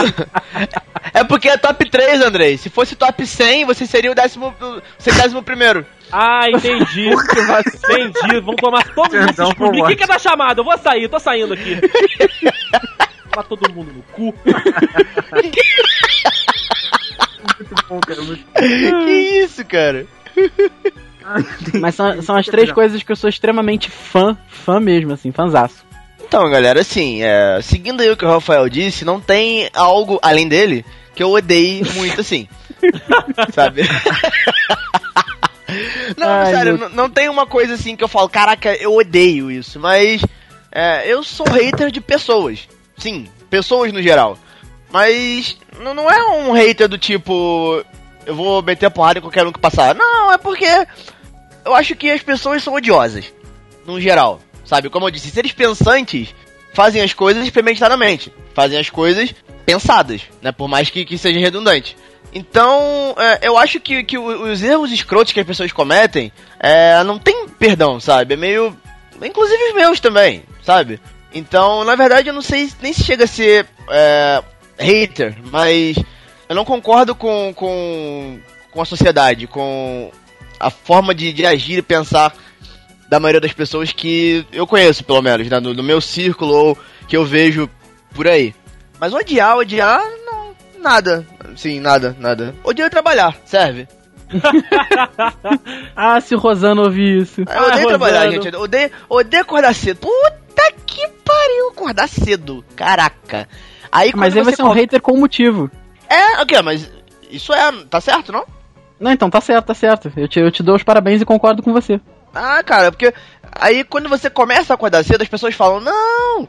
é 1.13 1.23
porque 1.23 1.47
é 1.49 1.57
top 1.57 1.87
3, 1.89 2.21
Andrei. 2.21 2.57
Se 2.57 2.69
fosse 2.69 2.95
top 2.95 3.25
100, 3.25 3.65
você 3.65 3.85
seria 3.85 4.11
o 4.11 4.15
décimo, 4.15 4.53
o 4.59 4.81
centésimo 4.97 5.43
primeiro. 5.43 5.85
Ah, 6.11 6.49
entendi. 6.49 7.09
entendi. 7.89 8.39
Vão 8.41 8.55
tomar 8.55 8.83
todo 8.95 9.13
mundo 9.13 9.29
Então, 9.29 9.45
esses 9.45 9.57
por 9.57 9.65
mim. 9.67 9.73
vambora. 9.77 9.87
Quem 9.89 9.97
quer 9.97 10.07
dar 10.07 10.19
chamada? 10.19 10.59
Eu 10.61 10.65
vou 10.65 10.77
sair, 10.79 11.07
tô 11.07 11.19
saindo 11.19 11.53
aqui. 11.53 11.77
Tomar 13.31 13.43
todo 13.47 13.71
mundo 13.71 13.91
no 13.93 14.01
cu. 14.11 14.33
Muito 17.59 17.75
bom, 17.87 17.99
cara. 17.99 18.21
Muito... 18.23 18.45
que 19.05 19.11
isso, 19.43 19.63
cara? 19.65 20.07
Mas 21.79 21.95
são, 21.95 22.21
são 22.21 22.35
as 22.35 22.45
três 22.45 22.71
coisas 22.71 23.03
que 23.03 23.11
eu 23.11 23.15
sou 23.15 23.29
extremamente 23.29 23.89
fã, 23.89 24.37
fã 24.47 24.79
mesmo, 24.79 25.13
assim, 25.13 25.31
fanzaço. 25.31 25.85
Então, 26.21 26.49
galera, 26.49 26.81
assim, 26.81 27.21
é, 27.23 27.59
seguindo 27.61 28.01
aí 28.01 28.09
o 28.09 28.17
que 28.17 28.25
o 28.25 28.29
Rafael 28.29 28.69
disse, 28.69 29.03
não 29.03 29.19
tem 29.19 29.69
algo 29.73 30.19
além 30.21 30.47
dele 30.47 30.85
que 31.15 31.23
eu 31.23 31.31
odeie 31.31 31.83
muito 31.95 32.21
assim. 32.21 32.47
sabe? 33.53 33.81
não, 36.17 36.27
Ai, 36.27 36.53
sério, 36.53 36.77
meu- 36.77 36.89
n- 36.89 36.95
não 36.95 37.09
tem 37.09 37.29
uma 37.29 37.45
coisa 37.45 37.73
assim 37.73 37.95
que 37.95 38.03
eu 38.03 38.07
falo, 38.07 38.29
caraca, 38.29 38.73
eu 38.75 38.95
odeio 38.95 39.51
isso, 39.51 39.79
mas 39.79 40.21
é, 40.71 41.11
eu 41.11 41.23
sou 41.23 41.47
hater 41.47 41.91
de 41.91 42.01
pessoas. 42.01 42.67
Sim, 42.97 43.27
pessoas 43.49 43.91
no 43.93 44.01
geral. 44.01 44.37
Mas 44.91 45.57
n- 45.79 45.93
não 45.93 46.09
é 46.09 46.23
um 46.37 46.51
hater 46.51 46.87
do 46.87 46.97
tipo, 46.97 47.83
eu 48.25 48.35
vou 48.35 48.61
meter 48.61 48.87
a 48.87 48.91
porrada 48.91 49.19
em 49.19 49.21
qualquer 49.21 49.45
um 49.45 49.51
que 49.51 49.59
passar. 49.59 49.95
Não, 49.95 50.31
é 50.31 50.37
porque 50.37 50.65
eu 51.69 51.75
acho 51.75 51.95
que 51.95 52.09
as 52.09 52.21
pessoas 52.21 52.63
são 52.63 52.73
odiosas, 52.73 53.31
no 53.85 54.01
geral. 54.01 54.41
Sabe, 54.65 54.89
como 54.89 55.05
eu 55.05 55.11
disse, 55.11 55.31
seres 55.31 55.51
pensantes 55.51 56.33
fazem 56.73 57.01
as 57.01 57.13
coisas 57.13 57.49
premeditadamente, 57.49 58.31
fazem 58.53 58.77
as 58.77 58.89
coisas 58.89 59.33
pensadas, 59.65 60.21
né? 60.41 60.51
Por 60.51 60.67
mais 60.67 60.89
que, 60.89 61.05
que 61.05 61.17
seja 61.17 61.39
redundante. 61.39 61.95
Então, 62.33 63.15
é, 63.17 63.47
eu 63.47 63.57
acho 63.57 63.79
que, 63.79 64.03
que 64.03 64.17
os 64.17 64.61
erros 64.61 64.91
escrotos 64.91 65.33
que 65.33 65.39
as 65.39 65.45
pessoas 65.45 65.71
cometem 65.71 66.31
é, 66.59 67.03
não 67.03 67.17
tem 67.17 67.47
perdão, 67.47 67.99
sabe? 67.99 68.33
É 68.33 68.37
meio. 68.37 68.75
Inclusive 69.21 69.69
os 69.69 69.75
meus 69.75 69.99
também, 69.99 70.43
sabe? 70.63 70.99
Então, 71.33 71.83
na 71.83 71.95
verdade, 71.95 72.29
eu 72.29 72.33
não 72.33 72.41
sei 72.41 72.69
nem 72.81 72.93
se 72.93 73.03
chega 73.03 73.25
a 73.25 73.27
ser 73.27 73.67
é, 73.89 74.43
hater, 74.77 75.35
mas 75.51 75.97
eu 76.47 76.55
não 76.55 76.65
concordo 76.65 77.15
com, 77.15 77.53
com, 77.55 78.39
com 78.71 78.81
a 78.81 78.85
sociedade, 78.85 79.45
com 79.47 80.11
a 80.59 80.69
forma 80.69 81.13
de, 81.15 81.31
de 81.33 81.45
agir 81.45 81.77
e 81.79 81.81
pensar 81.81 82.33
da 83.09 83.19
maioria 83.19 83.41
das 83.41 83.53
pessoas 83.53 83.91
que 83.91 84.45
eu 84.51 84.67
conheço, 84.67 85.03
pelo 85.03 85.21
menos, 85.21 85.47
né? 85.49 85.59
No, 85.59 85.73
no 85.73 85.81
meu 85.83 85.99
círculo 86.01 86.53
ou 86.53 86.77
que 87.07 87.15
eu 87.17 87.25
vejo 87.25 87.69
por 88.13 88.27
aí. 88.27 88.53
Mas 88.99 89.13
odiar, 89.13 89.57
odiar, 89.57 90.01
não. 90.25 90.49
Nada. 90.79 91.25
Sim, 91.55 91.79
nada, 91.79 92.15
nada. 92.19 92.53
Odiar 92.63 92.87
é 92.87 92.89
trabalhar, 92.89 93.35
serve. 93.45 93.87
Ah, 95.95 96.19
se 96.21 96.35
o 96.35 96.37
Rosano 96.39 96.83
ouvir 96.83 97.21
isso. 97.23 97.41
Eu 97.41 97.47
Ah, 97.49 97.67
odeio 97.67 97.87
trabalhar, 97.87 98.25
Rosano. 98.25 98.43
gente. 98.43 98.55
Odeio, 98.55 98.91
odeio 99.09 99.41
acordar 99.43 99.73
cedo. 99.73 99.97
Puta 99.99 100.73
que 100.85 101.07
pariu, 101.25 101.69
acordar 101.71 102.07
cedo. 102.07 102.63
Caraca. 102.75 103.47
Aí 103.91 104.11
Mas 104.15 104.35
aí 104.37 104.43
vai 104.43 104.55
ser 104.55 104.61
um 104.63 104.67
come- 104.67 104.81
hater 104.81 105.01
com 105.01 105.17
motivo. 105.17 105.69
É, 106.07 106.41
ok, 106.41 106.61
mas 106.61 106.89
isso 107.29 107.53
é. 107.53 107.71
Tá 107.89 107.99
certo, 107.99 108.31
não? 108.31 108.45
Não, 108.99 109.11
então 109.11 109.29
tá 109.29 109.39
certo, 109.41 109.67
tá 109.67 109.73
certo. 109.73 110.11
Eu 110.15 110.27
te, 110.27 110.39
eu 110.39 110.51
te 110.51 110.61
dou 110.63 110.75
os 110.75 110.83
parabéns 110.83 111.21
e 111.21 111.25
concordo 111.25 111.63
com 111.63 111.71
você. 111.73 111.99
Ah, 112.33 112.61
cara, 112.63 112.91
porque 112.91 113.13
aí 113.53 113.83
quando 113.83 114.09
você 114.09 114.29
começa 114.29 114.73
a 114.73 114.75
acordar 114.75 115.03
cedo, 115.03 115.21
as 115.21 115.27
pessoas 115.29 115.55
falam, 115.55 115.79
não, 115.79 116.47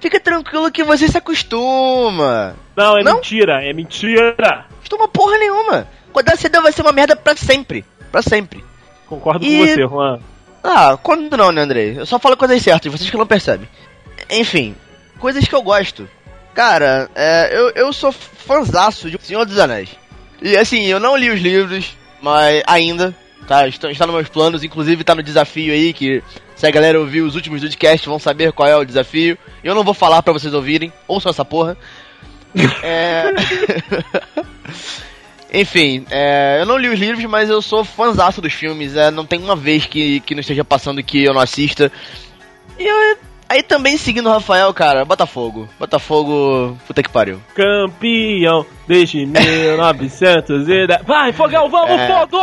fica 0.00 0.18
tranquilo 0.18 0.70
que 0.70 0.82
você 0.82 1.06
se 1.08 1.18
acostuma. 1.18 2.56
Não, 2.76 2.98
é 2.98 3.02
Não? 3.02 3.16
mentira, 3.16 3.62
é 3.62 3.72
mentira. 3.72 4.34
Acostuma 4.78 5.06
porra 5.08 5.38
nenhuma. 5.38 5.86
Acordar 6.08 6.36
cedo 6.36 6.60
vai 6.62 6.72
ser 6.72 6.82
uma 6.82 6.92
merda 6.92 7.14
pra 7.14 7.36
sempre. 7.36 7.84
Pra 8.10 8.22
sempre. 8.22 8.64
Concordo 9.06 9.44
E- 9.44 9.58
com 9.58 9.66
você, 9.66 9.82
Juan. 9.86 10.18
Ah, 10.64 10.98
quando 11.02 11.36
não, 11.36 11.52
né, 11.52 11.62
Andrei? 11.62 11.98
Eu 11.98 12.04
só 12.06 12.18
falo 12.18 12.36
coisas 12.36 12.60
certas, 12.62 12.90
vocês 12.92 13.08
que 13.08 13.16
não 13.16 13.26
percebem. 13.26 13.68
Enfim, 14.30 14.74
coisas 15.18 15.46
que 15.46 15.54
eu 15.54 15.62
gosto. 15.62 16.08
Cara, 16.54 17.08
é, 17.14 17.50
eu, 17.56 17.70
eu 17.70 17.92
sou 17.92 18.12
fanzaço 18.12 19.08
de 19.10 19.18
Senhor 19.22 19.44
dos 19.46 19.58
Anéis. 19.58 19.88
E 20.42 20.56
assim, 20.56 20.86
eu 20.86 20.98
não 21.00 21.16
li 21.16 21.30
os 21.30 21.40
livros, 21.40 21.96
mas 22.22 22.62
ainda, 22.66 23.14
tá? 23.46 23.66
Está, 23.68 23.90
está 23.90 24.06
nos 24.06 24.14
meus 24.14 24.28
planos, 24.28 24.64
inclusive 24.64 25.04
tá 25.04 25.14
no 25.14 25.22
desafio 25.22 25.72
aí, 25.72 25.92
que 25.92 26.22
se 26.56 26.66
a 26.66 26.70
galera 26.70 26.98
ouvir 27.00 27.20
os 27.22 27.34
últimos 27.34 27.60
podcasts 27.60 28.06
vão 28.06 28.18
saber 28.18 28.52
qual 28.52 28.68
é 28.68 28.76
o 28.76 28.84
desafio. 28.84 29.36
Eu 29.62 29.74
não 29.74 29.84
vou 29.84 29.94
falar 29.94 30.22
pra 30.22 30.32
vocês 30.32 30.52
ouvirem, 30.54 30.92
ouçam 31.06 31.30
essa 31.30 31.44
porra. 31.44 31.76
É... 32.82 33.26
Enfim, 35.52 36.06
é, 36.10 36.58
eu 36.60 36.66
não 36.66 36.76
li 36.76 36.88
os 36.88 36.98
livros, 36.98 37.24
mas 37.24 37.48
eu 37.50 37.60
sou 37.60 37.84
fãzaço 37.84 38.40
dos 38.40 38.52
filmes. 38.52 38.94
É, 38.96 39.10
não 39.10 39.26
tem 39.26 39.40
uma 39.40 39.56
vez 39.56 39.84
que, 39.86 40.20
que 40.20 40.34
não 40.34 40.40
esteja 40.40 40.64
passando 40.64 41.02
que 41.02 41.24
eu 41.24 41.34
não 41.34 41.40
assista. 41.40 41.90
E 42.78 42.84
eu- 42.84 43.16
aí 43.50 43.62
também 43.62 43.96
seguindo 43.98 44.28
o 44.28 44.32
Rafael, 44.32 44.72
cara, 44.72 45.04
Botafogo. 45.04 45.68
Botafogo, 45.78 46.78
puta 46.86 47.02
que 47.02 47.10
pariu. 47.10 47.40
Campeão 47.54 48.64
desde 48.86 49.26
1910. 49.26 51.02
Vai, 51.06 51.32
Fogão, 51.32 51.68
vamos, 51.68 51.90
É. 52.00 52.06
Fogo! 52.06 52.38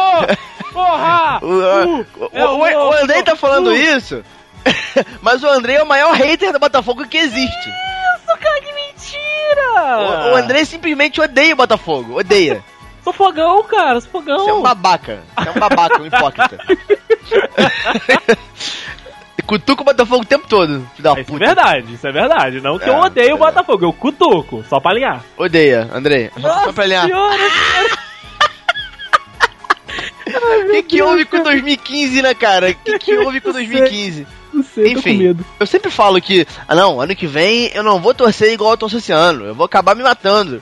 Porra! 0.73 1.39
O, 1.41 1.47
Uh, 1.47 2.05
é 2.33 2.45
o- 2.45 2.57
o- 2.59 2.89
o 2.89 2.93
Andrei 2.93 3.23
tá 3.23 3.35
falando 3.35 3.67
uh. 3.71 3.75
isso, 3.75 4.23
mas 5.21 5.41
o 5.43 5.47
Andrei 5.47 5.77
é 5.77 5.83
o 5.83 5.87
maior 5.87 6.13
hater 6.13 6.51
do 6.53 6.59
Botafogo 6.59 7.07
que 7.07 7.17
existe. 7.17 7.69
Isso, 7.69 8.37
cara, 8.39 8.61
que 8.61 8.73
mentira! 8.73 9.97
O, 10.29 10.33
o 10.33 10.35
Andrei 10.35 10.65
simplesmente 10.65 11.21
odeia 11.21 11.53
o 11.53 11.57
Botafogo, 11.57 12.19
odeia. 12.19 12.63
Sou 13.03 13.13
Fogão, 13.13 13.63
cara, 13.63 14.01
sou 14.01 14.11
Fogão. 14.11 14.37
Você 14.39 14.49
é 14.49 14.53
um 14.53 14.61
babaca, 14.61 15.23
você 15.39 15.47
é 15.47 15.51
um 15.53 15.59
babaca, 15.59 16.01
um 16.01 16.05
hipócrita. 16.07 16.57
Cutuca 19.47 19.81
o 19.81 19.85
Botafogo 19.85 20.21
o 20.23 20.25
tempo 20.25 20.45
todo, 20.47 20.85
filho 20.93 21.03
da 21.03 21.11
Isso 21.13 21.19
é 21.21 21.23
puta. 21.23 21.45
verdade, 21.45 21.93
isso 21.93 22.05
é 22.07 22.11
verdade. 22.11 22.59
Não 22.61 22.77
que 22.77 22.89
eu 22.89 22.93
É, 22.95 22.99
odeio 23.05 23.31
o 23.33 23.37
é. 23.37 23.39
Botafogo, 23.39 23.85
eu 23.85 23.93
cutuco, 23.93 24.63
só 24.69 24.79
pra 24.79 24.91
alinhar. 24.91 25.23
Odeia, 25.37 25.89
Andrei. 25.93 26.29
Só 26.39 26.73
pra 26.73 26.83
alinhar. 26.83 27.05
senhora, 27.05 27.35
O 30.27 30.67
que, 30.71 30.83
que 30.83 31.01
houve 31.01 31.25
com 31.25 31.41
2015, 31.41 32.21
né, 32.21 32.33
cara? 32.33 32.69
O 32.71 32.75
que, 32.75 32.99
que 32.99 33.17
houve 33.17 33.39
com 33.41 33.51
2015? 33.53 34.27
Não 34.53 34.63
sei, 34.63 34.93
tô 34.95 35.01
com 35.01 35.09
Enfim, 35.09 35.17
medo. 35.17 35.45
eu 35.59 35.65
sempre 35.67 35.89
falo 35.91 36.19
que, 36.21 36.45
ah 36.67 36.75
não, 36.75 36.99
ano 36.99 37.15
que 37.15 37.27
vem 37.27 37.69
eu 37.73 37.83
não 37.83 37.99
vou 38.01 38.13
torcer 38.13 38.51
igual 38.53 38.71
eu 38.71 38.77
torço 38.77 38.97
esse 38.97 39.11
ano, 39.11 39.45
eu 39.45 39.55
vou 39.55 39.65
acabar 39.65 39.95
me 39.95 40.03
matando. 40.03 40.61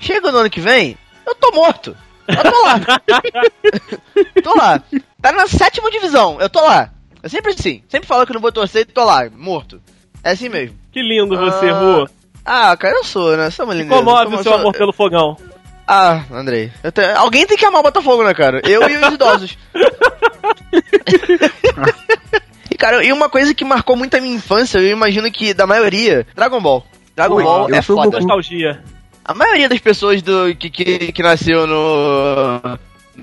Chega 0.00 0.30
no 0.30 0.38
ano 0.38 0.50
que 0.50 0.60
vem, 0.60 0.96
eu 1.26 1.34
tô 1.34 1.50
morto. 1.52 1.96
Eu 2.28 2.42
tô 2.50 2.62
lá. 2.64 2.80
tô 4.42 4.54
lá. 4.58 4.82
Tá 5.22 5.32
na 5.32 5.46
sétima 5.46 5.90
divisão, 5.90 6.38
eu 6.40 6.50
tô 6.50 6.60
lá. 6.60 6.90
É 7.26 7.28
sempre 7.28 7.52
assim. 7.52 7.82
Sempre 7.88 8.06
falo 8.06 8.24
que 8.24 8.32
não 8.32 8.40
vou 8.40 8.52
torcer 8.52 8.82
e 8.82 8.84
tô 8.84 9.04
lá, 9.04 9.28
morto. 9.36 9.80
É 10.22 10.30
assim 10.30 10.48
mesmo. 10.48 10.76
Que 10.92 11.02
lindo 11.02 11.36
você, 11.36 11.68
Ah, 11.68 11.78
Ru. 11.78 12.08
Ah, 12.44 12.76
cara, 12.76 12.94
eu 12.96 13.04
sou, 13.04 13.36
né? 13.36 13.50
Sou 13.50 13.64
uma 13.64 13.74
lindeza. 13.74 13.96
Comove 13.96 14.36
o 14.36 14.42
seu 14.44 14.54
amor 14.54 14.72
pelo 14.72 14.92
fogão. 14.92 15.36
Ah, 15.88 16.22
Andrei. 16.32 16.70
eu 16.84 16.92
te- 16.92 17.00
Alguém 17.16 17.44
tem 17.46 17.56
que 17.56 17.64
amar 17.64 17.80
o 17.80 17.84
Botafogo, 17.84 18.22
né, 18.24 18.32
cara? 18.32 18.60
Eu 18.64 18.88
e 18.88 18.96
os 18.96 19.08
idosos. 19.14 19.58
e, 22.70 22.74
cara, 22.76 23.04
e 23.04 23.12
uma 23.12 23.28
coisa 23.28 23.54
que 23.54 23.64
marcou 23.64 23.96
muito 23.96 24.16
a 24.16 24.20
minha 24.20 24.34
infância, 24.36 24.78
eu 24.78 24.90
imagino 24.90 25.30
que 25.30 25.54
da 25.54 25.66
maioria, 25.66 26.26
Dragon 26.34 26.60
Ball. 26.60 26.84
Dragon 27.14 27.36
Ui, 27.36 27.42
Ball 27.42 27.68
é 27.74 27.82
foda. 27.82 28.02
Goku. 28.04 28.16
Nostalgia. 28.18 28.82
A 29.24 29.34
maioria 29.34 29.68
das 29.68 29.80
pessoas 29.80 30.22
do, 30.22 30.54
que, 30.56 30.70
que, 30.70 31.12
que 31.12 31.22
nasceu 31.22 31.66
no, 31.66 32.60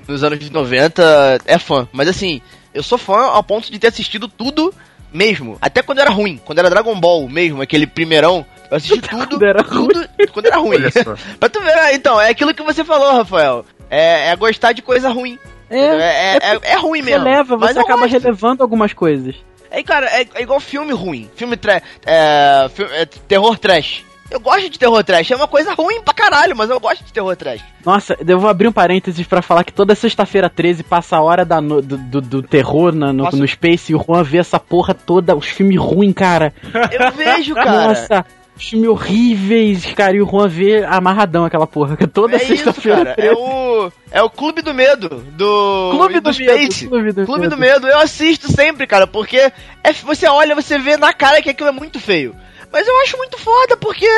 nos 0.08 0.24
anos 0.24 0.50
90 0.50 1.40
é 1.46 1.58
fã. 1.58 1.88
Mas 1.94 2.08
assim, 2.10 2.42
eu 2.74 2.84
sou 2.84 2.98
fã 2.98 3.18
ao 3.28 3.44
ponto 3.44 3.72
de 3.72 3.80
ter 3.80 3.88
assistido 3.88 4.28
tudo 4.28 4.74
mesmo. 5.12 5.58
Até 5.62 5.82
quando 5.82 6.00
era 6.00 6.10
ruim. 6.10 6.40
Quando 6.44 6.60
era 6.60 6.70
Dragon 6.70 7.00
Ball 7.00 7.28
mesmo, 7.30 7.62
aquele 7.62 7.86
primeirão. 7.88 8.46
Eu 8.70 8.78
assisti 8.78 9.00
tudo. 9.08 9.28
Quando 9.38 9.46
era 9.46 9.64
tudo 9.64 10.10
quando 10.32 10.46
era 10.48 10.58
ruim. 10.58 10.76
Olha 10.78 10.92
só. 10.92 11.16
pra 11.40 11.50
tu 11.50 11.60
ver, 11.60 11.76
né? 11.76 11.94
então, 11.96 12.20
é 12.20 12.30
aquilo 12.30 12.54
que 12.54 12.64
você 12.64 12.84
falou, 12.84 13.14
Rafael. 13.14 13.66
É, 13.90 14.30
é 14.30 14.36
gostar 14.36 14.72
de 14.74 14.82
coisa 14.82 15.10
ruim. 15.10 15.38
É, 15.70 15.78
É, 15.80 16.38
é, 16.38 16.38
é, 16.38 16.60
é 16.74 16.76
ruim 16.78 17.02
você 17.02 17.12
mesmo. 17.12 17.26
leva, 17.26 17.58
mas 17.58 17.74
você 17.74 17.80
acaba 17.80 18.02
gosto. 18.02 18.14
relevando 18.14 18.64
algumas 18.64 18.94
coisas. 18.94 19.36
É, 19.70 19.82
cara, 19.82 20.06
é, 20.08 20.28
é 20.36 20.42
igual 20.42 20.60
filme 20.60 20.94
ruim. 20.94 21.30
Filme 21.36 21.58
tra 21.58 21.82
é, 22.06 22.70
é, 22.92 23.06
terror 23.06 23.58
trash. 23.58 24.04
Eu 24.32 24.40
gosto 24.40 24.70
de 24.70 24.80
terror 24.80 25.04
trash. 25.04 25.30
É 25.32 25.36
uma 25.36 25.48
coisa 25.48 25.74
ruim 25.74 26.02
pra 26.02 26.14
caralho, 26.14 26.56
mas 26.56 26.70
eu 26.70 26.80
gosto 26.80 27.04
de 27.04 27.14
terror 27.14 27.36
trash. 27.36 27.62
Nossa, 27.86 28.18
eu 28.26 28.40
vou 28.40 28.50
abrir 28.50 28.68
um 28.68 28.72
parênteses 28.72 29.28
pra 29.28 29.42
falar 29.42 29.64
que 29.64 29.74
toda 29.74 29.94
sexta-feira 29.94 30.50
13 30.50 30.82
passa 30.84 31.18
a 31.18 31.22
hora 31.22 31.46
da 31.46 31.62
no- 31.62 31.82
do, 31.82 31.98
do, 31.98 32.22
do 32.22 32.42
terror 32.42 32.94
na- 32.94 33.14
no, 33.14 33.30
no 33.30 33.48
Space 33.48 33.92
e 33.92 33.96
o 33.96 34.04
Juan 34.04 34.24
vê 34.24 34.38
essa 34.40 34.60
porra 34.60 34.94
toda, 34.94 35.36
os 35.36 35.46
filmes 35.46 35.78
ruins, 35.78 36.14
cara. 36.14 36.54
Eu 36.92 37.12
vejo, 37.12 37.54
cara. 37.54 37.88
Nossa, 37.90 38.26
os 38.56 38.64
filmes 38.70 38.90
horríveis, 38.90 39.86
cara, 39.94 40.16
e 40.16 40.22
o 40.22 40.28
Juan 40.28 40.48
vê 40.48 40.84
amarradão 40.84 41.46
aquela 41.46 41.68
porra. 41.68 41.96
que 41.98 42.08
Toda 42.08 42.36
é 42.36 42.40
sexta-feira. 42.40 43.14
É 43.18 43.32
o, 43.34 43.92
é 44.12 44.22
o 44.24 44.30
Clube 44.30 44.62
do 44.62 44.74
Medo 44.74 45.10
do, 45.10 45.92
Clube 45.92 46.20
do, 46.20 46.34
Space. 46.34 46.86
Medo. 46.86 46.90
Clube 46.90 47.12
do, 47.12 47.26
Clube 47.26 47.48
do 47.50 47.58
Medo, 47.58 47.88
eu 47.88 48.00
assisto 48.00 48.52
sempre, 48.52 48.88
cara, 48.88 49.06
porque 49.06 49.38
é, 49.84 49.94
você 50.04 50.28
olha, 50.28 50.56
você 50.56 50.80
vê 50.80 50.98
na 50.98 51.14
cara 51.14 51.42
que 51.42 51.50
aquilo 51.50 51.70
é 51.70 51.74
muito 51.74 52.00
feio. 52.00 52.36
Mas 52.74 52.88
eu 52.88 53.02
acho 53.02 53.18
muito 53.18 53.38
foda, 53.38 53.78
porque 53.78 54.10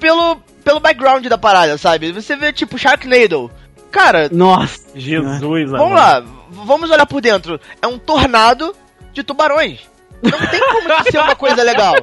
pelo, 0.00 0.36
pelo 0.64 0.80
background 0.80 1.24
da 1.28 1.38
parada, 1.38 1.78
sabe? 1.78 2.10
Você 2.10 2.34
vê, 2.34 2.52
tipo, 2.52 2.76
Sharknado. 2.76 3.48
Cara, 3.92 4.28
Nossa. 4.32 4.80
Jesus, 4.96 5.70
vamos 5.70 5.94
lá, 5.94 6.24
vamos 6.50 6.90
olhar 6.90 7.06
por 7.06 7.20
dentro. 7.20 7.60
É 7.80 7.86
um 7.86 8.00
tornado 8.00 8.74
de 9.12 9.22
tubarões. 9.22 9.78
Não 10.20 10.38
tem 10.50 10.60
como 10.60 10.92
isso 10.92 11.12
ser 11.12 11.18
uma 11.18 11.36
coisa 11.36 11.62
legal. 11.62 11.94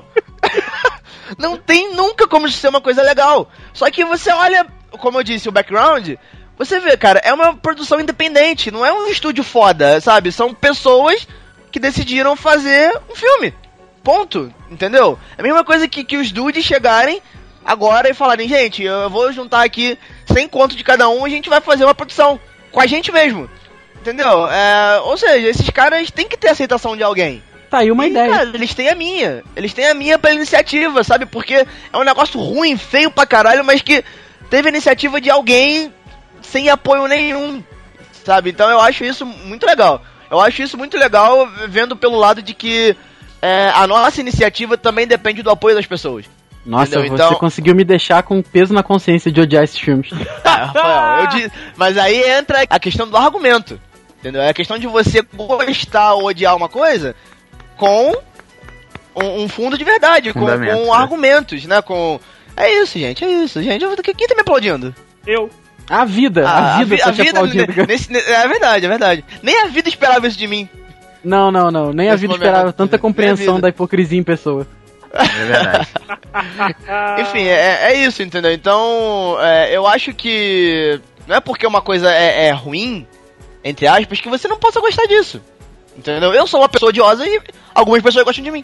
Não 1.37 1.57
tem 1.57 1.93
nunca 1.93 2.25
como 2.25 2.47
isso 2.47 2.57
ser 2.57 2.69
uma 2.69 2.79
coisa 2.79 3.01
legal. 3.01 3.51
Só 3.73 3.91
que 3.91 4.05
você 4.05 4.31
olha, 4.31 4.65
como 4.91 5.19
eu 5.19 5.23
disse, 5.23 5.49
o 5.49 5.51
background, 5.51 6.11
você 6.57 6.79
vê, 6.79 6.95
cara, 6.95 7.19
é 7.21 7.33
uma 7.33 7.53
produção 7.53 7.99
independente, 7.99 8.71
não 8.71 8.85
é 8.85 8.93
um 8.93 9.07
estúdio 9.07 9.43
foda, 9.43 9.99
sabe? 9.99 10.31
São 10.31 10.53
pessoas 10.53 11.27
que 11.69 11.81
decidiram 11.81 12.33
fazer 12.37 12.97
um 13.09 13.15
filme. 13.15 13.53
Ponto. 14.01 14.53
Entendeu? 14.69 15.17
É 15.37 15.41
a 15.41 15.43
mesma 15.43 15.63
coisa 15.63 15.87
que, 15.87 16.03
que 16.03 16.17
os 16.17 16.31
dudes 16.31 16.63
chegarem 16.65 17.21
agora 17.63 18.09
e 18.09 18.13
falarem, 18.13 18.47
gente, 18.47 18.83
eu 18.83 19.09
vou 19.09 19.31
juntar 19.31 19.63
aqui 19.63 19.97
100 20.25 20.47
conto 20.47 20.75
de 20.75 20.83
cada 20.83 21.09
um 21.09 21.27
e 21.27 21.31
a 21.31 21.35
gente 21.35 21.49
vai 21.49 21.61
fazer 21.61 21.83
uma 21.83 21.95
produção. 21.95 22.39
Com 22.71 22.81
a 22.81 22.87
gente 22.87 23.11
mesmo. 23.11 23.49
Entendeu? 23.99 24.47
É, 24.49 24.99
ou 25.01 25.17
seja, 25.17 25.47
esses 25.47 25.69
caras 25.69 26.11
têm 26.11 26.27
que 26.27 26.37
ter 26.37 26.49
aceitação 26.49 26.95
de 26.95 27.03
alguém. 27.03 27.41
Tá 27.69 27.79
aí 27.79 27.91
uma 27.91 28.05
E, 28.05 28.09
ideia. 28.11 28.29
Cara, 28.29 28.51
eles 28.53 28.73
têm 28.73 28.89
a 28.89 28.95
minha. 28.95 29.43
Eles 29.55 29.73
têm 29.73 29.87
a 29.87 29.93
minha 29.93 30.17
pela 30.17 30.35
iniciativa, 30.35 31.03
sabe? 31.03 31.25
Porque 31.25 31.55
é 31.55 31.97
um 31.97 32.03
negócio 32.03 32.39
ruim, 32.39 32.77
feio 32.77 33.11
pra 33.11 33.25
caralho, 33.25 33.65
mas 33.65 33.81
que 33.81 34.03
teve 34.49 34.69
a 34.69 34.71
iniciativa 34.71 35.19
de 35.19 35.29
alguém 35.29 35.93
sem 36.41 36.69
apoio 36.69 37.07
nenhum, 37.07 37.61
sabe? 38.23 38.51
Então 38.51 38.69
eu 38.69 38.79
acho 38.79 39.03
isso 39.03 39.25
muito 39.25 39.65
legal. 39.65 40.01
Eu 40.29 40.39
acho 40.39 40.61
isso 40.61 40.77
muito 40.77 40.97
legal 40.97 41.47
vendo 41.67 41.95
pelo 41.95 42.17
lado 42.17 42.41
de 42.41 42.53
que 42.53 42.95
é, 43.41 43.71
a 43.73 43.85
nossa 43.87 44.19
iniciativa 44.21 44.77
também 44.77 45.05
depende 45.07 45.41
do 45.43 45.49
apoio 45.49 45.75
das 45.75 45.85
pessoas. 45.85 46.25
Nossa, 46.65 46.95
Entendeu? 46.97 47.17
você 47.17 47.23
Então- 47.23 47.39
conseguiu 47.39 47.73
me 47.75 47.83
deixar 47.85 48.23
com 48.23 48.41
peso 48.41 48.73
na 48.73 48.83
consciência 48.83 49.31
de 49.31 49.39
odiar 49.39 49.63
esses 49.63 49.79
filmes. 49.79 50.09
Tá, 50.43 50.65
Rafael, 50.73 51.21
eu 51.21 51.27
disse, 51.27 51.51
mas 51.77 51.97
aí 51.97 52.21
entra 52.29 52.63
a 52.69 52.79
questão 52.79 53.07
do 53.07 53.15
argumento. 53.15 53.79
Entendeu? 54.19 54.41
É 54.41 54.49
a 54.49 54.53
questão 54.53 54.77
de 54.77 54.87
você 54.87 55.21
gostar 55.33 56.13
ou 56.15 56.25
odiar 56.25 56.55
uma 56.55 56.67
coisa 56.67 57.15
com 57.77 58.11
um, 59.15 59.43
um 59.43 59.47
fundo 59.47 59.77
de 59.77 59.83
verdade, 59.85 60.33
com, 60.33 60.39
com 60.41 60.45
né? 60.57 60.89
argumentos, 60.91 61.63
né? 61.65 61.81
Com. 61.81 62.19
É 62.55 62.81
isso, 62.81 62.97
gente, 62.99 63.23
é 63.23 63.29
isso, 63.43 63.61
gente. 63.61 63.85
Quem 64.15 64.27
tá 64.27 64.35
me 64.35 64.41
aplaudindo? 64.41 64.93
Eu. 65.25 65.49
A 65.89 66.03
vida, 66.03 66.49
a, 66.49 66.79
vida 66.79 66.95
vi- 66.95 67.01
tá 67.01 67.13
te 67.13 67.21
aplaudindo. 67.29 67.67
cara. 67.73 67.85
nesse- 67.87 68.11
ne- 68.11 68.19
é 68.19 68.45
verdade, 68.47 68.85
é 68.85 68.89
verdade. 68.89 69.23
Nem 69.41 69.61
a 69.61 69.67
vida 69.67 69.87
esperava 69.87 70.27
isso 70.27 70.37
de 70.37 70.47
mim. 70.47 70.67
Não, 71.23 71.51
não, 71.51 71.69
não. 71.71 71.91
Nem 71.93 72.09
a 72.09 72.15
vida 72.15 72.27
momento, 72.33 72.45
esperava 72.45 72.73
tanta 72.73 72.97
compreensão 72.97 73.59
da 73.59 73.69
hipocrisia 73.69 74.19
em 74.19 74.23
pessoa. 74.23 74.65
É 75.13 75.23
verdade. 75.45 75.87
Enfim, 77.21 77.43
é, 77.43 77.91
é 77.91 78.05
isso, 78.05 78.21
entendeu? 78.23 78.51
Então, 78.53 79.37
é, 79.41 79.75
eu 79.75 79.87
acho 79.87 80.13
que 80.13 80.99
não 81.27 81.35
é 81.35 81.39
porque 81.39 81.65
uma 81.65 81.81
coisa 81.81 82.11
é, 82.11 82.47
é 82.47 82.51
ruim, 82.51 83.07
entre 83.63 83.87
aspas, 83.87 84.19
que 84.21 84.29
você 84.29 84.47
não 84.47 84.57
possa 84.59 84.79
gostar 84.79 85.05
disso. 85.05 85.41
Entendeu? 85.97 86.33
Eu 86.33 86.45
sou 86.45 86.59
uma 86.61 86.69
pessoa 86.69 86.89
odiosa 86.89 87.25
e 87.25 87.41
algumas 87.73 88.01
pessoas 88.03 88.23
gostam 88.23 88.43
de 88.43 88.51
mim. 88.51 88.63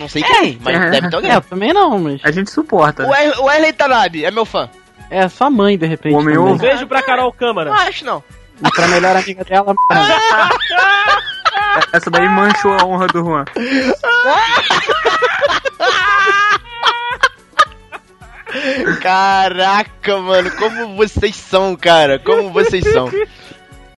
Não 0.00 0.08
sei 0.08 0.22
quem, 0.22 0.58
mas 0.62 0.76
É. 0.76 0.90
deve 0.90 1.08
ter 1.10 1.16
alguém. 1.16 1.30
É, 1.32 1.36
eu 1.36 1.40
também 1.42 1.72
não, 1.72 1.98
mas. 1.98 2.20
A 2.24 2.30
gente 2.30 2.50
suporta. 2.50 3.04
O, 3.06 3.10
né? 3.10 3.26
Er- 3.26 3.40
o 3.40 3.44
Wesley 3.44 3.72
Tanabe 3.72 4.24
é 4.24 4.30
meu 4.30 4.44
fã. 4.44 4.68
É 5.10 5.28
sua 5.28 5.50
mãe, 5.50 5.76
de 5.78 5.86
repente. 5.86 6.14
O 6.14 6.18
homem 6.18 6.36
ovo. 6.36 6.56
Beijo 6.56 6.86
pra 6.86 7.02
Carol 7.02 7.26
Não 7.26 7.32
Câmara. 7.32 7.72
acho, 7.72 8.04
não. 8.04 8.22
E 8.64 8.70
pra 8.70 8.88
melhor 8.88 9.16
amiga 9.16 9.44
dela. 9.44 9.74
Essa 11.92 12.10
daí 12.10 12.28
manchou 12.28 12.72
a 12.72 12.84
honra 12.84 13.06
do 13.08 13.24
Juan. 13.24 13.44
Caraca, 19.02 20.18
mano, 20.18 20.50
como 20.52 20.96
vocês 20.96 21.36
são, 21.36 21.76
cara. 21.76 22.18
Como 22.18 22.50
vocês 22.52 22.84
são. 22.92 23.10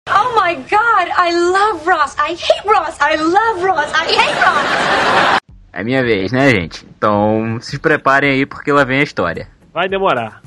Oh 0.09 0.41
my 0.41 0.55
god, 0.55 1.09
I 1.17 1.31
love 1.33 1.85
Ross. 1.85 2.15
I 2.17 2.33
hate 2.33 2.65
Ross. 2.65 2.97
I 3.01 3.17
love 3.17 3.65
Ross. 3.65 3.91
I 3.91 4.15
hate 4.15 4.39
Ross. 4.39 5.39
É 5.73 5.83
minha 5.83 6.01
vez, 6.01 6.31
né, 6.31 6.49
gente? 6.49 6.85
Então, 6.97 7.59
se 7.61 7.77
preparem 7.77 8.31
aí 8.31 8.45
porque 8.45 8.71
lá 8.71 8.83
vem 8.83 8.99
a 8.99 9.03
história. 9.03 9.47
Vai 9.73 9.87
demorar. 9.87 10.41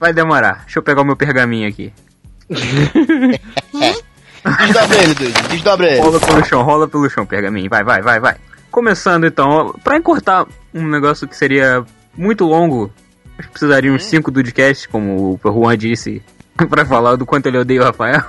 Vai 0.00 0.12
demorar. 0.12 0.62
Deixa 0.64 0.78
eu 0.78 0.82
pegar 0.82 1.02
o 1.02 1.04
meu 1.04 1.16
pergaminho 1.16 1.68
aqui. 1.68 1.92
Desdobra 4.44 5.02
ele, 5.02 5.14
Dude. 5.14 5.42
Desdobra 5.48 5.86
ele. 5.86 6.00
Rola 6.00 6.20
pelo 6.20 6.44
chão, 6.44 6.62
rola 6.62 6.88
pelo 6.88 7.10
chão, 7.10 7.24
pergaminho. 7.24 7.70
Vai, 7.70 7.84
vai, 7.84 8.02
vai, 8.02 8.20
vai. 8.20 8.36
Começando 8.70 9.26
então, 9.26 9.74
pra 9.84 9.96
encurtar 9.96 10.46
um 10.74 10.86
negócio 10.88 11.28
que 11.28 11.36
seria 11.36 11.84
muito 12.16 12.44
longo, 12.44 12.90
acho 13.38 13.48
que 13.48 13.52
precisaria 13.52 13.92
uns 13.92 14.04
5 14.04 14.32
podcasts, 14.32 14.86
como 14.86 15.38
o 15.42 15.52
Juan 15.52 15.76
disse, 15.76 16.22
pra 16.68 16.84
falar 16.84 17.16
do 17.16 17.26
quanto 17.26 17.46
ele 17.46 17.58
odeia 17.58 17.82
o 17.82 17.84
Rafael. 17.84 18.24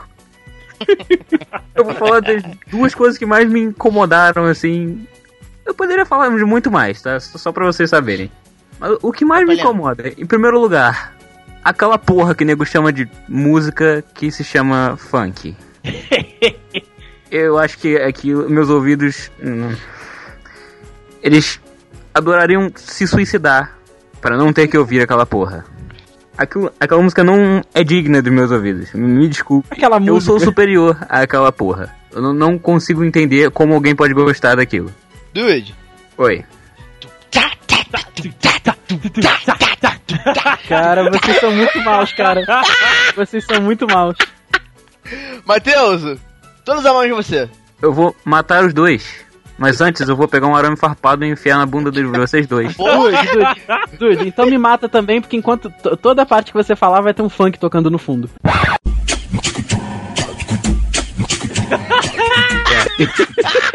eu 1.73 1.85
vou 1.85 1.93
falar 1.95 2.19
das 2.19 2.43
duas 2.67 2.93
coisas 2.93 3.17
que 3.17 3.25
mais 3.25 3.49
me 3.49 3.61
incomodaram, 3.61 4.45
assim. 4.45 5.07
Eu 5.65 5.73
poderia 5.73 6.05
falar 6.05 6.29
de 6.29 6.43
muito 6.43 6.69
mais, 6.69 7.01
tá? 7.01 7.19
Só 7.19 7.51
pra 7.51 7.65
vocês 7.65 7.89
saberem. 7.89 8.29
Mas 8.79 8.97
o 9.01 9.11
que 9.11 9.23
mais 9.23 9.47
me 9.47 9.55
incomoda, 9.55 10.09
em 10.17 10.25
primeiro 10.25 10.59
lugar, 10.59 11.15
aquela 11.63 11.97
porra 11.97 12.35
que 12.35 12.43
o 12.43 12.47
nego 12.47 12.65
chama 12.65 12.91
de 12.91 13.09
música 13.29 14.03
que 14.13 14.29
se 14.29 14.43
chama 14.43 14.97
funk. 14.97 15.55
Eu 17.31 17.57
acho 17.57 17.77
que 17.79 17.97
aqui 17.97 18.33
meus 18.33 18.69
ouvidos. 18.69 19.31
hum, 19.43 19.75
eles 21.21 21.59
adorariam 22.13 22.71
se 22.75 23.07
suicidar 23.07 23.75
pra 24.21 24.37
não 24.37 24.53
ter 24.53 24.67
que 24.67 24.77
ouvir 24.77 25.01
aquela 25.01 25.25
porra. 25.25 25.65
Aquilo, 26.37 26.71
aquela 26.79 27.01
música 27.01 27.23
não 27.23 27.61
é 27.73 27.83
digna 27.83 28.21
dos 28.21 28.31
meus 28.31 28.51
ouvidos. 28.51 28.91
Me 28.93 29.27
desculpe. 29.27 29.67
Aquela 29.71 29.97
Eu 29.97 30.19
sou 30.21 30.35
música. 30.35 30.51
superior 30.51 30.97
àquela 31.09 31.51
porra. 31.51 31.95
Eu 32.11 32.21
não, 32.21 32.33
não 32.33 32.59
consigo 32.59 33.03
entender 33.03 33.49
como 33.51 33.73
alguém 33.73 33.95
pode 33.95 34.13
gostar 34.13 34.55
daquilo. 34.55 34.91
Dude. 35.33 35.75
Oi. 36.17 36.43
Cara, 40.67 41.09
vocês 41.09 41.39
são 41.39 41.51
muito 41.51 41.79
maus, 41.83 42.13
cara. 42.13 42.41
Vocês 43.15 43.43
são 43.45 43.61
muito 43.61 43.87
maus. 43.87 44.15
Matheus, 45.45 46.19
todos 46.63 46.85
amamos 46.85 47.25
você. 47.25 47.49
Eu 47.81 47.93
vou 47.93 48.15
matar 48.23 48.63
os 48.63 48.73
dois. 48.73 49.23
Mas 49.57 49.81
antes 49.81 50.07
eu 50.09 50.15
vou 50.15 50.27
pegar 50.27 50.47
um 50.47 50.55
arame 50.55 50.75
farpado 50.75 51.23
e 51.23 51.29
enfiar 51.29 51.57
na 51.57 51.65
bunda 51.65 51.91
de 51.91 52.03
vocês 52.03 52.47
dois. 52.47 52.75
Dude, 52.75 53.17
Dude, 53.97 53.97
Dude, 54.15 54.27
então 54.27 54.45
me 54.47 54.57
mata 54.57 54.89
também, 54.89 55.21
porque 55.21 55.37
enquanto 55.37 55.71
toda 56.01 56.25
parte 56.25 56.51
que 56.51 56.57
você 56.57 56.75
falar 56.75 57.01
vai 57.01 57.13
ter 57.13 57.21
um 57.21 57.29
funk 57.29 57.59
tocando 57.59 57.91
no 57.91 57.99
fundo. 57.99 58.29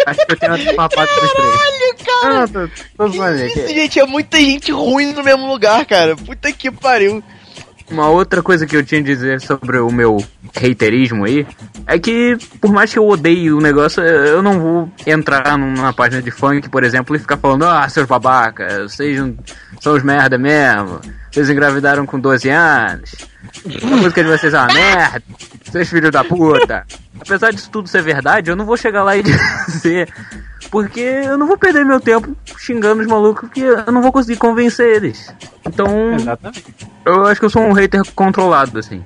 Acho 0.07 0.27
que 0.27 0.33
eu 0.33 0.37
tenho 0.37 0.53
dos 0.53 0.67
três. 0.67 2.03
cara. 2.05 2.43
Ah, 2.43 2.49
tô, 2.49 2.69
tô 2.97 3.09
zoando 3.09 3.45
Isso, 3.45 3.69
gente, 3.69 4.01
é 4.01 4.07
muita 4.07 4.39
gente 4.39 4.73
ruim 4.73 5.13
no 5.13 5.23
mesmo 5.23 5.47
lugar, 5.47 5.85
cara. 5.87 6.17
Puta 6.17 6.53
que 6.53 6.71
pariu. 6.71 7.23
Uma 7.91 8.09
outra 8.09 8.43
coisa 8.43 8.67
que 8.67 8.77
eu 8.77 8.85
tinha 8.85 9.01
a 9.01 9.05
dizer 9.05 9.41
sobre 9.41 9.79
o 9.79 9.91
meu 9.91 10.19
haterismo 10.55 11.25
aí 11.25 11.47
é 11.87 11.99
que, 11.99 12.37
por 12.61 12.71
mais 12.71 12.93
que 12.93 12.99
eu 12.99 13.09
odeie 13.09 13.51
o 13.51 13.61
negócio, 13.61 14.03
eu 14.03 14.43
não 14.43 14.61
vou 14.61 14.93
entrar 15.07 15.57
numa 15.57 15.93
página 15.93 16.21
de 16.21 16.31
funk, 16.31 16.69
por 16.69 16.85
exemplo, 16.85 17.17
e 17.17 17.19
ficar 17.19 17.39
falando: 17.39 17.65
ah, 17.65 17.89
seus 17.89 18.07
babacas, 18.07 18.93
vocês 18.93 19.19
são 19.81 19.95
os 19.95 20.03
merda 20.03 20.37
mesmo, 20.37 21.01
vocês 21.31 21.49
engravidaram 21.49 22.05
com 22.05 22.21
12 22.21 22.51
anos, 22.51 23.11
a 23.83 23.87
música 23.97 24.23
de 24.23 24.31
vocês 24.31 24.53
é 24.53 24.59
uma 24.59 24.75
merda, 24.75 25.23
seus 25.71 25.89
filhos 25.89 26.11
da 26.11 26.23
puta. 26.23 26.85
Apesar 27.21 27.53
disso 27.53 27.71
tudo 27.71 27.89
ser 27.89 28.03
verdade, 28.03 28.51
eu 28.51 28.57
não 28.57 28.65
vou 28.65 28.77
chegar 28.77 29.03
lá 29.05 29.17
e 29.17 29.23
dizer. 29.69 30.13
Porque 30.71 31.01
eu 31.01 31.39
não 31.39 31.47
vou 31.47 31.57
perder 31.57 31.85
meu 31.85 32.01
tempo 32.01 32.37
xingando 32.59 33.01
os 33.01 33.07
malucos, 33.09 33.49
porque 33.49 33.61
eu 33.63 33.91
não 33.93 34.03
vou 34.03 34.13
conseguir 34.13 34.39
convencer 34.39 34.97
eles. 34.97 35.33
Então, 35.67 36.15
Exatamente. 36.15 36.65
eu 37.07 37.25
acho 37.27 37.41
que 37.41 37.47
eu 37.47 37.51
sou 37.51 37.63
um 37.63 37.73
hater 37.73 38.03
controlado, 38.15 38.79
assim. 38.79 39.03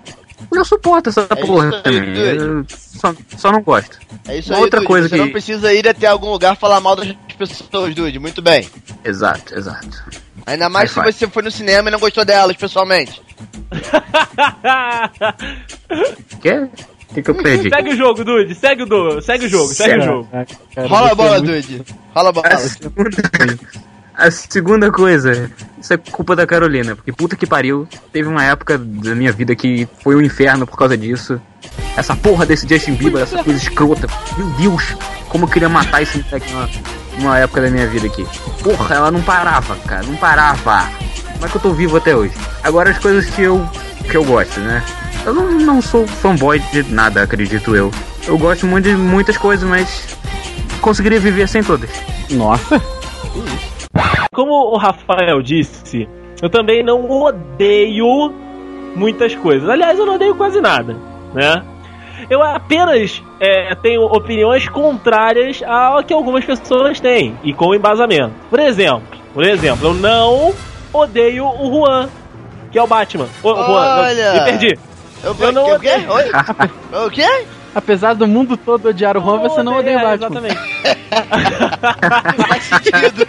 Eu 0.53 0.65
suporto 0.65 1.09
essa 1.11 1.27
É 1.31 1.37
porra 1.37 1.71
também. 1.83 2.67
Só, 2.69 3.15
só 3.39 3.53
não 3.53 3.63
gosto. 3.63 3.99
É 4.27 4.39
isso 4.39 4.51
Uma 4.51 4.59
aí, 4.59 4.65
outra 4.65 4.81
Dude. 4.81 4.89
coisa 4.89 5.09
Você 5.09 5.15
que- 5.15 5.21
não 5.21 5.31
precisa 5.31 5.73
ir 5.73 5.89
até 5.89 6.07
algum 6.09 6.31
lugar 6.31 6.57
falar 6.57 6.81
mal 6.81 6.97
das 6.97 7.13
pessoas, 7.39 7.95
Dude. 7.95 8.19
Muito 8.19 8.43
bem. 8.43 8.69
Exato, 9.05 9.57
exato. 9.57 10.03
Ainda 10.45 10.69
mais 10.69 10.91
se 10.91 11.01
você 11.01 11.29
foi 11.29 11.43
no 11.45 11.51
cinema 11.51 11.89
e 11.89 11.93
não 11.93 12.01
gostou 12.01 12.25
delas 12.25 12.57
pessoalmente. 12.57 13.23
Quê? 16.41 16.69
O 17.13 17.15
que, 17.15 17.23
que 17.23 17.31
eu 17.31 17.35
perdi? 17.35 17.69
segue 17.69 17.91
o 17.91 17.97
jogo, 17.97 18.25
Dude. 18.25 18.55
Segue 18.55 18.83
o, 18.85 18.87
do... 18.87 19.21
segue 19.21 19.45
o 19.45 19.49
jogo, 19.49 19.69
segue 19.69 19.99
o 19.99 20.03
jogo. 20.03 20.29
Cara, 20.75 20.89
Rola 20.89 21.13
a 21.13 21.15
bola, 21.15 21.39
muito- 21.43 21.53
Dude. 21.53 21.83
Rola 22.15 22.29
a 22.31 22.33
bola. 22.33 22.49
A 22.49 22.57
segunda, 22.57 23.17
a 24.15 24.31
segunda 24.31 24.91
coisa, 24.91 25.51
isso 25.81 25.93
é 25.93 25.97
culpa 25.99 26.35
da 26.35 26.47
Carolina, 26.47 26.97
porque 26.97 27.13
puta 27.13 27.37
que 27.37 27.47
pariu, 27.47 27.87
teve 28.13 28.29
uma 28.29 28.43
época 28.45 28.79
da 28.79 29.15
minha 29.15 29.31
vida 29.31 29.55
que 29.55 29.87
foi 30.03 30.17
um 30.17 30.23
inferno 30.23 30.67
por 30.67 30.79
causa 30.79 30.97
disso. 30.97 31.39
Essa 31.97 32.17
porra 32.17 32.47
desse 32.47 32.67
Justin 32.67 32.95
Bieber, 32.95 33.23
essa 33.23 33.45
coisa 33.45 33.59
escrota. 33.59 34.07
Meu 34.39 34.47
Deus, 34.53 34.97
como 35.29 35.45
eu 35.45 35.49
queria 35.49 35.69
matar 35.69 36.03
esse 36.03 36.19
moleque 36.19 36.51
numa, 36.51 36.69
numa 37.23 37.39
época 37.39 37.61
da 37.61 37.70
minha 37.70 37.86
vida 37.86 38.07
aqui. 38.07 38.27
Porra, 38.62 38.97
ela 38.97 39.11
não 39.11 39.23
parava, 39.23 39.77
cara, 39.86 40.03
não 40.03 40.16
parava. 40.16 40.89
Como 41.35 41.47
é 41.47 41.49
que 41.49 41.57
eu 41.57 41.61
tô 41.61 41.73
vivo 41.73 41.97
até 41.97 42.15
hoje? 42.15 42.35
Agora 42.62 42.90
as 42.90 42.99
coisas 42.99 43.31
que 43.31 43.43
eu 43.43 43.66
que 44.11 44.16
eu 44.16 44.24
gosto, 44.24 44.61
né? 44.61 44.82
Eu 45.24 45.32
não, 45.32 45.53
não 45.53 45.81
sou 45.81 46.07
fanboy 46.07 46.59
de 46.73 46.82
nada, 46.93 47.23
acredito 47.23 47.77
eu. 47.77 47.90
Eu 48.27 48.36
gosto 48.36 48.66
muito 48.66 48.89
de 48.89 48.97
muitas 48.97 49.36
coisas, 49.36 49.69
mas 49.69 50.19
conseguiria 50.81 51.20
viver 51.20 51.49
sem 51.49 51.62
todas. 51.62 51.90
Nossa. 52.31 52.82
Como 54.35 54.53
o 54.53 54.77
Rafael 54.77 55.40
disse, 55.43 56.09
eu 56.40 56.51
também 56.51 56.82
não 56.82 57.09
odeio 57.09 58.32
muitas 58.97 59.35
coisas. 59.35 59.69
Aliás, 59.69 59.99
eu 59.99 60.07
não 60.07 60.15
odeio 60.16 60.35
quase 60.35 60.61
nada, 60.61 60.97
né? 61.35 61.62
Eu 62.28 62.43
apenas 62.43 63.23
é, 63.40 63.74
tenho 63.77 64.03
opiniões 64.03 64.69
contrárias 64.69 65.62
ao 65.62 66.03
que 66.03 66.12
algumas 66.12 66.44
pessoas 66.44 67.01
têm 67.01 67.36
e 67.43 67.53
com 67.53 67.74
embasamento. 67.74 68.32
Por 68.49 68.61
exemplo, 68.61 69.03
por 69.35 69.44
exemplo, 69.44 69.89
eu 69.89 69.94
não 69.94 70.55
odeio 70.93 71.47
o 71.47 71.73
Juan, 71.73 72.09
que 72.70 72.78
é 72.78 72.82
o 72.82 72.86
Batman. 72.86 73.28
O, 73.43 73.55
Juan, 73.55 74.03
Olha! 74.03 74.32
me 74.35 74.44
perdi. 74.44 74.78
Eu, 75.23 75.36
Eu 75.39 75.53
não 75.53 75.62
o 75.65 75.81
quê? 75.81 75.90
odeio. 75.90 76.12
Oi? 76.12 76.24
o 77.07 77.11
quê? 77.11 77.47
Apesar 77.74 78.15
do 78.15 78.27
mundo 78.27 78.57
todo 78.57 78.89
odiar 78.89 79.16
o 79.16 79.20
Juan, 79.20 79.39
você 79.39 79.62
não 79.62 79.77
odeia 79.77 79.99
o 79.99 80.03
Batman. 80.03 80.49
Exatamente. 80.49 80.59
Faz 82.49 82.62
sentido. 82.65 83.28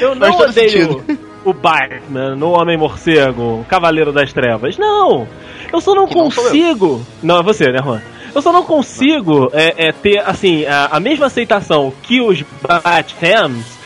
Eu 0.00 0.14
não 0.14 0.38
odeio 0.38 0.70
sentido. 0.70 1.27
O 1.48 1.52
Batman, 1.52 2.34
no 2.36 2.50
Homem-Morcego, 2.50 3.60
o 3.60 3.66
Cavaleiro 3.68 4.12
das 4.12 4.32
Trevas. 4.32 4.76
Não! 4.76 5.26
Eu 5.72 5.80
só 5.80 5.94
não 5.94 6.06
Que 6.06 6.14
não 6.14 6.24
consigo. 6.24 7.06
Não, 7.22 7.38
é 7.38 7.42
você, 7.42 7.70
né, 7.70 7.78
Juan? 7.82 8.02
Eu 8.34 8.42
só 8.42 8.52
não 8.52 8.62
consigo 8.62 9.50
é, 9.52 9.88
é, 9.88 9.92
ter, 9.92 10.18
assim, 10.18 10.64
a, 10.66 10.86
a 10.92 11.00
mesma 11.00 11.26
aceitação 11.26 11.92
que 12.02 12.20
os 12.20 12.42
Batfans 12.62 13.78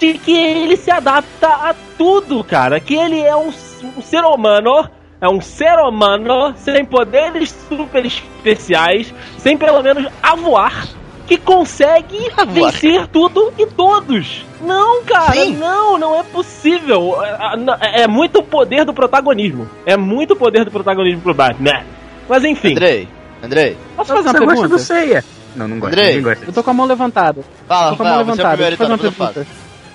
de 0.00 0.14
que 0.14 0.34
ele 0.34 0.76
se 0.76 0.90
adapta 0.90 1.46
a 1.46 1.74
tudo, 1.98 2.42
cara. 2.42 2.80
Que 2.80 2.94
ele 2.94 3.20
é 3.20 3.36
um, 3.36 3.52
um 3.96 4.02
ser 4.02 4.24
humano. 4.24 4.88
É 5.20 5.28
um 5.28 5.40
ser 5.40 5.78
humano 5.78 6.54
sem 6.56 6.82
poderes 6.82 7.54
super 7.68 8.06
especiais, 8.06 9.12
sem 9.36 9.58
pelo 9.58 9.82
menos 9.82 10.10
a 10.22 10.34
voar, 10.34 10.88
que 11.30 11.36
consegue 11.36 12.28
vencer 12.48 13.06
tudo 13.06 13.52
e 13.56 13.64
todos. 13.64 14.44
Não, 14.60 15.04
cara, 15.04 15.32
Sim. 15.32 15.56
não, 15.56 15.96
não 15.96 16.18
é 16.18 16.24
possível. 16.24 17.16
É, 17.22 17.98
é- 17.98 18.02
é 18.02 18.08
muito 18.08 18.42
poder 18.42 18.84
do 18.84 18.92
protagonismo. 18.92 19.70
É 19.86 19.96
muito 19.96 20.34
poder 20.34 20.64
do 20.64 20.72
protagonismo 20.72 21.20
pro 21.20 21.32
Batman. 21.32 21.84
Mas 22.28 22.42
enfim, 22.42 22.72
Andrei, 22.72 23.08
Andrei, 23.40 23.76
Posso 23.96 24.12
fazer 24.12 24.28
Você 24.28 24.38
uma 24.38 24.44
gosta 24.44 24.60
pergunta? 24.62 24.68
do 24.68 24.78
Ceia? 24.80 25.24
Não, 25.54 25.68
não 25.68 25.78
gosto. 25.78 25.92
Andrei. 25.92 26.20
Gosta. 26.20 26.44
Eu 26.46 26.52
tô 26.52 26.62
com 26.64 26.70
a 26.70 26.74
mão 26.74 26.86
levantada. 26.86 27.44
fala, 27.68 27.90
tô 27.90 27.96
com 27.96 28.02
a 28.02 28.06
mão 28.06 28.14
fala, 28.14 28.24
você 28.24 28.30
é 28.30 28.44
levantada. 28.44 28.62
eu 28.62 28.66
então 28.74 28.76
fazer 28.88 28.92
uma 28.92 29.08
eu 29.08 29.12
pergunta. 29.12 29.46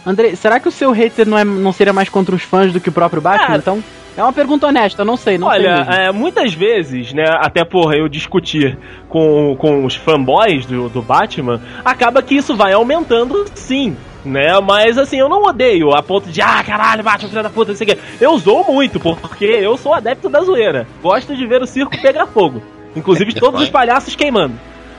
Andrei, 0.06 0.36
será 0.38 0.60
que 0.62 0.70
o 0.70 0.72
seu 0.72 0.92
hater 0.92 1.28
não, 1.28 1.38
é, 1.38 1.44
não 1.44 1.74
seria 1.74 1.92
mais 1.92 2.08
contra 2.08 2.34
os 2.34 2.44
fãs 2.44 2.72
do 2.72 2.80
que 2.80 2.88
o 2.88 2.94
próprio 2.94 3.22
Batman? 3.22 3.48
Cara. 3.48 3.58
Então, 3.60 3.84
é 4.18 4.24
uma 4.24 4.34
pergunta 4.34 4.68
honesta, 4.68 5.02
eu 5.02 5.06
não 5.06 5.18
sei, 5.18 5.38
não 5.38 5.50
sei 5.50 5.60
Olha, 5.60 5.78
mesmo. 5.78 5.94
é, 5.94 6.12
muitas 6.12 6.54
vezes, 6.54 7.14
né, 7.14 7.26
até 7.40 7.66
por 7.66 7.94
eu 7.94 8.08
discutir 8.08 8.78
com, 9.10 9.56
com 9.58 9.86
os 9.86 9.96
fanboys 9.96 10.66
do, 10.66 10.90
do 10.90 11.02
Batman, 11.02 11.62
acaba 11.84 12.22
que 12.22 12.36
isso 12.36 12.56
vai 12.56 12.74
aumentando 12.74 13.46
sim. 13.54 13.96
Né, 14.24 14.60
mas 14.60 14.98
assim, 14.98 15.18
eu 15.18 15.30
não 15.30 15.44
odeio 15.44 15.92
a 15.92 16.02
ponto 16.02 16.32
de, 16.32 16.42
ah, 16.42 16.64
caralho, 16.64 17.04
Batman, 17.04 17.30
filho 17.30 17.44
da 17.44 17.50
puta, 17.50 17.72
não 17.72 17.78
sei 17.78 17.86
o 17.86 17.90
quê. 17.92 17.98
Eu 18.20 18.36
zoo 18.40 18.64
muito, 18.64 19.00
porque 19.00 19.46
eu 19.46 19.78
sou 19.78 19.94
adepto 19.94 20.30
da 20.30 20.42
zoeira. 20.42 20.88
Gosto 21.00 21.36
de 21.36 21.46
ver 21.46 21.62
o 21.62 21.68
circo 21.68 21.92
pegar 22.02 22.26
fogo. 22.26 22.64
Inclusive 22.96 23.36
todos 23.36 23.62
os 23.62 23.70
palhaços 23.70 24.16
queimando. 24.16 24.56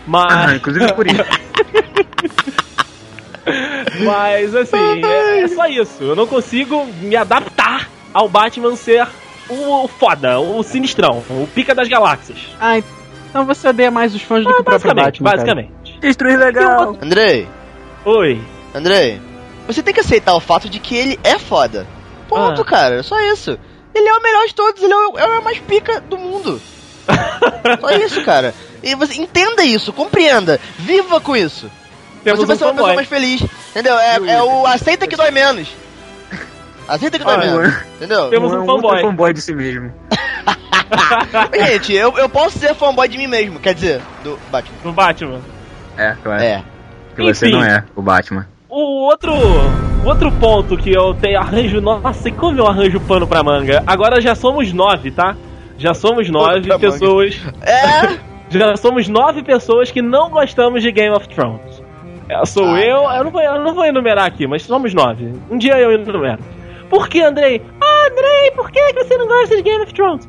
Mas. 0.06 0.32
Ah, 0.32 0.55
inclusive 0.55 0.93
por 0.93 1.09
isso. 1.09 1.24
Mas 4.05 4.55
assim, 4.55 5.05
é, 5.05 5.40
é 5.40 5.48
só 5.48 5.66
isso. 5.66 6.05
Eu 6.05 6.14
não 6.14 6.26
consigo 6.26 6.86
me 7.01 7.16
adaptar 7.16 7.88
ao 8.16 8.28
Batman 8.30 8.74
ser 8.76 9.06
o 9.48 9.86
foda, 9.86 10.40
o 10.40 10.62
sinistrão, 10.62 11.22
o 11.28 11.47
pica 11.55 11.74
das 11.74 11.86
galáxias. 11.86 12.38
Ah, 12.59 12.78
então 13.28 13.44
você 13.44 13.68
odeia 13.68 13.90
mais 13.90 14.14
os 14.14 14.22
fãs 14.22 14.43
do 14.43 14.52
que 14.55 14.60
o 14.60 14.64
próprio 14.64 14.94
basicamente, 14.94 15.22
Batman. 15.22 15.44
cara. 15.44 15.55
basicamente. 15.62 16.01
Destruir 16.01 16.38
legal. 16.38 16.97
Andrei, 17.02 17.47
Oi. 18.06 18.40
Andrei, 18.74 19.20
você 19.66 19.82
tem 19.82 19.93
que 19.93 20.01
aceitar 20.01 20.34
o 20.34 20.40
fato 20.40 20.68
de 20.68 20.78
que 20.78 20.97
ele 20.97 21.20
é 21.22 21.38
foda. 21.38 21.86
Ponto, 22.26 22.62
Ah. 22.62 22.64
cara, 22.64 23.02
só 23.02 23.20
isso. 23.32 23.59
Ele 23.94 24.09
é 24.09 24.14
o 24.14 24.22
melhor 24.22 24.47
de 24.47 24.55
todos, 24.55 24.82
ele 24.82 24.93
é 24.93 24.97
o, 24.97 25.18
é 25.18 25.38
o 25.38 25.44
mais 25.44 25.59
pica 25.59 26.01
do 26.01 26.16
mundo. 26.16 26.60
só 27.80 27.90
isso, 27.98 28.22
cara. 28.24 28.55
E 28.82 28.94
você 28.94 29.20
entenda 29.20 29.62
isso, 29.62 29.93
compreenda, 29.93 30.59
viva 30.78 31.20
com 31.20 31.36
isso. 31.36 31.70
Temos 32.24 32.40
você 32.40 32.44
um 32.44 32.47
vai 32.47 32.56
ser 32.56 32.64
uma 32.64 32.72
pessoa 32.74 32.94
mais 32.94 33.09
feliz. 33.09 33.43
Entendeu? 33.70 33.98
É, 33.98 34.16
é 34.36 34.43
o 34.43 34.66
aceita 34.66 35.06
que 35.06 35.16
dói 35.16 35.30
menos. 35.30 35.68
Aceita 36.88 37.18
que 37.18 37.24
Ah, 37.28 37.36
menos. 37.38 37.74
Entendeu? 37.96 38.30
Temos 38.30 38.52
um 38.52 38.56
é 38.56 38.58
ultra 38.60 38.74
fanboy. 38.74 39.02
fanboy 39.02 39.32
de 39.32 39.40
si 39.40 39.54
mesmo. 39.54 39.92
Gente, 41.54 41.92
eu, 41.94 42.16
eu 42.18 42.28
posso 42.28 42.58
ser 42.58 42.74
fanboy 42.74 43.08
de 43.08 43.18
mim 43.18 43.26
mesmo, 43.26 43.58
quer 43.58 43.74
dizer, 43.74 44.00
do 44.22 44.38
Batman. 44.50 44.76
No 44.84 44.92
Batman. 44.92 45.40
É, 45.96 46.14
claro. 46.22 46.42
É. 46.42 46.62
Que 47.14 47.22
você 47.22 47.46
Enfim. 47.48 47.56
não 47.56 47.64
é 47.64 47.84
o 47.94 48.02
Batman. 48.02 48.46
O 48.68 49.06
outro, 49.06 49.32
outro 50.04 50.30
ponto 50.32 50.76
que 50.76 50.92
eu 50.92 51.14
tenho 51.14 51.38
arranjo. 51.40 51.80
Nossa, 51.80 52.28
e 52.28 52.32
como 52.32 52.58
eu 52.58 52.66
arranjo 52.66 53.00
pano 53.00 53.26
pra 53.26 53.42
manga? 53.42 53.82
Agora 53.86 54.20
já 54.20 54.34
somos 54.34 54.72
nove, 54.72 55.10
tá? 55.10 55.34
Já 55.78 55.94
somos 55.94 56.28
nove 56.28 56.60
manga. 56.68 56.78
pessoas. 56.78 57.40
É. 57.62 58.26
Já 58.48 58.76
somos 58.76 59.08
nove 59.08 59.42
pessoas 59.42 59.90
que 59.90 60.00
não 60.00 60.30
gostamos 60.30 60.80
de 60.80 60.92
Game 60.92 61.12
of 61.16 61.28
Thrones. 61.28 61.82
É, 62.28 62.44
sou 62.44 62.64
Ah, 62.76 62.80
eu, 62.80 63.02
eu 63.02 63.24
não, 63.24 63.30
vou, 63.32 63.40
eu 63.42 63.60
não 63.60 63.74
vou 63.74 63.84
enumerar 63.84 64.24
aqui, 64.24 64.46
mas 64.46 64.62
somos 64.62 64.94
nove. 64.94 65.32
Um 65.50 65.58
dia 65.58 65.76
eu 65.80 65.90
enumero. 65.90 66.38
Por 66.88 67.08
que, 67.08 67.20
Andrei? 67.20 67.62
Ah, 67.80 68.08
Andrei, 68.10 68.50
por 68.54 68.70
que 68.70 68.92
você 68.92 69.16
não 69.16 69.26
gosta 69.26 69.56
de 69.56 69.62
Game 69.62 69.82
of 69.82 69.92
Thrones? 69.92 70.28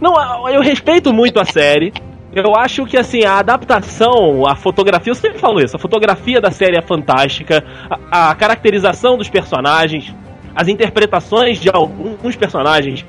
Não, 0.00 0.48
eu 0.48 0.60
respeito 0.60 1.12
muito 1.12 1.40
a 1.40 1.44
série. 1.44 1.92
Eu 2.34 2.56
acho 2.56 2.86
que 2.86 2.96
assim, 2.96 3.24
a 3.24 3.38
adaptação, 3.38 4.46
a 4.46 4.56
fotografia, 4.56 5.10
eu 5.10 5.14
sempre 5.14 5.38
falo 5.38 5.60
isso, 5.60 5.76
a 5.76 5.78
fotografia 5.78 6.40
da 6.40 6.50
série 6.50 6.78
é 6.78 6.80
fantástica, 6.80 7.62
a, 8.10 8.30
a 8.30 8.34
caracterização 8.34 9.18
dos 9.18 9.28
personagens, 9.28 10.14
as 10.54 10.66
interpretações 10.66 11.60
de 11.60 11.68
alguns 11.68 12.34
personagens 12.34 13.04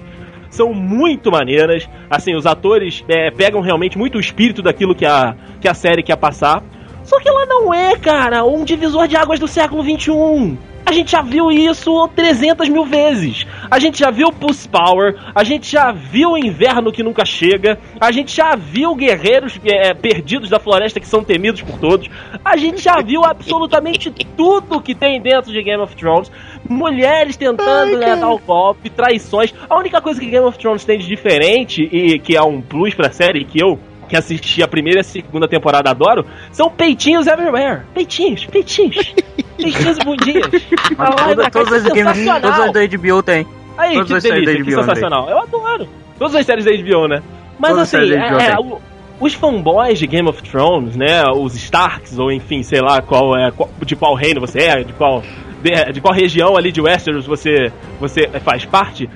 são 0.49 0.74
muito 0.74 1.32
maneiras. 1.32 1.90
Assim, 2.10 2.36
os 2.36 2.45
atores 2.45 3.03
é, 3.07 3.32
pegam 3.32 3.61
realmente 3.61 3.98
muito 3.98 4.18
o 4.18 4.22
espírito 4.22 4.61
daquilo 4.61 4.94
que 4.94 5.06
a, 5.06 5.36
que 5.60 5.68
a 5.68 5.74
série 5.74 6.03
quer 6.03 6.18
passar. 6.18 6.61
Só 7.03 7.20
que 7.20 7.28
ela 7.28 7.45
não 7.45 7.74
é, 7.74 7.95
cara, 7.98 8.44
um 8.45 8.64
divisor 8.64 9.07
de 9.07 9.15
águas 9.15 9.40
do 9.40 9.48
século 9.48 9.84
XXI. 9.84 10.57
A 10.85 10.91
gente 10.91 11.11
já 11.11 11.22
viu 11.22 11.51
isso 11.51 12.07
300 12.10 12.68
mil 12.68 12.85
vezes. 12.85 13.47
A 13.72 13.80
gente 13.80 13.99
já 13.99 14.11
viu 14.11 14.31
Puss 14.31 14.68
Power, 14.68 15.15
a 15.34 15.43
gente 15.43 15.72
já 15.72 15.91
viu 15.91 16.31
o 16.31 16.38
Inverno 16.38 16.91
que 16.91 17.01
nunca 17.01 17.23
chega, 17.26 17.80
a 17.99 18.11
gente 18.11 18.35
já 18.35 18.55
viu 18.55 18.93
guerreiros 18.93 19.60
é, 19.64 19.93
perdidos 19.93 20.49
da 20.49 20.60
floresta 20.60 20.99
que 20.99 21.07
são 21.07 21.23
temidos 21.23 21.61
por 21.61 21.80
todos, 21.80 22.10
a 22.43 22.57
gente 22.57 22.81
já 22.81 23.01
viu 23.01 23.23
absolutamente 23.23 24.11
tudo 24.35 24.81
que 24.81 24.93
tem 24.93 25.22
dentro 25.22 25.51
de 25.51 25.64
Game 25.64 25.81
of 25.81 25.95
Thrones. 25.95 26.31
Mulheres 26.68 27.38
tentando 27.38 27.97
né, 27.97 28.15
dar 28.15 28.30
o 28.30 28.39
golpe, 28.39 28.89
traições. 28.89 29.53
A 29.69 29.77
única 29.77 30.01
coisa 30.01 30.19
que 30.19 30.30
Game 30.30 30.45
of 30.45 30.57
Thrones 30.57 30.84
tem 30.84 30.99
de 30.99 31.07
diferente 31.07 31.81
e 31.84 32.19
que 32.19 32.35
é 32.35 32.41
um 32.41 32.61
plus 32.61 32.93
pra 32.93 33.11
série 33.11 33.45
que 33.45 33.61
eu 33.61 33.80
que 34.08 34.16
assisti 34.16 34.62
a 34.64 34.68
primeira 34.68 35.00
e 35.00 35.02
a 35.02 35.04
segunda 35.04 35.48
temporada 35.48 35.90
adoro, 35.90 36.26
são 36.52 36.70
peitinhos 36.70 37.28
everywhere. 37.28 37.82
Peitinhos, 37.94 38.46
peitinhos. 38.46 39.14
peitinhos 39.58 39.98
e 39.98 40.04
bundinhas. 40.06 40.54
E 40.92 40.96
pra 40.96 41.12
cá, 41.14 41.50
todas 41.52 41.74
as 41.74 41.86
é 41.86 41.90
games, 41.90 42.26
todas 42.42 42.60
as 42.60 42.72
da 42.74 42.86
HBO 42.86 43.24
tem. 43.24 43.46
Aí, 43.78 43.94
Todas 43.96 44.08
que 44.10 44.14
as 44.16 44.24
séries 44.24 44.46
delícia, 44.46 44.64
que 44.66 44.72
HBO, 44.72 44.82
sensacional. 44.82 45.30
Eu 45.30 45.40
adoro. 45.40 45.88
Todas 46.20 46.36
as 46.36 46.46
séries 46.46 46.66
da 46.66 46.72
HBO, 46.72 47.08
né? 47.08 47.24
Mas 47.60 47.72
Todas 47.72 47.94
as 47.94 48.02
assim, 48.02 48.14
é, 48.14 48.52
é, 48.52 48.60
o- 48.60 48.80
os 49.20 49.34
fanboys 49.34 49.98
de 50.00 50.06
Game 50.08 50.28
of 50.30 50.42
Thrones, 50.44 50.96
né? 50.96 51.24
Os 51.36 51.56
Starks, 51.56 52.20
ou 52.20 52.32
enfim, 52.32 52.62
sei 52.62 52.82
lá 52.82 53.02
qual 53.02 53.36
é, 53.38 53.52
qual- 53.52 53.70
de 53.84 53.96
qual 53.96 54.14
reino 54.16 54.40
você 54.42 54.60
é, 54.60 54.84
de 54.84 54.94
qual, 54.94 55.24
de, 55.64 55.94
de 55.94 56.02
qual 56.02 56.14
região 56.14 56.56
ali 56.58 56.72
de 56.72 56.82
Westeros 56.82 57.26
você, 57.26 57.72
você 58.00 58.28
faz 58.44 58.66
parte, 58.66 59.10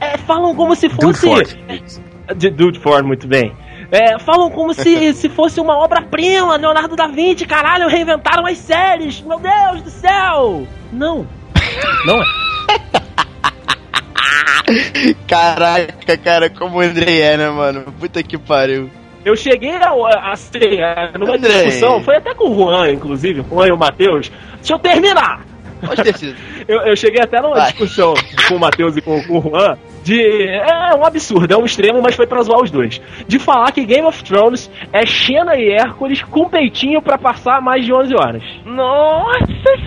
é, 0.00 0.16
falam 0.18 0.54
como 0.54 0.74
se 0.74 0.88
fosse. 0.88 1.56
De 2.36 2.48
Dude 2.48 2.78
Ford, 2.78 3.04
muito 3.04 3.26
bem. 3.26 3.52
É, 3.90 4.18
falam 4.20 4.48
como 4.50 4.72
se, 4.72 5.12
se 5.18 5.28
fosse 5.28 5.60
uma 5.60 5.76
obra-prima, 5.76 6.56
Leonardo 6.56 6.94
da 6.96 7.08
Vinci, 7.08 7.44
caralho, 7.46 7.88
reinventaram 7.88 8.46
as 8.46 8.56
séries, 8.58 9.20
meu 9.20 9.38
Deus 9.40 9.82
do 9.82 9.90
céu! 9.90 10.66
Não. 10.92 11.26
Não 12.06 12.22
é. 12.22 12.26
Caraca, 15.26 16.16
cara, 16.18 16.50
como 16.50 16.78
o 16.78 16.80
Andrei 16.80 17.20
é, 17.20 17.36
né, 17.36 17.48
mano? 17.50 17.92
Puta 17.98 18.22
que 18.22 18.38
pariu. 18.38 18.90
Eu 19.24 19.36
cheguei 19.36 19.72
a, 19.76 19.90
a, 19.90 20.32
a- 20.32 21.18
numa 21.18 21.34
Andrei. 21.36 21.64
discussão, 21.66 22.02
foi 22.02 22.16
até 22.16 22.34
com 22.34 22.50
o 22.50 22.54
Juan, 22.54 22.90
inclusive, 22.92 23.40
o 23.40 23.44
Juan 23.48 23.68
e 23.68 23.72
o 23.72 23.76
Matheus. 23.76 24.30
Deixa 24.56 24.74
eu 24.74 24.78
terminar! 24.78 25.44
Pode 25.86 26.02
ter 26.02 26.16
sido. 26.16 26.36
Eu, 26.68 26.80
eu 26.82 26.96
cheguei 26.96 27.22
até 27.22 27.40
numa 27.40 27.56
Vai. 27.56 27.70
discussão 27.70 28.14
com 28.48 28.56
o 28.56 28.60
Matheus 28.60 28.96
e 28.96 29.00
com, 29.00 29.22
com 29.24 29.38
o 29.38 29.42
Juan 29.42 29.76
de. 30.02 30.48
É 30.48 30.94
um 30.94 31.04
absurdo, 31.04 31.52
é 31.52 31.56
um 31.56 31.64
extremo, 31.64 32.00
mas 32.02 32.14
foi 32.14 32.26
pra 32.26 32.42
zoar 32.42 32.62
os 32.62 32.70
dois. 32.70 33.00
De 33.26 33.38
falar 33.38 33.72
que 33.72 33.84
Game 33.84 34.06
of 34.06 34.22
Thrones 34.24 34.70
é 34.92 35.04
Xena 35.06 35.56
e 35.56 35.70
Hércules 35.70 36.22
com 36.22 36.48
peitinho 36.48 37.00
pra 37.02 37.18
passar 37.18 37.60
mais 37.60 37.84
de 37.84 37.92
11 37.92 38.14
horas. 38.14 38.42
Nossa 38.64 39.46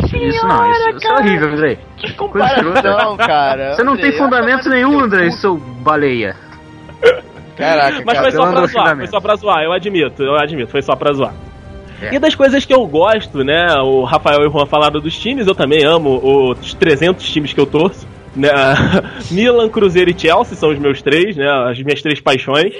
senhora! 0.09 0.27
Isso 0.27 0.47
não, 0.47 0.71
isso, 0.71 0.89
isso 0.97 1.07
é 1.07 1.13
horrível, 1.13 1.49
Andrei. 1.49 1.79
Que 1.97 2.13
comparação, 2.13 3.17
cara. 3.17 3.73
Você 3.73 3.83
não 3.83 3.95
tem 3.95 4.05
Andrei, 4.05 4.19
fundamento 4.19 4.63
tomar 4.63 4.75
no 4.75 4.75
nenhum, 4.75 4.97
teu 4.97 5.05
Andrei, 5.05 5.31
seu 5.31 5.57
baleia. 5.57 6.35
Caraca, 7.55 8.01
Mas 8.05 8.17
cara. 8.17 8.21
foi 8.21 8.31
só 8.31 8.67
zoar, 8.67 8.97
foi 8.97 9.07
só 9.07 9.19
pra 9.21 9.35
zoar, 9.35 9.63
eu 9.63 9.71
admito, 9.71 10.23
eu 10.23 10.35
admito, 10.35 10.71
foi 10.71 10.81
só 10.81 10.95
pra 10.95 11.13
zoar. 11.13 11.33
É. 12.03 12.15
E 12.15 12.19
das 12.19 12.35
coisas 12.35 12.65
que 12.65 12.73
eu 12.73 12.85
gosto, 12.85 13.43
né? 13.43 13.65
O 13.81 14.03
Rafael 14.03 14.43
e 14.43 14.47
o 14.47 14.51
Juan 14.51 14.65
falaram 14.65 14.99
dos 14.99 15.17
times, 15.17 15.47
eu 15.47 15.55
também 15.55 15.85
amo 15.85 16.19
os 16.51 16.73
300 16.73 17.25
times 17.31 17.53
que 17.53 17.59
eu 17.59 17.65
torço. 17.65 18.07
Né? 18.35 18.49
Milan, 19.31 19.69
Cruzeiro 19.69 20.11
e 20.11 20.19
Chelsea 20.19 20.57
são 20.57 20.69
os 20.71 20.79
meus 20.79 21.01
três, 21.01 21.37
né? 21.37 21.47
As 21.69 21.81
minhas 21.81 22.01
três 22.01 22.19
paixões. 22.19 22.73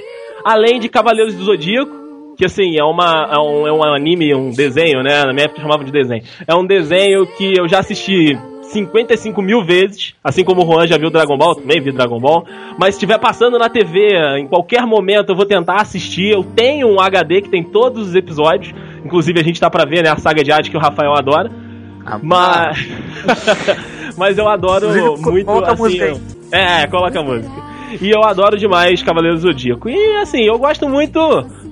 Além 0.43 0.79
de 0.79 0.89
Cavaleiros 0.89 1.35
do 1.35 1.43
Zodíaco, 1.43 2.35
que 2.35 2.45
assim, 2.45 2.77
é, 2.77 2.83
uma, 2.83 3.29
é, 3.31 3.39
um, 3.39 3.67
é 3.67 3.71
um 3.71 3.83
anime, 3.83 4.35
um 4.35 4.49
desenho, 4.49 5.01
né? 5.01 5.23
Na 5.23 5.31
minha 5.31 5.45
época 5.45 5.61
chamavam 5.61 5.85
de 5.85 5.91
desenho. 5.91 6.23
É 6.47 6.53
um 6.55 6.65
desenho 6.65 7.25
que 7.25 7.53
eu 7.57 7.67
já 7.67 7.79
assisti 7.79 8.37
55 8.73 9.41
mil 9.41 9.63
vezes, 9.63 10.13
assim 10.23 10.43
como 10.43 10.63
o 10.63 10.65
Juan 10.65 10.85
já 10.87 10.97
viu 10.97 11.09
Dragon 11.09 11.37
Ball, 11.37 11.55
também 11.55 11.79
vi 11.81 11.91
Dragon 11.91 12.19
Ball. 12.19 12.45
Mas 12.77 12.95
se 12.95 12.99
estiver 12.99 13.17
passando 13.19 13.57
na 13.57 13.69
TV, 13.69 14.09
em 14.39 14.47
qualquer 14.47 14.85
momento 14.85 15.29
eu 15.31 15.35
vou 15.35 15.45
tentar 15.45 15.75
assistir. 15.81 16.31
Eu 16.31 16.43
tenho 16.43 16.87
um 16.87 16.99
HD 16.99 17.41
que 17.41 17.49
tem 17.49 17.63
todos 17.63 18.09
os 18.09 18.15
episódios. 18.15 18.73
Inclusive 19.05 19.39
a 19.39 19.43
gente 19.43 19.59
tá 19.59 19.69
pra 19.69 19.85
ver, 19.85 20.03
né? 20.03 20.09
A 20.09 20.17
saga 20.17 20.43
de 20.43 20.51
arte 20.51 20.69
que 20.71 20.77
o 20.77 20.79
Rafael 20.79 21.13
adora. 21.13 21.49
Ah, 22.05 22.19
Mas. 22.21 22.87
Mas 24.17 24.37
eu 24.37 24.47
adoro 24.47 24.87
co- 25.21 25.31
muito. 25.31 25.45
coloca 25.45 25.69
a 25.69 25.73
assim, 25.73 25.83
música 25.83 26.05
aí. 26.05 26.17
É, 26.51 26.87
coloca 26.87 27.19
a 27.19 27.23
música. 27.23 27.63
E 28.01 28.09
eu 28.09 28.23
adoro 28.23 28.57
demais 28.57 29.01
Cavaleiros 29.03 29.41
do 29.41 29.47
Zodíaco. 29.47 29.89
E 29.89 30.15
assim, 30.17 30.43
eu 30.43 30.57
gosto 30.57 30.87
muito 30.89 31.19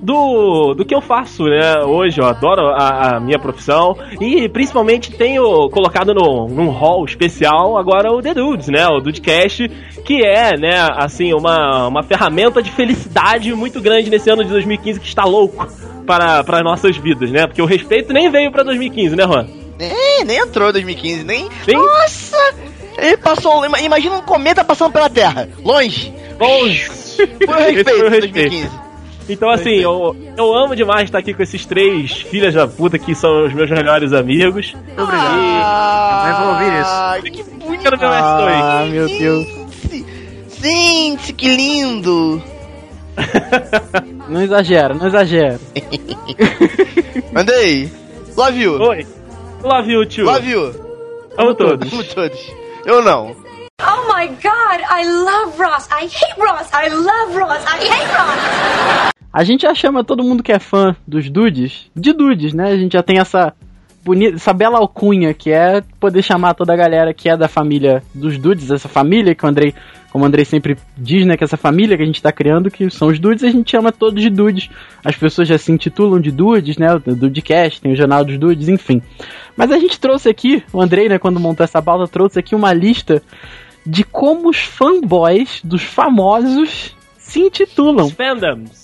do, 0.02 0.74
do 0.74 0.84
que 0.84 0.94
eu 0.94 1.00
faço, 1.00 1.44
né? 1.44 1.80
Hoje 1.84 2.20
eu 2.20 2.26
adoro 2.26 2.66
a, 2.68 3.16
a 3.16 3.20
minha 3.20 3.38
profissão. 3.38 3.96
E 4.20 4.48
principalmente 4.48 5.12
tenho 5.12 5.70
colocado 5.70 6.12
no, 6.12 6.48
num 6.48 6.68
hall 6.70 7.04
especial 7.04 7.78
agora 7.78 8.12
o 8.12 8.20
The 8.20 8.34
Dudes, 8.34 8.68
né? 8.68 8.86
O 8.88 9.00
Dudecast, 9.00 9.68
que 10.04 10.24
é, 10.24 10.56
né, 10.58 10.74
assim, 10.96 11.32
uma, 11.32 11.86
uma 11.86 12.02
ferramenta 12.02 12.60
de 12.62 12.70
felicidade 12.70 13.54
muito 13.54 13.80
grande 13.80 14.10
nesse 14.10 14.28
ano 14.28 14.42
de 14.44 14.50
2015 14.50 14.98
que 15.00 15.06
está 15.06 15.24
louco 15.24 15.66
para, 16.06 16.42
para 16.42 16.62
nossas 16.62 16.96
vidas, 16.96 17.30
né? 17.30 17.46
Porque 17.46 17.62
o 17.62 17.66
respeito 17.66 18.12
nem 18.12 18.28
veio 18.30 18.50
para 18.50 18.64
2015, 18.64 19.14
né, 19.14 19.24
Juan? 19.24 19.46
Nem, 19.78 20.24
nem 20.24 20.38
entrou 20.38 20.72
2015, 20.72 21.24
nem. 21.24 21.48
Nem- 21.66 21.76
Nossa! 21.76 22.36
Ele 22.98 23.16
passou. 23.16 23.64
ima- 23.64 23.80
Imagina 23.80 24.16
um 24.16 24.22
cometa 24.22 24.62
passando 24.64 24.92
pela 24.92 25.08
Terra. 25.08 25.48
Longe. 25.64 26.12
Longe. 26.38 26.90
Por 27.46 27.56
Esse 27.58 27.72
respeito, 27.72 27.90
foi 27.90 28.06
o 28.06 28.10
2015. 28.10 28.81
Então, 29.28 29.48
assim, 29.50 29.76
eu, 29.76 30.16
eu 30.36 30.54
amo 30.54 30.74
demais 30.74 31.04
estar 31.04 31.18
aqui 31.18 31.32
com 31.32 31.42
esses 31.42 31.64
três 31.64 32.12
filhas 32.22 32.54
da 32.54 32.66
puta 32.66 32.98
que 32.98 33.14
são 33.14 33.46
os 33.46 33.52
meus 33.52 33.70
melhores 33.70 34.12
amigos. 34.12 34.74
Muito 34.74 35.02
obrigado. 35.02 35.36
Mas 36.22 36.38
vou 36.38 36.48
ouvir 36.48 36.80
isso. 36.80 36.90
Ah, 36.90 37.18
que 37.22 37.42
bonito. 37.42 37.90
Dois. 37.90 38.02
Ah, 38.02 38.86
meu 38.88 39.06
Deus. 39.06 39.46
Gente, 40.60 41.32
que 41.32 41.48
lindo. 41.48 42.42
Não 44.28 44.40
exagera, 44.40 44.94
não 44.94 45.06
exagera. 45.06 45.60
Mandei. 47.32 47.90
Love 48.36 48.58
you. 48.62 48.80
Oi. 48.80 49.06
Love 49.62 49.92
you, 49.92 50.06
tio. 50.06 50.24
Love 50.24 50.48
you. 50.48 50.74
Amo 51.36 51.54
todos. 51.54 51.92
Amo 51.92 52.04
todos. 52.04 52.52
Eu 52.86 53.02
não. 53.02 53.36
Oh 53.80 54.14
my 54.14 54.28
god, 54.28 54.80
I 54.88 55.04
love 55.04 55.58
Ross. 55.58 55.88
I 55.90 56.06
hate 56.06 56.38
Ross. 56.38 56.68
I 56.72 56.88
love 56.88 57.36
Ross. 57.36 57.64
I 57.66 57.78
hate 57.78 58.08
Ross. 58.08 59.11
A 59.32 59.44
gente 59.44 59.62
já 59.62 59.74
chama 59.74 60.04
todo 60.04 60.22
mundo 60.22 60.42
que 60.42 60.52
é 60.52 60.58
fã 60.58 60.94
dos 61.06 61.30
dudes 61.30 61.90
de 61.96 62.12
dudes, 62.12 62.52
né? 62.52 62.70
A 62.70 62.76
gente 62.76 62.92
já 62.92 63.02
tem 63.02 63.18
essa 63.18 63.54
bonita, 64.04 64.36
essa 64.36 64.52
bela 64.52 64.78
alcunha 64.78 65.32
que 65.32 65.50
é 65.50 65.82
poder 65.98 66.22
chamar 66.22 66.54
toda 66.54 66.72
a 66.72 66.76
galera 66.76 67.14
que 67.14 67.28
é 67.28 67.36
da 67.36 67.48
família 67.48 68.02
dos 68.14 68.36
dudes, 68.36 68.70
essa 68.70 68.88
família 68.88 69.34
que 69.34 69.44
o 69.44 69.48
Andrei, 69.48 69.74
como 70.10 70.24
o 70.24 70.26
Andrei 70.26 70.44
sempre 70.44 70.76
diz, 70.98 71.24
né, 71.24 71.36
que 71.36 71.44
essa 71.44 71.56
família 71.56 71.96
que 71.96 72.02
a 72.02 72.06
gente 72.06 72.20
tá 72.20 72.30
criando, 72.30 72.70
que 72.70 72.90
são 72.90 73.08
os 73.08 73.18
dudes, 73.18 73.42
a 73.44 73.50
gente 73.50 73.70
chama 73.70 73.90
todos 73.90 74.20
de 74.20 74.28
dudes. 74.28 74.68
As 75.04 75.16
pessoas 75.16 75.48
já 75.48 75.56
se 75.56 75.72
intitulam 75.72 76.20
de 76.20 76.30
dudes, 76.30 76.76
né? 76.76 76.94
O 76.94 76.98
Dudecast, 76.98 77.80
tem 77.80 77.92
o 77.92 77.96
jornal 77.96 78.24
dos 78.24 78.36
dudes, 78.36 78.68
enfim. 78.68 79.00
Mas 79.56 79.70
a 79.70 79.78
gente 79.78 79.98
trouxe 79.98 80.28
aqui, 80.28 80.62
o 80.72 80.80
Andrei, 80.80 81.08
né, 81.08 81.18
quando 81.18 81.40
montou 81.40 81.64
essa 81.64 81.80
pauta, 81.80 82.10
trouxe 82.10 82.38
aqui 82.38 82.54
uma 82.54 82.72
lista 82.72 83.22
de 83.86 84.04
como 84.04 84.48
os 84.48 84.58
fanboys 84.58 85.60
dos 85.64 85.82
famosos 85.82 86.94
se 87.18 87.40
intitulam. 87.40 88.06
Os 88.06 88.12
fandoms. 88.12 88.81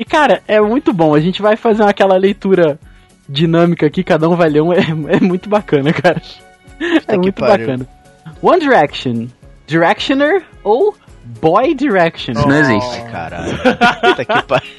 E 0.00 0.04
cara, 0.06 0.42
é 0.48 0.58
muito 0.62 0.94
bom. 0.94 1.14
A 1.14 1.20
gente 1.20 1.42
vai 1.42 1.56
fazer 1.58 1.82
aquela 1.82 2.16
leitura 2.16 2.80
dinâmica 3.28 3.86
aqui, 3.86 4.02
cada 4.02 4.26
um 4.30 4.34
vai 4.34 4.48
ler 4.48 4.62
um. 4.62 4.72
É, 4.72 4.80
é 5.16 5.20
muito 5.20 5.46
bacana, 5.46 5.92
cara. 5.92 6.22
É 6.80 7.00
que 7.00 7.16
muito 7.18 7.34
pariu. 7.34 7.66
bacana. 7.66 7.86
One 8.40 8.58
Direction, 8.60 9.26
Directioner 9.66 10.42
ou 10.64 10.96
Boy 11.42 11.74
Direction? 11.74 12.32
Isso 12.32 12.48
não 12.48 12.56
existe. 12.58 13.00
Ai, 13.02 13.10
caralho. 13.12 13.58
Puta 14.00 14.24
que 14.24 14.42
pariu. 14.42 14.70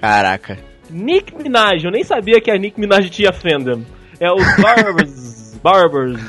Caraca. 0.00 0.58
Nick 0.88 1.34
Minaj. 1.34 1.84
Eu 1.84 1.90
nem 1.90 2.04
sabia 2.04 2.40
que 2.40 2.48
a 2.50 2.56
Nick 2.56 2.78
Minaj 2.78 3.10
tinha 3.10 3.32
fandom. 3.32 3.82
É 4.20 4.30
os 4.30 4.44
Barbers. 4.62 5.56
Barbers. 5.60 6.20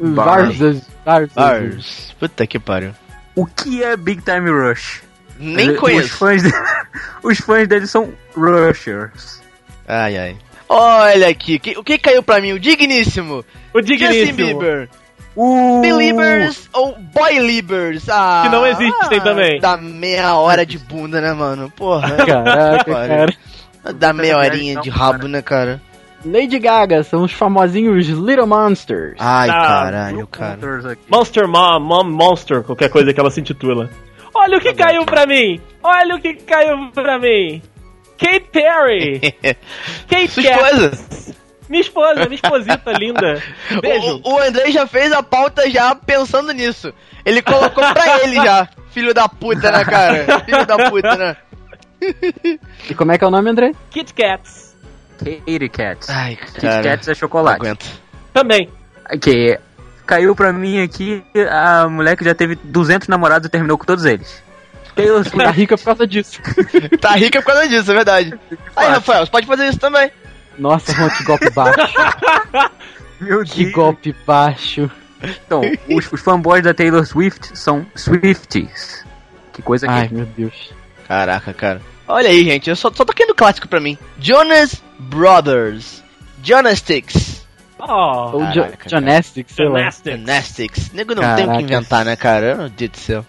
Varzas. 0.00 0.88
Bars. 1.04 2.16
Puta 2.18 2.46
que 2.48 2.58
pariu. 2.58 2.90
O 3.36 3.46
que 3.46 3.84
é 3.84 3.96
Big 3.96 4.22
Time 4.22 4.50
Rush? 4.50 5.02
Nem 5.40 5.64
Ele- 5.68 5.72
Os 5.74 5.80
conheço. 5.80 6.16
fãs, 6.18 6.42
de- 6.42 6.52
os 7.24 7.38
fãs 7.38 7.66
dele 7.66 7.86
são 7.86 8.12
Rushers. 8.36 9.40
Ai, 9.88 10.16
ai. 10.18 10.36
Olha 10.68 11.28
aqui. 11.28 11.58
que- 11.58 11.76
o 11.78 11.82
que 11.82 11.98
caiu 11.98 12.22
pra 12.22 12.40
mim? 12.40 12.52
O 12.52 12.60
digníssimo. 12.60 13.44
O 13.74 13.78
Justin 13.80 13.96
digníssimo. 13.96 14.36
Bieber. 14.36 14.88
Uh, 15.36 15.80
Beliebers 15.80 16.68
ou 16.72 16.96
Boylibers? 16.98 18.08
Ah, 18.08 18.42
Que 18.44 18.48
não 18.50 18.66
existem 18.66 19.20
também. 19.22 19.60
Dá 19.60 19.76
meia 19.76 20.34
hora 20.36 20.66
de 20.66 20.76
bunda, 20.78 21.20
né, 21.20 21.32
mano? 21.32 21.70
Porra. 21.76 22.10
Caraca, 22.26 22.84
cara. 22.84 23.34
Dá 23.94 24.12
meia 24.12 24.36
horinha 24.36 24.74
Não, 24.74 24.82
de 24.82 24.90
cara. 24.90 25.02
rabo, 25.04 25.28
né, 25.28 25.40
cara? 25.40 25.80
Lady 26.24 26.58
Gaga 26.58 27.02
são 27.02 27.22
os 27.22 27.32
famosinhos 27.32 28.06
Little 28.08 28.46
Monsters. 28.46 29.14
Ai, 29.18 29.48
Ah, 29.48 29.52
caralho, 29.66 30.26
cara. 30.26 30.92
Aqui. 30.92 31.02
Monster 31.08 31.48
Mom, 31.48 31.80
Mom 31.80 32.04
Monster, 32.04 32.62
qualquer 32.62 32.90
coisa 32.90 33.14
que 33.14 33.18
ela 33.18 33.30
se 33.30 33.40
intitula. 33.40 33.88
Olha 34.34 34.58
o 34.58 34.60
que 34.60 34.72
caiu 34.74 35.04
pra 35.04 35.26
mim! 35.26 35.60
Olha 35.82 36.16
o 36.16 36.20
que 36.20 36.34
caiu 36.34 36.90
pra 36.92 37.18
mim! 37.18 37.62
Kate 38.18 38.46
Perry! 38.52 39.20
Kate 40.08 40.28
Sua 40.28 40.42
esposa? 40.42 41.34
Minha 41.68 41.80
esposa, 41.82 42.14
minha 42.24 42.34
esposita 42.34 42.92
linda. 42.92 43.42
Beijo. 43.80 44.20
O, 44.24 44.34
o 44.34 44.38
André 44.40 44.70
já 44.72 44.86
fez 44.86 45.12
a 45.12 45.22
pauta 45.22 45.70
já 45.70 45.94
pensando 45.94 46.52
nisso. 46.52 46.92
Ele 47.24 47.40
colocou 47.40 47.84
pra 47.94 48.20
ele 48.24 48.34
já. 48.36 48.68
Filho 48.90 49.14
da 49.14 49.28
puta, 49.28 49.70
né, 49.70 49.84
cara? 49.84 50.40
Filho 50.40 50.66
da 50.66 50.90
puta, 50.90 51.16
né? 51.16 51.36
E 52.88 52.94
como 52.94 53.12
é 53.12 53.18
que 53.18 53.22
é 53.24 53.26
o 53.26 53.30
nome, 53.30 53.50
André? 53.50 53.72
Kit 53.90 54.12
Kats. 54.12 54.76
Kitty 55.18 55.68
Cats. 55.68 56.08
Ai, 56.10 56.36
Kit 56.36 56.60
cara. 56.60 56.82
Kats 56.82 57.08
é 57.08 57.14
chocolate. 57.14 57.60
aguento. 57.60 57.86
Também. 58.32 58.68
Que 59.20 59.58
caiu 60.10 60.34
pra 60.34 60.52
mim 60.52 60.82
aqui 60.82 61.22
a 61.48 61.88
mulher 61.88 62.16
que 62.16 62.24
já 62.24 62.34
teve 62.34 62.56
200 62.64 63.06
namorados 63.06 63.46
e 63.46 63.50
terminou 63.50 63.78
com 63.78 63.84
todos 63.84 64.04
eles. 64.04 64.42
Taylor 64.96 65.22
Tá 65.22 65.30
Swift. 65.30 65.52
rica 65.52 65.78
por 65.78 65.84
causa 65.84 66.06
disso. 66.06 66.40
Tá 67.00 67.12
rica 67.14 67.40
por 67.40 67.52
causa 67.52 67.68
disso, 67.68 67.90
é 67.90 67.94
verdade. 67.94 68.34
Aí, 68.74 68.88
Rafael, 68.88 69.24
você 69.24 69.30
pode 69.30 69.46
fazer 69.46 69.68
isso 69.68 69.78
também. 69.78 70.10
Nossa, 70.58 70.92
Juan, 70.92 71.08
que 71.10 71.22
golpe 71.24 71.48
baixo. 71.50 71.78
Meu 73.20 73.44
Que 73.44 73.62
Deus. 73.64 73.72
golpe 73.74 74.16
baixo. 74.26 74.90
Então, 75.22 75.60
os, 75.90 76.10
os 76.12 76.20
fanboys 76.20 76.64
da 76.64 76.74
Taylor 76.74 77.06
Swift 77.06 77.56
são 77.56 77.86
Swifties. 77.94 79.04
Que 79.52 79.62
coisa 79.62 79.86
que 79.86 79.92
Ai, 79.92 80.08
meu 80.10 80.24
Deus. 80.26 80.72
Caraca, 81.06 81.52
cara. 81.54 81.80
Olha 82.08 82.28
aí, 82.30 82.42
gente, 82.44 82.68
eu 82.70 82.74
só, 82.76 82.90
só 82.92 83.04
tô 83.04 83.12
querendo 83.12 83.34
clássico 83.34 83.68
pra 83.68 83.78
mim. 83.80 83.96
Jonas 84.18 84.82
Brothers. 84.98 86.02
Jonastics. 86.42 87.39
Oh, 87.88 88.36
Ou 88.36 88.42
Jonastics, 88.86 89.54
sei 89.54 89.68
lá. 89.68 89.78
Gymnastics. 89.78 90.18
Jonastics. 90.18 90.92
Nego 90.92 91.14
não 91.14 91.34
tem 91.36 91.48
o 91.48 91.56
que 91.56 91.62
inventar, 91.62 92.04
né, 92.04 92.16
cara? 92.16 92.54
Meu 92.56 92.68
Deus 92.68 92.90
do 92.90 92.96
céu. 92.96 93.24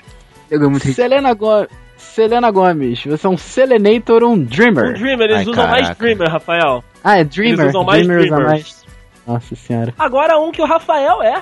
eu 0.49 0.69
muito 0.69 0.83
rico. 0.83 0.95
Selena, 0.95 1.33
Go 1.33 1.67
Selena 1.97 2.51
Gomes, 2.51 3.03
você 3.05 3.25
é 3.25 3.29
um 3.29 3.37
Selenator 3.37 4.23
ou 4.23 4.31
um 4.31 4.33
Um 4.33 4.43
Dreamer? 4.43 4.93
Dreamer, 4.93 5.29
eles 5.29 5.37
Ai, 5.37 5.45
usam 5.45 5.67
mais 5.67 5.81
caraca. 5.83 6.03
Dreamer, 6.03 6.29
Rafael. 6.29 6.83
Ah, 7.03 7.17
é 7.19 7.23
Dreamer. 7.23 7.59
Eles 7.59 7.69
usam 7.69 7.83
mais 7.85 8.05
Dreamers. 8.07 8.43
mais. 8.43 8.85
Nossa 9.25 9.55
senhora. 9.55 9.93
Agora 9.97 10.37
um 10.39 10.51
que 10.51 10.61
o 10.61 10.65
Rafael 10.65 11.21
é. 11.23 11.41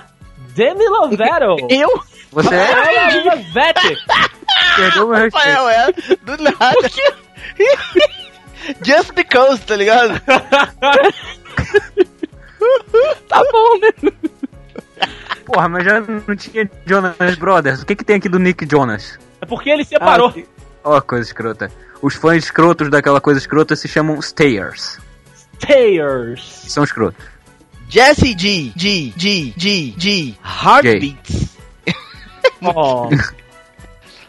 Demi 0.54 0.88
Lovato. 0.88 1.58
Eu? 1.74 1.90
Você 2.32 2.54
é? 2.54 3.08
Demi 3.08 3.24
Lovato. 3.24 3.82
perdeu 4.76 5.08
meu 5.08 5.16
respeito. 5.18 5.48
Rafael, 5.48 5.70
é, 5.70 5.92
do 6.24 6.38
nada. 6.44 6.90
Just 8.84 9.14
because, 9.16 9.62
tá 9.66 9.76
ligado? 9.76 10.22
Tá 13.28 13.44
bom, 13.52 13.80
né? 13.80 14.12
Porra, 15.46 15.70
mas 15.70 15.84
já 15.84 16.00
não 16.02 16.36
tinha 16.36 16.70
Jonas 16.86 17.36
Brothers. 17.36 17.82
O 17.82 17.86
que 17.86 17.96
que 17.96 18.04
tem 18.04 18.18
aqui 18.18 18.30
do 18.30 18.40
Nick 18.40 18.68
Jonas? 18.70 19.18
É 19.42 19.46
porque 19.46 19.70
ele 19.70 19.84
separou. 19.84 20.34
Ah, 20.36 20.44
Ó, 20.84 21.02
coisa 21.02 21.26
escrota. 21.28 21.72
Os 22.02 22.16
fãs 22.16 22.44
escrotos 22.44 22.90
daquela 22.90 23.20
coisa 23.20 23.40
escrota 23.40 23.76
se 23.76 23.88
chamam 23.88 24.20
Stayers. 24.20 25.00
Stayers. 25.56 26.42
São 26.68 26.84
escrotos. 26.84 27.24
Jesse 27.90 28.36
G, 28.38 28.72
G, 28.76 29.14
G, 29.18 29.54
G, 29.58 29.94
G, 29.98 30.36
Heartbeats. 30.44 31.58
Ó. 32.64 33.10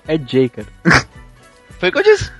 É 0.08 0.18
J, 0.18 0.48
cara. 0.48 0.66
Foi 1.78 1.88
o 1.88 1.92
que 1.92 1.98
eu 1.98 2.02
disse. 2.02 2.32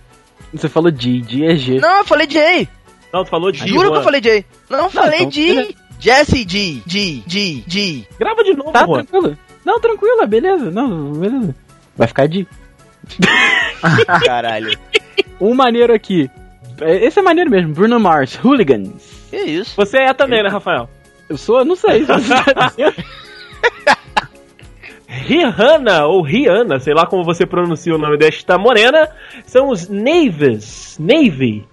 Você 0.53 0.69
falou 0.69 0.91
G, 0.91 1.23
G 1.23 1.45
é 1.45 1.55
G. 1.55 1.79
Não, 1.79 1.99
eu 1.99 2.05
falei 2.05 2.27
J. 2.27 2.69
Não, 3.13 3.23
tu 3.23 3.31
falou 3.31 3.53
de 3.53 3.65
Juro 3.69 3.93
que 3.93 3.99
eu 3.99 4.03
falei 4.03 4.21
J. 4.21 4.45
Não, 4.69 4.85
eu 4.85 4.91
falei 4.91 5.21
então, 5.21 5.31
G. 5.31 5.77
Jesse 6.01 6.45
G, 6.49 6.83
G, 6.87 7.23
G, 7.27 7.63
G. 7.67 8.05
Grava 8.19 8.43
de 8.43 8.55
novo, 8.55 8.73
Tá 8.73 8.85
Juan. 8.87 9.05
tranquilo? 9.05 9.39
Não, 9.65 9.79
tranquilo, 9.81 10.27
beleza. 10.27 10.71
Não, 10.71 11.13
beleza. 11.13 11.55
Vai 11.97 12.09
ficar 12.09 12.27
de. 12.27 12.47
Caralho. 14.25 14.77
Um 15.41 15.55
maneiro 15.55 15.93
aqui. 15.95 16.31
É, 16.81 17.05
Esse 17.05 17.19
é 17.19 17.23
maneiro 17.23 17.51
mesmo. 17.51 17.75
Bruno 17.75 18.01
Mars, 18.01 18.39
Hooligans. 18.43 19.29
Que 19.31 19.37
isso? 19.37 19.75
Você 19.77 19.99
é 19.99 20.13
também, 20.15 20.43
né, 20.43 20.49
Rafael? 20.49 20.89
Eu 21.29 21.37
sou, 21.37 21.65
não 21.65 21.77
sei. 21.77 22.01
se 22.01 22.07
você 22.07 22.55
tá 22.55 22.67
dizendo. 22.69 22.95
Rihanna, 25.07 26.07
ou 26.07 26.23
Rihanna, 26.23 26.79
sei 26.79 26.95
lá 26.95 27.05
como 27.07 27.25
você 27.25 27.45
pronuncia 27.45 27.95
o 27.95 27.99
nome 27.99 28.17
desta 28.17 28.57
morena, 28.57 29.09
são 29.45 29.69
os 29.69 29.89
Navies. 29.89 30.97
Navy. 31.01 31.67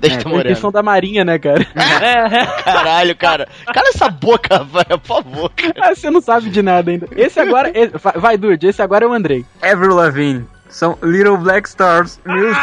Deixa 0.00 0.16
É, 0.16 0.20
eu 0.20 0.24
tem 0.24 0.32
morrer. 0.32 0.48
questão 0.48 0.70
da 0.70 0.82
marinha, 0.82 1.24
né, 1.24 1.38
cara? 1.38 1.66
É, 1.74 2.46
Caralho, 2.62 3.16
cara. 3.16 3.48
Cala 3.72 3.88
essa 3.88 4.08
boca, 4.08 4.62
velho, 4.64 4.98
por 5.00 5.22
favor. 5.22 5.50
Ah, 5.80 5.94
você 5.94 6.08
não 6.10 6.20
sabe 6.20 6.50
de 6.50 6.62
nada 6.62 6.90
ainda. 6.90 7.08
Esse 7.16 7.40
agora. 7.40 7.70
esse- 7.74 7.92
vai, 8.16 8.36
Dude, 8.36 8.66
esse 8.68 8.80
agora 8.80 9.04
é 9.04 9.08
o 9.08 9.12
Andrei. 9.12 9.44
Avril 9.60 9.94
Lavigne. 9.94 10.46
São 10.68 10.96
Little 11.02 11.36
Black 11.38 11.68
Stars. 11.68 12.20
Meu 12.24 12.36
Deus. 12.54 12.58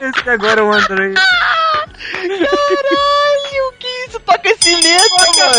Esse 0.00 0.30
agora 0.30 0.60
é 0.60 0.64
o 0.64 0.72
Andrei. 0.72 1.14
Caralho, 1.14 1.92
que 3.78 3.86
isso? 4.08 4.18
Toca 4.20 4.54
sineta, 4.58 5.26
mano. 5.38 5.54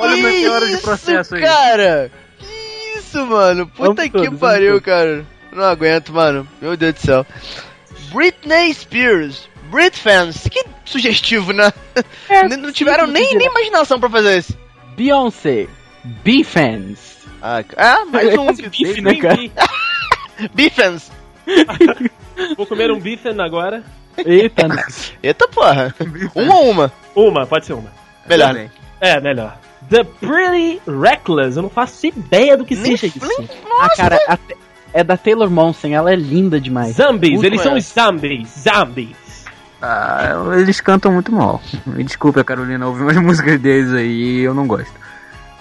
Olha 0.00 0.12
o 0.12 0.16
Que 0.16 0.22
meteoro 0.22 0.66
de 0.66 0.72
isso, 0.74 0.82
processo 0.82 1.34
aí. 1.34 1.42
cara. 1.42 2.10
Que 2.38 2.98
isso, 2.98 3.26
mano. 3.26 3.66
Puta 3.66 3.82
Vamos 3.82 4.02
que 4.02 4.10
todos, 4.10 4.38
pariu, 4.38 4.72
todos. 4.80 4.84
cara. 4.84 5.26
Não 5.52 5.64
aguento, 5.64 6.12
mano. 6.12 6.46
Meu 6.60 6.76
Deus 6.76 6.94
do 6.94 7.00
céu. 7.00 7.26
Britney 8.12 8.72
Spears. 8.74 9.48
Brit 9.70 9.96
fans. 9.98 10.48
Que 10.50 10.64
sugestivo, 10.84 11.52
né? 11.52 11.72
É, 12.28 12.48
não 12.56 12.72
tiveram 12.72 13.06
sim, 13.06 13.12
nem, 13.12 13.36
nem 13.36 13.46
imaginação 13.48 14.00
pra 14.00 14.10
fazer 14.10 14.38
isso. 14.38 14.58
Beyoncé, 14.96 15.68
B-Fans. 16.04 17.18
Ah, 17.40 17.62
ah 17.76 18.04
mais 18.06 18.36
um. 18.36 18.52
Bife, 18.52 19.00
né, 19.00 19.14
cara? 19.16 19.38
Bifans. 20.54 21.10
Vou 22.56 22.66
comer 22.66 22.90
um 22.90 22.98
bife 22.98 23.28
agora. 23.28 23.82
Eita. 24.18 24.66
Eita 25.22 25.48
porra. 25.48 25.94
Uma 26.34 26.54
ou 26.56 26.70
uma? 26.70 26.92
Uma, 27.14 27.46
pode 27.46 27.66
ser 27.66 27.74
uma. 27.74 27.92
Melhor, 28.26 28.52
né? 28.54 28.70
É, 29.00 29.20
melhor. 29.20 29.58
The 29.88 30.04
Pretty 30.04 30.80
Reckless. 30.86 31.56
Eu 31.56 31.62
não 31.62 31.70
faço 31.70 32.06
ideia 32.06 32.56
do 32.56 32.64
que 32.64 32.74
Nem- 32.74 32.96
seja 32.96 33.06
isso. 33.06 33.26
nem- 33.38 33.48
Ah, 33.80 33.88
cara, 33.96 34.18
a- 34.28 34.38
é 34.92 35.02
da 35.04 35.16
Taylor 35.16 35.50
Momsen, 35.50 35.94
ela 35.94 36.12
é 36.12 36.16
linda 36.16 36.60
demais. 36.60 36.96
Zombies, 36.96 37.32
Muito 37.34 37.44
eles 37.46 37.60
são 37.62 37.76
os 37.76 37.92
conhece. 37.92 38.10
zombies. 38.12 38.48
Zombies. 38.64 39.16
Ah, 39.82 40.34
eles 40.58 40.80
cantam 40.80 41.12
muito 41.12 41.32
mal. 41.32 41.62
Me 41.86 42.04
desculpe, 42.04 42.42
Carolina, 42.44 42.86
ouvi 42.86 43.02
umas 43.02 43.16
músicas 43.22 43.58
deles 43.60 43.92
aí 43.92 44.10
e 44.10 44.40
eu 44.40 44.54
não 44.54 44.66
gosto. 44.66 44.92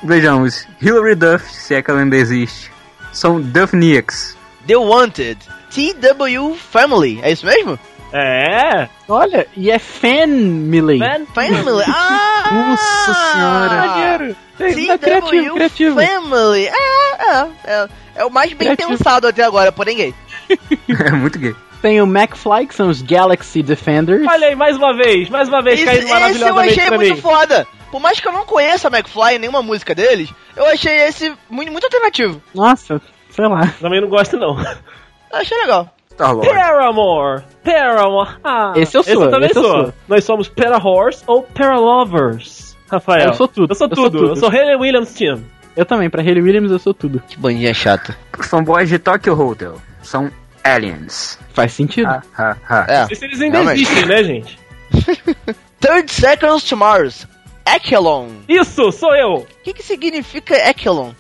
Vejamos, 0.04 0.68
Hilary 0.82 1.16
Duff, 1.16 1.54
se 1.54 1.76
é 1.76 1.82
que 1.82 1.90
ela 1.92 2.02
ainda 2.02 2.16
existe. 2.16 2.72
São 3.12 3.40
Duffniaks. 3.42 4.38
The 4.68 4.78
Wanted. 4.78 5.38
TW 5.70 6.56
Family. 6.56 7.20
É 7.22 7.32
isso 7.32 7.46
mesmo? 7.46 7.78
É. 8.12 8.90
Olha, 9.08 9.48
e 9.56 9.70
é 9.70 9.80
Family. 9.80 11.00
Family. 11.34 11.84
Ah! 11.88 12.52
Nossa 12.52 13.14
senhora. 13.14 13.88
Maneiro. 13.88 14.36
É, 14.60 14.98
criativo, 14.98 15.54
criativo. 15.56 16.02
Family. 16.02 16.66
É, 16.68 16.72
é, 16.74 17.48
é. 17.66 17.90
É 18.16 18.26
o 18.26 18.30
mais 18.32 18.50
bem 18.52 18.68
Criativo. 18.68 18.90
pensado 18.90 19.28
até 19.28 19.44
agora, 19.44 19.72
porém 19.72 19.96
gay. 19.96 20.16
É 21.06 21.12
muito 21.12 21.38
gay. 21.40 21.56
Tem 21.82 22.02
o 22.02 22.06
McFly, 22.06 22.68
que 22.68 22.76
são 22.76 22.90
os 22.90 23.02
Galaxy 23.02 23.62
Defenders. 23.64 24.26
Olha 24.28 24.48
aí, 24.48 24.56
mais 24.56 24.76
uma 24.76 24.94
vez, 24.94 25.30
mais 25.30 25.48
uma 25.48 25.62
vez 25.62 25.82
caindo 25.84 26.00
esse 26.00 26.08
eu 26.08 26.14
maravilhosamente 26.14 26.80
achei 26.82 26.98
muito 26.98 27.16
mim. 27.16 27.22
foda. 27.22 27.68
Por 27.92 28.02
mais 28.02 28.20
que 28.20 28.28
eu 28.28 28.34
não 28.34 28.46
conheça 28.46 28.88
McFly 28.90 29.36
e 29.36 29.40
nenhuma 29.40 29.62
música 29.62 29.96
deles, 29.96 30.30
eu 30.58 30.66
achei 30.66 30.94
esse 31.06 31.32
muito, 31.50 31.72
muito 31.72 31.86
alternativo. 31.86 32.42
Nossa, 32.54 33.02
sei 33.30 33.48
lá. 33.48 33.74
Também 33.80 34.02
não 34.02 34.10
gosto, 34.10 34.36
não. 34.38 34.60
Eu 34.60 35.40
achei 35.40 35.58
legal. 35.60 35.94
Star 36.20 36.34
Lord. 36.36 36.50
Paramore. 36.50 37.44
Paramore. 37.64 38.30
Ah, 38.44 38.74
Esse 38.76 38.98
eu 38.98 39.04
sou, 39.04 39.24
eu 39.24 39.32
também 39.32 39.50
esse 39.50 39.58
eu 39.58 39.64
sou. 39.64 39.72
sou. 39.86 39.94
Nós 40.08 40.24
somos 40.26 40.50
Parahorse 40.50 41.24
ou 41.26 41.44
Paralovers. 41.44 42.76
Rafael. 42.92 43.28
Eu 43.28 43.34
sou 43.36 43.48
tudo, 43.48 43.72
Eu 43.72 43.76
sou 43.76 43.88
eu 43.88 43.96
sou 43.96 44.10
tudo. 44.12 44.26
Eu 44.30 44.36
sou 44.36 44.50
Haley 44.50 44.76
Williams 44.76 45.14
Team. 45.14 45.42
Eu 45.78 45.86
também, 45.86 46.10
pra 46.10 46.22
Hayley 46.22 46.42
Williams 46.42 46.72
eu 46.72 46.80
sou 46.80 46.94
tudo. 46.94 47.22
Que 47.28 47.38
bandinha 47.38 47.74
chata. 47.74 48.18
Os 48.38 48.48
fanboys 48.48 48.90
de 48.90 49.00
Tokyo 49.00 49.40
Hotel 49.40 49.76
são 50.02 50.30
aliens. 50.64 51.40
Faz 51.54 51.72
sentido. 51.72 52.10
Ha, 52.10 52.22
ha, 52.38 52.58
ha. 52.68 52.86
É. 52.90 53.00
Não 53.02 53.08
sei 53.08 53.16
se 53.16 53.26
eles 53.26 53.42
ainda 53.42 53.60
Realmente. 53.62 53.82
existem, 53.84 54.06
né, 54.08 54.24
gente? 54.24 54.60
30 55.80 56.12
Seconds 56.12 56.64
to 56.64 56.76
Mars. 56.76 57.28
Echelon. 57.66 58.28
Isso, 58.48 58.92
sou 58.92 59.16
eu. 59.16 59.34
O 59.36 59.48
que, 59.64 59.74
que 59.74 59.84
significa 59.84 60.56
Echelon? 60.70 61.12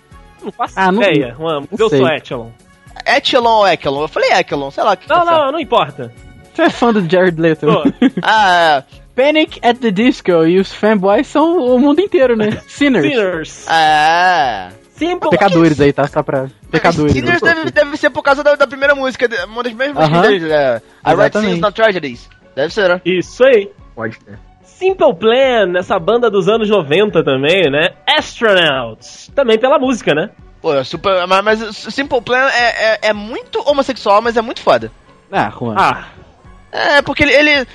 Não 0.43 0.51
faço 0.51 0.73
Ah, 0.75 0.91
não- 0.91 1.01
ideia. 1.03 1.35
Uma, 1.37 1.63
eu 1.77 1.89
sei. 1.89 1.99
sou 1.99 2.07
Echelon. 2.09 2.49
Echelon 3.05 3.59
ou 3.59 3.67
Echelon? 3.67 4.01
Eu 4.03 4.07
falei 4.07 4.31
Echelon, 4.33 4.71
sei 4.71 4.83
lá. 4.83 4.93
o 4.93 4.97
Que 4.97 5.09
Não, 5.09 5.21
que 5.21 5.27
eu 5.27 5.31
não, 5.31 5.51
não 5.53 5.59
importa. 5.59 6.11
Você 6.53 6.63
é 6.63 6.69
fã 6.69 6.91
do 6.93 7.09
Jared 7.09 7.39
Leto. 7.39 7.65
Falo. 7.67 7.83
Ah, 8.21 8.83
Panic 9.15 9.59
at 9.65 9.77
the 9.79 9.91
Disco 9.91 10.31
e 10.45 10.59
os 10.59 10.73
fanboys 10.73 11.27
são 11.27 11.57
o 11.57 11.79
mundo 11.79 11.99
inteiro, 12.01 12.35
né? 12.35 12.51
Sinners. 12.67 13.05
Sinners. 13.13 13.67
é. 13.69 14.69
Simple. 14.95 15.29
Pecadores 15.29 15.79
aí, 15.79 15.93
tá? 15.93 16.05
Só 16.07 16.21
pra. 16.21 16.47
Pecadores. 16.69 17.13
Sinners 17.13 17.39
deve, 17.41 17.71
deve 17.71 17.95
ser 17.95 18.09
por 18.09 18.21
causa 18.21 18.43
da, 18.43 18.55
da 18.55 18.67
primeira 18.67 18.93
música, 18.93 19.29
uma 19.47 19.63
das 19.63 19.71
primeiras 19.71 19.95
músicas 19.95 20.17
Aham. 20.19 20.27
deles, 20.27 20.51
é, 20.51 20.75
I 20.75 21.09
Write 21.13 21.21
Exatamente. 21.21 21.51
Sins 21.51 21.61
Not 21.61 21.73
Tragedies. 21.75 22.29
Deve 22.53 22.73
ser, 22.73 22.89
né? 22.89 23.01
Isso 23.05 23.43
aí. 23.45 23.71
Pode 23.95 24.19
ter. 24.19 24.37
Simple 24.63 25.13
Plan, 25.15 25.77
essa 25.77 25.97
banda 25.99 26.29
dos 26.29 26.49
anos 26.49 26.69
90 26.69 27.23
também, 27.23 27.69
né? 27.71 27.91
Astronauts. 28.07 29.31
Também 29.33 29.57
pela 29.57 29.77
música, 29.79 30.13
né? 30.13 30.29
Pô, 30.61 30.73
é 30.75 30.83
super, 30.83 31.25
mas, 31.27 31.43
mas 31.43 31.85
o 31.87 31.91
Simple 31.91 32.21
Plan 32.21 32.47
é, 32.49 32.93
é, 32.93 32.99
é 33.09 33.13
muito 33.13 33.59
homossexual, 33.69 34.21
mas 34.21 34.35
é 34.37 34.41
muito 34.41 34.61
foda. 34.61 34.91
Ah, 35.31 35.49
Juan. 35.57 35.75
Ah, 35.77 36.07
É, 36.71 37.01
porque 37.01 37.23
ele, 37.23 37.33
ele. 37.33 37.67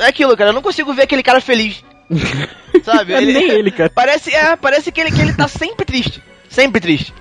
É 0.00 0.06
aquilo, 0.06 0.36
cara, 0.36 0.50
eu 0.50 0.54
não 0.54 0.62
consigo 0.62 0.92
ver 0.92 1.02
aquele 1.02 1.22
cara 1.22 1.40
feliz. 1.40 1.84
Sabe? 2.84 3.12
É 3.14 3.20
nem 3.20 3.48
ele, 3.50 3.70
cara. 3.70 3.90
Parece, 3.94 4.34
é, 4.34 4.56
parece 4.56 4.90
que 4.90 5.00
ele, 5.00 5.10
que 5.12 5.20
ele 5.20 5.32
tá 5.34 5.46
sempre 5.46 5.84
triste. 5.86 6.22
Sempre 6.48 6.80
triste. 6.80 7.14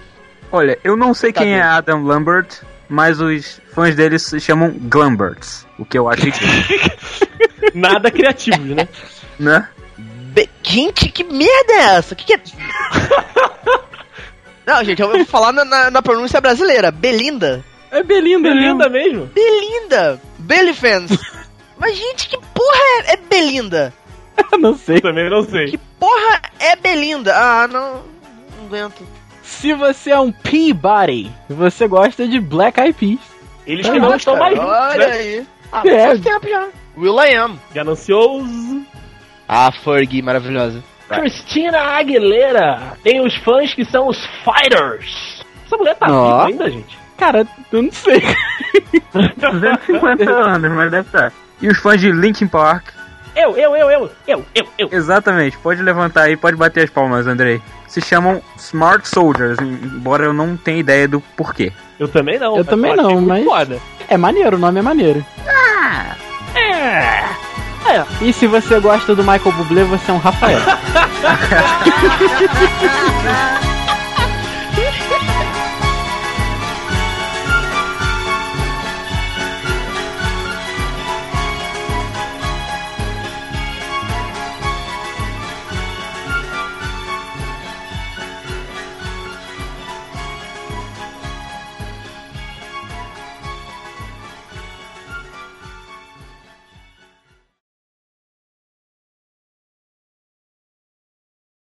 Olha, 0.52 0.77
eu 0.84 0.98
não 0.98 1.14
sei 1.14 1.31
Tá 1.31 1.41
quem 1.41 1.53
é 1.53 1.60
bem. 1.60 1.61
Adam 1.64 2.03
Lambert, 2.03 2.48
mas 2.89 3.22
os 3.22 3.61
fãs 3.73 3.95
dele 3.95 4.18
se 4.19 4.39
chamam 4.39 4.73
Glamberts. 4.77 5.65
O 5.77 5.85
que 5.85 5.98
eu 5.98 6.10
acho 6.10 6.23
que. 6.31 7.72
nada 7.77 8.10
criativo, 8.11 8.76
né? 8.76 8.88
né? 9.39 9.68
Be- 9.98 10.49
gente, 10.64 11.10
que 11.10 11.23
merda 11.23 11.73
é 11.73 11.95
essa? 11.98 12.15
Que 12.15 12.26
que 12.26 12.34
é. 12.34 12.41
Não, 14.65 14.83
gente, 14.83 15.01
eu 15.01 15.09
vou 15.09 15.25
falar 15.25 15.51
na, 15.51 15.65
na, 15.65 15.91
na 15.91 16.01
pronúncia 16.01 16.39
brasileira. 16.41 16.91
Belinda. 16.91 17.63
É 17.91 18.01
Belinda, 18.03 18.49
Linda 18.49 18.88
mesmo. 18.89 19.25
Belinda. 19.27 20.21
Bellyfans. 20.39 21.11
Mas, 21.77 21.97
gente, 21.97 22.29
que 22.29 22.38
porra 22.38 22.79
é, 23.07 23.13
é 23.13 23.17
Belinda? 23.17 23.93
não 24.59 24.75
sei. 24.77 25.01
Também 25.01 25.29
não 25.29 25.43
sei. 25.43 25.65
Que 25.71 25.77
porra 25.77 26.41
é 26.59 26.75
Belinda? 26.75 27.33
Ah, 27.35 27.67
não. 27.67 28.03
Não 28.57 28.65
aguento. 28.67 29.05
Se 29.41 29.73
você 29.73 30.11
é 30.11 30.19
um 30.19 30.31
Peabody, 30.31 31.31
você 31.49 31.88
gosta 31.88 32.27
de 32.27 32.39
Black 32.39 32.79
Eyed 32.79 32.93
Peas. 32.93 33.19
Eles 33.67 33.89
que 33.89 33.99
não 33.99 34.15
estão 34.15 34.38
mais 34.38 34.55
juntos, 34.55 34.71
Olha 34.71 35.07
né? 35.07 35.13
aí. 35.13 35.47
Ah, 35.71 35.81
É. 35.85 36.07
faz 36.07 36.21
tempo 36.21 36.47
já. 36.49 36.67
Will 36.97 37.19
I 37.23 37.35
Am. 37.35 37.59
Ganancioso. 37.73 38.81
Ah, 39.47 39.71
Fergie, 39.71 40.21
maravilhosa. 40.21 40.83
Christina 41.19 41.79
Aguilera. 41.79 42.79
Tem 43.03 43.19
os 43.25 43.35
fãs 43.38 43.73
que 43.73 43.85
são 43.85 44.07
os 44.07 44.17
Fighters. 44.43 45.43
Essa 45.65 45.77
mulher 45.77 45.95
tá 45.95 46.05
viva 46.07 46.45
ainda, 46.47 46.69
gente. 46.69 46.97
Cara, 47.17 47.45
eu 47.71 47.81
não 47.83 47.91
sei. 47.91 48.21
250 49.13 50.31
anos, 50.31 50.71
mas 50.71 50.91
deve 50.91 51.07
estar. 51.07 51.31
E 51.61 51.67
os 51.67 51.77
fãs 51.79 51.99
de 52.01 52.11
Linkin 52.11 52.47
Park. 52.47 52.88
Eu, 53.35 53.55
eu, 53.55 53.75
eu, 53.75 53.89
eu, 53.89 54.11
eu, 54.27 54.45
eu, 54.53 54.67
eu. 54.77 54.89
Exatamente, 54.91 55.57
pode 55.57 55.81
levantar 55.81 56.23
aí, 56.23 56.35
pode 56.35 56.57
bater 56.57 56.83
as 56.83 56.89
palmas, 56.89 57.27
Andrei. 57.27 57.61
Se 57.88 58.01
chamam 58.01 58.41
Smart 58.57 59.07
Soldiers, 59.07 59.57
embora 59.59 60.25
eu 60.25 60.33
não 60.33 60.57
tenha 60.57 60.79
ideia 60.79 61.07
do 61.07 61.21
porquê. 61.38 61.71
Eu 61.99 62.07
também 62.07 62.38
não. 62.39 62.57
Eu 62.57 62.65
também 62.65 62.95
não, 62.95 63.11
muito 63.21 63.27
mas- 63.27 63.45
Foda. 63.45 63.79
É 64.09 64.17
maneiro, 64.17 64.57
o 64.57 64.59
nome 64.59 64.79
é 64.79 64.81
maneiro. 64.81 65.25
É. 65.45 65.51
Ah, 65.51 66.15
é. 66.57 67.23
E 68.22 68.32
se 68.34 68.48
você 68.48 68.80
gosta 68.80 69.16
do 69.16 69.24
Michael 69.24 69.52
Bublé, 69.53 69.84
você 69.84 70.12
é 70.12 70.14
um 70.14 70.18
Rafael. 70.18 70.60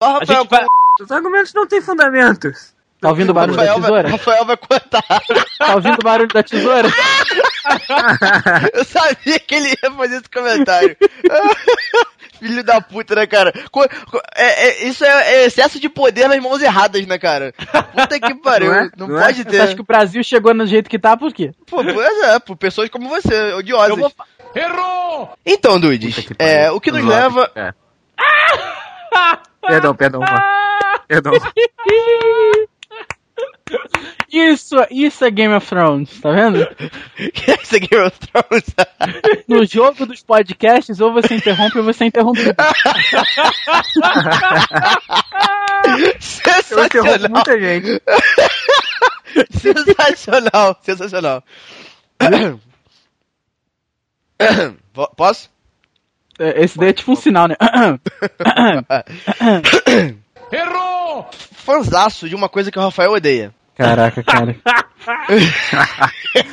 Ó, 0.04 0.18
Rafael, 0.18 0.44
vai... 0.48 0.64
Os 1.00 1.10
argumentos 1.10 1.52
não 1.54 1.66
têm 1.66 1.80
fundamentos. 1.80 2.72
Tá 3.00 3.08
ouvindo 3.10 3.30
o 3.30 3.34
barulho 3.34 3.56
da 3.56 3.62
Rafael, 3.64 3.80
vai, 3.80 3.90
tesoura? 3.90 4.08
Rafael 4.10 4.44
vai 4.46 4.56
contar. 4.56 5.02
Tá 5.58 5.74
ouvindo 5.74 5.98
o 6.00 6.04
barulho 6.04 6.28
da 6.28 6.42
tesoura? 6.42 6.88
Eu 8.72 8.84
sabia 8.84 9.38
que 9.40 9.54
ele 9.54 9.68
ia 9.82 9.90
fazer 9.90 10.16
esse 10.16 10.30
comentário. 10.30 10.96
Filho 12.38 12.64
da 12.64 12.80
puta, 12.80 13.14
né, 13.14 13.26
cara? 13.26 13.52
É- 14.34 14.68
é- 14.68 14.84
isso 14.86 15.04
é, 15.04 15.34
é 15.34 15.44
excesso 15.46 15.78
de 15.80 15.88
poder 15.88 16.28
nas 16.28 16.38
mãos 16.42 16.60
erradas, 16.62 17.06
né, 17.06 17.18
cara? 17.18 17.52
Puta 17.92 18.20
que 18.20 18.34
pariu. 18.36 18.70
Não 18.70 18.74
Não, 18.74 18.84
é? 18.84 18.90
Não 18.96 19.18
é? 19.18 19.24
pode 19.24 19.38
Você 19.38 19.44
ter. 19.50 19.60
acha 19.60 19.74
que 19.74 19.80
o 19.80 19.84
Brasil 19.84 20.22
chegou 20.22 20.52
no 20.54 20.66
jeito 20.66 20.88
que 20.90 20.98
tá 20.98 21.16
por 21.16 21.32
quê? 21.32 21.52
Pô, 21.66 21.82
pois 21.84 22.22
é, 22.24 22.38
por 22.38 22.56
pessoas 22.56 22.88
como 22.90 23.08
você, 23.08 23.52
odiosas. 23.54 23.90
Eu 23.90 23.96
vou... 23.96 24.12
Então, 25.44 25.80
Dudes, 25.80 26.16
que 26.16 26.34
é, 26.38 26.70
o 26.70 26.80
que 26.80 26.90
nos 26.92 27.04
leva. 27.04 27.50
É. 27.54 27.72
Perdão, 29.66 29.94
perdão, 29.94 30.20
Juan. 30.20 30.42
Perdão. 31.08 31.32
Isso, 34.30 34.76
isso 34.90 35.24
é 35.24 35.30
Game 35.30 35.54
of 35.54 35.66
Thrones, 35.66 36.20
tá 36.20 36.30
vendo? 36.32 36.58
Esse 37.16 37.76
é 37.76 37.78
Game 37.80 38.04
of 38.04 38.18
Thrones. 38.18 38.64
No 39.48 39.64
jogo 39.64 40.06
dos 40.06 40.22
podcasts, 40.22 41.00
ou 41.00 41.12
você 41.12 41.34
interrompe 41.36 41.78
ou 41.78 41.84
você 41.84 42.04
é 42.04 42.06
interrompido. 42.08 42.54
Eu 46.70 46.84
interrompo 46.84 47.28
muita 47.30 47.60
gente. 47.60 48.02
Sensacional, 49.52 50.76
sensacional. 50.82 51.44
Po- 54.92 55.10
Posso? 55.16 55.50
É, 56.38 56.64
Esse 56.64 56.78
daí 56.78 56.88
é 56.88 56.92
tipo 56.92 57.12
um 57.12 57.16
sinal, 57.16 57.46
né? 57.48 57.56
Fanzaço 61.52 62.28
de 62.28 62.34
uma 62.34 62.48
coisa 62.48 62.70
que 62.70 62.78
o 62.78 62.82
Rafael 62.82 63.12
odeia. 63.12 63.52
Caraca, 63.76 64.22
cara. 64.22 64.56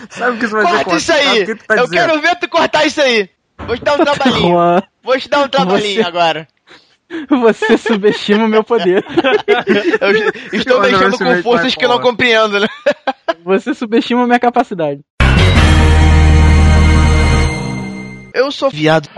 Sabe 0.09 0.35
o 0.35 0.39
que 0.39 0.45
isso 0.45 0.53
vai 0.53 0.65
dizer? 0.65 0.83
Corta 0.83 0.95
isso 0.97 1.11
aí! 1.13 1.45
Que 1.45 1.55
tá 1.55 1.75
Eu 1.75 1.83
dizendo? 1.87 2.07
quero 2.07 2.21
ver 2.21 2.35
tu 2.39 2.49
cortar 2.49 2.85
isso 2.85 3.01
aí! 3.01 3.29
Vou 3.59 3.77
te 3.77 3.83
dar 3.83 3.93
um 3.93 4.03
trabalhinho. 4.03 4.39
Juan, 4.49 4.81
Vou 5.03 5.19
te 5.19 5.29
dar 5.29 5.39
um 5.43 5.47
trabalhinho 5.47 6.01
Você- 6.01 6.07
agora. 6.07 6.47
você 7.29 7.77
subestima 7.77 8.45
o 8.45 8.47
meu 8.47 8.63
poder. 8.63 9.05
Eu 10.01 10.11
estou 10.59 10.79
mexendo 10.81 11.17
com 11.17 11.43
forças 11.43 11.75
que 11.75 11.83
eu 11.85 11.89
não 11.89 11.99
compreendo, 11.99 12.59
né? 12.59 12.67
Você 13.43 13.73
subestima 13.73 14.23
a 14.23 14.27
minha 14.27 14.39
capacidade. 14.39 15.01
Eu 18.33 18.51
sou 18.51 18.69
viado. 18.69 19.09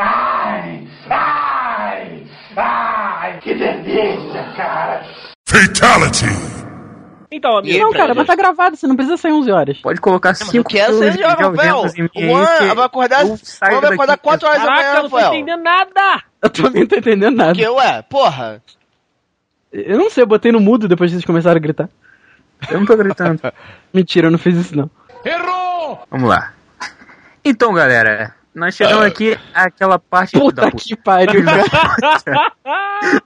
Então, 7.31 7.57
amigo. 7.57 7.79
Não, 7.79 7.91
cara, 7.91 8.13
mas 8.13 8.27
tá 8.27 8.35
gravado, 8.35 8.75
você 8.75 8.85
não 8.85 8.95
precisa 8.95 9.17
sair 9.17 9.31
11 9.31 9.51
horas. 9.51 9.77
Pode 9.79 9.99
colocar 9.99 10.29
Mas 10.29 10.41
eu 10.41 10.47
5 10.47 10.69
quero 10.69 10.97
ser 10.99 11.13
de 11.17 11.23
Rafael. 11.23 11.85
em 11.97 12.03
mim 12.03 12.09
aí 12.15 12.27
Juan 12.29 12.45
que 12.57 12.75
vai 12.75 12.85
acordar, 12.85 13.21
eu 13.21 13.27
Juan 13.27 13.81
vai 13.81 13.93
acordar 13.93 14.05
daqui 14.13 14.23
4 14.23 14.47
horas 14.47 14.61
da 14.61 14.71
manhã, 14.71 14.87
eu 14.89 14.93
não 15.03 15.09
tô 15.09 15.15
Rafael. 15.15 15.33
entendendo 15.33 15.63
nada! 15.63 16.23
Eu 16.43 16.49
também 16.49 16.81
não 16.81 16.87
tô 16.87 16.95
entendendo 16.95 17.35
nada. 17.35 17.53
Porque, 17.53 17.67
ué, 17.67 18.01
porra. 18.03 18.61
Eu 19.71 19.97
não 19.97 20.09
sei, 20.11 20.21
eu 20.23 20.27
botei 20.27 20.51
no 20.51 20.59
mudo 20.59 20.87
depois 20.87 21.09
que 21.09 21.15
vocês 21.15 21.25
começaram 21.25 21.57
a 21.57 21.59
gritar. 21.59 21.89
Eu 22.69 22.79
não 22.79 22.85
tô 22.85 22.95
gritando. 22.95 23.41
Mentira, 23.91 24.27
eu 24.27 24.31
não 24.31 24.37
fiz 24.37 24.55
isso 24.55 24.77
não. 24.77 24.89
Vamos 26.11 26.29
lá. 26.29 26.53
Então, 27.43 27.73
galera, 27.73 28.35
nós 28.53 28.75
chegamos 28.75 29.05
aqui 29.05 29.37
àquela 29.53 29.97
parte 29.97 30.37
Puta 30.37 30.69
puta. 30.69 30.77
que 30.77 30.95
pariu, 30.95 31.43
cara. 31.45 32.51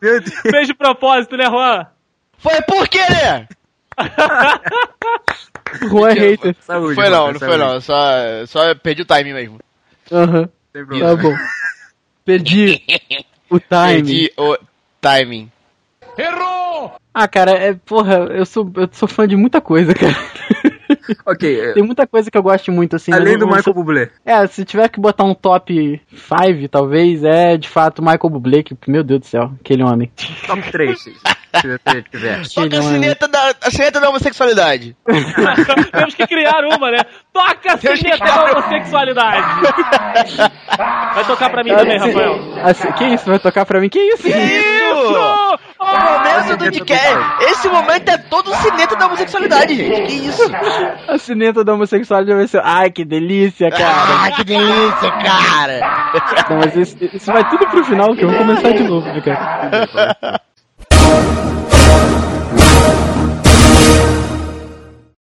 Meu 0.02 0.22
Deus. 0.22 0.34
Fez 0.42 0.68
de 0.68 0.74
propósito, 0.74 1.36
né, 1.38 1.46
Juan? 1.46 1.86
Foi 2.38 2.62
por 2.62 2.88
querer! 2.88 3.48
Juan 5.90 6.12
é 6.12 6.14
hater. 6.14 6.56
Saúde, 6.62 6.96
Foi 6.96 7.10
não, 7.10 7.32
não 7.32 7.40
foi 7.40 7.58
não. 7.58 7.82
Só, 7.82 7.96
só 8.46 8.76
perdi 8.76 9.02
o 9.02 9.06
timing 9.06 9.34
mesmo. 9.34 9.60
Aham, 10.12 10.50
Sem 10.72 10.86
tá 11.00 11.16
bom. 11.16 11.36
Perdi 12.24 12.82
o 13.50 13.60
time. 13.60 13.94
Perdi 13.94 14.34
o 14.38 14.58
timing. 15.02 15.52
Ah, 17.14 17.28
cara, 17.28 17.52
é, 17.52 17.74
porra, 17.74 18.16
eu 18.32 18.46
sou, 18.46 18.72
eu 18.76 18.90
sou 18.92 19.08
fã 19.08 19.28
de 19.28 19.36
muita 19.36 19.60
coisa, 19.60 19.94
cara. 19.94 20.16
Ok, 21.26 21.60
é, 21.60 21.74
Tem 21.74 21.84
muita 21.84 22.06
coisa 22.08 22.30
que 22.32 22.38
eu 22.38 22.44
gosto 22.44 22.72
muito, 22.72 22.96
assim. 22.96 23.14
além 23.14 23.38
do 23.38 23.48
Michael 23.48 23.74
Bublé. 23.74 24.10
É, 24.26 24.46
se 24.48 24.64
tiver 24.66 24.88
que 24.90 25.00
botar 25.00 25.24
um 25.24 25.34
top 25.34 26.02
5, 26.12 26.68
talvez, 26.70 27.24
é 27.24 27.58
de 27.58 27.68
fato 27.70 28.02
Michael 28.02 28.30
Bublé, 28.30 28.64
que, 28.64 28.76
meu 28.88 29.04
Deus 29.04 29.22
do 29.22 29.26
céu, 29.26 29.52
aquele 29.60 29.84
homem. 29.84 30.12
Top 30.46 30.62
3, 30.72 31.00
se 31.00 31.14
tiver. 31.62 32.48
Toca 32.54 32.80
a 32.80 32.82
sineta 32.82 33.28
da, 33.28 33.56
a 33.62 33.72
sineta 33.72 34.00
da 34.00 34.10
homossexualidade. 34.10 34.96
Temos 35.92 36.16
que 36.16 36.28
criar 36.28 36.64
uma, 36.66 36.92
né? 36.92 37.00
Toca 37.34 37.74
a 37.74 37.78
sineta 37.78 37.98
criar 37.98 38.18
da 38.18 38.52
homossexualidade! 38.52 39.48
Vai 41.16 41.26
tocar 41.26 41.50
pra 41.50 41.64
mim 41.64 41.76
também, 41.76 41.98
Rafael. 41.98 42.40
assim, 42.64 42.92
que 42.92 43.06
isso? 43.06 43.26
Vai 43.26 43.40
tocar 43.40 43.66
pra 43.66 43.80
mim? 43.80 43.90
Que 43.90 44.00
isso? 44.00 44.24
Que 44.24 44.30
isso? 44.30 45.60
Oh, 45.80 45.86
O 45.86 46.00
momento 46.00 46.58
do 46.58 46.72
Dcast. 46.72 47.44
Esse 47.44 47.70
momento 47.70 48.10
é 48.10 48.18
todo 48.18 48.54
sineta 48.56 48.96
da 48.96 49.06
homossexualidade, 49.08 49.76
gente. 49.76 50.02
Que 50.08 50.14
isso? 50.28 50.42
A 51.08 51.18
cineta 51.18 51.64
da 51.64 51.74
homossexualidade 51.74 52.38
vai 52.38 52.48
ser. 52.48 52.62
Ai, 52.64 52.90
que 52.90 53.06
delícia, 53.06 53.70
cara. 53.70 54.26
Ah, 54.26 54.32
que 54.32 54.44
delícia, 54.44 55.12
cara. 55.12 56.12
Não, 56.50 56.58
mas 56.58 56.76
isso, 56.76 56.98
isso 57.14 57.32
vai 57.32 57.48
tudo 57.50 57.68
pro 57.68 57.86
final, 57.86 58.16
que 58.16 58.24
eu 58.24 58.30
vou 58.30 58.38
começar 58.40 58.72
de 58.72 58.84
novo, 58.84 59.08
né, 59.08 59.22
cara? 59.22 60.42